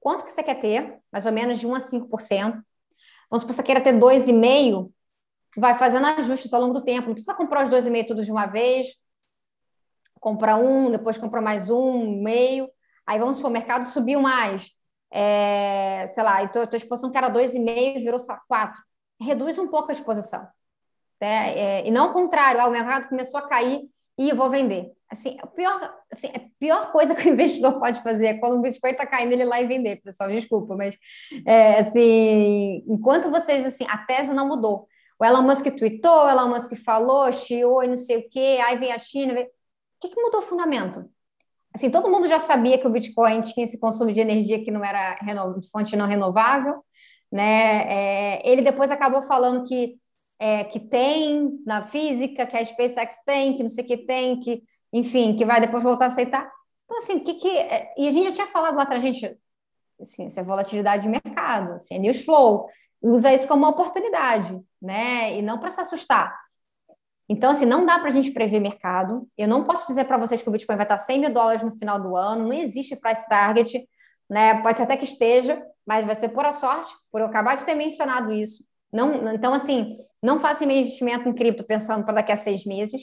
quanto 0.00 0.24
que 0.24 0.32
você 0.32 0.42
quer 0.42 0.58
ter? 0.58 0.98
Mais 1.12 1.26
ou 1.26 1.32
menos 1.32 1.58
de 1.58 1.66
1 1.66 1.74
a 1.74 1.80
5%. 1.80 2.64
Vamos 3.30 3.42
supor 3.42 3.48
que 3.48 3.52
você 3.52 3.62
queira 3.62 3.80
ter 3.80 3.92
2,5%, 3.92 4.90
vai 5.58 5.74
fazendo 5.78 6.06
ajustes 6.06 6.52
ao 6.54 6.60
longo 6.60 6.74
do 6.74 6.84
tempo. 6.84 7.08
Não 7.08 7.14
precisa 7.14 7.34
comprar 7.34 7.64
os 7.64 7.70
2,5% 7.70 8.06
tudo 8.06 8.24
de 8.24 8.32
uma 8.32 8.46
vez, 8.46 8.86
comprar 10.18 10.56
um, 10.56 10.90
depois 10.90 11.18
comprar 11.18 11.42
mais 11.42 11.68
um, 11.68 12.22
meio. 12.22 12.70
Aí 13.06 13.18
vamos 13.18 13.36
supor, 13.36 13.50
o 13.50 13.52
mercado 13.52 13.84
subiu 13.84 14.20
mais. 14.20 14.70
É, 15.10 16.06
sei 16.08 16.24
lá, 16.24 16.42
e 16.42 16.48
tua, 16.48 16.66
tua 16.66 16.76
exposição 16.78 17.10
que 17.10 17.18
era 17.18 17.30
2,5 17.30 18.02
virou 18.02 18.20
4 18.48 18.85
reduz 19.20 19.58
um 19.58 19.68
pouco 19.68 19.90
a 19.90 19.92
exposição. 19.92 20.46
Né? 21.20 21.58
É, 21.58 21.86
e 21.86 21.90
não 21.90 22.10
o 22.10 22.12
contrário, 22.12 22.60
ah, 22.60 22.68
o 22.68 22.70
mercado 22.70 23.08
começou 23.08 23.38
a 23.38 23.48
cair 23.48 23.82
e 24.18 24.32
vou 24.32 24.50
vender. 24.50 24.92
Assim, 25.10 25.36
a 25.40 25.46
pior, 25.46 25.94
assim, 26.12 26.28
a 26.28 26.40
pior 26.58 26.90
coisa 26.90 27.14
que 27.16 27.28
o 27.28 27.32
investidor 27.32 27.78
pode 27.78 28.02
fazer 28.02 28.26
é 28.26 28.38
quando 28.38 28.58
o 28.58 28.62
Bitcoin 28.62 28.90
está 28.90 29.06
caindo, 29.06 29.32
ele 29.32 29.44
lá 29.44 29.60
e 29.60 29.66
vender, 29.66 30.02
pessoal, 30.02 30.30
desculpa, 30.30 30.74
mas 30.76 30.96
é, 31.46 31.80
assim, 31.80 32.84
enquanto 32.86 33.30
vocês, 33.30 33.64
assim, 33.64 33.84
a 33.88 33.98
tese 33.98 34.32
não 34.32 34.48
mudou. 34.48 34.88
O 35.18 35.24
Elon 35.24 35.42
Musk 35.42 35.64
tweetou, 35.76 36.24
o 36.24 36.28
Elon 36.28 36.48
Musk 36.48 36.74
falou, 36.84 37.32
chiou 37.32 37.82
e 37.82 37.88
não 37.88 37.96
sei 37.96 38.18
o 38.18 38.28
quê, 38.28 38.58
aí 38.66 38.76
vem 38.76 38.92
a 38.92 38.98
China, 38.98 39.32
vem... 39.34 39.44
o 39.44 39.48
que, 40.00 40.08
que 40.08 40.20
mudou 40.20 40.40
o 40.40 40.44
fundamento? 40.44 41.08
Assim, 41.74 41.90
todo 41.90 42.10
mundo 42.10 42.26
já 42.26 42.40
sabia 42.40 42.78
que 42.78 42.86
o 42.86 42.90
Bitcoin 42.90 43.42
tinha 43.42 43.64
esse 43.64 43.78
consumo 43.78 44.12
de 44.12 44.20
energia 44.20 44.62
que 44.64 44.70
não 44.70 44.84
era 44.84 45.16
fonte 45.70 45.94
não 45.94 46.06
renovável, 46.06 46.82
né? 47.36 48.38
É, 48.38 48.50
ele 48.50 48.62
depois 48.62 48.90
acabou 48.90 49.20
falando 49.22 49.64
que, 49.64 49.96
é, 50.40 50.64
que 50.64 50.80
tem 50.80 51.60
na 51.66 51.82
física, 51.82 52.46
que 52.46 52.56
a 52.56 52.64
SpaceX 52.64 53.22
tem, 53.24 53.56
que 53.56 53.62
não 53.62 53.68
sei 53.68 53.84
o 53.84 53.86
que 53.86 53.98
tem, 53.98 54.40
que, 54.40 54.62
enfim, 54.92 55.36
que 55.36 55.44
vai 55.44 55.60
depois 55.60 55.82
voltar 55.82 56.06
a 56.06 56.08
aceitar. 56.08 56.50
Então, 56.84 56.98
assim, 56.98 57.16
o 57.16 57.24
que 57.24 57.34
que... 57.34 57.48
É, 57.48 57.92
e 57.98 58.08
a 58.08 58.10
gente 58.10 58.28
já 58.28 58.32
tinha 58.32 58.46
falado 58.46 58.74
lá 58.74 58.84
atrás, 58.84 59.02
gente, 59.02 59.36
assim, 60.00 60.28
é 60.34 60.42
volatilidade 60.42 61.02
de 61.02 61.08
mercado, 61.10 61.74
assim, 61.74 61.96
é 61.96 61.98
news 61.98 62.24
flow, 62.24 62.66
usa 63.02 63.34
isso 63.34 63.46
como 63.46 63.64
uma 63.64 63.70
oportunidade, 63.70 64.58
né? 64.80 65.36
E 65.36 65.42
não 65.42 65.58
para 65.58 65.70
se 65.70 65.80
assustar. 65.80 66.34
Então, 67.28 67.50
assim, 67.50 67.66
não 67.66 67.84
dá 67.84 67.98
para 67.98 68.08
a 68.08 68.12
gente 68.12 68.30
prever 68.30 68.60
mercado. 68.60 69.28
Eu 69.36 69.48
não 69.48 69.64
posso 69.64 69.86
dizer 69.86 70.04
para 70.04 70.16
vocês 70.16 70.40
que 70.40 70.48
o 70.48 70.52
Bitcoin 70.52 70.76
vai 70.76 70.84
estar 70.84 70.96
100 70.96 71.20
mil 71.20 71.34
dólares 71.34 71.62
no 71.62 71.76
final 71.76 72.00
do 72.00 72.16
ano, 72.16 72.44
não 72.44 72.52
existe 72.52 72.96
price 72.96 73.28
target, 73.28 73.86
né? 74.30 74.62
Pode 74.62 74.78
ser 74.78 74.84
até 74.84 74.96
que 74.96 75.04
esteja, 75.04 75.60
mas 75.86 76.04
vai 76.04 76.14
ser 76.14 76.30
por 76.30 76.44
a 76.44 76.52
sorte, 76.52 76.92
por 77.10 77.20
eu 77.20 77.26
acabar 77.26 77.56
de 77.56 77.64
ter 77.64 77.74
mencionado 77.74 78.32
isso. 78.32 78.64
Não, 78.92 79.32
então, 79.32 79.52
assim, 79.52 79.90
não 80.22 80.40
faça 80.40 80.64
investimento 80.64 81.28
em 81.28 81.34
cripto 81.34 81.64
pensando 81.64 82.04
para 82.04 82.14
daqui 82.14 82.32
a 82.32 82.36
seis 82.36 82.64
meses. 82.64 83.02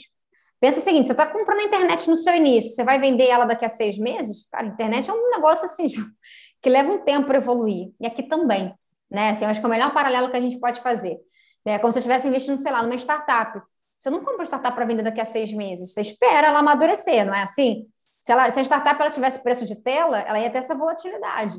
Pensa 0.60 0.80
o 0.80 0.84
seguinte: 0.84 1.08
você 1.08 1.14
está 1.14 1.26
comprando 1.26 1.60
a 1.60 1.64
internet 1.64 2.10
no 2.10 2.16
seu 2.16 2.36
início, 2.36 2.72
você 2.72 2.84
vai 2.84 3.00
vender 3.00 3.28
ela 3.28 3.46
daqui 3.46 3.66
a 3.66 3.70
seis 3.70 3.98
meses? 3.98 4.48
Cara, 4.52 4.66
a 4.66 4.70
internet 4.70 5.10
é 5.10 5.14
um 5.14 5.30
negócio 5.30 5.66
assim 5.66 5.88
que 6.62 6.70
leva 6.70 6.92
um 6.92 7.00
tempo 7.04 7.28
para 7.28 7.38
evoluir. 7.38 7.92
E 8.00 8.08
aqui 8.08 8.24
também. 8.24 8.74
Né? 9.10 9.30
Assim, 9.30 9.46
eu 9.46 9.52
acho 9.52 9.60
que 9.60 9.66
é 9.66 9.68
o 9.68 9.72
melhor 9.72 9.94
paralelo 9.94 10.32
que 10.32 10.38
a 10.38 10.42
gente 10.42 10.60
pode 10.60 10.82
fazer. 10.82 11.18
É 11.66 11.80
como 11.80 11.92
se 11.92 12.00
eu 12.00 12.02
estivesse 12.02 12.28
investindo, 12.28 12.58
sei 12.58 12.72
lá, 12.72 12.82
numa 12.82 12.96
startup. 12.96 13.62
Você 13.98 14.10
não 14.10 14.24
compra 14.24 14.44
startup 14.46 14.76
para 14.76 14.86
vender 14.86 15.04
daqui 15.04 15.22
a 15.22 15.26
seis 15.26 15.54
meses, 15.54 15.94
você 15.94 16.02
espera 16.02 16.48
ela 16.48 16.60
amadurecer, 16.60 17.26
não 17.26 17.34
é 17.34 17.44
assim? 17.44 17.86
Se, 18.20 18.32
ela, 18.34 18.52
se 18.52 18.60
a 18.60 18.64
startup 18.64 19.00
ela 19.00 19.10
tivesse 19.10 19.42
preço 19.42 19.66
de 19.66 19.76
tela, 19.78 20.20
ela 20.20 20.40
ia 20.40 20.50
ter 20.50 20.58
essa 20.58 20.76
volatilidade. 20.76 21.54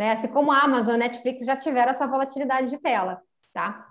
Né? 0.00 0.12
Assim 0.12 0.28
como 0.28 0.50
a 0.50 0.60
Amazon, 0.60 0.94
a 0.94 0.96
Netflix 0.96 1.44
já 1.44 1.54
tiveram 1.54 1.90
essa 1.90 2.06
volatilidade 2.06 2.70
de 2.70 2.78
tela. 2.78 3.20
Tá? 3.52 3.86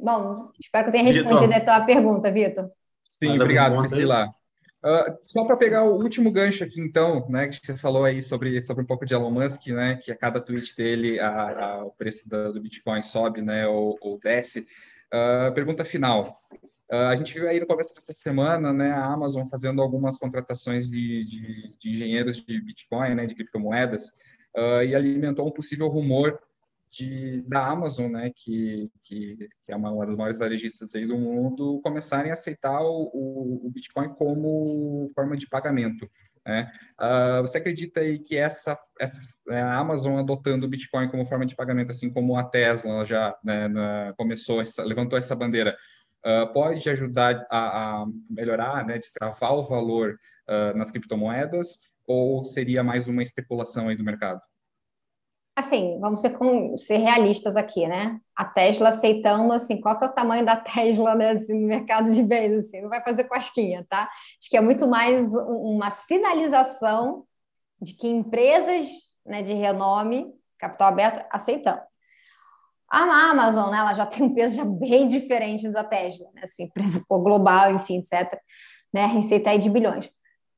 Bom, 0.00 0.50
espero 0.58 0.84
que 0.84 0.88
eu 0.88 0.92
tenha 0.92 1.04
respondido 1.04 1.52
Victor. 1.52 1.74
a 1.74 1.76
tua 1.76 1.84
pergunta, 1.84 2.32
Vitor. 2.32 2.70
Sim, 3.06 3.28
Mas 3.28 3.40
obrigado, 3.42 3.78
Priscila. 3.80 4.30
Uh, 4.82 5.18
só 5.30 5.44
para 5.44 5.58
pegar 5.58 5.84
o 5.84 6.02
último 6.02 6.30
gancho 6.30 6.64
aqui, 6.64 6.80
então, 6.80 7.28
né, 7.28 7.48
que 7.48 7.56
você 7.56 7.76
falou 7.76 8.04
aí 8.04 8.22
sobre, 8.22 8.58
sobre 8.62 8.82
um 8.82 8.86
pouco 8.86 9.04
de 9.04 9.12
Elon 9.12 9.30
Musk, 9.30 9.66
né, 9.66 9.96
que 9.96 10.10
a 10.10 10.16
cada 10.16 10.40
tweet 10.40 10.74
dele 10.74 11.20
a, 11.20 11.30
a, 11.30 11.84
o 11.84 11.90
preço 11.90 12.26
do, 12.26 12.54
do, 12.54 12.60
Bitcoin 12.62 13.02
sobe, 13.02 13.42
né, 13.42 13.66
ou, 13.66 13.94
ou 14.00 14.18
desce. 14.18 14.66
Uh, 15.12 15.52
pergunta 15.52 15.84
final. 15.84 16.40
Uh, 16.90 17.08
a 17.10 17.16
gente 17.16 17.34
viu 17.34 17.46
aí 17.46 17.60
no 17.60 17.66
começo 17.66 17.94
dessa 17.94 18.14
semana, 18.14 18.72
né, 18.72 18.90
a 18.90 19.04
Amazon 19.04 19.46
fazendo 19.48 19.82
algumas 19.82 20.16
contratações 20.16 20.88
de, 20.88 21.24
de, 21.24 21.74
de 21.78 21.90
engenheiros 21.90 22.42
de 22.42 22.58
Bitcoin, 22.58 23.14
né, 23.14 23.26
de 23.26 23.34
criptomoedas, 23.34 24.12
uh, 24.56 24.82
e 24.82 24.94
alimentou 24.94 25.46
um 25.46 25.52
possível 25.52 25.88
rumor 25.88 26.38
de, 26.90 27.42
da 27.42 27.66
Amazon, 27.66 28.10
né, 28.10 28.30
que, 28.34 28.90
que, 29.02 29.36
que, 29.36 29.72
é 29.72 29.76
uma, 29.76 30.06
das 30.06 30.16
maiores 30.16 30.38
varejistas 30.38 30.94
aí 30.94 31.06
do 31.06 31.18
mundo, 31.18 31.80
começarem 31.82 32.30
a 32.30 32.32
aceitar 32.32 32.80
o, 32.80 33.10
o, 33.12 33.66
o 33.66 33.70
Bitcoin 33.70 34.08
como 34.14 35.10
forma 35.14 35.36
de 35.36 35.48
pagamento. 35.48 36.08
Né? 36.46 36.70
Uh, 36.98 37.40
você 37.42 37.58
acredita 37.58 38.00
aí 38.00 38.20
que 38.20 38.36
essa, 38.36 38.78
essa 39.00 39.20
é, 39.48 39.60
a 39.60 39.76
Amazon 39.78 40.16
adotando 40.18 40.64
o 40.64 40.68
Bitcoin 40.68 41.08
como 41.08 41.26
forma 41.26 41.44
de 41.44 41.56
pagamento, 41.56 41.90
assim 41.90 42.10
como 42.10 42.36
a 42.36 42.44
Tesla 42.44 43.04
já 43.04 43.36
né, 43.42 43.68
na, 43.68 44.14
começou, 44.16 44.60
essa, 44.60 44.84
levantou 44.84 45.18
essa 45.18 45.34
bandeira, 45.34 45.76
uh, 46.24 46.52
pode 46.52 46.88
ajudar 46.88 47.44
a, 47.50 48.02
a, 48.02 48.06
melhorar, 48.30 48.86
né, 48.86 48.96
destravar 48.96 49.54
o 49.54 49.64
valor 49.64 50.16
uh, 50.48 50.76
nas 50.78 50.90
criptomoedas 50.90 51.80
ou 52.06 52.44
seria 52.44 52.82
mais 52.82 53.08
uma 53.08 53.22
especulação 53.22 53.88
aí 53.88 53.96
do 53.96 54.04
mercado? 54.04 54.40
Assim, 55.58 55.98
vamos 56.00 56.20
ser, 56.20 56.30
com, 56.36 56.76
ser 56.76 56.98
realistas 56.98 57.56
aqui, 57.56 57.88
né? 57.88 58.20
A 58.36 58.44
Tesla 58.44 58.90
aceitando, 58.90 59.50
assim, 59.54 59.80
qual 59.80 59.98
que 59.98 60.04
é 60.04 60.08
o 60.08 60.12
tamanho 60.12 60.44
da 60.44 60.54
Tesla 60.56 61.14
né, 61.14 61.30
assim, 61.30 61.58
no 61.58 61.66
mercado 61.66 62.12
de 62.12 62.22
bens, 62.22 62.66
assim, 62.66 62.82
não 62.82 62.90
vai 62.90 63.02
fazer 63.02 63.24
cosquinha, 63.24 63.84
tá? 63.88 64.02
Acho 64.02 64.50
que 64.50 64.56
é 64.56 64.60
muito 64.60 64.86
mais 64.86 65.34
uma 65.34 65.88
sinalização 65.88 67.24
de 67.80 67.94
que 67.94 68.06
empresas 68.06 68.86
né, 69.24 69.42
de 69.42 69.54
renome, 69.54 70.30
capital 70.58 70.88
aberto, 70.88 71.26
aceitando. 71.30 71.80
A 72.88 73.30
Amazon, 73.30 73.70
né, 73.70 73.78
ela 73.78 73.94
já 73.94 74.04
tem 74.06 74.26
um 74.26 74.34
peso 74.34 74.56
já 74.56 74.64
bem 74.64 75.08
diferente 75.08 75.68
da 75.70 75.82
Tesla, 75.82 76.28
né, 76.34 76.42
assim, 76.44 76.64
empresa 76.64 77.02
global, 77.08 77.72
enfim, 77.72 77.98
etc. 77.98 78.38
Né, 78.92 79.06
receita 79.06 79.50
aí 79.50 79.58
de 79.58 79.70
bilhões. 79.70 80.10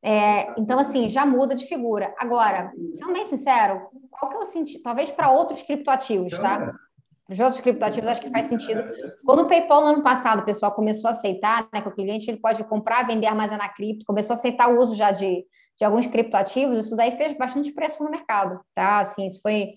É, 0.03 0.59
então, 0.61 0.79
assim, 0.79 1.09
já 1.09 1.27
muda 1.27 1.55
de 1.55 1.67
figura. 1.67 2.15
Agora, 2.19 2.73
sendo 2.95 3.13
bem 3.13 3.27
sincero, 3.27 3.89
qual 4.11 4.31
que 4.31 4.37
é 4.37 4.41
o 4.41 4.45
sentido? 4.45 4.83
Talvez 4.83 5.11
para 5.11 5.31
outros 5.31 5.63
criptoativos, 5.63 6.39
tá? 6.39 6.59
Para 6.59 7.35
os 7.35 7.41
outros 7.41 7.61
criptoativos, 7.61 8.09
acho 8.09 8.21
que 8.21 8.31
faz 8.31 8.47
sentido. 8.47 8.83
Quando 9.25 9.43
o 9.43 9.49
PayPal, 9.49 9.83
no 9.83 9.87
ano 9.89 10.03
passado, 10.03 10.41
o 10.41 10.45
pessoal 10.45 10.73
começou 10.73 11.09
a 11.09 11.11
aceitar, 11.11 11.69
né, 11.75 11.81
que 11.81 11.89
o 11.89 11.95
cliente 11.95 12.31
ele 12.31 12.41
pode 12.41 12.63
comprar, 12.65 13.07
vender, 13.07 13.27
armazenar 13.27 13.75
cripto, 13.75 14.07
começou 14.07 14.35
a 14.35 14.39
aceitar 14.39 14.71
o 14.71 14.79
uso 14.79 14.95
já 14.95 15.11
de, 15.11 15.45
de 15.79 15.85
alguns 15.85 16.07
criptoativos, 16.07 16.87
isso 16.87 16.97
daí 16.97 17.17
fez 17.17 17.37
bastante 17.37 17.73
preço 17.73 18.03
no 18.03 18.11
mercado, 18.11 18.61
tá? 18.75 19.01
Assim, 19.01 19.27
isso 19.27 19.41
foi 19.43 19.75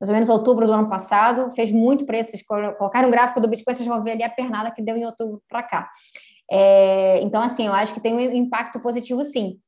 mais 0.00 0.10
ou 0.10 0.14
menos 0.14 0.28
outubro 0.28 0.66
do 0.66 0.72
ano 0.72 0.88
passado, 0.88 1.50
fez 1.52 1.72
muito 1.72 2.06
preço. 2.06 2.30
Vocês 2.30 2.42
colocaram 2.42 3.08
o 3.08 3.10
gráfico 3.10 3.40
do 3.40 3.48
Bitcoin, 3.48 3.74
vocês 3.74 3.88
vão 3.88 4.02
ver 4.02 4.12
ali 4.12 4.22
a 4.22 4.30
pernada 4.30 4.70
que 4.70 4.82
deu 4.82 4.96
em 4.96 5.04
outubro 5.04 5.42
para 5.48 5.62
cá. 5.62 5.90
É, 6.50 7.20
então, 7.20 7.42
assim, 7.42 7.66
eu 7.66 7.74
acho 7.74 7.92
que 7.92 8.00
tem 8.00 8.14
um 8.14 8.20
impacto 8.20 8.80
positivo, 8.80 9.22
sim. 9.24 9.60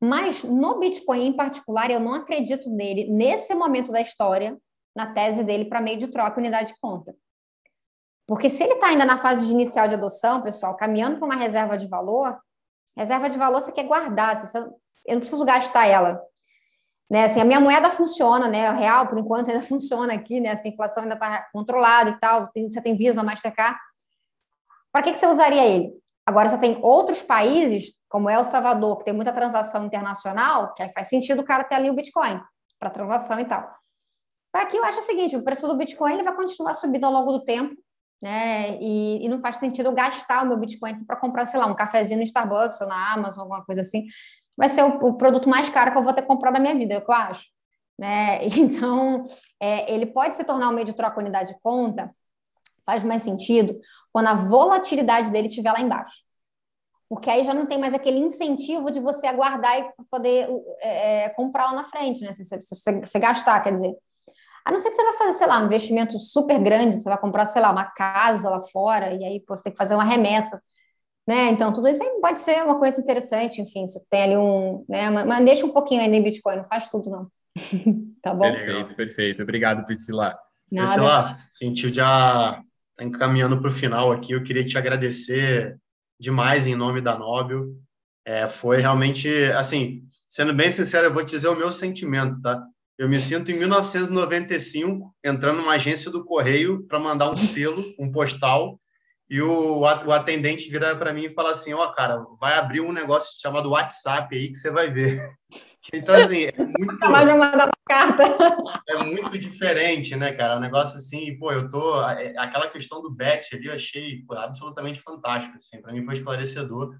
Mas 0.00 0.42
no 0.42 0.78
Bitcoin 0.78 1.26
em 1.26 1.32
particular, 1.32 1.90
eu 1.90 2.00
não 2.00 2.14
acredito 2.14 2.68
nele, 2.68 3.08
nesse 3.08 3.54
momento 3.54 3.92
da 3.92 4.00
história, 4.00 4.58
na 4.94 5.12
tese 5.12 5.44
dele 5.44 5.66
para 5.66 5.80
meio 5.80 5.98
de 5.98 6.08
troca 6.08 6.40
unidade 6.40 6.72
de 6.72 6.80
conta. 6.80 7.14
Porque 8.26 8.50
se 8.50 8.62
ele 8.62 8.74
está 8.74 8.88
ainda 8.88 9.04
na 9.04 9.16
fase 9.16 9.46
de 9.46 9.52
inicial 9.52 9.88
de 9.88 9.94
adoção, 9.94 10.42
pessoal, 10.42 10.76
caminhando 10.76 11.18
para 11.18 11.26
uma 11.26 11.36
reserva 11.36 11.76
de 11.76 11.86
valor, 11.86 12.38
reserva 12.96 13.28
de 13.28 13.38
valor 13.38 13.60
você 13.60 13.72
quer 13.72 13.84
guardar, 13.84 14.36
você, 14.36 14.58
eu 14.58 15.14
não 15.14 15.20
preciso 15.20 15.44
gastar 15.44 15.86
ela. 15.86 16.20
Né, 17.10 17.24
assim, 17.24 17.40
a 17.40 17.44
minha 17.44 17.60
moeda 17.60 17.90
funciona, 17.90 18.48
né? 18.48 18.70
O 18.70 18.74
real, 18.74 19.06
por 19.06 19.18
enquanto, 19.18 19.50
ainda 19.50 19.60
funciona 19.66 20.14
aqui, 20.14 20.40
né? 20.40 20.52
Assim, 20.52 20.70
a 20.70 20.72
inflação 20.72 21.02
ainda 21.02 21.14
está 21.14 21.46
controlada 21.52 22.10
e 22.10 22.18
tal. 22.18 22.48
Tem, 22.48 22.70
você 22.70 22.80
tem 22.80 22.96
Visa, 22.96 23.22
Mastercard. 23.22 23.78
Para 24.90 25.02
que, 25.02 25.12
que 25.12 25.18
você 25.18 25.26
usaria 25.26 25.64
ele? 25.64 26.01
Agora, 26.26 26.48
você 26.48 26.58
tem 26.58 26.78
outros 26.82 27.20
países, 27.20 27.94
como 28.08 28.30
El 28.30 28.44
Salvador, 28.44 28.98
que 28.98 29.04
tem 29.04 29.14
muita 29.14 29.32
transação 29.32 29.84
internacional, 29.84 30.72
que 30.74 30.82
aí 30.82 30.92
faz 30.92 31.08
sentido 31.08 31.40
o 31.40 31.44
cara 31.44 31.64
ter 31.64 31.74
ali 31.74 31.90
o 31.90 31.94
Bitcoin 31.94 32.40
para 32.78 32.90
transação 32.90 33.40
e 33.40 33.44
tal. 33.44 33.68
Para 34.52 34.62
aqui, 34.62 34.76
eu 34.76 34.84
acho 34.84 34.98
o 34.98 35.02
seguinte: 35.02 35.36
o 35.36 35.42
preço 35.42 35.66
do 35.66 35.76
Bitcoin 35.76 36.12
ele 36.12 36.22
vai 36.22 36.34
continuar 36.34 36.74
subindo 36.74 37.04
ao 37.04 37.12
longo 37.12 37.32
do 37.32 37.44
tempo, 37.44 37.74
né? 38.22 38.78
E, 38.80 39.24
e 39.24 39.28
não 39.28 39.40
faz 39.40 39.56
sentido 39.56 39.86
eu 39.86 39.92
gastar 39.92 40.44
o 40.44 40.48
meu 40.48 40.56
Bitcoin 40.58 41.04
para 41.04 41.16
comprar, 41.16 41.44
sei 41.44 41.58
lá, 41.58 41.66
um 41.66 41.74
cafezinho 41.74 42.18
no 42.18 42.24
Starbucks 42.24 42.80
ou 42.80 42.86
na 42.86 43.12
Amazon, 43.14 43.42
alguma 43.42 43.64
coisa 43.64 43.80
assim. 43.80 44.06
Vai 44.56 44.68
ser 44.68 44.84
o, 44.84 45.06
o 45.06 45.14
produto 45.14 45.48
mais 45.48 45.68
caro 45.70 45.90
que 45.90 45.98
eu 45.98 46.04
vou 46.04 46.12
ter 46.12 46.22
comprado 46.22 46.54
na 46.54 46.60
minha 46.60 46.74
vida, 46.74 46.94
é 46.94 46.98
o 46.98 47.04
que 47.04 47.10
eu 47.10 47.14
acho. 47.14 47.46
Né? 47.98 48.46
Então, 48.58 49.22
é, 49.60 49.92
ele 49.92 50.06
pode 50.06 50.36
se 50.36 50.44
tornar 50.44 50.68
um 50.68 50.72
meio 50.72 50.86
de 50.86 50.94
troca 50.94 51.18
unidade 51.18 51.54
de 51.54 51.60
conta, 51.60 52.14
faz 52.84 53.02
mais 53.02 53.22
sentido 53.22 53.78
quando 54.12 54.26
a 54.26 54.34
volatilidade 54.34 55.30
dele 55.30 55.48
estiver 55.48 55.72
lá 55.72 55.80
embaixo. 55.80 56.22
Porque 57.08 57.28
aí 57.28 57.44
já 57.44 57.52
não 57.52 57.66
tem 57.66 57.78
mais 57.78 57.92
aquele 57.92 58.18
incentivo 58.18 58.90
de 58.90 58.98
você 58.98 59.26
aguardar 59.26 59.78
e 59.78 59.86
poder 60.10 60.48
é, 60.80 61.24
é, 61.24 61.28
comprar 61.30 61.66
lá 61.66 61.74
na 61.74 61.84
frente, 61.84 62.22
né? 62.22 62.32
Se 62.32 62.42
você, 62.44 63.18
gastar, 63.18 63.60
quer 63.62 63.72
dizer. 63.72 63.94
A 64.64 64.72
não 64.72 64.78
ser 64.78 64.88
que 64.88 64.94
você 64.94 65.04
vai 65.04 65.12
fazer, 65.18 65.32
sei 65.34 65.46
lá, 65.46 65.60
um 65.60 65.66
investimento 65.66 66.18
super 66.18 66.58
grande, 66.58 66.96
você 66.96 67.08
vai 67.08 67.18
comprar, 67.18 67.44
sei 67.46 67.60
lá, 67.60 67.70
uma 67.70 67.84
casa 67.84 68.48
lá 68.48 68.62
fora, 68.62 69.12
e 69.12 69.24
aí 69.24 69.40
pô, 69.40 69.54
você 69.54 69.64
tem 69.64 69.72
que 69.72 69.78
fazer 69.78 69.94
uma 69.94 70.04
remessa. 70.04 70.62
Né? 71.26 71.50
Então, 71.50 71.70
tudo 71.70 71.86
isso 71.86 72.02
aí 72.02 72.08
pode 72.18 72.40
ser 72.40 72.62
uma 72.64 72.78
coisa 72.78 72.98
interessante, 72.98 73.60
enfim, 73.60 73.86
você 73.86 74.02
tem 74.08 74.22
ali 74.22 74.36
um. 74.36 74.82
Né? 74.88 75.10
Mas, 75.10 75.44
deixa 75.44 75.66
um 75.66 75.72
pouquinho 75.72 76.00
ainda 76.00 76.16
em 76.16 76.22
Bitcoin, 76.22 76.56
não 76.56 76.64
faz 76.64 76.88
tudo, 76.88 77.10
não. 77.10 77.26
tá 78.22 78.32
bom? 78.32 78.50
Perfeito, 78.50 78.94
perfeito. 78.94 79.42
Obrigado, 79.42 79.84
Priscila. 79.84 80.34
Nada. 80.70 80.86
Priscila, 80.86 81.36
a 81.36 81.64
gente 81.64 81.92
já 81.92 82.64
encaminhando 83.02 83.60
para 83.60 83.68
o 83.68 83.72
final 83.72 84.12
aqui. 84.12 84.32
Eu 84.32 84.42
queria 84.42 84.64
te 84.64 84.76
agradecer 84.78 85.76
demais 86.18 86.66
em 86.66 86.74
nome 86.74 87.00
da 87.00 87.18
Nobel. 87.18 87.66
É, 88.24 88.46
foi 88.46 88.80
realmente, 88.80 89.28
assim, 89.56 90.02
sendo 90.28 90.54
bem 90.54 90.70
sincero, 90.70 91.08
eu 91.08 91.14
vou 91.14 91.24
te 91.24 91.30
dizer 91.30 91.48
o 91.48 91.56
meu 91.56 91.72
sentimento, 91.72 92.40
tá? 92.40 92.62
Eu 92.96 93.08
me 93.08 93.18
sinto 93.18 93.50
em 93.50 93.58
1995 93.58 95.12
entrando 95.24 95.56
numa 95.58 95.72
agência 95.72 96.10
do 96.10 96.24
correio 96.24 96.86
para 96.86 97.00
mandar 97.00 97.30
um 97.30 97.36
selo, 97.36 97.82
um 97.98 98.12
postal, 98.12 98.78
e 99.28 99.40
o, 99.40 99.78
o 99.80 100.12
atendente 100.12 100.70
vira 100.70 100.94
para 100.94 101.12
mim 101.12 101.24
e 101.24 101.30
fala 101.30 101.52
assim: 101.52 101.72
Ó, 101.72 101.84
oh, 101.84 101.92
cara, 101.94 102.22
vai 102.38 102.54
abrir 102.58 102.82
um 102.82 102.92
negócio 102.92 103.40
chamado 103.40 103.70
WhatsApp 103.70 104.36
aí 104.36 104.48
que 104.48 104.58
você 104.58 104.70
vai 104.70 104.90
ver. 104.90 105.30
Então, 105.92 106.14
assim, 106.14 106.44
é 106.44 106.54
muito. 106.56 106.96
Carta. 107.92 108.24
É 108.88 109.04
muito 109.04 109.38
diferente, 109.38 110.16
né, 110.16 110.32
cara? 110.32 110.56
Um 110.56 110.60
negócio 110.60 110.96
assim, 110.96 111.36
pô, 111.38 111.52
eu 111.52 111.70
tô. 111.70 112.02
É, 112.08 112.34
aquela 112.38 112.68
questão 112.68 113.02
do 113.02 113.10
bet 113.10 113.54
ali 113.54 113.66
eu 113.66 113.74
achei 113.74 114.22
pô, 114.24 114.34
absolutamente 114.34 115.00
fantástico, 115.00 115.56
assim, 115.56 115.80
para 115.80 115.92
mim 115.92 116.04
foi 116.04 116.14
esclarecedor. 116.14 116.96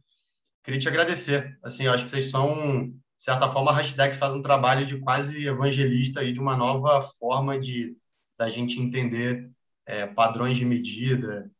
Queria 0.62 0.80
te 0.80 0.88
agradecer. 0.88 1.58
Assim, 1.62 1.84
eu 1.84 1.92
acho 1.92 2.04
que 2.04 2.10
vocês 2.10 2.30
são, 2.30 2.88
de 2.88 2.94
certa 3.16 3.50
forma, 3.50 3.70
a 3.70 3.74
hashtag 3.74 4.14
faz 4.14 4.34
um 4.34 4.42
trabalho 4.42 4.86
de 4.86 4.98
quase 4.98 5.46
evangelista 5.46 6.20
aí, 6.20 6.32
de 6.32 6.40
uma 6.40 6.56
nova 6.56 7.02
forma 7.18 7.58
de 7.58 7.96
da 8.38 8.48
gente 8.48 8.80
entender 8.80 9.50
é, 9.86 10.06
padrões 10.06 10.58
de 10.58 10.64
medida, 10.64 11.50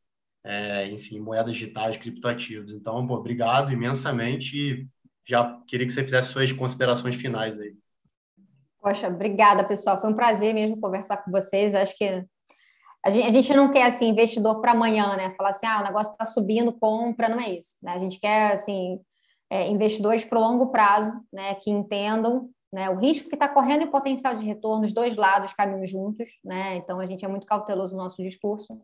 é, 0.44 0.88
enfim, 0.90 1.20
moedas 1.20 1.52
digitais, 1.52 1.96
criptoativos. 1.96 2.72
Então, 2.72 3.06
pô, 3.06 3.14
obrigado 3.14 3.72
imensamente 3.72 4.56
e 4.56 4.88
já 5.24 5.60
queria 5.68 5.86
que 5.86 5.92
você 5.92 6.02
fizesse 6.02 6.32
suas 6.32 6.52
considerações 6.52 7.14
finais 7.14 7.58
aí. 7.58 7.74
Poxa, 8.82 9.06
obrigada, 9.06 9.62
pessoal. 9.62 10.00
Foi 10.00 10.10
um 10.10 10.16
prazer 10.16 10.52
mesmo 10.52 10.80
conversar 10.80 11.18
com 11.18 11.30
vocês. 11.30 11.72
Acho 11.72 11.96
que 11.96 12.26
a 13.04 13.10
gente, 13.10 13.28
a 13.28 13.30
gente 13.30 13.54
não 13.54 13.70
quer 13.70 13.84
assim 13.84 14.08
investidor 14.08 14.60
para 14.60 14.72
amanhã, 14.72 15.16
né? 15.16 15.30
Falar 15.36 15.50
assim, 15.50 15.66
ah, 15.66 15.80
o 15.80 15.84
negócio 15.84 16.10
está 16.10 16.24
subindo, 16.24 16.72
compra, 16.72 17.28
não 17.28 17.38
é 17.38 17.50
isso. 17.50 17.76
Né? 17.80 17.92
A 17.92 17.98
gente 18.00 18.18
quer 18.18 18.52
assim 18.52 18.98
é, 19.48 19.68
investidores 19.68 20.24
para 20.24 20.36
o 20.36 20.42
longo 20.42 20.72
prazo, 20.72 21.12
né? 21.32 21.54
Que 21.54 21.70
entendam 21.70 22.50
né, 22.72 22.90
o 22.90 22.96
risco 22.98 23.28
que 23.28 23.36
está 23.36 23.48
correndo 23.48 23.82
e 23.82 23.84
o 23.84 23.90
potencial 23.90 24.34
de 24.34 24.44
retorno, 24.44 24.84
os 24.84 24.92
dois 24.92 25.14
lados 25.14 25.52
caminham 25.52 25.86
juntos, 25.86 26.28
né? 26.44 26.76
Então 26.76 26.98
a 26.98 27.06
gente 27.06 27.24
é 27.24 27.28
muito 27.28 27.46
cauteloso 27.46 27.96
no 27.96 28.02
nosso 28.02 28.20
discurso. 28.20 28.80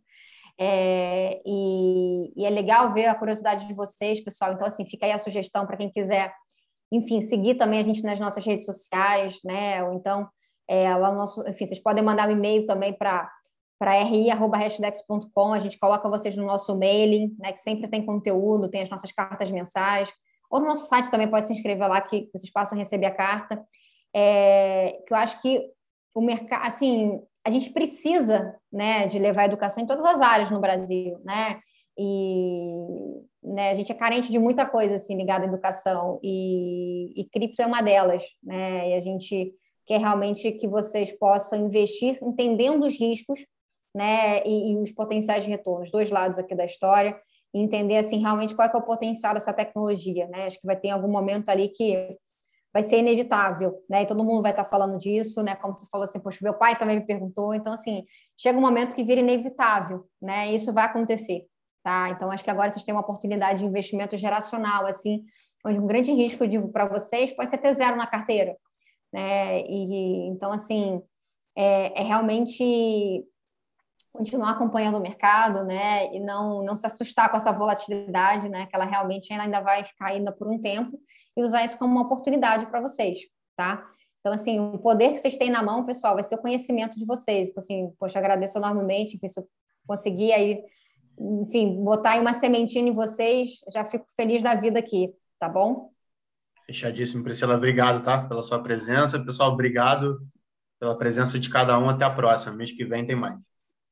É, 0.60 1.40
e, 1.46 2.32
e, 2.36 2.44
é 2.44 2.50
legal 2.50 2.92
ver 2.92 3.06
a 3.06 3.14
curiosidade 3.14 3.66
de 3.66 3.74
vocês, 3.74 4.20
pessoal. 4.20 4.52
Então, 4.52 4.66
assim, 4.66 4.84
fica 4.84 5.06
aí 5.06 5.12
a 5.12 5.18
sugestão 5.18 5.64
para 5.66 5.76
quem 5.76 5.88
quiser, 5.88 6.34
enfim, 6.90 7.20
seguir 7.20 7.54
também 7.54 7.80
a 7.80 7.82
gente 7.82 8.02
nas 8.02 8.18
nossas 8.18 8.44
redes 8.44 8.64
sociais, 8.64 9.38
né? 9.44 9.82
Ou 9.84 9.92
então, 9.94 10.28
é, 10.66 10.94
lá 10.94 11.10
no 11.10 11.18
nosso, 11.18 11.46
enfim, 11.48 11.66
vocês 11.66 11.82
podem 11.82 12.02
mandar 12.02 12.28
um 12.28 12.32
e-mail 12.32 12.66
também 12.66 12.92
para 12.92 13.30
para 13.78 13.92
ri.hashdex.com, 14.02 15.52
a 15.52 15.60
gente 15.60 15.78
coloca 15.78 16.08
vocês 16.08 16.36
no 16.36 16.44
nosso 16.44 16.76
mailing, 16.76 17.36
né, 17.38 17.52
que 17.52 17.60
sempre 17.60 17.86
tem 17.86 18.04
conteúdo, 18.04 18.68
tem 18.68 18.82
as 18.82 18.90
nossas 18.90 19.12
cartas 19.12 19.52
mensais, 19.52 20.12
ou 20.50 20.58
no 20.58 20.66
nosso 20.66 20.88
site 20.88 21.10
também 21.10 21.28
pode 21.28 21.46
se 21.46 21.52
inscrever 21.52 21.88
lá, 21.88 22.00
que 22.00 22.28
vocês 22.32 22.50
possam 22.52 22.76
receber 22.76 23.06
a 23.06 23.14
carta. 23.14 23.62
É, 24.12 25.00
que 25.06 25.12
eu 25.12 25.16
acho 25.16 25.40
que 25.40 25.70
o 26.14 26.20
mercado, 26.20 26.66
assim, 26.66 27.20
a 27.46 27.50
gente 27.50 27.70
precisa 27.70 28.56
né, 28.72 29.06
de 29.06 29.18
levar 29.18 29.42
a 29.42 29.46
educação 29.46 29.82
em 29.82 29.86
todas 29.86 30.04
as 30.04 30.20
áreas 30.20 30.50
no 30.50 30.60
Brasil, 30.60 31.20
né? 31.24 31.60
E 31.98 32.72
né, 33.42 33.70
a 33.70 33.74
gente 33.74 33.90
é 33.90 33.94
carente 33.94 34.30
de 34.30 34.38
muita 34.38 34.64
coisa 34.64 34.94
assim 34.94 35.16
ligada 35.16 35.44
à 35.44 35.48
educação 35.48 36.20
e, 36.22 37.12
e 37.20 37.24
cripto 37.28 37.62
é 37.62 37.66
uma 37.66 37.82
delas, 37.82 38.22
né? 38.42 38.90
E 38.90 38.94
a 38.94 39.00
gente 39.00 39.52
quer 39.86 40.00
realmente 40.00 40.52
que 40.52 40.68
vocês 40.68 41.10
possam 41.18 41.66
investir 41.66 42.16
entendendo 42.22 42.84
os 42.84 42.98
riscos, 42.98 43.40
né? 43.94 44.42
E, 44.46 44.72
e 44.72 44.76
os 44.76 44.92
potenciais 44.92 45.44
de 45.44 45.50
retorno, 45.50 45.82
os 45.82 45.90
dois 45.90 46.10
lados 46.10 46.38
aqui 46.38 46.54
da 46.54 46.64
história, 46.64 47.18
e 47.54 47.60
entender 47.60 47.96
assim 47.96 48.20
realmente 48.20 48.54
qual 48.54 48.68
é, 48.68 48.72
é 48.72 48.76
o 48.76 48.82
potencial 48.82 49.34
dessa 49.34 49.52
tecnologia, 49.52 50.28
né? 50.28 50.46
Acho 50.46 50.60
que 50.60 50.66
vai 50.66 50.76
ter 50.76 50.90
algum 50.90 51.10
momento 51.10 51.48
ali 51.48 51.68
que 51.68 52.16
vai 52.72 52.82
ser 52.82 52.98
inevitável, 52.98 53.82
né? 53.88 54.02
E 54.02 54.06
todo 54.06 54.24
mundo 54.24 54.42
vai 54.42 54.50
estar 54.50 54.64
falando 54.64 54.98
disso, 54.98 55.42
né? 55.42 55.56
Como 55.56 55.74
você 55.74 55.86
falou 55.90 56.04
assim, 56.04 56.20
poxa, 56.20 56.38
meu 56.42 56.54
pai 56.54 56.76
também 56.76 57.00
me 57.00 57.06
perguntou. 57.06 57.54
Então, 57.54 57.72
assim, 57.72 58.04
chega 58.36 58.58
um 58.58 58.60
momento 58.60 58.94
que 58.94 59.02
vira 59.02 59.20
inevitável, 59.20 60.04
né? 60.20 60.52
Isso 60.52 60.72
vai 60.72 60.84
acontecer, 60.84 61.46
tá? 61.88 62.10
Então, 62.10 62.30
acho 62.30 62.44
que 62.44 62.50
agora 62.50 62.70
vocês 62.70 62.84
têm 62.84 62.94
uma 62.94 63.00
oportunidade 63.00 63.60
de 63.60 63.64
investimento 63.64 64.14
geracional, 64.14 64.84
assim, 64.84 65.24
onde 65.64 65.80
um 65.80 65.86
grande 65.86 66.12
risco, 66.12 66.44
para 66.70 66.86
vocês, 66.86 67.32
pode 67.32 67.48
ser 67.48 67.56
ter 67.56 67.72
zero 67.72 67.96
na 67.96 68.06
carteira, 68.06 68.54
né? 69.10 69.62
E, 69.62 70.28
então, 70.28 70.52
assim, 70.52 71.00
é, 71.56 71.98
é 71.98 72.04
realmente 72.04 73.24
continuar 74.12 74.50
acompanhando 74.50 74.98
o 74.98 75.00
mercado, 75.00 75.64
né, 75.64 76.12
e 76.12 76.18
não, 76.18 76.62
não 76.64 76.74
se 76.74 76.86
assustar 76.86 77.30
com 77.30 77.36
essa 77.36 77.52
volatilidade, 77.52 78.48
né, 78.48 78.66
que 78.66 78.74
ela 78.74 78.84
realmente 78.84 79.32
ainda 79.32 79.60
vai 79.60 79.84
ficar 79.84 80.08
ainda 80.08 80.32
por 80.32 80.48
um 80.48 80.60
tempo, 80.60 80.98
e 81.36 81.42
usar 81.42 81.64
isso 81.64 81.78
como 81.78 81.92
uma 81.92 82.02
oportunidade 82.02 82.66
para 82.66 82.80
vocês, 82.80 83.20
tá? 83.56 83.86
Então, 84.20 84.32
assim, 84.32 84.58
o 84.58 84.78
poder 84.78 85.12
que 85.12 85.18
vocês 85.18 85.36
têm 85.36 85.50
na 85.50 85.62
mão, 85.62 85.86
pessoal, 85.86 86.14
vai 86.14 86.24
ser 86.24 86.34
o 86.34 86.42
conhecimento 86.42 86.98
de 86.98 87.06
vocês. 87.06 87.50
Então, 87.50 87.62
assim, 87.62 87.92
poxa, 87.98 88.18
agradeço 88.18 88.58
enormemente, 88.58 89.16
se 89.26 89.40
eu 89.40 89.48
conseguir 89.86 90.32
aí, 90.32 90.62
enfim, 91.20 91.82
botar 91.82 92.12
aí 92.12 92.20
uma 92.20 92.34
sementinha 92.34 92.88
em 92.88 92.94
vocês, 92.94 93.60
já 93.72 93.84
fico 93.84 94.06
feliz 94.16 94.42
da 94.42 94.54
vida 94.54 94.78
aqui, 94.78 95.12
tá 95.38 95.48
bom? 95.48 95.90
Fechadíssimo, 96.66 97.24
Priscila, 97.24 97.56
obrigado, 97.56 98.02
tá, 98.04 98.26
pela 98.26 98.42
sua 98.42 98.62
presença. 98.62 99.22
Pessoal, 99.24 99.52
obrigado 99.52 100.20
pela 100.78 100.96
presença 100.96 101.38
de 101.38 101.50
cada 101.50 101.78
um. 101.78 101.88
Até 101.88 102.04
a 102.04 102.10
próxima. 102.10 102.54
Mês 102.54 102.72
que 102.72 102.84
vem 102.84 103.06
tem 103.06 103.16
mais. 103.16 103.38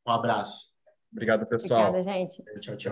Um 0.07 0.11
abraço. 0.13 0.71
Obrigado, 1.13 1.47
pessoal. 1.47 1.89
Obrigada, 1.89 2.19
gente. 2.19 2.43
Tchau, 2.61 2.77
tchau. 2.77 2.77